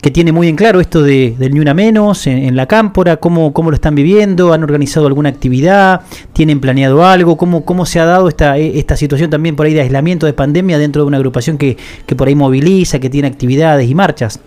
que 0.03 0.11
tiene 0.11 0.33
muy 0.33 0.49
en 0.49 0.57
claro 0.57 0.81
esto 0.81 1.01
de, 1.01 1.37
del 1.39 1.55
Ni 1.55 1.61
Una 1.61 1.75
Menos 1.75 2.27
en, 2.27 2.57
la 2.57 2.67
Cámpora, 2.67 3.19
¿cómo, 3.19 3.53
cómo 3.53 3.71
lo 3.71 3.77
están 3.77 3.95
viviendo, 3.95 4.53
han 4.53 4.65
organizado 4.65 5.07
alguna 5.07 5.29
actividad, 5.29 6.01
tienen 6.33 6.61
planeado 6.61 7.07
algo, 7.07 7.37
cómo, 7.37 7.65
cómo 7.65 7.87
se 7.87 8.01
ha 8.01 8.05
dado 8.05 8.29
esta, 8.29 8.59
esta 8.59 8.97
situación 8.97 9.31
también 9.31 9.55
por 9.55 9.65
ahí 9.65 9.75
de 9.75 9.81
aislamiento 9.81 10.27
de 10.27 10.33
pandemia 10.33 10.77
dentro 10.77 11.03
de 11.03 11.07
una 11.09 11.19
agrupación 11.19 11.57
que, 11.57 11.77
que 12.05 12.17
por 12.17 12.27
ahí 12.27 12.35
moviliza, 12.35 12.99
que 12.99 13.11
tiene 13.11 13.29
actividades 13.29 13.89
y 13.89 13.95
marchas. 13.95 14.41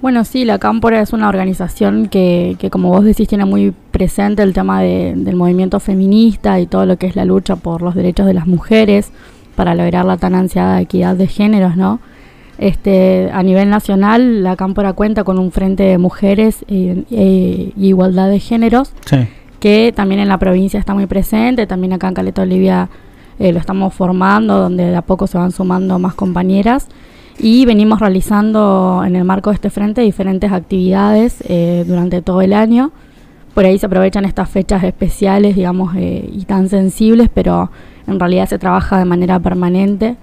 Bueno, 0.00 0.24
sí, 0.24 0.44
la 0.44 0.58
Cámpora 0.58 1.00
es 1.00 1.12
una 1.12 1.28
organización 1.28 2.08
que, 2.08 2.56
que 2.58 2.68
como 2.68 2.88
vos 2.88 3.04
decís, 3.04 3.28
tiene 3.28 3.44
muy 3.44 3.72
presente 3.92 4.42
el 4.42 4.52
tema 4.52 4.82
de, 4.82 5.12
del 5.14 5.36
movimiento 5.36 5.78
feminista 5.78 6.58
y 6.58 6.66
todo 6.66 6.86
lo 6.86 6.96
que 6.96 7.06
es 7.06 7.14
la 7.14 7.24
lucha 7.24 7.54
por 7.54 7.82
los 7.82 7.94
derechos 7.94 8.26
de 8.26 8.34
las 8.34 8.48
mujeres 8.48 9.12
para 9.54 9.76
lograr 9.76 10.04
la 10.06 10.16
tan 10.16 10.34
ansiada 10.34 10.80
equidad 10.80 11.14
de 11.14 11.28
géneros, 11.28 11.76
¿no? 11.76 12.00
Este, 12.58 13.30
a 13.32 13.42
nivel 13.42 13.70
nacional, 13.70 14.42
la 14.42 14.56
Cámpora 14.56 14.92
cuenta 14.92 15.24
con 15.24 15.38
un 15.38 15.50
frente 15.52 15.82
de 15.84 15.98
mujeres 15.98 16.64
e, 16.68 17.04
e 17.10 17.72
igualdad 17.76 18.28
de 18.28 18.38
géneros, 18.40 18.92
Sí. 19.06 19.16
que 19.58 19.92
también 19.94 20.20
en 20.20 20.28
la 20.28 20.38
provincia 20.38 20.78
está 20.78 20.94
muy 20.94 21.06
presente, 21.06 21.66
también 21.66 21.92
acá 21.94 22.08
en 22.08 22.14
Caleta 22.14 22.42
Olivia 22.42 22.88
eh, 23.38 23.52
lo 23.52 23.58
estamos 23.58 23.94
formando, 23.94 24.58
donde 24.58 24.84
de 24.84 24.96
a 24.96 25.02
poco 25.02 25.26
se 25.26 25.38
van 25.38 25.50
sumando 25.50 25.98
más 25.98 26.14
compañeras 26.14 26.88
y 27.38 27.64
venimos 27.64 27.98
realizando 28.00 29.02
en 29.04 29.16
el 29.16 29.24
marco 29.24 29.50
de 29.50 29.54
este 29.54 29.70
frente 29.70 30.02
diferentes 30.02 30.52
actividades 30.52 31.42
eh, 31.48 31.84
durante 31.86 32.20
todo 32.22 32.42
el 32.42 32.52
año. 32.52 32.92
Por 33.54 33.64
ahí 33.64 33.78
se 33.78 33.86
aprovechan 33.86 34.24
estas 34.26 34.48
fechas 34.50 34.84
especiales, 34.84 35.56
digamos, 35.56 35.94
eh, 35.96 36.28
y 36.32 36.44
tan 36.44 36.68
sensibles, 36.68 37.28
pero 37.32 37.70
en 38.06 38.20
realidad 38.20 38.48
se 38.48 38.58
trabaja 38.58 38.98
de 38.98 39.04
manera 39.06 39.40
permanente 39.40 40.16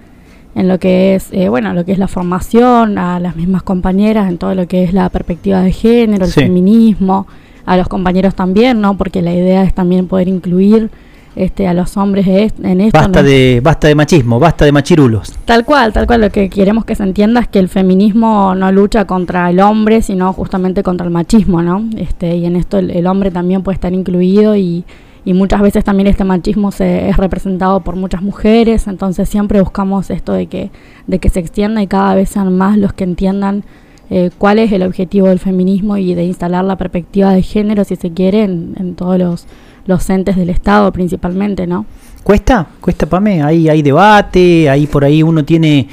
en 0.54 0.68
lo 0.68 0.78
que 0.78 1.14
es, 1.14 1.28
eh, 1.32 1.48
bueno, 1.48 1.72
lo 1.74 1.84
que 1.84 1.92
es 1.92 1.98
la 1.98 2.08
formación 2.08 2.98
a 2.98 3.20
las 3.20 3.36
mismas 3.36 3.62
compañeras, 3.62 4.28
en 4.28 4.38
todo 4.38 4.54
lo 4.54 4.66
que 4.66 4.82
es 4.84 4.92
la 4.92 5.08
perspectiva 5.08 5.60
de 5.62 5.72
género, 5.72 6.24
el 6.24 6.30
Sí. 6.30 6.40
feminismo, 6.40 7.26
a 7.66 7.76
los 7.76 7.88
compañeros 7.88 8.34
también, 8.34 8.80
¿no? 8.80 8.96
Porque 8.96 9.22
la 9.22 9.32
idea 9.32 9.62
es 9.62 9.74
también 9.74 10.08
poder 10.08 10.28
incluir 10.28 10.90
este, 11.36 11.68
a 11.68 11.74
los 11.74 11.96
hombres 11.96 12.26
en 12.26 12.80
esto. 12.80 12.98
Basta 12.98 13.22
¿no? 13.22 13.28
de, 13.28 13.60
basta 13.62 13.86
de 13.86 13.94
machismo, 13.94 14.40
basta 14.40 14.64
de 14.64 14.72
machirulos. 14.72 15.32
Tal 15.44 15.64
cual, 15.64 15.92
tal 15.92 16.06
cual. 16.06 16.22
Lo 16.22 16.30
que 16.30 16.50
queremos 16.50 16.84
que 16.84 16.96
se 16.96 17.04
entienda 17.04 17.40
es 17.40 17.46
que 17.46 17.60
el 17.60 17.68
feminismo 17.68 18.54
no 18.56 18.72
lucha 18.72 19.04
contra 19.04 19.48
el 19.50 19.60
hombre, 19.60 20.02
sino 20.02 20.32
justamente 20.32 20.82
contra 20.82 21.06
el 21.06 21.12
machismo, 21.12 21.62
¿no? 21.62 21.84
Este, 21.96 22.34
y 22.36 22.46
en 22.46 22.56
esto 22.56 22.78
el, 22.78 22.90
el 22.90 23.06
hombre 23.06 23.30
también 23.30 23.62
puede 23.62 23.74
estar 23.74 23.92
incluido 23.92 24.56
y, 24.56 24.84
y 25.24 25.34
muchas 25.34 25.60
veces 25.60 25.84
también 25.84 26.06
este 26.06 26.24
machismo 26.24 26.72
se, 26.72 27.08
es 27.08 27.16
representado 27.16 27.80
por 27.80 27.96
muchas 27.96 28.22
mujeres, 28.22 28.86
entonces 28.86 29.28
siempre 29.28 29.60
buscamos 29.60 30.10
esto 30.10 30.32
de 30.32 30.46
que, 30.46 30.70
de 31.06 31.18
que 31.18 31.28
se 31.28 31.40
extienda 31.40 31.82
y 31.82 31.86
cada 31.86 32.14
vez 32.14 32.30
sean 32.30 32.56
más 32.56 32.78
los 32.78 32.92
que 32.92 33.04
entiendan 33.04 33.64
eh, 34.08 34.30
cuál 34.38 34.58
es 34.58 34.72
el 34.72 34.82
objetivo 34.82 35.28
del 35.28 35.38
feminismo 35.38 35.96
y 35.96 36.14
de 36.14 36.24
instalar 36.24 36.64
la 36.64 36.76
perspectiva 36.76 37.32
de 37.32 37.42
género, 37.42 37.84
si 37.84 37.96
se 37.96 38.12
quiere, 38.12 38.42
en, 38.42 38.74
en 38.78 38.94
todos 38.96 39.18
los, 39.18 39.46
los 39.86 40.08
entes 40.10 40.36
del 40.36 40.50
Estado 40.50 40.92
principalmente, 40.92 41.66
¿no? 41.66 41.86
¿Cuesta? 42.22 42.66
¿Cuesta, 42.80 43.06
Pame? 43.06 43.42
Ahí 43.42 43.68
hay 43.68 43.82
debate, 43.82 44.68
ahí 44.68 44.86
por 44.86 45.04
ahí 45.04 45.22
uno 45.22 45.44
tiene, 45.44 45.88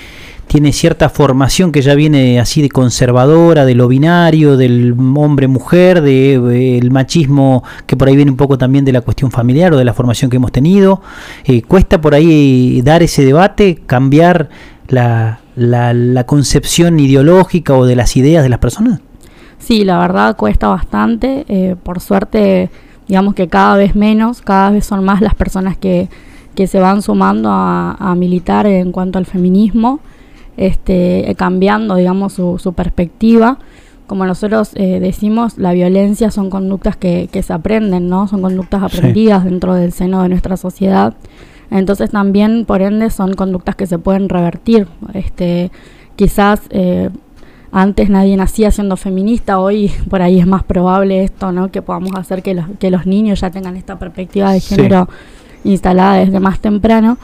tiene 0.48 0.72
cierta 0.72 1.10
formación 1.10 1.72
que 1.72 1.82
ya 1.82 1.94
viene 1.94 2.40
así 2.40 2.62
de 2.62 2.70
conservadora, 2.70 3.66
de 3.66 3.76
lo 3.76 3.88
binario, 3.88 4.58
del 4.58 4.94
hombre-mujer, 4.94 6.02
del 6.02 6.90
machismo 6.92 7.64
que 7.86 7.96
por 7.98 8.08
ahí 8.08 8.16
viene 8.16 8.32
un 8.32 8.38
poco 8.38 8.58
también 8.58 8.86
de 8.86 8.94
la 8.94 9.02
cuestión 9.02 9.30
familiar 9.32 9.74
o 9.74 9.78
de 9.78 9.86
la 9.86 9.94
formación 9.94 10.32
que 10.32 10.38
hemos 10.38 10.52
tenido. 10.52 11.02
Eh, 11.46 11.62
¿Cuesta 11.62 12.00
por 12.00 12.14
ahí 12.16 12.82
dar 12.84 13.04
ese 13.04 13.26
debate, 13.26 13.82
cambiar 13.86 14.50
la, 14.88 15.40
la, 15.56 15.94
la 15.94 16.26
concepción 16.26 17.00
ideológica 17.00 17.76
o 17.76 17.86
de 17.86 17.96
las 17.96 18.16
ideas 18.16 18.44
de 18.44 18.50
las 18.50 18.60
personas? 18.60 19.02
Sí, 19.60 19.84
la 19.84 20.00
verdad 20.00 20.38
cuesta 20.38 20.70
bastante. 20.70 21.46
eh, 21.50 21.76
por 21.84 22.00
suerte, 22.00 22.70
digamos 23.08 23.34
que 23.36 23.48
cada 23.48 23.76
vez 23.76 23.96
menos, 23.96 24.42
cada 24.42 24.70
vez 24.70 24.86
son 24.86 25.04
más 25.04 25.20
las 25.22 25.36
personas 25.36 25.78
que, 25.78 26.10
que 26.56 26.68
se 26.68 26.80
van 26.80 27.02
sumando 27.02 27.50
a, 27.52 27.94
a 28.00 28.16
militar 28.16 28.66
en 28.66 28.92
cuanto 28.92 29.20
al 29.20 29.26
feminismo, 29.26 30.00
este, 30.58 31.34
cambiando, 31.38 31.96
digamos, 31.96 32.34
su, 32.34 32.58
su 32.60 32.74
perspectiva. 32.74 33.60
Como 34.08 34.26
nosotros 34.26 34.72
eh, 34.76 35.00
decimos, 35.00 35.58
la 35.58 35.74
violencia 35.74 36.32
son 36.32 36.50
conductas 36.50 36.96
que, 36.98 37.30
que 37.32 37.44
se 37.44 37.54
aprenden, 37.54 38.10
¿no? 38.10 38.28
Son 38.28 38.42
conductas 38.42 38.92
Sí. 38.92 38.98
aprendidas 38.98 39.44
dentro 39.44 39.74
del 39.74 39.92
seno 39.92 40.24
de 40.24 40.30
nuestra 40.30 40.56
sociedad. 40.58 41.14
Entonces 41.70 42.12
también, 42.12 42.64
por 42.66 42.82
ende, 42.82 43.10
son 43.10 43.34
conductas 43.34 43.76
que 43.76 43.86
se 43.86 44.00
pueden 44.00 44.30
revertir. 44.30 44.88
Este, 45.14 45.72
quizás 46.16 46.62
eh, 46.70 47.10
antes 47.74 48.10
nadie 48.10 48.38
nacía 48.38 48.72
siendo 48.72 48.96
feminista, 48.96 49.60
hoy 49.60 49.92
por 50.10 50.22
ahí 50.22 50.40
es 50.40 50.48
más 50.48 50.64
probable 50.64 51.24
esto, 51.26 51.52
¿no? 51.52 51.70
Que 51.70 51.82
podamos 51.82 52.16
hacer 52.16 52.42
que 52.42 52.54
los, 52.54 52.66
que 52.80 52.90
los 52.90 53.06
niños 53.06 53.42
ya 53.42 53.52
tengan 53.52 53.76
esta 53.76 54.00
perspectiva 54.00 54.54
de 54.54 54.62
Sí. 54.62 54.76
género 54.76 55.10
instalada 55.66 56.16
desde 56.16 56.40
más 56.40 56.60
temprano. 56.60 57.18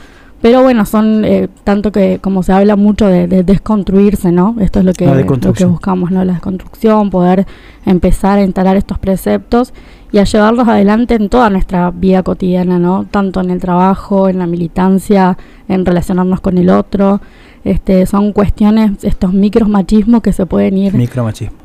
Pero 0.44 0.62
bueno, 0.62 0.86
son 0.86 1.24
eh, 1.24 1.48
tanto 1.64 1.94
que 1.94 2.20
como 2.20 2.44
se 2.44 2.52
habla 2.52 2.76
mucho 2.76 3.08
de, 3.08 3.28
de 3.30 3.44
desconstruirse, 3.44 4.30
¿no? 4.34 4.58
Esto 4.60 4.80
es 4.80 4.86
lo 4.86 4.92
que, 4.92 5.06
lo 5.06 5.54
que 5.54 5.64
buscamos, 5.64 6.12
¿no? 6.12 6.26
La 6.26 6.34
desconstrucción, 6.34 7.10
poder 7.10 7.48
empezar 7.86 8.40
a 8.40 8.44
instalar 8.44 8.76
estos 8.76 9.00
preceptos 9.00 9.74
y 10.12 10.18
a 10.18 10.26
llevarlos 10.26 10.68
adelante 10.68 11.16
en 11.16 11.30
toda 11.30 11.50
nuestra 11.50 11.92
vida 11.92 12.24
cotidiana, 12.24 12.78
¿no? 12.78 13.06
Tanto 13.10 13.40
en 13.40 13.52
el 13.52 13.62
trabajo, 13.62 14.28
en 14.28 14.40
la 14.40 14.46
militancia, 14.46 15.38
en 15.70 15.86
relacionarnos 15.86 16.42
con 16.42 16.58
el 16.58 16.70
otro. 16.70 17.22
Este, 17.64 18.06
son 18.06 18.34
cuestiones, 18.34 19.02
estos 19.06 19.32
micros 19.32 19.70
machismos 19.70 20.22
que 20.22 20.34
se 20.34 20.46
pueden 20.46 20.78
ir 20.78 20.94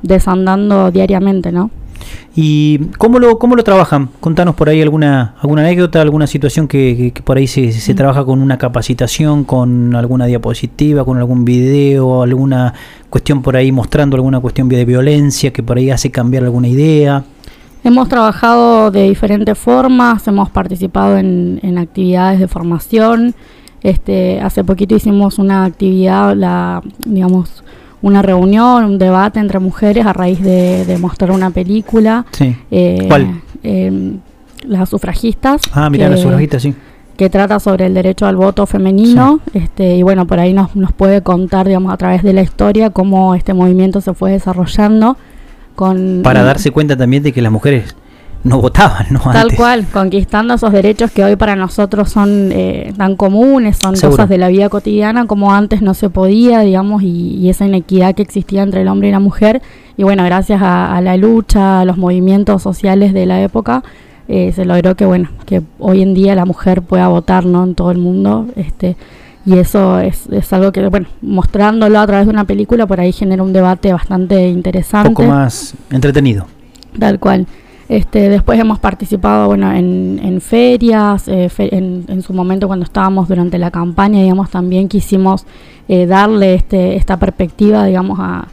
desandando 0.03 0.93
diariamente, 0.93 1.51
¿no? 1.51 1.73
¿Y 2.37 2.79
cómo 2.99 3.19
lo, 3.19 3.39
cómo 3.39 3.57
lo 3.57 3.65
trabajan? 3.65 4.11
Contanos 4.21 4.55
por 4.55 4.69
ahí 4.69 4.81
alguna, 4.81 5.35
alguna 5.41 5.63
anécdota, 5.63 6.01
alguna 6.01 6.27
situación 6.27 6.69
que, 6.69 6.95
que- 6.97 7.11
que 7.13 7.23
por 7.23 7.37
ahí 7.37 7.47
se, 7.47 7.73
se 7.73 7.95
trabaja 7.95 8.25
con 8.25 8.41
una 8.41 8.59
capacitación, 8.59 9.45
con 9.45 9.95
alguna 9.97 10.27
diapositiva, 10.27 11.05
con 11.05 11.19
algún 11.19 11.45
video, 11.45 12.23
alguna 12.23 12.75
cuestión 13.11 13.43
por 13.43 13.57
ahí 13.57 13.73
mostrando 13.73 14.17
alguna 14.17 14.39
cuestión 14.41 14.69
de 14.69 14.85
violencia 14.85 15.53
que 15.53 15.63
por 15.63 15.79
ahí 15.79 15.91
hace 15.91 16.11
cambiar 16.11 16.45
alguna 16.45 16.69
idea. 16.69 17.25
Hemos 17.85 18.09
trabajado 18.09 18.91
de 18.91 19.09
diferentes 19.09 19.57
formas, 19.57 20.27
hemos 20.29 20.51
participado 20.51 21.17
en, 21.17 21.59
en 21.63 21.79
actividades 21.79 22.39
de 22.41 22.49
formación. 22.49 23.35
Este, 23.83 24.41
hace 24.41 24.65
poquito 24.65 24.97
hicimos 24.97 25.39
una 25.39 25.65
actividad, 25.65 26.35
la, 26.37 26.83
digamos, 27.05 27.63
una 28.03 28.23
reunión, 28.23 28.85
un 28.85 28.99
debate 28.99 29.41
entre 29.41 29.59
mujeres 29.59 30.07
a 30.07 30.13
raíz 30.13 30.41
de, 30.41 30.85
de 30.85 30.99
mostrar 30.99 31.31
una 31.33 31.51
película. 31.51 32.25
Sí. 32.33 32.57
Eh, 32.71 33.05
¿Cuál? 33.09 33.41
eh, 33.63 34.13
las 34.67 34.89
sufragistas. 34.89 35.63
Ah, 35.73 35.89
mirá, 35.91 36.07
que- 36.07 36.17
la 36.17 36.17
sufragista, 36.23 36.61
sí. 36.61 36.75
que 37.17 37.29
trata 37.31 37.59
sobre 37.61 37.87
el 37.87 37.95
derecho 37.95 38.27
al 38.27 38.37
voto 38.37 38.67
femenino, 38.67 39.41
este, 39.55 39.97
y 39.97 40.03
bueno, 40.03 40.27
por 40.27 40.39
ahí 40.39 40.53
nos, 40.53 40.77
nos 40.77 40.93
puede 40.93 41.23
contar, 41.23 41.67
digamos, 41.67 41.93
a 41.93 41.97
través 41.97 42.23
de 42.23 42.33
la 42.33 42.43
historia 42.43 42.91
cómo 42.91 43.35
este 43.35 43.55
movimiento 43.55 44.01
se 44.01 44.15
fue 44.15 44.31
desarrollando 44.33 45.17
con 45.75 46.21
Para 46.23 46.43
darse 46.43 46.71
cuenta 46.71 46.97
también 46.97 47.23
de 47.23 47.33
que 47.33 47.43
las 47.43 47.53
mujeres 47.53 47.95
no 48.45 48.61
votaban, 48.61 49.07
¿no? 49.11 49.21
Tal 49.21 49.37
Antes. 49.37 49.57
cual, 49.57 49.87
conquistando 49.93 50.55
esos 50.55 50.73
derechos 50.73 51.11
que 51.11 51.25
hoy 51.25 51.37
para 51.37 51.57
nosotros 51.57 52.11
son 52.11 52.51
eh, 52.53 52.93
tan 52.97 53.17
comunes, 53.17 53.77
son 53.79 53.97
Seguro. 53.97 54.17
cosas 54.17 54.29
de 54.29 54.39
la 54.39 54.49
vida 54.49 54.69
cotidiana, 54.69 55.27
como 55.27 55.53
antes 55.53 55.83
no 55.83 55.95
se 55.95 56.09
podía, 56.09 56.61
digamos, 56.61 57.03
y, 57.03 57.37
y 57.37 57.51
esa 57.51 57.67
inequidad 57.67 58.15
que 58.15 58.23
existía 58.23 58.63
entre 58.63 58.83
el 58.83 58.89
hombre 58.89 59.09
y 59.09 59.11
la 59.13 59.21
mujer. 59.21 59.61
Y 59.97 60.05
bueno, 60.05 60.25
gracias 60.25 60.63
a, 60.63 60.97
a 60.97 61.01
la 61.01 61.17
lucha, 61.17 61.81
a 61.81 61.85
los 61.85 61.97
movimientos 61.99 62.63
sociales 62.63 63.13
de 63.13 63.27
la 63.27 63.43
época, 63.43 63.83
eh, 64.29 64.53
se 64.55 64.65
logró 64.67 64.95
que 64.95 65.07
bueno 65.07 65.31
que 65.47 65.63
hoy 65.79 66.03
en 66.03 66.13
día 66.13 66.35
la 66.35 66.45
mujer 66.45 66.83
pueda 66.83 67.09
votar 67.09 67.47
no 67.47 67.65
en 67.65 67.75
todo 67.75 67.91
el 67.91 67.97
mundo 67.97 68.47
este 68.57 68.95
y 69.47 69.57
eso 69.57 70.01
es, 70.01 70.27
es 70.31 70.53
algo 70.53 70.71
que 70.71 70.87
bueno 70.89 71.07
mostrándolo 71.23 71.99
a 71.99 72.07
través 72.07 72.27
de 72.27 72.33
una 72.35 72.45
película 72.45 72.87
por 72.87 73.01
ahí 73.01 73.11
genera 73.13 73.43
un 73.43 73.55
debate 73.55 73.91
bastante 73.91 74.35
Un 74.51 74.57
interesante 74.59 75.09
poco 75.09 75.25
más 75.25 75.73
entretenido. 75.91 76.47
Tal 76.99 77.19
cual. 77.19 77.47
Este, 77.89 78.29
después 78.29 78.61
hemos 78.61 78.79
participado 78.79 79.47
bueno, 79.47 79.73
en, 79.73 80.21
en 80.23 80.41
ferias, 80.43 81.27
eh, 81.27 81.49
fe- 81.49 81.75
en, 81.75 82.05
en 82.09 82.21
su 82.23 82.35
momento 82.35 82.67
cuando 82.67 82.85
estábamos 82.85 83.29
durante 83.29 83.57
la 83.59 83.71
campaña, 83.71 84.21
digamos, 84.21 84.51
también 84.51 84.89
quisimos 84.89 85.47
eh, 85.89 86.05
darle 86.07 86.55
este, 86.55 86.97
esta 86.97 87.17
perspectiva, 87.17 87.87
digamos, 87.87 88.19
a, 88.21 88.47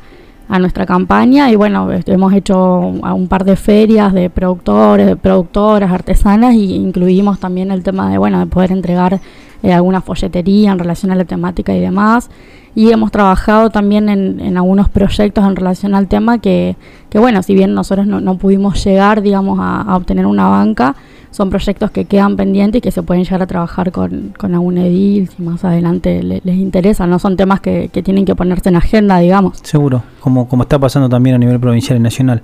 a 0.48 0.60
nuestra 0.60 0.86
campaña. 0.86 1.52
Y 1.52 1.58
bueno, 1.58 1.92
este, 1.92 2.14
hemos 2.14 2.32
hecho 2.32 2.80
un 2.80 3.28
par 3.28 3.44
de 3.44 3.58
ferias 3.58 4.14
de 4.14 4.30
productores, 4.30 5.06
de 5.06 5.18
productoras, 5.18 5.92
artesanas 5.92 6.56
y 6.56 6.74
incluimos 6.76 7.38
también 7.40 7.72
el 7.72 7.84
tema 7.84 8.10
de, 8.10 8.18
bueno, 8.18 8.40
de 8.40 8.46
poder 8.46 8.72
entregar 8.72 9.20
eh, 9.64 9.74
alguna 9.74 10.02
folletería 10.02 10.72
en 10.72 10.80
relación 10.80 11.12
a 11.12 11.16
la 11.16 11.26
temática 11.26 11.76
y 11.76 11.80
demás. 11.80 12.30
Y 12.76 12.92
hemos 12.92 13.12
trabajado 13.12 13.70
también 13.70 14.10
en, 14.10 14.40
en 14.40 14.58
algunos 14.58 14.90
proyectos 14.90 15.46
en 15.46 15.56
relación 15.56 15.96
al 15.96 16.08
tema 16.08 16.40
que, 16.40 16.76
que 17.10 17.20
bueno, 17.20 17.42
si 17.42 17.56
bien 17.56 17.74
nosotros 17.74 18.06
no, 18.06 18.20
no 18.20 18.38
pudimos 18.38 18.84
llegar, 18.84 19.22
digamos, 19.22 19.60
a, 19.62 19.82
a 19.82 19.96
obtener 19.96 20.26
una 20.26 20.48
banca, 20.50 20.96
son 21.36 21.50
proyectos 21.50 21.92
que 21.92 22.06
quedan 22.06 22.38
pendientes 22.38 22.80
y 22.80 22.82
que 22.82 22.92
se 22.92 23.04
pueden 23.04 23.24
llegar 23.26 23.42
a 23.42 23.48
trabajar 23.48 23.92
con, 23.92 24.34
con 24.38 24.54
algún 24.54 24.78
edil 24.78 25.28
si 25.36 25.42
más 25.44 25.66
adelante 25.66 26.24
le- 26.24 26.42
les 26.44 26.56
interesa. 26.56 27.06
No 27.08 27.20
son 27.20 27.36
temas 27.36 27.60
que, 27.60 27.90
que 27.92 28.02
tienen 28.02 28.24
que 28.24 28.36
ponerse 28.36 28.70
en 28.70 28.78
agenda, 28.78 29.20
digamos. 29.20 29.58
Seguro, 29.64 30.04
como, 30.22 30.48
como 30.48 30.64
está 30.64 30.80
pasando 30.80 31.10
también 31.10 31.36
a 31.36 31.40
nivel 31.40 31.60
provincial 31.60 31.98
y 31.98 32.02
nacional. 32.02 32.42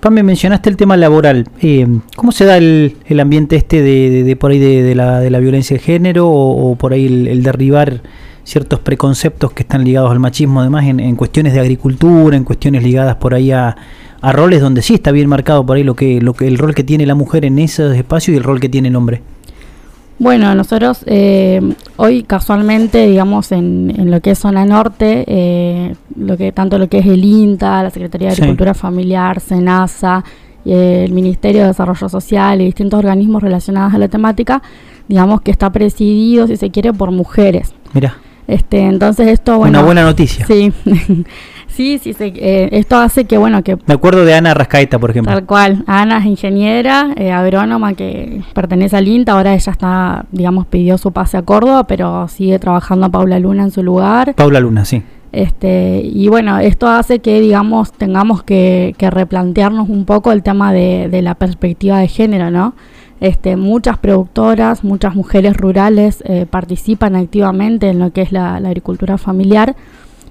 Pam, 0.00 0.14
me 0.14 0.22
mencionaste 0.24 0.68
el 0.68 0.76
tema 0.76 0.96
laboral. 0.96 1.46
Eh, 1.62 1.86
¿Cómo 2.16 2.32
se 2.32 2.44
da 2.44 2.56
el, 2.56 2.96
el 3.06 3.20
ambiente 3.20 3.54
este 3.54 3.82
de, 3.82 4.24
de- 4.24 4.36
por 4.36 4.50
ahí 4.50 4.58
de, 4.58 4.82
de 4.82 4.94
la, 4.96 5.20
de 5.20 5.30
la 5.30 5.38
violencia 5.38 5.76
de 5.76 5.82
género 5.82 6.28
o, 6.28 6.72
o 6.72 6.74
por 6.76 6.92
ahí 6.92 7.06
el, 7.06 7.28
el 7.28 7.42
derribar 7.44 8.00
ciertos 8.42 8.80
preconceptos 8.80 9.52
que 9.52 9.62
están 9.62 9.84
ligados 9.84 10.10
al 10.10 10.18
machismo, 10.18 10.60
además 10.60 10.84
en, 10.86 10.98
en 11.00 11.16
cuestiones 11.16 11.54
de 11.54 11.60
agricultura, 11.60 12.36
en 12.36 12.44
cuestiones 12.44 12.82
ligadas 12.82 13.14
por 13.16 13.32
ahí 13.32 13.52
a, 13.52 13.74
a 14.28 14.32
roles 14.32 14.60
donde 14.60 14.82
sí 14.82 14.94
está 14.94 15.10
bien 15.12 15.28
marcado 15.28 15.64
por 15.66 15.76
ahí 15.76 15.82
lo 15.84 15.94
que, 15.94 16.20
lo 16.20 16.32
que 16.34 16.46
el 16.46 16.58
rol 16.58 16.74
que 16.74 16.84
tiene 16.84 17.06
la 17.06 17.14
mujer 17.14 17.44
en 17.44 17.58
esos 17.58 17.94
espacios 17.96 18.34
y 18.34 18.38
el 18.38 18.44
rol 18.44 18.60
que 18.60 18.68
tiene 18.68 18.88
el 18.88 18.96
hombre? 18.96 19.20
Bueno, 20.18 20.54
nosotros 20.54 21.02
eh, 21.06 21.60
hoy 21.96 22.22
casualmente, 22.22 23.06
digamos, 23.08 23.50
en, 23.50 23.92
en 23.98 24.10
lo 24.12 24.20
que 24.20 24.30
es 24.30 24.38
zona 24.38 24.64
norte, 24.64 25.24
eh, 25.26 25.94
lo 26.16 26.36
que 26.36 26.52
tanto 26.52 26.78
lo 26.78 26.88
que 26.88 26.98
es 26.98 27.06
el 27.06 27.24
INTA, 27.24 27.82
la 27.82 27.90
Secretaría 27.90 28.28
de 28.28 28.34
Sí. 28.36 28.42
Agricultura 28.42 28.74
Familiar, 28.74 29.40
SENASA, 29.40 30.24
eh, 30.64 31.02
el 31.06 31.12
Ministerio 31.12 31.62
de 31.62 31.66
Desarrollo 31.68 32.08
Social 32.08 32.60
y 32.60 32.64
distintos 32.66 32.98
organismos 33.00 33.42
relacionados 33.42 33.92
a 33.92 33.98
la 33.98 34.06
temática, 34.08 34.62
digamos 35.08 35.40
que 35.40 35.50
está 35.50 35.70
presidido, 35.70 36.46
si 36.46 36.56
se 36.56 36.70
quiere, 36.70 36.92
por 36.92 37.10
mujeres. 37.10 37.74
Mira, 37.92 38.16
Este, 38.46 38.80
entonces 38.80 39.26
esto, 39.28 39.58
bueno, 39.58 39.78
una 39.78 39.82
buena 39.86 40.02
noticia. 40.04 40.46
Sí, 40.46 40.72
sí, 41.74 41.98
sí, 42.02 42.12
se- 42.12 42.32
eh, 42.36 42.68
esto 42.72 42.96
hace 42.96 43.24
que, 43.24 43.36
bueno, 43.38 43.62
que 43.62 43.76
Me 43.86 43.94
acuerdo 43.94 44.24
de 44.24 44.34
Ana 44.34 44.54
Rascaeta, 44.54 44.98
por 44.98 45.10
ejemplo. 45.10 45.32
Tal 45.32 45.44
cual. 45.44 45.84
Ana 45.86 46.18
es 46.18 46.26
ingeniera, 46.26 47.10
eh, 47.16 47.30
agrónoma 47.32 47.94
que 47.94 48.42
pertenece 48.54 48.96
al 48.96 49.08
INTA. 49.08 49.32
Ahora 49.32 49.54
ella 49.54 49.72
está, 49.72 50.24
digamos, 50.32 50.66
pidió 50.66 50.96
su 50.98 51.12
pase 51.12 51.36
a 51.36 51.42
Córdoba, 51.42 51.86
pero 51.86 52.28
sigue 52.28 52.58
trabajando 52.58 53.06
a 53.06 53.08
Paula 53.08 53.38
Luna 53.38 53.64
en 53.64 53.70
su 53.70 53.82
lugar. 53.82 54.34
Paula 54.34 54.60
Luna, 54.60 54.84
sí. 54.84 55.02
Este, 55.32 56.00
y 56.04 56.28
bueno, 56.28 56.60
esto 56.60 56.86
hace 56.86 57.18
que, 57.18 57.40
digamos, 57.40 57.92
tengamos 57.92 58.44
que, 58.44 58.94
que 58.96 59.10
replantearnos 59.10 59.88
un 59.88 60.04
poco 60.04 60.30
el 60.30 60.44
tema 60.44 60.72
de, 60.72 61.08
de 61.10 61.22
la 61.22 61.34
perspectiva 61.34 61.98
de 61.98 62.06
género, 62.06 62.52
¿no? 62.52 62.74
Este, 63.20 63.56
muchas 63.56 63.98
productoras, 63.98 64.84
muchas 64.84 65.14
mujeres 65.16 65.56
rurales 65.56 66.22
eh, 66.26 66.46
participan 66.48 67.16
activamente 67.16 67.88
en 67.88 67.98
lo 67.98 68.12
que 68.12 68.22
es 68.22 68.30
la, 68.32 68.60
la 68.60 68.68
agricultura 68.68 69.18
familiar 69.18 69.74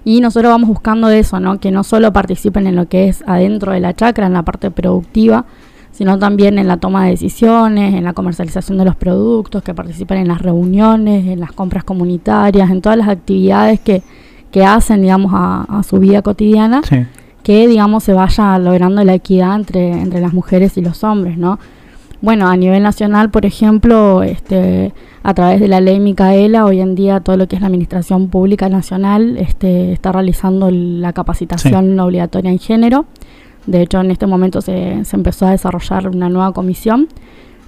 y 0.06 0.20
nosotros 0.22 0.52
vamos 0.52 0.68
buscando 0.70 1.10
eso, 1.10 1.40
¿no? 1.40 1.60
Que 1.60 1.72
no 1.72 1.84
solo 1.84 2.12
participen 2.12 2.68
en 2.68 2.76
lo 2.76 2.88
que 2.88 3.08
es 3.08 3.24
adentro 3.28 3.72
de 3.72 3.80
la 3.80 3.94
chacra, 3.94 4.28
en 4.28 4.34
la 4.34 4.44
parte 4.44 4.70
productiva, 4.72 5.46
sino 5.92 6.18
también 6.18 6.58
en 6.58 6.68
la 6.68 6.78
toma 6.78 7.06
de 7.06 7.12
decisiones, 7.12 7.94
en 7.94 8.04
la 8.04 8.14
comercialización 8.14 8.78
de 8.80 8.86
los 8.86 8.96
productos, 8.96 9.62
que 9.64 9.74
participen 9.74 10.18
en 10.18 10.28
las 10.28 10.42
reuniones, 10.42 11.26
en 11.28 11.40
las 11.40 11.52
compras 11.52 11.84
comunitarias, 11.84 12.70
en 12.72 12.82
todas 12.82 12.98
las 12.98 13.08
actividades 13.10 13.80
que, 13.80 14.02
que 14.52 14.66
hacen, 14.66 15.02
digamos, 15.02 15.32
a, 15.36 15.64
a 15.70 15.84
su 15.84 16.00
vida 16.00 16.22
cotidiana, 16.22 16.82
Sí. 16.84 17.06
que, 17.44 17.68
digamos, 17.68 18.04
se 18.04 18.14
vaya 18.14 18.58
logrando 18.58 19.04
la 19.04 19.14
equidad 19.14 19.56
entre, 19.56 19.92
entre 20.02 20.20
las 20.20 20.34
mujeres 20.34 20.78
y 20.78 20.82
los 20.82 21.04
hombres, 21.04 21.38
¿no? 21.38 21.60
Bueno, 22.24 22.48
a 22.48 22.56
nivel 22.56 22.82
nacional, 22.84 23.30
por 23.32 23.46
ejemplo, 23.46 24.24
este, 24.24 24.94
a 25.24 25.34
través 25.34 25.60
de 25.60 25.68
la 25.68 25.82
ley 25.82 26.00
Micaela, 26.00 26.64
hoy 26.66 26.80
en 26.80 26.96
día 26.96 27.20
todo 27.20 27.36
lo 27.36 27.50
que 27.50 27.58
es 27.58 27.62
la 27.62 27.68
Administración 27.68 28.30
Pública 28.30 28.70
Nacional 28.70 29.36
este, 29.38 29.92
está 29.92 30.14
realizando 30.14 30.72
la 30.72 31.12
capacitación 31.12 32.00
obligatoria 32.00 32.50
en 32.50 32.60
género. 32.60 33.08
De 33.68 33.82
hecho, 33.82 34.00
en 34.00 34.10
este 34.10 34.26
momento 34.26 34.62
se, 34.62 35.04
se 35.04 35.18
empezó 35.18 35.48
a 35.48 35.52
desarrollar 35.52 36.08
una 36.08 36.30
nueva 36.30 36.54
comisión. 36.54 37.10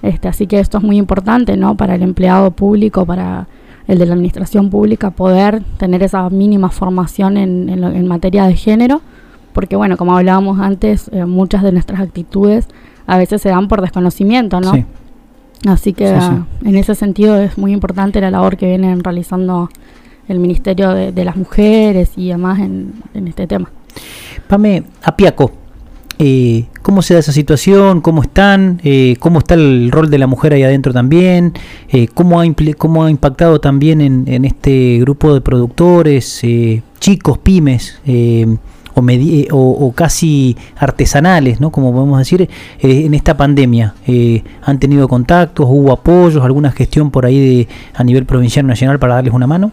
Este, 0.00 0.26
así 0.28 0.46
que 0.46 0.58
esto 0.58 0.78
es 0.78 0.84
muy 0.84 0.96
importante 0.96 1.58
¿no? 1.58 1.76
para 1.76 1.94
el 1.94 2.00
empleado 2.02 2.50
público, 2.50 3.04
para 3.04 3.48
el 3.88 3.98
de 3.98 4.06
la 4.06 4.14
administración 4.14 4.70
pública, 4.70 5.10
poder 5.10 5.62
tener 5.76 6.02
esa 6.02 6.30
mínima 6.30 6.70
formación 6.70 7.36
en, 7.36 7.68
en 7.68 7.82
lo- 7.82 7.90
en 7.92 8.06
materia 8.06 8.46
de 8.46 8.56
género. 8.56 9.02
Porque, 9.52 9.76
bueno, 9.76 9.98
como 9.98 10.16
hablábamos 10.16 10.60
antes, 10.60 11.10
eh, 11.12 11.26
muchas 11.26 11.62
de 11.62 11.72
nuestras 11.72 12.00
actitudes 12.00 12.68
a 13.06 13.18
veces 13.18 13.42
se 13.42 13.48
dan 13.50 13.68
por 13.68 13.80
desconocimiento, 13.80 14.60
¿no? 14.60 14.72
Sí. 14.74 14.84
Así 15.66 15.92
que 15.92 16.08
Sí, 16.08 16.14
sí. 16.20 16.68
en 16.68 16.76
ese 16.76 16.94
sentido 16.94 17.40
es 17.40 17.56
muy 17.58 17.72
importante 17.72 18.20
la 18.20 18.30
labor 18.30 18.56
que 18.56 18.66
vienen 18.66 19.02
realizando 19.02 19.70
el 20.28 20.38
Ministerio 20.38 20.90
de, 20.90 21.12
de 21.12 21.24
las 21.24 21.36
Mujeres 21.36 22.10
y 22.16 22.28
demás 22.28 22.58
en, 22.58 22.92
en 23.14 23.28
este 23.28 23.46
tema. 23.46 23.70
Pame, 24.48 24.84
Apiaco, 25.02 25.52
eh, 26.18 26.66
¿cómo 26.82 27.02
se 27.02 27.14
da 27.14 27.20
esa 27.20 27.32
situación? 27.32 28.00
¿Cómo 28.00 28.22
están? 28.22 28.80
Eh, 28.84 29.16
¿Cómo 29.18 29.38
está 29.38 29.54
el 29.54 29.90
rol 29.90 30.10
de 30.10 30.18
la 30.18 30.26
mujer 30.26 30.52
ahí 30.52 30.62
adentro 30.62 30.92
también? 30.92 31.52
Eh, 31.88 32.08
¿cómo, 32.08 32.40
ha 32.40 32.44
¿Cómo 32.76 33.04
ha 33.04 33.10
impactado 33.10 33.60
también 33.60 34.00
en, 34.00 34.24
en 34.26 34.44
este 34.44 34.98
grupo 35.00 35.34
de 35.34 35.40
productores, 35.40 36.40
eh, 36.42 36.82
chicos, 37.00 37.38
pymes? 37.38 37.98
O, 38.96 39.04
eh, 39.10 39.48
o, 39.52 39.58
o 39.58 39.92
casi 39.92 40.56
artesanales, 40.76 41.60
¿no? 41.60 41.70
Como 41.70 41.92
podemos 41.92 42.18
decir, 42.18 42.42
eh, 42.42 42.48
en 42.80 43.12
esta 43.14 43.36
pandemia. 43.36 43.94
Eh, 44.06 44.42
¿Han 44.64 44.78
tenido 44.78 45.06
contactos? 45.06 45.66
¿Hubo 45.68 45.92
apoyos? 45.92 46.42
¿Alguna 46.42 46.72
gestión 46.72 47.10
por 47.10 47.26
ahí 47.26 47.38
de, 47.38 47.68
a 47.94 48.02
nivel 48.02 48.24
provincial 48.24 48.64
o 48.64 48.68
nacional 48.68 48.98
para 48.98 49.14
darles 49.16 49.34
una 49.34 49.46
mano? 49.46 49.70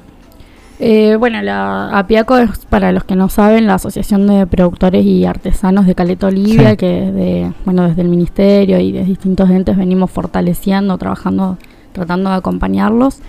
Eh, 0.79 1.15
bueno, 1.17 1.41
la 1.41 1.97
APIACO 1.97 2.37
es, 2.39 2.49
para 2.69 2.91
los 2.91 3.05
que 3.05 3.15
no 3.15 3.29
saben, 3.29 3.67
la 3.67 3.75
Asociación 3.75 4.27
de 4.27 4.45
Productores 4.45 5.05
y 5.05 5.23
Artesanos 5.25 5.85
de 5.85 5.95
Caleta 5.95 6.27
Olivia, 6.27 6.71
Sí. 6.71 6.77
que 6.77 6.87
de, 7.11 7.53
bueno, 7.63 7.87
desde 7.87 8.01
el 8.01 8.09
Ministerio 8.09 8.79
y 8.79 8.91
de 8.91 9.05
distintos 9.05 9.49
entes 9.49 9.77
venimos 9.77 10.11
fortaleciendo, 10.11 10.97
trabajando, 10.97 11.57
tratando 11.93 12.31
de 12.31 12.35
acompañarlos. 12.35 13.19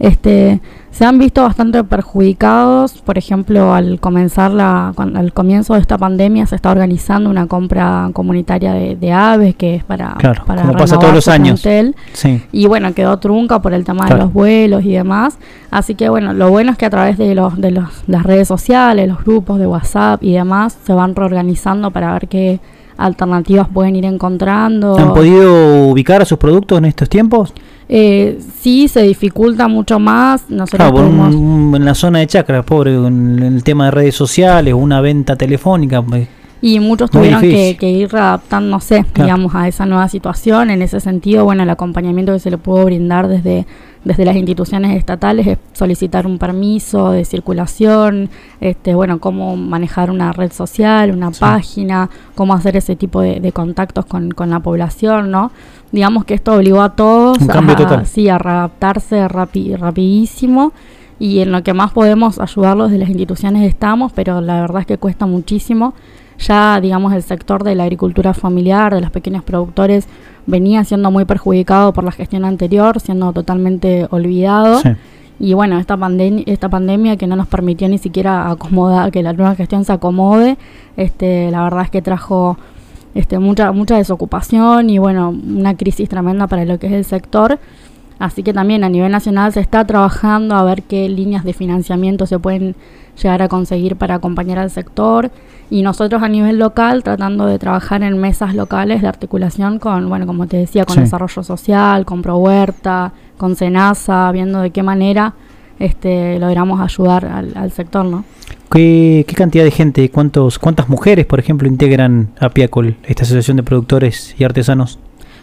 Este, 0.00 0.60
se 0.90 1.04
han 1.04 1.18
visto 1.18 1.42
bastante 1.42 1.84
perjudicados, 1.84 3.02
por 3.02 3.18
ejemplo, 3.18 3.74
al 3.74 4.00
comenzar 4.00 4.50
la, 4.50 4.94
al 4.96 5.32
comienzo 5.34 5.74
de 5.74 5.80
esta 5.80 5.98
pandemia 5.98 6.46
se 6.46 6.56
está 6.56 6.70
organizando 6.70 7.28
una 7.28 7.46
compra 7.46 8.08
comunitaria 8.14 8.72
de, 8.72 8.96
de 8.96 9.12
aves 9.12 9.54
que 9.54 9.76
es 9.76 9.84
para, 9.84 10.14
Claro, 10.18 10.42
para 10.46 10.62
como 10.62 10.72
pasa 10.74 10.98
todos 10.98 11.14
los 11.14 11.28
años. 11.28 11.62
Sí. 12.14 12.42
Y 12.50 12.66
bueno, 12.66 12.92
quedó 12.94 13.18
trunca 13.18 13.60
por 13.60 13.74
el 13.74 13.84
tema 13.84 14.06
Claro. 14.06 14.16
de 14.16 14.22
los 14.24 14.32
vuelos 14.32 14.84
y 14.84 14.92
demás. 14.92 15.38
Así 15.70 15.94
que 15.94 16.08
bueno, 16.08 16.32
lo 16.32 16.48
bueno 16.50 16.72
es 16.72 16.78
que 16.78 16.86
a 16.86 16.90
través 16.90 17.18
de, 17.18 17.34
los, 17.34 17.60
de 17.60 17.70
los, 17.70 17.88
las 18.06 18.22
redes 18.22 18.48
sociales, 18.48 19.06
los 19.06 19.22
grupos 19.22 19.58
de 19.58 19.66
WhatsApp 19.66 20.22
y 20.24 20.32
demás, 20.32 20.76
se 20.82 20.94
van 20.94 21.14
reorganizando 21.14 21.90
para 21.90 22.14
ver 22.14 22.26
qué 22.26 22.58
alternativas 22.96 23.68
pueden 23.68 23.96
ir 23.96 24.06
encontrando. 24.06 24.98
¿Han 24.98 25.14
podido 25.14 25.88
ubicar 25.88 26.22
a 26.22 26.24
sus 26.24 26.38
productos 26.38 26.78
en 26.78 26.86
estos 26.86 27.08
tiempos? 27.08 27.52
Eh, 27.92 28.38
sí, 28.60 28.86
se 28.86 29.02
dificulta 29.02 29.66
mucho 29.66 29.98
más. 29.98 30.48
Nosotros 30.48 30.92
un- 30.94 31.18
un- 31.34 31.74
en 31.74 31.84
la 31.84 31.94
zona 31.94 32.20
de 32.20 32.28
chacra, 32.28 32.62
pobre, 32.62 32.94
en 32.94 33.40
el 33.42 33.64
tema 33.64 33.86
de 33.86 33.90
redes 33.90 34.14
sociales, 34.14 34.74
una 34.74 35.00
venta 35.00 35.34
telefónica. 35.34 36.00
pues, 36.00 36.28
Y 36.62 36.78
muchos 36.78 37.10
tuvieron 37.10 37.40
que, 37.40 37.76
que 37.80 37.90
ir 37.90 38.14
adaptándose, 38.14 39.04
Claro. 39.12 39.24
digamos, 39.26 39.54
a 39.56 39.66
esa 39.66 39.86
nueva 39.86 40.08
situación. 40.08 40.70
En 40.70 40.82
ese 40.82 41.00
sentido, 41.00 41.44
bueno, 41.44 41.64
el 41.64 41.70
acompañamiento 41.70 42.32
que 42.32 42.38
se 42.38 42.50
le 42.50 42.58
pudo 42.58 42.84
brindar 42.84 43.26
desde, 43.26 43.66
desde 44.04 44.24
las 44.24 44.34
instituciones 44.36 44.96
estatales 44.96 45.46
es 45.46 45.58
solicitar 45.74 46.26
un 46.26 46.38
permiso 46.38 47.10
de 47.10 47.24
circulación, 47.24 48.30
este, 48.60 48.94
bueno, 48.94 49.18
cómo 49.20 49.56
manejar 49.56 50.10
una 50.10 50.32
red 50.32 50.52
social, 50.52 51.10
una 51.10 51.30
página, 51.30 52.08
cómo 52.34 52.54
hacer 52.54 52.76
ese 52.76 52.96
tipo 52.96 53.20
de, 53.20 53.40
de 53.40 53.52
contactos 53.52 54.06
con, 54.06 54.30
con 54.30 54.48
la 54.50 54.60
población, 54.60 55.30
¿no? 55.30 55.50
Digamos 55.92 56.24
que 56.24 56.34
esto 56.34 56.54
obligó 56.54 56.80
a 56.82 56.94
todos 56.96 57.38
Un 57.38 57.46
cambio 57.48 57.74
a, 57.74 57.78
total. 57.78 58.06
sí, 58.06 58.28
a 58.28 58.38
readaptarse 58.38 59.26
rapi- 59.28 59.76
rapidísimo 59.76 60.72
y 61.18 61.40
en 61.40 61.52
lo 61.52 61.62
que 61.62 61.74
más 61.74 61.92
podemos 61.92 62.38
ayudarlos 62.38 62.90
de 62.90 62.98
las 62.98 63.08
instituciones 63.10 63.68
estamos, 63.68 64.12
pero 64.12 64.40
la 64.40 64.60
verdad 64.62 64.80
es 64.80 64.86
que 64.86 64.96
cuesta 64.98 65.26
muchísimo. 65.26 65.92
ya, 66.38 66.80
digamos, 66.80 67.12
el 67.12 67.22
sector 67.22 67.64
de 67.64 67.74
la 67.74 67.82
agricultura 67.82 68.32
familiar, 68.32 68.94
de 68.94 69.02
los 69.02 69.10
pequeños 69.10 69.44
productores, 69.44 70.08
venía 70.46 70.84
siendo 70.84 71.10
muy 71.10 71.24
perjudicado 71.24 71.92
por 71.92 72.04
la 72.04 72.12
gestión 72.12 72.44
anterior, 72.44 73.00
siendo 73.00 73.32
totalmente 73.32 74.06
olvidado. 74.10 74.80
Sí. 74.80 74.90
Y 75.38 75.54
bueno, 75.54 75.78
esta, 75.78 75.96
pandem- 75.96 76.42
esta 76.46 76.68
pandemia 76.68 77.16
que 77.16 77.26
no 77.26 77.34
nos 77.34 77.46
permitió 77.46 77.88
ni 77.88 77.96
siquiera 77.98 78.50
acomodar, 78.50 79.10
que 79.10 79.22
la 79.22 79.32
nueva 79.32 79.54
gestión 79.54 79.84
se 79.84 79.92
acomode, 79.92 80.58
este, 80.98 81.50
la 81.50 81.62
verdad 81.64 81.84
es 81.84 81.90
que 81.90 82.02
trajo 82.02 82.58
este, 83.14 83.38
mucha, 83.38 83.72
mucha 83.72 83.96
desocupación 83.96 84.90
y 84.90 84.98
bueno, 84.98 85.30
una 85.30 85.74
crisis 85.76 86.08
tremenda 86.08 86.46
para 86.46 86.64
lo 86.66 86.78
que 86.78 86.88
es 86.88 86.92
el 86.92 87.04
sector. 87.04 87.58
Así 88.20 88.44
que 88.44 88.52
también 88.52 88.84
a 88.84 88.88
nivel 88.88 89.10
nacional 89.10 89.52
se 89.52 89.58
está 89.60 89.84
trabajando 89.84 90.54
a 90.54 90.62
ver 90.62 90.82
qué 90.84 91.08
líneas 91.08 91.42
de 91.42 91.54
financiamiento 91.54 92.26
se 92.26 92.38
pueden 92.38 92.76
llegar 93.20 93.42
a 93.42 93.48
conseguir 93.48 93.96
para 93.96 94.14
acompañar 94.16 94.58
al 94.58 94.70
sector. 94.70 95.30
Y 95.70 95.82
nosotros 95.82 96.22
a 96.22 96.28
nivel 96.28 96.58
local 96.58 97.02
tratando 97.02 97.46
de 97.46 97.58
trabajar 97.58 98.02
en 98.02 98.18
mesas 98.18 98.54
locales 98.54 99.02
de 99.02 99.08
articulación 99.08 99.78
con, 99.78 100.08
bueno, 100.08 100.26
como 100.26 100.46
te 100.46 100.58
decía, 100.58 100.84
con 100.84 100.96
Sí. 100.96 101.00
desarrollo 101.00 101.42
social, 101.42 102.04
con 102.04 102.22
Prohuerta, 102.22 103.12
con 103.38 103.56
Senasa, 103.56 104.30
viendo 104.32 104.60
de 104.60 104.70
qué 104.70 104.82
manera 104.82 105.32
este, 105.78 106.38
logramos 106.38 106.78
ayudar 106.80 107.24
al, 107.24 107.52
al 107.56 107.70
sector, 107.72 108.04
¿no? 108.04 108.24
¿Qué, 108.70 109.24
qué 109.26 109.34
cantidad 109.34 109.64
de 109.64 109.70
gente, 109.70 110.10
cuántos, 110.10 110.58
cuántas 110.58 110.88
mujeres, 110.90 111.24
por 111.24 111.40
ejemplo, 111.40 111.66
integran 111.66 112.28
a 112.38 112.50
Piacol, 112.50 112.96
esta 113.04 113.22
asociación 113.22 113.56
de 113.56 113.62
productores 113.62 114.34
y 114.38 114.44
artesanos? 114.44 114.98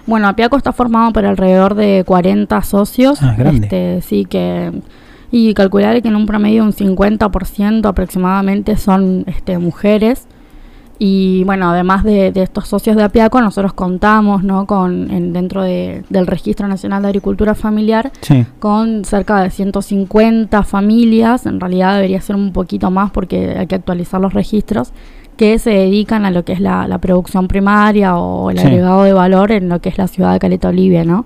Bueno, 0.07 0.27
Apiaco 0.27 0.57
está 0.57 0.71
formado 0.73 1.11
por 1.13 1.25
alrededor 1.25 1.75
de 1.75 2.03
40 2.05 2.61
socios. 2.63 3.21
Ah, 3.21 3.35
grande. 3.37 3.65
Este, 3.67 4.01
sí, 4.01 4.25
que. 4.25 4.71
Y 5.29 5.53
calcular 5.53 6.01
que 6.01 6.07
en 6.07 6.15
un 6.15 6.25
promedio 6.25 6.63
un 6.63 6.71
50% 6.73 7.85
aproximadamente 7.85 8.77
son 8.77 9.25
este, 9.27 9.57
mujeres. 9.57 10.25
Y 10.99 11.43
bueno, 11.43 11.69
además 11.69 12.03
de, 12.03 12.31
de 12.31 12.41
estos 12.41 12.67
socios 12.67 12.95
de 12.95 13.03
Apiaco, 13.03 13.39
nosotros 13.39 13.73
contamos 13.73 14.43
¿no? 14.43 14.65
con 14.65 15.11
en- 15.11 15.31
dentro 15.33 15.61
de- 15.61 16.03
del 16.09 16.25
Registro 16.25 16.67
Nacional 16.67 17.03
de 17.03 17.09
Agricultura 17.09 17.53
Familiar 17.53 18.11
Sí. 18.21 18.45
con 18.59 19.05
cerca 19.05 19.43
de 19.43 19.51
150 19.51 20.63
familias, 20.63 21.45
en 21.45 21.59
realidad 21.59 21.95
debería 21.97 22.19
ser 22.21 22.35
un 22.35 22.51
poquito 22.51 22.89
más 22.89 23.11
porque 23.11 23.57
hay 23.59 23.67
que 23.67 23.75
actualizar 23.75 24.19
los 24.19 24.33
registros, 24.33 24.91
que 25.37 25.57
se 25.59 25.69
dedican 25.69 26.25
a 26.25 26.31
lo 26.31 26.43
que 26.43 26.53
es 26.53 26.59
la, 26.59 26.87
la 26.87 26.97
producción 26.97 27.47
primaria 27.47 28.17
o 28.17 28.49
el 28.51 28.59
Sí. 28.59 28.65
agregado 28.67 29.03
de 29.03 29.13
valor 29.13 29.51
en 29.51 29.69
lo 29.69 29.79
que 29.79 29.89
es 29.89 29.97
la 29.97 30.07
ciudad 30.07 30.33
de 30.33 30.39
Caleta 30.39 30.69
Olivia, 30.69 31.03
¿no? 31.05 31.25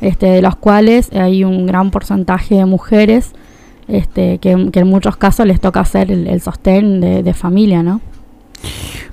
Este, 0.00 0.26
de 0.26 0.42
los 0.42 0.56
cuales 0.56 1.10
hay 1.12 1.44
un 1.44 1.66
gran 1.66 1.90
porcentaje 1.90 2.56
de 2.56 2.64
mujeres 2.66 3.32
este, 3.86 4.38
que, 4.38 4.70
que 4.72 4.80
en 4.80 4.88
muchos 4.88 5.16
casos 5.16 5.46
les 5.46 5.60
toca 5.60 5.80
hacer 5.80 6.10
el, 6.10 6.26
el 6.26 6.40
sostén 6.40 7.00
de, 7.00 7.22
de 7.22 7.34
familia, 7.34 7.82
¿no? 7.82 8.00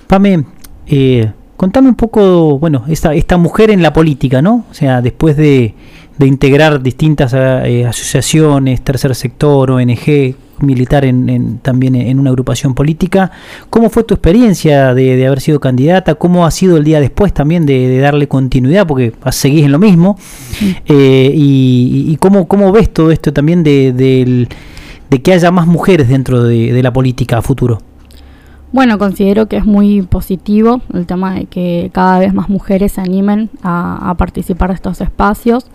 Pame, 0.07 0.43
eh, 0.87 1.31
contame 1.57 1.89
un 1.89 1.95
poco, 1.95 2.57
bueno, 2.59 2.83
esta, 2.87 3.13
esta 3.13 3.37
mujer 3.37 3.69
en 3.71 3.81
la 3.81 3.93
política, 3.93 4.41
¿no? 4.41 4.65
O 4.69 4.73
sea, 4.73 5.01
después 5.01 5.37
de, 5.37 5.75
de 6.17 6.27
integrar 6.27 6.81
distintas 6.81 7.33
eh, 7.35 7.85
asociaciones, 7.87 8.81
tercer 8.81 9.13
sector, 9.15 9.71
ONG, 9.71 10.35
militar 10.63 11.05
en, 11.05 11.29
en- 11.29 11.57
también 11.59 11.95
en 11.95 12.19
una 12.19 12.29
agrupación 12.29 12.73
política, 12.73 13.31
¿cómo 13.69 13.89
fue 13.89 14.03
tu 14.03 14.13
experiencia 14.13 14.93
de, 14.93 15.15
de 15.15 15.27
haber 15.27 15.39
sido 15.41 15.59
candidata? 15.59 16.15
¿Cómo 16.15 16.45
ha 16.45 16.51
sido 16.51 16.77
el 16.77 16.83
día 16.83 16.99
después 16.99 17.33
también 17.33 17.65
de, 17.65 17.87
de 17.87 17.99
darle 17.99 18.27
continuidad? 18.27 18.85
Porque 18.87 19.13
seguís 19.31 19.65
en 19.65 19.71
lo 19.71 19.79
mismo. 19.79 20.17
Eh, 20.85 21.31
y, 21.35 22.17
cómo, 22.17 22.47
cómo 22.47 22.71
ves 22.71 22.91
todo 22.93 23.11
esto 23.11 23.33
también 23.33 23.63
de, 23.63 24.47
que 25.23 25.33
haya 25.33 25.51
más 25.51 25.67
mujeres 25.67 26.07
dentro 26.07 26.43
de, 26.43 26.71
de 26.71 26.83
la 26.83 26.93
política 26.93 27.37
a 27.37 27.41
futuro? 27.41 27.79
Bueno, 28.71 28.97
considero 28.97 29.47
que 29.47 29.57
es 29.57 29.65
muy 29.65 30.01
positivo 30.01 30.81
el 30.93 31.05
tema 31.05 31.35
de 31.35 31.45
que 31.45 31.89
cada 31.93 32.19
vez 32.19 32.33
más 32.33 32.47
mujeres 32.47 32.93
se 32.93 33.01
animen 33.01 33.49
a, 33.61 34.09
a 34.09 34.15
participar 34.15 34.69
de 34.69 34.75
estos 34.75 35.01
espacios. 35.01 35.65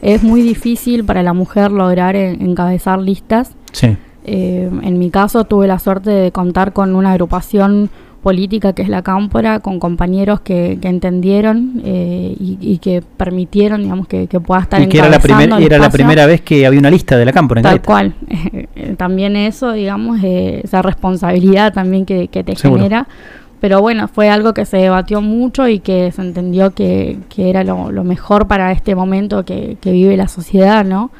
Es 0.00 0.22
muy 0.22 0.40
difícil 0.42 1.04
para 1.04 1.22
la 1.22 1.34
mujer 1.34 1.70
lograr 1.70 2.16
en- 2.16 2.40
encabezar 2.40 2.98
listas. 3.00 3.50
Sí. 3.72 3.96
Eh, 4.28 4.68
en 4.82 4.98
mi 4.98 5.10
caso 5.10 5.44
tuve 5.44 5.68
la 5.68 5.78
suerte 5.78 6.10
de 6.10 6.32
contar 6.32 6.72
con 6.72 6.96
una 6.96 7.12
agrupación 7.12 7.88
política 8.24 8.72
que 8.72 8.82
es 8.82 8.88
la 8.88 9.02
Cámpora, 9.02 9.60
con 9.60 9.78
compañeros 9.78 10.40
que, 10.40 10.78
que 10.82 10.88
entendieron 10.88 11.80
eh, 11.84 12.34
y, 12.40 12.58
y 12.60 12.78
que 12.78 13.00
permitieron, 13.16 13.82
digamos, 13.82 14.08
que, 14.08 14.26
que 14.26 14.40
pueda 14.40 14.62
estar 14.62 14.82
Y 14.82 14.88
que 14.88 14.98
era 14.98 15.08
la, 15.08 15.20
primer- 15.20 15.52
era 15.62 15.78
la 15.78 15.90
primera 15.90 16.26
vez 16.26 16.40
que 16.40 16.66
había 16.66 16.80
una 16.80 16.90
lista 16.90 17.16
de 17.16 17.24
la 17.24 17.32
Cámpora 17.32 17.60
en 17.60 17.62
Tal 17.62 17.82
cual. 17.82 18.14
Eh, 18.78 18.94
también 18.98 19.36
eso, 19.36 19.72
digamos, 19.72 20.18
eh, 20.24 20.60
esa 20.64 20.82
responsabilidad 20.82 21.72
también 21.72 22.04
que, 22.04 22.26
que 22.28 22.42
te 22.44 22.56
Seguro. 22.56 22.82
genera. 22.82 23.06
Pero 23.60 23.80
bueno, 23.80 24.08
fue 24.08 24.28
algo 24.28 24.52
que 24.54 24.64
se 24.64 24.76
debatió 24.78 25.20
mucho 25.22 25.66
y 25.68 25.78
que 25.78 26.10
se 26.12 26.20
entendió 26.20 26.72
que, 26.74 27.18
era 27.38 27.62
lo, 27.64 27.90
lo 27.92 28.02
mejor 28.04 28.48
para 28.48 28.72
este 28.72 28.94
momento 28.96 29.44
que 29.44 29.76
vive 29.84 30.16
la 30.16 30.28
sociedad, 30.28 30.84
¿no? 30.84 31.10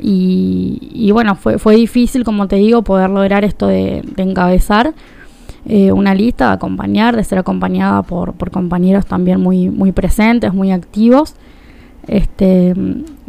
Y, 0.00 0.78
y 0.92 1.10
bueno, 1.10 1.34
fue, 1.34 1.58
fue 1.58 1.76
difícil, 1.76 2.24
como 2.24 2.46
te 2.46 2.56
digo, 2.56 2.82
poder 2.82 3.10
lograr 3.10 3.44
esto 3.44 3.66
de, 3.66 4.02
de 4.14 4.22
encabezar 4.22 4.94
eh, 5.66 5.92
una 5.92 6.14
lista, 6.14 6.48
de 6.48 6.52
acompañar, 6.54 7.16
de 7.16 7.24
ser 7.24 7.38
acompañada 7.38 8.02
por, 8.02 8.32
por 8.34 8.50
compañeros 8.50 9.06
también 9.06 9.40
muy, 9.40 9.68
muy 9.70 9.92
presentes, 9.92 10.54
muy 10.54 10.70
activos. 10.72 11.34
Este, 12.06 12.74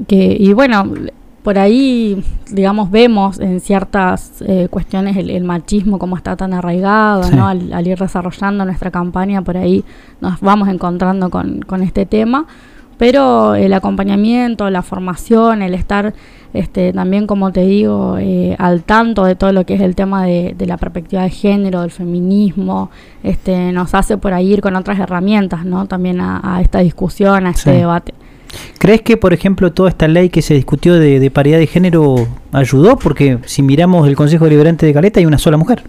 que, 0.07 0.37
y 0.39 0.53
bueno, 0.53 0.85
por 1.43 1.57
ahí, 1.57 2.23
digamos, 2.51 2.91
vemos 2.91 3.39
en 3.39 3.59
ciertas 3.59 4.41
eh, 4.45 4.67
cuestiones 4.69 5.17
el, 5.17 5.29
el 5.29 5.43
machismo 5.43 5.97
como 5.97 6.15
está 6.15 6.35
tan 6.37 6.53
arraigado, 6.53 7.23
Sí. 7.23 7.35
¿no? 7.35 7.47
Al, 7.47 7.73
al 7.73 7.87
ir 7.87 7.97
desarrollando 7.97 8.63
nuestra 8.63 8.91
campaña, 8.91 9.41
por 9.41 9.57
ahí 9.57 9.83
nos 10.21 10.39
vamos 10.39 10.69
encontrando 10.69 11.29
con, 11.29 11.61
con 11.61 11.81
este 11.81 12.05
tema. 12.05 12.45
Pero 12.97 13.55
el 13.55 13.73
acompañamiento, 13.73 14.69
la 14.69 14.81
formación, 14.81 15.61
el 15.61 15.73
estar 15.73 16.13
este, 16.53 16.93
también, 16.93 17.27
como 17.27 17.51
te 17.51 17.61
digo, 17.61 18.17
eh, 18.19 18.55
al 18.57 18.83
tanto 18.83 19.23
de 19.25 19.35
todo 19.35 19.51
lo 19.51 19.65
que 19.65 19.75
es 19.75 19.81
el 19.81 19.95
tema 19.95 20.25
de, 20.25 20.55
de 20.57 20.65
la 20.65 20.77
perspectiva 20.77 21.23
de 21.23 21.29
género, 21.29 21.81
del 21.81 21.91
feminismo, 21.91 22.89
este, 23.23 23.71
nos 23.71 23.93
hace 23.93 24.17
por 24.17 24.33
ahí 24.33 24.53
ir 24.53 24.61
con 24.61 24.75
otras 24.75 24.99
herramientas, 24.99 25.65
¿no? 25.65 25.85
También 25.85 26.21
a, 26.21 26.41
a 26.43 26.61
esta 26.61 26.79
discusión, 26.79 27.45
a 27.47 27.51
este 27.51 27.71
Sí. 27.71 27.77
debate. 27.77 28.13
¿Crees 28.79 29.01
que, 29.01 29.15
por 29.15 29.31
ejemplo, 29.33 29.71
toda 29.71 29.89
esta 29.89 30.07
ley 30.07 30.29
que 30.29 30.41
se 30.41 30.55
discutió 30.55 30.95
de, 30.95 31.19
de 31.19 31.29
paridad 31.31 31.59
de 31.59 31.67
género 31.67 32.15
ayudó? 32.51 32.97
Porque 32.97 33.37
si 33.45 33.61
miramos 33.61 34.07
el 34.07 34.15
Consejo 34.15 34.45
Deliberante 34.45 34.87
de 34.87 34.93
Caleta 34.93 35.19
hay 35.19 35.27
una 35.27 35.37
sola 35.37 35.57
mujer. 35.57 35.83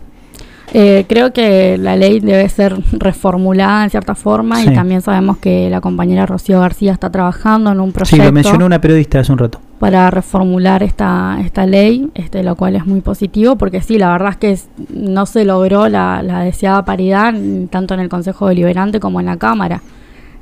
Eh, 0.72 1.04
creo 1.08 1.32
que 1.32 1.76
la 1.78 1.96
ley 1.96 2.20
debe 2.20 2.48
ser 2.48 2.76
reformulada 2.92 3.82
en 3.84 3.90
cierta 3.90 4.14
forma 4.14 4.60
Sí. 4.62 4.70
y 4.70 4.74
también 4.74 5.00
sabemos 5.02 5.38
que 5.38 5.68
la 5.68 5.80
compañera 5.80 6.26
Rocío 6.26 6.60
García 6.60 6.92
está 6.92 7.10
trabajando 7.10 7.72
en 7.72 7.80
un 7.80 7.88
Sí, 7.88 7.94
proyecto 7.94 8.24
lo 8.24 8.32
mencionó 8.32 8.66
una 8.66 8.80
periodista 8.80 9.18
hace 9.20 9.32
un 9.32 9.38
rato. 9.38 9.60
para 9.80 10.10
reformular 10.10 10.82
esta, 10.82 11.38
esta 11.40 11.66
ley, 11.66 12.08
este, 12.14 12.42
lo 12.42 12.54
cual 12.54 12.76
es 12.76 12.86
muy 12.86 13.00
positivo 13.00 13.56
porque 13.56 13.80
sí, 13.82 13.98
la 13.98 14.12
verdad 14.12 14.30
es 14.30 14.36
que 14.36 14.58
no 14.94 15.26
se 15.26 15.44
logró 15.44 15.88
la, 15.88 16.22
la 16.22 16.40
deseada 16.40 16.84
paridad 16.84 17.34
tanto 17.70 17.94
en 17.94 18.00
el 18.00 18.08
Consejo 18.08 18.46
Deliberante 18.48 19.00
como 19.00 19.18
en 19.20 19.26
la 19.26 19.38
Cámara. 19.38 19.80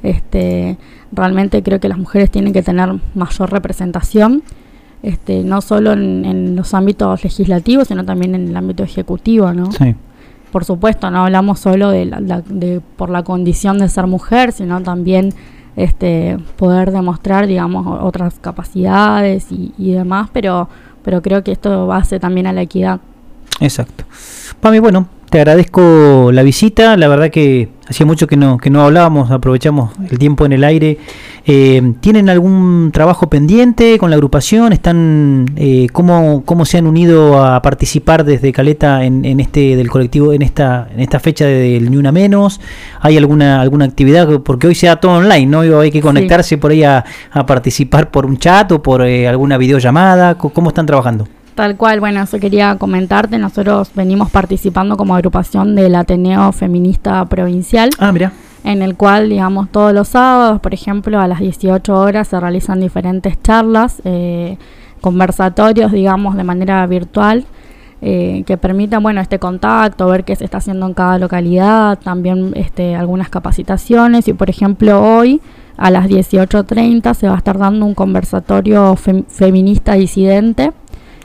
Este, 0.03 0.77
realmente 1.13 1.63
creo 1.63 1.81
que 1.81 1.89
las 1.89 1.99
mujeres 1.99 2.31
tienen 2.31 2.53
que 2.53 2.63
tener 2.63 2.91
mayor 3.15 3.51
representación, 3.51 4.43
este, 5.03 5.43
no 5.45 5.61
solo 5.61 5.93
en, 5.93 6.25
en 6.25 6.57
los 6.57 6.75
ámbitos 6.75 7.23
legislativos, 7.25 7.89
sino 7.89 8.05
también 8.05 8.35
en 8.35 8.49
el 8.49 8.57
ámbito 8.57 8.83
ejecutivo, 8.83 9.53
¿no? 9.53 9.71
Sí. 9.73 9.95
Por 10.53 10.65
supuesto, 10.65 11.11
no 11.11 11.25
hablamos 11.25 11.61
solo 11.61 11.91
de, 11.91 12.07
la- 12.07 12.41
de 12.43 12.81
por 12.97 13.11
la 13.11 13.23
condición 13.23 13.79
de 13.79 13.89
ser 13.89 14.07
mujer, 14.07 14.53
sino 14.53 14.81
también 14.83 15.33
este 15.77 16.39
poder 16.57 16.91
demostrar, 16.91 17.47
digamos, 17.47 17.87
otras 18.03 18.39
capacidades 18.41 19.53
y, 19.53 19.73
y 19.79 19.93
demás, 19.93 20.29
pero 20.33 20.69
pero 21.05 21.23
creo 21.23 21.43
que 21.43 21.53
esto 21.53 21.87
base 21.87 22.19
también 22.21 22.47
a 22.47 22.53
la 22.53 22.61
equidad. 22.63 23.01
Exacto. 23.61 24.05
Pami, 24.61 24.79
bueno, 24.79 25.07
te 25.31 25.39
agradezco 25.39 26.31
la 26.33 26.43
visita. 26.43 26.97
La 26.97 27.09
verdad 27.09 27.31
que 27.31 27.69
hacía 27.89 28.07
mucho 28.07 28.27
que 28.27 28.37
no, 28.37 28.59
que 28.59 28.71
no 28.71 28.83
hablábamos, 28.83 29.31
aprovechamos 29.31 29.93
el 30.11 30.19
tiempo 30.19 30.47
en 30.47 30.53
el 30.53 30.65
aire. 30.65 30.99
Eh, 31.47 31.95
¿Tienen 32.01 32.29
algún 32.29 32.91
trabajo 32.93 33.29
pendiente 33.29 33.99
con 33.99 34.11
la 34.11 34.17
agrupación? 34.17 34.73
¿Están 34.73 35.47
eh, 35.57 35.87
cómo, 35.93 36.43
cómo 36.45 36.65
se 36.65 36.79
han 36.79 36.87
unido 36.87 37.43
a 37.43 37.63
participar 37.63 38.25
desde 38.25 38.53
Caleta 38.53 39.05
en, 39.05 39.25
en 39.25 39.41
este 39.41 39.77
del 39.77 39.89
colectivo 39.89 40.33
en 40.33 40.43
esta 40.43 40.89
en 40.93 41.01
esta 41.01 41.21
fecha 41.21 41.47
del 41.47 41.91
Ni 41.91 41.97
Una 41.97 42.13
Menos? 42.13 42.61
¿Hay 43.01 43.17
alguna 43.17 43.61
alguna 43.61 43.87
actividad? 43.87 44.41
Porque 44.41 44.67
hoy 44.67 44.75
se 44.75 44.89
da 44.89 44.97
todo 44.97 45.13
online, 45.13 45.47
¿no? 45.47 45.81
Hay 45.81 45.91
que 45.91 46.01
conectarse 46.01 46.59
por 46.59 46.73
ahí 46.73 46.85
a, 46.85 47.05
a 47.31 47.47
participar 47.47 48.11
por 48.11 48.27
un 48.27 48.37
chat 48.37 48.71
o 48.73 48.83
por 48.83 49.03
eh, 49.03 49.27
alguna 49.27 49.57
videollamada. 49.57 50.37
¿Cómo 50.37 50.69
están 50.69 50.87
trabajando? 50.87 51.27
Tal 51.59 51.77
cual, 51.77 51.99
bueno, 51.99 52.23
eso 52.23 52.39
quería 52.39 52.77
comentarte. 52.77 53.37
Nosotros 53.37 53.91
venimos 53.93 54.31
participando 54.31 54.97
como 54.97 55.17
agrupación 55.17 55.75
del 55.75 55.97
Ateneo 55.97 56.53
Feminista 56.53 57.25
Provincial. 57.25 57.91
Ah, 57.99 58.13
mira. 58.13 58.31
En 58.63 58.81
el 58.81 58.95
cual, 58.95 59.29
digamos, 59.29 59.69
todos 59.71 59.93
los 59.93 60.07
sábados, 60.07 60.61
por 60.61 60.73
ejemplo, 60.73 61.19
a 61.21 61.27
las 61.27 61.41
18 61.41 61.93
horas 61.97 62.29
se 62.29 62.39
realizan 62.39 62.79
diferentes 62.79 63.43
charlas, 63.43 64.01
eh, 64.05 64.57
conversatorios, 65.01 65.91
digamos, 65.91 66.37
de 66.37 66.45
manera 66.45 66.87
virtual. 66.87 67.45
eh, 68.01 68.45
que 68.47 68.57
permitan 68.57 69.03
bueno 69.03 69.21
este 69.21 69.41
contacto, 69.41 70.07
ver 70.07 70.23
qué 70.23 70.37
se 70.37 70.45
está 70.45 70.59
haciendo 70.59 70.87
en 70.87 70.95
cada 70.95 71.19
localidad, 71.19 71.99
también 71.99 72.53
este, 72.55 72.95
algunas 72.95 73.29
capacitaciones 73.29 74.29
y 74.29 74.35
por 74.35 74.49
ejemplo 74.49 75.03
hoy 75.03 75.41
a 75.77 75.91
las 75.91 76.07
18.30 76.07 77.13
se 77.15 77.27
va 77.27 77.35
a 77.35 77.39
estar 77.39 77.59
dando 77.59 77.85
un 77.85 77.95
conversatorio 77.95 78.95
fem- 78.95 79.25
feminista 79.27 79.95
disidente 79.95 80.71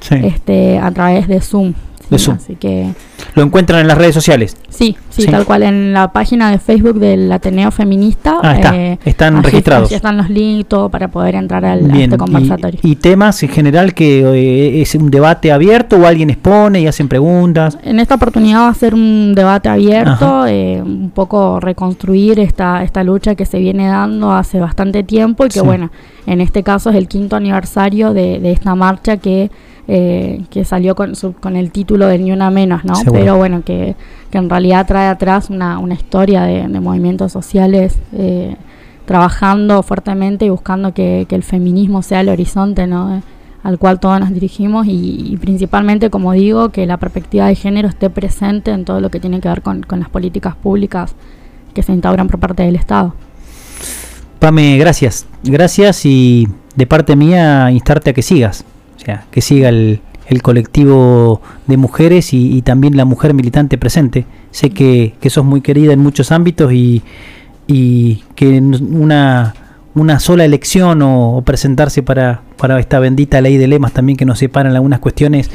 Sí. 0.04 0.16
este, 0.24 0.78
a 0.80 0.92
través 0.92 1.28
de 1.28 1.40
Zoom. 1.42 1.74
De 2.10 2.20
Sí, 2.20 2.26
Zoom. 2.26 2.36
Así 2.36 2.56
que 2.58 2.90
Lo 3.34 3.42
encuentran 3.44 3.80
en 3.80 3.88
las 3.88 3.98
redes 3.98 4.14
sociales. 4.14 4.58
sí, 4.70 4.98
sí, 5.10 5.22
Sí. 5.24 5.32
tal 5.32 5.46
cual 5.46 5.64
en 5.64 5.94
la 5.94 6.12
página 6.12 6.52
de 6.52 6.60
Facebook 6.60 7.00
del 7.00 7.32
Ateneo 7.32 7.72
Feminista. 7.72 8.38
Ah, 8.44 8.54
está. 8.56 8.76
Están 9.10 9.38
allí- 9.38 9.46
registrados. 9.46 9.88
allí 9.88 9.96
están 9.96 10.18
los 10.18 10.30
links, 10.30 10.68
todo 10.68 10.90
para 10.90 11.08
poder 11.08 11.36
entrar 11.36 11.64
al, 11.64 11.80
a 11.86 11.88
Bien, 11.88 12.02
este 12.12 12.16
y- 12.16 12.18
conversatorio. 12.20 12.80
Y, 12.84 12.96
temas 12.98 13.42
en 13.42 13.50
general 13.50 13.94
que 13.94 14.20
eh, 14.20 14.82
es 14.82 14.94
un 14.96 15.10
debate 15.10 15.52
abierto 15.54 15.96
o 15.98 16.06
alguien 16.06 16.30
expone 16.30 16.82
y 16.82 16.88
hacen 16.88 17.08
preguntas. 17.08 17.78
En 17.84 18.00
esta 18.02 18.16
oportunidad 18.16 18.60
va 18.60 18.70
a 18.70 18.74
ser 18.76 18.94
un 18.94 19.34
debate 19.34 19.70
abierto, 19.70 20.46
eh, 20.46 20.82
un 20.86 21.10
poco 21.12 21.62
reconstruir 21.62 22.38
esta, 22.40 22.84
esta 22.84 23.04
lucha 23.06 23.36
que 23.36 23.46
se 23.46 23.58
viene 23.60 23.88
dando 23.88 24.34
hace 24.34 24.60
bastante 24.60 25.04
tiempo 25.04 25.46
y 25.46 25.48
que 25.48 25.62
Sí. 25.62 25.66
bueno, 25.66 25.90
en 26.28 26.42
este 26.42 26.62
caso 26.64 26.90
es 26.90 26.98
el 26.98 27.08
quinto 27.08 27.38
aniversario 27.38 28.14
de, 28.14 28.40
de 28.40 28.52
esta 28.52 28.76
marcha 28.76 29.16
que, 29.18 29.50
eh, 29.88 30.42
que 30.50 30.64
salió 30.66 30.96
con, 30.96 31.16
su- 31.16 31.34
con 31.34 31.56
el 31.56 31.72
título 31.72 32.08
de 32.08 32.18
Ni 32.20 32.32
Una 32.32 32.50
Menos, 32.50 32.86
¿no? 32.86 32.96
Seguro. 32.96 33.20
Pero 33.20 33.38
bueno, 33.38 33.64
que, 33.66 33.96
que 34.32 34.38
en 34.38 34.50
realidad 34.50 34.86
trae 34.88 35.08
atrás 35.08 35.50
una, 35.50 35.78
una 35.80 35.94
historia 35.94 36.44
de, 36.44 36.68
de 36.68 36.80
movimientos 36.80 37.32
sociales 37.32 37.98
eh, 38.14 38.56
trabajando 39.06 39.84
fuertemente 39.84 40.46
y 40.46 40.50
buscando 40.50 40.94
que, 40.94 41.26
que 41.28 41.36
el 41.36 41.44
feminismo 41.44 42.02
sea 42.02 42.22
el 42.22 42.30
horizonte, 42.30 42.88
¿no? 42.88 43.22
al 43.64 43.78
cual 43.80 44.00
todos 44.02 44.20
nos 44.20 44.34
dirigimos 44.34 44.88
y, 44.88 45.26
y 45.32 45.38
principalmente, 45.38 46.10
como 46.10 46.34
digo, 46.34 46.68
que 46.70 46.86
la 46.86 46.98
perspectiva 46.98 47.48
de 47.48 47.56
género 47.56 47.88
esté 47.88 48.10
presente 48.10 48.72
en 48.72 48.84
todo 48.84 49.00
lo 49.00 49.10
que 49.10 49.22
tiene 49.22 49.40
que 49.40 49.48
ver 49.48 49.62
con, 49.62 49.84
con 49.84 50.02
las 50.02 50.10
políticas 50.10 50.56
públicas 50.58 51.16
que 51.74 51.82
se 51.82 51.94
instauran 51.94 52.28
por 52.28 52.40
parte 52.42 52.64
del 52.64 52.76
Estado. 52.76 53.14
Pame, 54.40 54.78
gracias. 54.78 55.26
Gracias 55.44 56.06
y 56.06 56.46
de 56.76 56.86
parte 56.88 57.16
mía 57.16 57.72
instarte 57.72 58.10
a 58.10 58.14
que 58.14 58.22
sigas. 58.22 58.66
Sea, 59.04 59.26
que 59.32 59.42
siga 59.42 59.70
el, 59.70 60.00
el 60.28 60.42
colectivo 60.42 61.42
de 61.68 61.78
mujeres 61.78 62.34
y, 62.34 62.56
y 62.56 62.62
también 62.62 62.96
la 62.96 63.06
mujer 63.06 63.34
militante 63.34 63.78
presente. 63.78 64.26
Sé 64.52 64.70
que, 64.70 65.16
que 65.20 65.30
sos 65.30 65.46
muy 65.46 65.62
querida 65.62 65.94
en 65.94 66.00
muchos 66.00 66.32
ámbitos 66.32 66.72
y, 66.74 67.02
y 67.68 68.24
que 68.36 68.60
una, 68.60 69.56
una 69.96 70.20
sola 70.20 70.46
elección 70.46 71.02
o, 71.02 71.38
o 71.38 71.42
presentarse 71.42 72.04
para, 72.04 72.42
para 72.58 72.80
esta 72.80 73.00
bendita 73.00 73.42
ley 73.42 73.58
de 73.58 73.68
lemas 73.68 73.94
también 73.94 74.18
que 74.18 74.26
nos 74.26 74.40
separan 74.40 74.76
algunas 74.76 75.00
cuestiones 75.00 75.50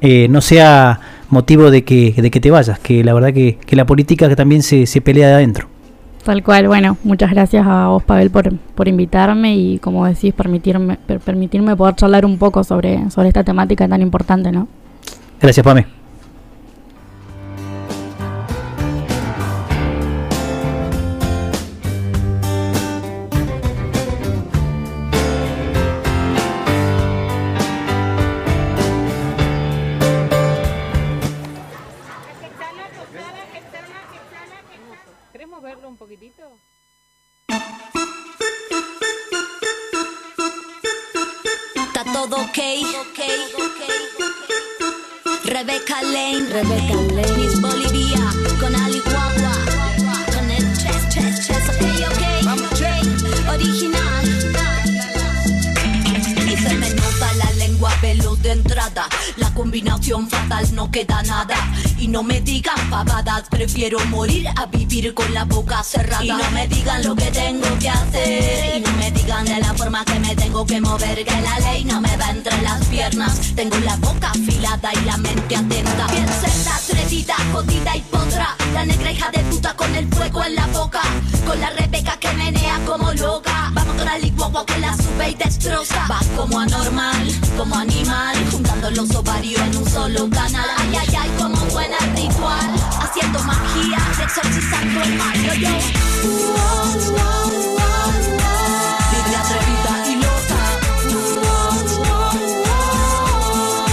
eh, 0.00 0.28
no 0.28 0.40
sea 0.40 1.00
motivo 1.28 1.70
de 1.70 1.84
que, 1.84 2.12
de 2.16 2.30
que 2.30 2.40
te 2.40 2.50
vayas. 2.50 2.78
Que 2.78 3.04
la 3.04 3.12
verdad 3.12 3.32
que, 3.32 3.58
que 3.66 3.76
la 3.76 3.86
política 3.86 4.28
que 4.28 4.36
también 4.36 4.62
se, 4.62 4.86
se 4.86 5.00
pelea 5.00 5.28
de 5.28 5.34
adentro. 5.34 5.68
Tal 6.24 6.42
cual, 6.42 6.66
bueno, 6.68 6.96
muchas 7.04 7.30
gracias 7.30 7.66
a 7.66 7.88
vos, 7.88 8.02
Pavel, 8.02 8.30
por, 8.30 8.50
por 8.56 8.88
invitarme 8.88 9.54
y, 9.56 9.78
como 9.78 10.06
decís, 10.06 10.32
permitirme, 10.32 10.96
per- 10.96 11.20
permitirme 11.20 11.76
poder 11.76 11.94
charlar 11.96 12.24
un 12.24 12.38
poco 12.38 12.64
sobre, 12.64 13.10
sobre 13.10 13.28
esta 13.28 13.44
temática 13.44 13.86
tan 13.86 14.00
importante, 14.00 14.50
¿no? 14.50 14.66
Gracias, 15.38 15.62
Pame. 15.62 15.84
Prefiero 63.84 64.10
morir 64.10 64.48
a 64.48 64.64
vivir 64.64 65.12
con 65.12 65.34
la 65.34 65.44
boca 65.44 65.82
cerrada. 65.82 66.24
Y 66.24 66.28
no 66.28 66.50
me 66.52 66.66
digan 66.68 67.04
lo 67.04 67.14
que 67.14 67.30
tengo 67.30 67.66
que 67.78 67.90
hacer, 67.90 68.76
y 68.76 68.80
no 68.80 68.90
me 68.92 69.10
digan 69.10 69.44
de 69.44 69.58
la 69.60 69.74
forma 69.74 70.02
que 70.06 70.18
me 70.20 70.34
tengo 70.34 70.64
que 70.64 70.80
mover, 70.80 71.22
que 71.22 71.40
la 71.42 71.58
ley 71.58 71.84
no 71.84 72.00
me 72.00 72.16
va 72.16 72.30
entre 72.30 72.62
las 72.62 72.82
piernas. 72.86 73.52
Tengo 73.54 73.76
la 73.80 73.96
boca 73.96 74.30
afilada 74.30 74.90
y 74.94 75.04
la 75.04 75.18
mente 75.18 75.56
atenta. 75.56 76.06
Piensa 76.06 76.46
en 76.46 76.64
la 76.64 76.76
atrevida, 76.76 77.34
jodida 77.52 77.96
y 77.96 78.00
potra, 78.00 78.56
la 78.72 78.86
negra 78.86 79.12
hija 79.12 79.30
de 79.30 79.40
puta 79.40 79.76
con 79.76 79.94
el 79.94 80.08
fuego 80.08 80.44
en 80.44 80.54
la 80.54 80.66
boca, 80.68 81.02
con 81.46 81.60
la 81.60 81.68
Rebeca 81.68 82.16
que 82.18 82.32
menea 82.32 82.80
como 82.86 83.12
loca. 83.12 83.70
Vamos 83.74 83.96
con 83.96 84.04
la 84.06 84.18
licuagua 84.18 84.64
que 84.64 84.78
la 84.78 84.96
sube 84.96 85.30
y 85.30 85.34
destroza. 85.34 86.06
Va 86.10 86.20
como 86.36 86.58
anormal, 86.58 87.28
como 87.58 87.76
animal, 87.76 88.34
juntando 88.50 88.90
los 88.92 89.14
ovarios 89.14 89.60
en 89.60 89.76
un 89.76 89.90
solo 89.90 90.30
canal. 90.30 90.70
Ay, 90.78 90.96
ay, 91.00 91.16
ay, 91.20 91.30
como 91.36 91.56
buena 91.66 91.98
ritual, 92.16 92.73
haciendo 93.34 93.42
magia, 93.44 93.98
exorcizando 94.22 95.02
el 95.02 95.14
mal. 95.16 95.34
Yo, 95.42 95.54
yo. 95.54 95.68
Libre, 99.12 99.36
atrevida 99.36 99.92
y 100.08 100.16
loca. 100.16 100.60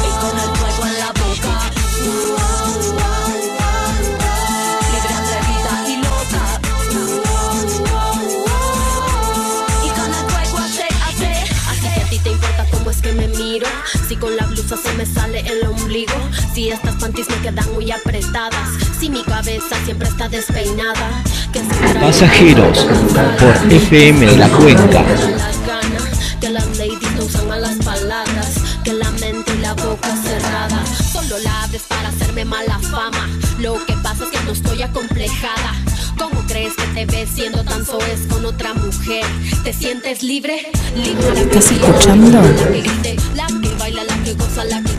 Y 0.07 0.11
con 0.21 0.35
el 0.39 0.49
fuego 0.57 0.85
en 0.85 0.95
la 0.99 1.07
boca. 1.07 1.53
Libre, 4.91 5.13
atrevida 5.21 5.73
y 5.87 5.95
loca. 5.97 6.43
Y 9.83 9.89
con 9.89 10.09
el 10.13 10.23
fuego 10.31 10.57
hace, 10.59 10.87
hace, 11.07 11.29
Así 11.69 11.87
que 11.93 12.01
a 12.01 12.09
ti 12.09 12.17
te 12.19 12.29
importa 12.31 12.65
cómo 12.71 12.91
es 12.91 13.01
que 13.01 13.11
me 13.13 13.27
miro. 13.27 13.67
Si 14.07 14.15
con 14.15 14.35
la 14.35 14.45
blusa 14.45 14.77
se 14.77 14.93
me 14.93 15.05
sale 15.05 15.39
el 15.39 15.67
ombligo. 15.91 16.13
Si 16.53 16.69
estas 16.69 16.95
panties 16.95 17.27
me 17.29 17.35
quedan 17.37 17.73
muy 17.73 17.91
apretadas. 17.91 18.69
Si 18.99 19.09
mi 19.09 19.23
cabeza 19.23 19.75
siempre 19.83 20.07
está 20.07 20.29
despeinada. 20.29 21.23
Que 21.51 21.59
Pasajeros 21.99 22.87
por 23.39 23.73
FM 23.73 24.25
de 24.25 24.37
la 24.37 24.47
Cuenca. 24.49 25.03
que 26.39 26.49
las 26.49 26.65
ladies 26.77 27.11
no 27.17 27.25
usan 27.25 27.47
malas 27.47 27.75
palabras, 27.83 28.55
que 28.83 28.93
la 28.93 29.11
mente 29.11 29.53
y 29.53 29.61
la 29.61 29.73
boca 29.73 30.15
cerrada. 30.23 30.83
Solo 31.11 31.37
la 31.39 31.63
abres 31.63 31.83
para 31.89 32.09
hacerme 32.09 32.45
mala 32.45 32.79
fama. 32.79 33.27
Lo 33.59 33.73
que 33.85 33.93
pasa 34.01 34.23
es 34.23 34.31
que 34.31 34.43
no 34.45 34.51
estoy 34.51 34.81
acomplejada. 34.81 35.75
¿Cómo 36.17 36.41
crees 36.47 36.73
que 36.75 36.85
te 36.93 37.05
ves 37.05 37.29
siendo 37.33 37.63
tan 37.63 37.85
soez 37.85 38.27
con 38.29 38.45
otra 38.45 38.73
mujer? 38.73 39.25
¿Te 39.63 39.73
sientes 39.73 40.23
libre? 40.23 40.71
Libre 40.95 41.27
la 41.29 41.33
que 41.33 41.57
¿Estás 41.57 41.71
escuchando? 41.71 42.41
La 42.41 42.71
que 42.71 42.81
grite, 42.81 43.15
la 43.35 43.47
que 43.47 43.75
baila, 43.79 44.03
la 44.03 44.23
que 44.23 44.33
goza, 44.35 44.63
la 44.65 44.81
que 44.83 44.90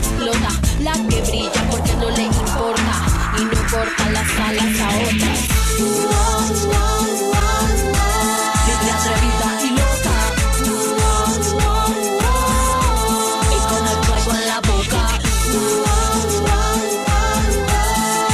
corta 3.95 4.11
las 4.11 4.29
alas 4.39 4.79
a 4.79 4.87
otras. 4.87 5.39
libre, 8.65 8.91
atrevida 8.91 9.49
y 9.63 9.69
loca. 9.71 10.15
Y 13.51 13.59
con 13.69 13.83
el 13.87 13.97
fuego 14.05 14.31
en 14.33 14.43
la 14.47 14.57
boca. 14.61 15.01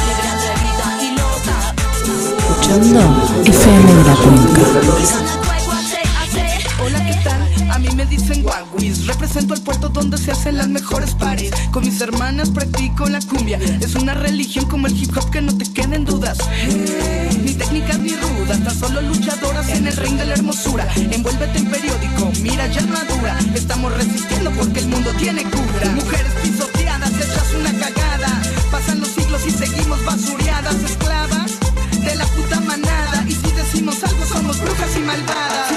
Libre, 0.06 0.28
atrevida 0.36 0.88
y 1.02 1.06
loca. 1.18 1.58
Escuchando 2.38 3.02
FM 3.46 3.94
de 3.94 4.04
la 4.04 4.16
Cuenca. 4.16 5.39
Dicen 8.10 8.44
Guaguis. 8.44 9.06
Represento 9.06 9.54
el 9.54 9.62
puerto 9.62 9.90
donde 9.90 10.18
se 10.18 10.32
hacen 10.32 10.58
las 10.58 10.68
mejores 10.68 11.14
pares. 11.14 11.52
Con 11.72 11.86
mis 11.86 12.02
hermanas 12.02 12.50
practico 12.50 13.08
la 13.08 13.20
cumbia. 13.22 13.60
Es 13.80 13.96
una 13.96 14.14
religión 14.14 14.66
como 14.66 14.88
el 14.88 15.02
hip 15.02 15.16
hop 15.16 15.30
que 15.30 15.42
no 15.42 15.56
te 15.56 15.72
queden 15.72 16.06
dudas. 16.06 16.40
Ni 17.44 17.54
técnicas 17.54 18.00
ni 18.00 18.16
rudas, 18.16 18.64
tan 18.64 18.78
solo 18.78 19.02
luchadoras 19.02 19.70
en 19.70 19.88
el 19.88 19.96
ring 19.96 20.18
de 20.18 20.26
la 20.26 20.34
hermosura. 20.34 20.88
Envuélvete 20.96 21.60
en 21.60 21.70
periódico, 21.70 22.32
mira 22.42 22.68
ya 22.68 22.82
madura. 22.82 23.38
Estamos 23.54 23.96
resistiendo 23.96 24.52
porque 24.52 24.80
el 24.80 24.88
mundo 24.88 25.12
tiene 25.18 25.44
cura. 25.44 25.92
Mujeres 25.94 26.34
pisoteadas, 26.44 27.12
hechas 27.14 27.54
una 27.60 27.72
cagada. 27.74 28.42
Pasan 28.72 29.00
los 29.00 29.10
siglos 29.10 29.42
y 29.46 29.52
seguimos 29.52 30.04
basureadas, 30.04 30.76
esclavas 30.84 31.52
de 32.04 32.16
la 32.16 32.26
puta 32.26 32.60
manada. 32.62 33.24
Y 33.28 33.32
si 33.34 33.52
decimos 33.52 34.04
algo, 34.04 34.26
somos 34.26 34.60
brujas 34.60 34.98
y 34.98 35.00
malvadas. 35.00 35.69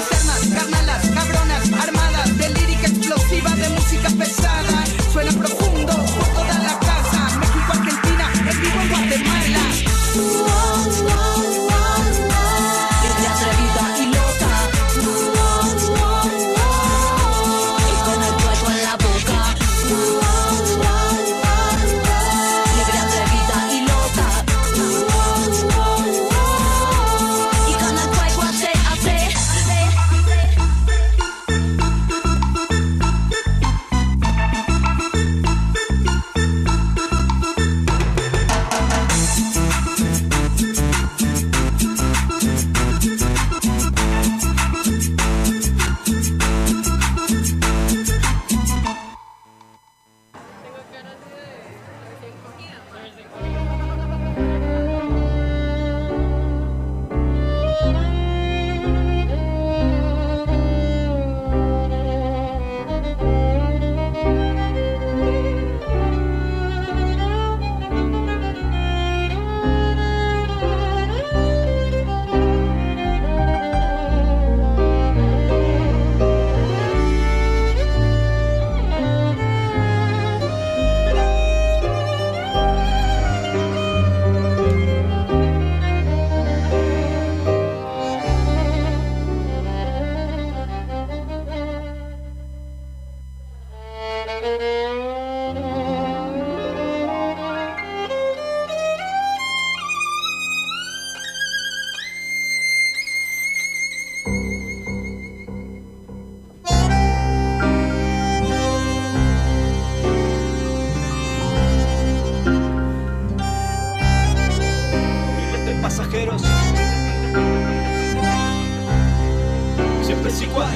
Siempre 120.13 120.31
es 120.31 120.41
igual. 120.43 120.69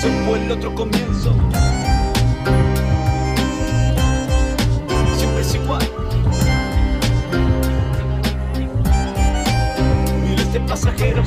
Se 0.00 0.08
fue 0.24 0.44
el 0.44 0.52
otro 0.52 0.74
comienzo. 0.76 1.34
Siempre 5.18 5.40
es 5.40 5.54
igual. 5.54 5.90
Miles 10.22 10.52
de 10.52 10.60
pasajeros. 10.60 11.26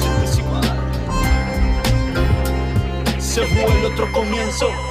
Siempre 0.00 0.24
es 0.24 0.38
igual. 0.38 0.64
Se 3.20 3.46
fue 3.46 3.78
el 3.78 3.86
otro 3.86 4.10
comienzo. 4.12 4.87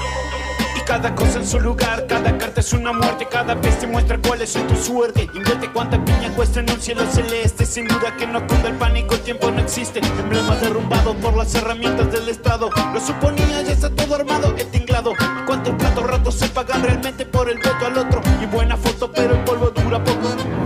Cada 0.87 1.13
cosa 1.15 1.39
en 1.39 1.45
su 1.45 1.59
lugar, 1.59 2.07
cada 2.07 2.37
carta 2.37 2.61
es 2.61 2.71
una 2.71 2.93
muerte, 2.93 3.27
cada 3.29 3.55
vez 3.55 3.77
te 3.77 3.87
muestra 3.87 4.17
cuál 4.25 4.41
es 4.41 4.53
tu 4.53 4.75
suerte. 4.77 5.29
Invierte 5.33 5.69
cuánta 5.73 6.03
piña 6.05 6.33
cuesta 6.33 6.61
en 6.61 6.71
un 6.71 6.79
cielo 6.79 7.05
celeste, 7.11 7.65
sin 7.65 7.89
duda 7.89 8.15
que 8.17 8.25
no 8.25 8.47
cunda 8.47 8.69
el 8.69 8.75
pánico, 8.75 9.15
el 9.15 9.19
tiempo 9.19 9.51
no 9.51 9.59
existe. 9.59 9.99
Emblemas 9.99 10.61
derrumbados 10.61 11.13
por 11.17 11.35
las 11.35 11.53
herramientas 11.55 12.09
del 12.13 12.29
Estado. 12.29 12.69
Lo 12.93 13.01
suponía, 13.01 13.63
ya 13.63 13.73
está 13.73 13.89
todo 13.89 14.15
armado, 14.15 14.55
el 14.57 14.67
tinglado. 14.67 15.13
¿Cuántos 15.45 15.75
platos 15.75 16.03
ratos 16.09 16.35
se 16.35 16.47
pagan 16.47 16.81
realmente 16.81 17.25
por 17.25 17.49
el 17.49 17.57
voto 17.57 17.85
al 17.85 17.97
otro? 17.97 18.21
Y 18.41 18.45
buena 18.45 18.77
foto, 18.77 19.11
pero 19.11 19.35
el 19.35 19.43
polvo 19.43 19.71
dura 19.71 20.01
poco. 20.01 20.56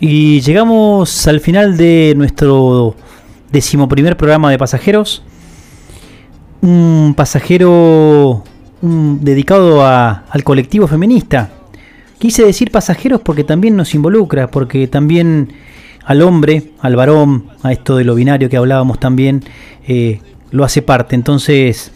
Y 0.00 0.40
llegamos 0.40 1.26
al 1.26 1.40
final 1.40 1.76
de 1.76 2.14
nuestro 2.16 2.94
decimoprimer 3.52 4.16
programa 4.16 4.50
de 4.50 4.58
pasajeros. 4.58 5.22
Un 6.62 7.14
pasajero 7.16 8.42
dedicado 8.82 9.84
a- 9.84 10.24
al 10.30 10.42
colectivo 10.44 10.86
feminista. 10.86 11.50
Quise 12.18 12.44
decir 12.44 12.70
pasajeros 12.70 13.20
porque 13.20 13.44
también 13.44 13.76
nos 13.76 13.94
involucra, 13.94 14.50
porque 14.50 14.86
también 14.86 15.52
al 16.04 16.22
hombre, 16.22 16.72
al 16.80 16.96
varón, 16.96 17.46
a 17.62 17.72
esto 17.72 17.96
de 17.96 18.04
lo 18.04 18.14
binario 18.14 18.48
que 18.48 18.56
hablábamos 18.56 18.98
también, 19.00 19.42
eh, 19.86 20.20
lo 20.50 20.64
hace 20.64 20.80
parte. 20.82 21.14
Entonces, 21.14 21.92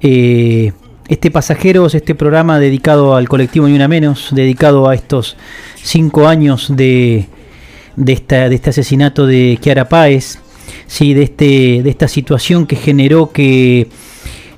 eh, 0.00 0.72
este 1.08 1.30
Pasajeros, 1.30 1.94
este 1.94 2.14
programa 2.14 2.58
dedicado 2.58 3.14
al 3.14 3.28
colectivo 3.28 3.68
Ni 3.68 3.74
Una 3.74 3.88
Menos, 3.88 4.28
dedicado 4.32 4.88
a 4.88 4.94
estos 4.94 5.36
cinco 5.76 6.26
años 6.26 6.74
de, 6.74 7.26
de, 7.96 8.12
esta, 8.12 8.48
de 8.48 8.54
este 8.54 8.70
asesinato 8.70 9.26
de 9.26 9.58
Kiara 9.60 9.88
Páez, 9.88 10.38
sí, 10.86 11.14
de, 11.14 11.22
este, 11.24 11.82
de 11.82 11.90
esta 11.90 12.08
situación 12.08 12.66
que 12.66 12.76
generó 12.76 13.30
que 13.32 13.88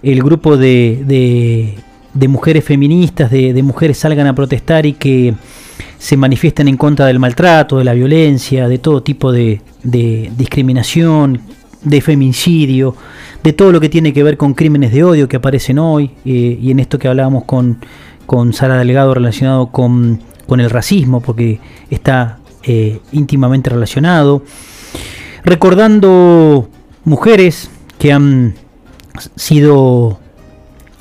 el 0.02 0.22
grupo 0.22 0.56
de, 0.56 1.02
de- 1.06 1.74
de 2.14 2.28
mujeres 2.28 2.64
feministas, 2.64 3.30
de, 3.30 3.62
mujeres 3.62 3.98
salgan 3.98 4.26
a 4.26 4.34
protestar 4.34 4.86
y 4.86 4.94
que 4.94 5.34
se 5.98 6.16
manifiesten 6.16 6.66
en 6.66 6.78
contra 6.78 7.04
del 7.06 7.18
maltrato, 7.18 7.76
de 7.76 7.84
la 7.84 7.92
violencia, 7.92 8.68
de 8.68 8.78
todo 8.78 9.02
tipo 9.02 9.32
de, 9.32 9.60
de 9.82 10.30
discriminación, 10.36 11.42
de 11.82 12.00
femicidio, 12.00 12.94
de 13.42 13.52
todo 13.52 13.70
lo 13.70 13.80
que 13.80 13.90
tiene 13.90 14.14
que 14.14 14.22
ver 14.22 14.38
con 14.38 14.54
crímenes 14.54 14.92
de 14.92 15.04
odio 15.04 15.28
que 15.28 15.36
aparecen 15.36 15.78
hoy, 15.78 16.10
eh, 16.24 16.58
y 16.60 16.70
en 16.70 16.80
esto 16.80 16.98
que 16.98 17.06
hablábamos 17.08 17.44
con, 17.44 17.78
con 18.24 18.54
Sara 18.54 18.78
Delgado 18.78 19.12
relacionado 19.12 19.66
con, 19.66 20.20
con 20.46 20.60
el 20.60 20.70
racismo, 20.70 21.20
porque 21.20 21.60
está 21.90 22.38
eh, 22.66 23.00
íntimamente 23.12 23.70
relacionado, 23.70 24.42
recordando 25.44 26.68
mujeres 27.04 27.70
que 27.98 28.12
han 28.12 28.54
sido 29.36 30.18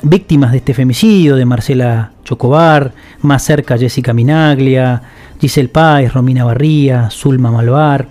víctimas 0.04 0.52
de 0.52 0.58
este 0.58 0.74
femicidio, 0.74 1.36
de 1.36 1.46
Marcela 1.46 2.12
Chocobar, 2.24 2.94
más 3.22 3.44
cerca 3.44 3.78
Jessica 3.78 4.14
Minaglia, 4.14 5.02
Giselle 5.40 5.70
Páez, 5.70 6.14
Romina 6.14 6.44
Barría, 6.44 7.10
Zulma 7.10 7.52
Malvar, 7.52 8.08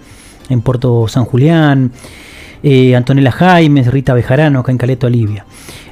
en 0.49 0.61
Puerto 0.61 1.07
San 1.09 1.25
Julián, 1.25 1.93
eh, 2.63 2.97
Antonella 2.97 3.33
Jaimes, 3.33 3.87
Rita 3.87 4.15
Bejarano, 4.15 4.61
acá 4.61 4.73
en 4.73 4.79
Caleto 4.79 5.07
Olivia. 5.07 5.45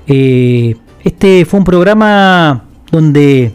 Eh, 0.06 0.76
este 1.04 1.44
fue 1.44 1.58
un 1.58 1.64
programa 1.64 2.64
donde 2.90 3.54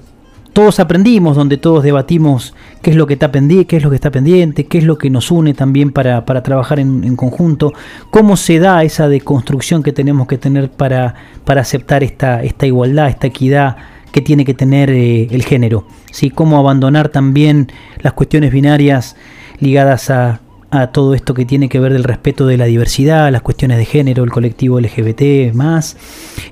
todos 0.54 0.80
aprendimos, 0.80 1.36
donde 1.36 1.58
todos 1.58 1.84
debatimos 1.84 2.54
qué 2.88 2.92
es 2.92 2.96
lo 2.96 3.06
que 3.06 3.16
está 3.16 3.34
pendiente, 3.34 3.68
qué 3.68 3.76
es 3.76 3.84
lo 3.84 3.90
que 3.90 3.98
está 3.98 4.12
pendiente, 4.12 4.66
qué 4.66 4.78
es 4.78 4.86
lo 4.86 4.98
que 4.98 5.10
nos 5.10 5.30
une 5.30 5.54
también 5.54 5.92
para, 5.92 6.24
para 6.24 6.42
trabajar 6.42 6.80
en, 6.80 7.18
conjunto, 7.18 7.74
cómo 8.10 8.38
se 8.38 8.60
da 8.60 8.82
esa 8.82 9.10
deconstrucción 9.10 9.84
que 9.84 9.92
tenemos 9.92 10.26
que 10.26 10.38
tener 10.38 10.72
para, 10.72 11.14
para 11.44 11.60
aceptar 11.60 12.02
esta, 12.02 12.42
esta 12.44 12.66
igualdad, 12.66 13.10
esta 13.10 13.28
equidad 13.28 13.76
que 14.14 14.22
tiene 14.22 14.46
que 14.46 14.54
tener 14.54 14.90
eh, 14.90 15.28
el 15.32 15.44
género, 15.44 15.86
¿sí? 16.12 16.30
cómo 16.30 16.58
abandonar 16.58 17.10
también 17.10 17.70
las 18.00 18.14
cuestiones 18.14 18.54
binarias 18.54 19.18
ligadas 19.60 20.10
a, 20.10 20.40
a 20.72 20.88
todo 20.88 21.14
esto 21.14 21.34
que 21.34 21.44
tiene 21.44 21.68
que 21.68 21.82
ver 21.82 21.92
del 21.92 22.06
respeto 22.06 22.48
de 22.48 22.56
la 22.56 22.68
diversidad, 22.68 23.30
las 23.34 23.42
cuestiones 23.42 23.80
de 23.80 23.84
género, 23.86 24.24
el 24.24 24.32
colectivo 24.32 24.80
LGBT 24.80 25.54
más 25.54 25.98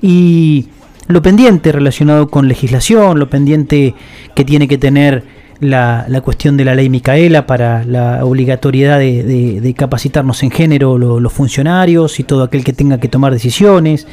y 0.02 0.68
lo 1.08 1.22
pendiente 1.22 1.72
relacionado 1.72 2.28
con 2.28 2.50
legislación, 2.50 3.20
lo 3.20 3.30
pendiente 3.30 3.96
que 4.36 4.44
tiene 4.44 4.68
que 4.68 4.78
tener 4.78 5.35
la, 5.60 6.06
la 6.10 6.22
cuestión 6.22 6.58
de 6.58 6.66
la 6.66 6.76
ley 6.76 6.90
Micaela 6.90 7.48
para 7.48 7.84
la 7.86 8.26
obligatoriedad 8.26 9.00
de, 9.00 9.24
de- 9.24 9.74
capacitarnos 9.74 10.44
en 10.44 10.52
género 10.52 10.98
lo- 10.98 11.20
los 11.20 11.32
funcionarios 11.34 12.20
y 12.20 12.24
todo 12.24 12.44
aquel 12.44 12.64
que 12.64 12.74
tenga 12.74 13.00
que 13.00 13.08
tomar 13.08 13.32
decisiones, 13.34 14.08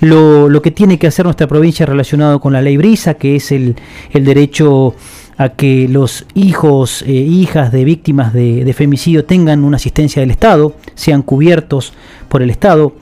lo, 0.00 0.48
lo 0.48 0.62
que 0.62 0.70
tiene 0.70 0.98
que 0.98 1.06
hacer 1.06 1.24
nuestra 1.24 1.46
provincia 1.46 1.86
relacionado 1.86 2.40
con 2.40 2.52
la 2.52 2.60
ley 2.62 2.76
Brisa, 2.76 3.14
que 3.14 3.36
es 3.36 3.52
el, 3.52 3.76
el 4.12 4.24
derecho 4.24 4.94
a 5.38 5.50
que 5.50 5.88
los 5.88 6.26
hijos 6.34 7.02
e 7.06 7.12
hijas 7.12 7.72
de 7.72 7.84
víctimas 7.84 8.32
de, 8.32 8.64
de 8.64 8.72
femicidio 8.74 9.24
tengan 9.24 9.64
una 9.64 9.76
asistencia 9.76 10.20
del 10.20 10.30
Estado, 10.30 10.76
sean 10.94 11.22
cubiertos 11.22 11.92
por 12.28 12.42
el 12.42 12.50
Estado. 12.50 12.94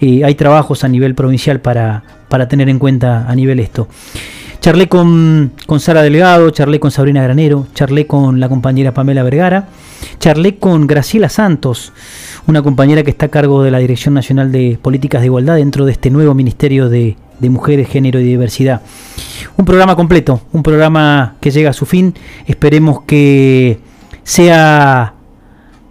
Eh, 0.00 0.24
hay 0.24 0.34
trabajos 0.34 0.84
a 0.84 0.88
nivel 0.88 1.14
provincial 1.14 1.60
para, 1.60 2.02
para 2.28 2.48
tener 2.48 2.68
en 2.68 2.78
cuenta 2.78 3.26
a 3.28 3.34
nivel 3.34 3.60
esto. 3.60 3.88
Charlé 4.66 4.88
con, 4.88 5.52
Sara 5.78 6.02
Delgado, 6.02 6.50
charlé 6.50 6.80
con 6.80 6.90
Sabrina 6.90 7.22
Granero, 7.22 7.68
charlé 7.72 8.08
con 8.08 8.40
la 8.40 8.48
compañera 8.48 8.92
Pamela 8.92 9.22
Vergara, 9.22 9.68
charlé 10.18 10.56
con 10.56 10.88
Graciela 10.88 11.28
Santos, 11.28 11.92
una 12.48 12.62
compañera 12.62 13.04
que 13.04 13.10
está 13.10 13.26
a 13.26 13.28
cargo 13.28 13.62
de 13.62 13.70
la 13.70 13.78
Dirección 13.78 14.14
Nacional 14.14 14.50
de 14.50 14.76
Políticas 14.82 15.20
de 15.20 15.26
Igualdad 15.26 15.54
dentro 15.54 15.84
de 15.84 15.92
este 15.92 16.10
nuevo 16.10 16.34
Ministerio 16.34 16.88
de, 16.88 17.16
Mujeres, 17.42 17.88
Género 17.88 18.18
y 18.18 18.24
Diversidad. 18.24 18.82
Un 19.56 19.64
programa 19.64 19.94
completo, 19.94 20.40
un 20.52 20.64
programa 20.64 21.36
que 21.40 21.52
llega 21.52 21.70
a 21.70 21.72
su 21.72 21.86
fin. 21.86 22.14
Esperemos 22.48 23.02
que 23.02 23.78
sea 24.24 25.14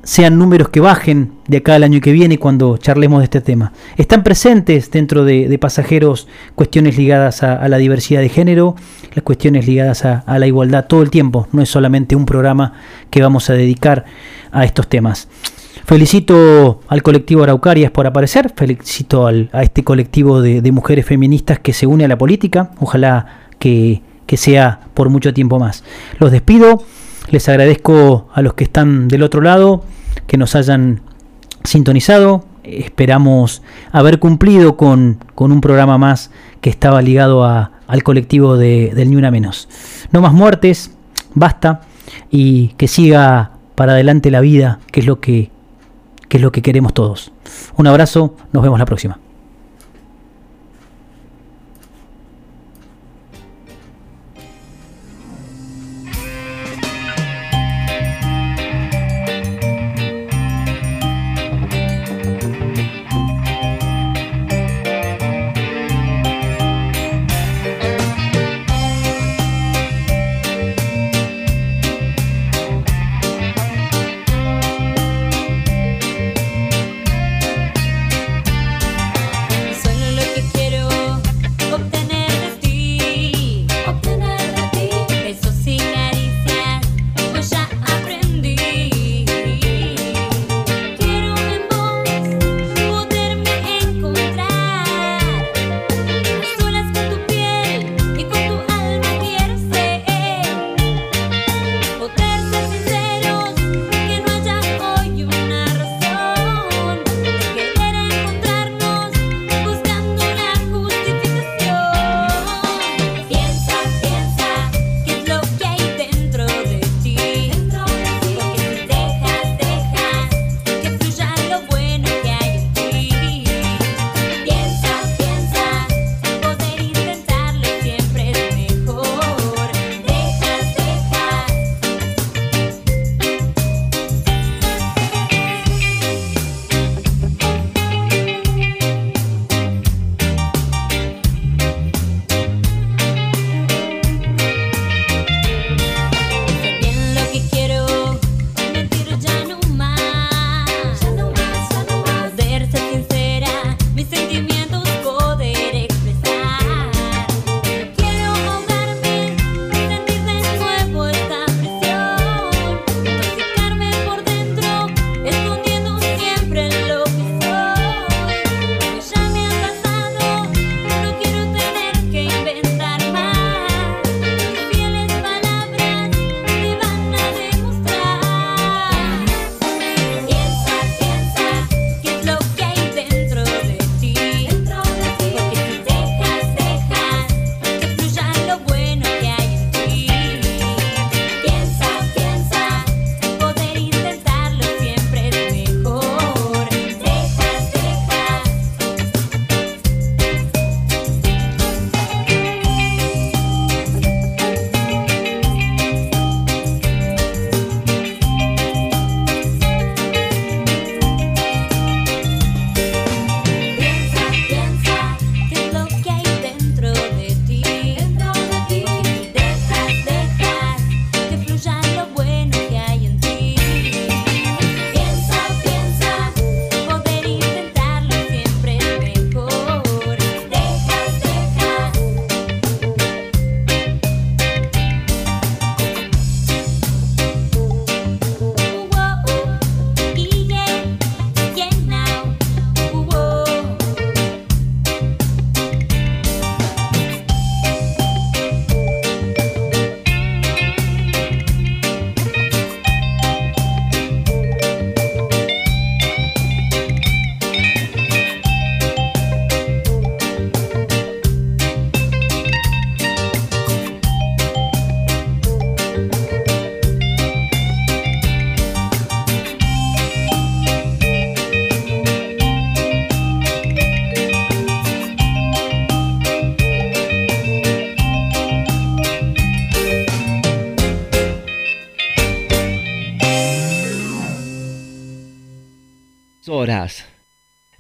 sean 0.04 0.38
números 0.38 0.68
que 0.68 0.82
bajen 0.82 1.32
de 1.48 1.58
acá 1.58 1.76
al 1.76 1.84
año 1.84 2.02
que 2.02 2.12
viene 2.12 2.40
cuando 2.40 2.78
charlemos 2.78 3.20
de 3.20 3.26
este 3.26 3.42
tema. 3.42 3.72
Están 3.98 4.24
presentes 4.24 4.90
dentro 4.90 5.24
de, 5.26 5.58
pasajeros 5.60 6.28
cuestiones 6.56 6.98
ligadas 6.98 7.44
a, 7.44 7.68
la 7.68 7.78
diversidad 7.78 8.22
de 8.22 8.30
género, 8.30 8.76
las 9.14 9.24
cuestiones 9.24 9.68
ligadas 9.68 10.06
a, 10.06 10.20
a 10.20 10.40
la 10.40 10.48
igualdad 10.48 10.86
todo 10.88 11.02
el 11.02 11.10
tiempo. 11.10 11.48
No 11.52 11.62
es 11.62 11.70
solamente 11.70 12.16
un 12.16 12.26
programa 12.26 12.74
que 13.10 13.22
vamos 13.22 13.50
a 13.50 13.54
dedicar 13.54 14.06
a 14.52 14.66
estos 14.66 14.88
temas. 14.88 15.28
Felicito 15.86 16.80
al 16.88 17.04
colectivo 17.04 17.44
Araucarias 17.44 17.92
por 17.92 18.08
aparecer, 18.08 18.52
felicito 18.56 19.28
al- 19.28 19.50
a 19.54 19.62
este 19.62 19.84
colectivo 19.84 20.42
de, 20.42 20.62
de 20.62 20.72
mujeres 20.72 21.06
feministas 21.06 21.60
que 21.60 21.74
se 21.74 21.86
une 21.86 22.06
a 22.06 22.08
la 22.08 22.18
política, 22.18 22.72
ojalá 22.80 23.50
que, 23.60 24.02
que 24.26 24.36
sea 24.38 24.80
por 24.96 25.10
mucho 25.10 25.32
tiempo 25.32 25.60
más. 25.60 25.84
Los 26.18 26.32
despido, 26.32 26.84
les 27.30 27.48
agradezco 27.50 28.30
a 28.34 28.42
los 28.42 28.56
que 28.56 28.64
están 28.64 29.08
del 29.08 29.22
otro 29.22 29.42
lado, 29.42 29.84
que 30.26 30.38
nos 30.38 30.56
hayan 30.56 31.02
sintonizado, 31.66 32.46
esperamos 32.64 33.62
haber 33.92 34.20
cumplido 34.20 34.78
con, 34.78 35.20
con 35.36 35.52
un 35.52 35.62
programa 35.62 35.98
más 35.98 36.32
que 36.62 36.70
estaba 36.70 37.02
ligado 37.02 37.44
a- 37.44 37.72
al 37.88 38.04
colectivo 38.04 38.58
de, 38.58 38.92
del 38.96 39.10
Ni 39.12 39.16
Una 39.16 39.32
Menos. 39.32 39.70
No 40.12 40.22
más 40.22 40.34
muertes, 40.34 40.92
basta, 41.34 41.82
y 42.32 42.70
que 42.78 42.88
siga 42.88 43.52
para 43.76 43.92
adelante 43.94 44.32
la 44.32 44.42
vida, 44.42 44.80
que 44.92 45.02
es 45.02 45.06
lo 45.06 45.20
que, 45.20 45.52
que 46.30 46.38
es 46.38 46.44
lo 46.44 46.52
que 46.52 46.62
queremos 46.62 46.94
todos. 46.94 47.32
Un 47.78 47.88
abrazo, 47.88 48.36
nos 48.54 48.64
vemos 48.64 48.80
la 48.80 48.86
próxima. 48.86 49.20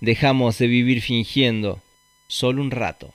Dejamos 0.05 0.59
de 0.59 0.67
vivir 0.67 1.01
fingiendo 1.01 1.81
solo 2.27 2.61
un 2.61 2.69
rato. 2.69 3.14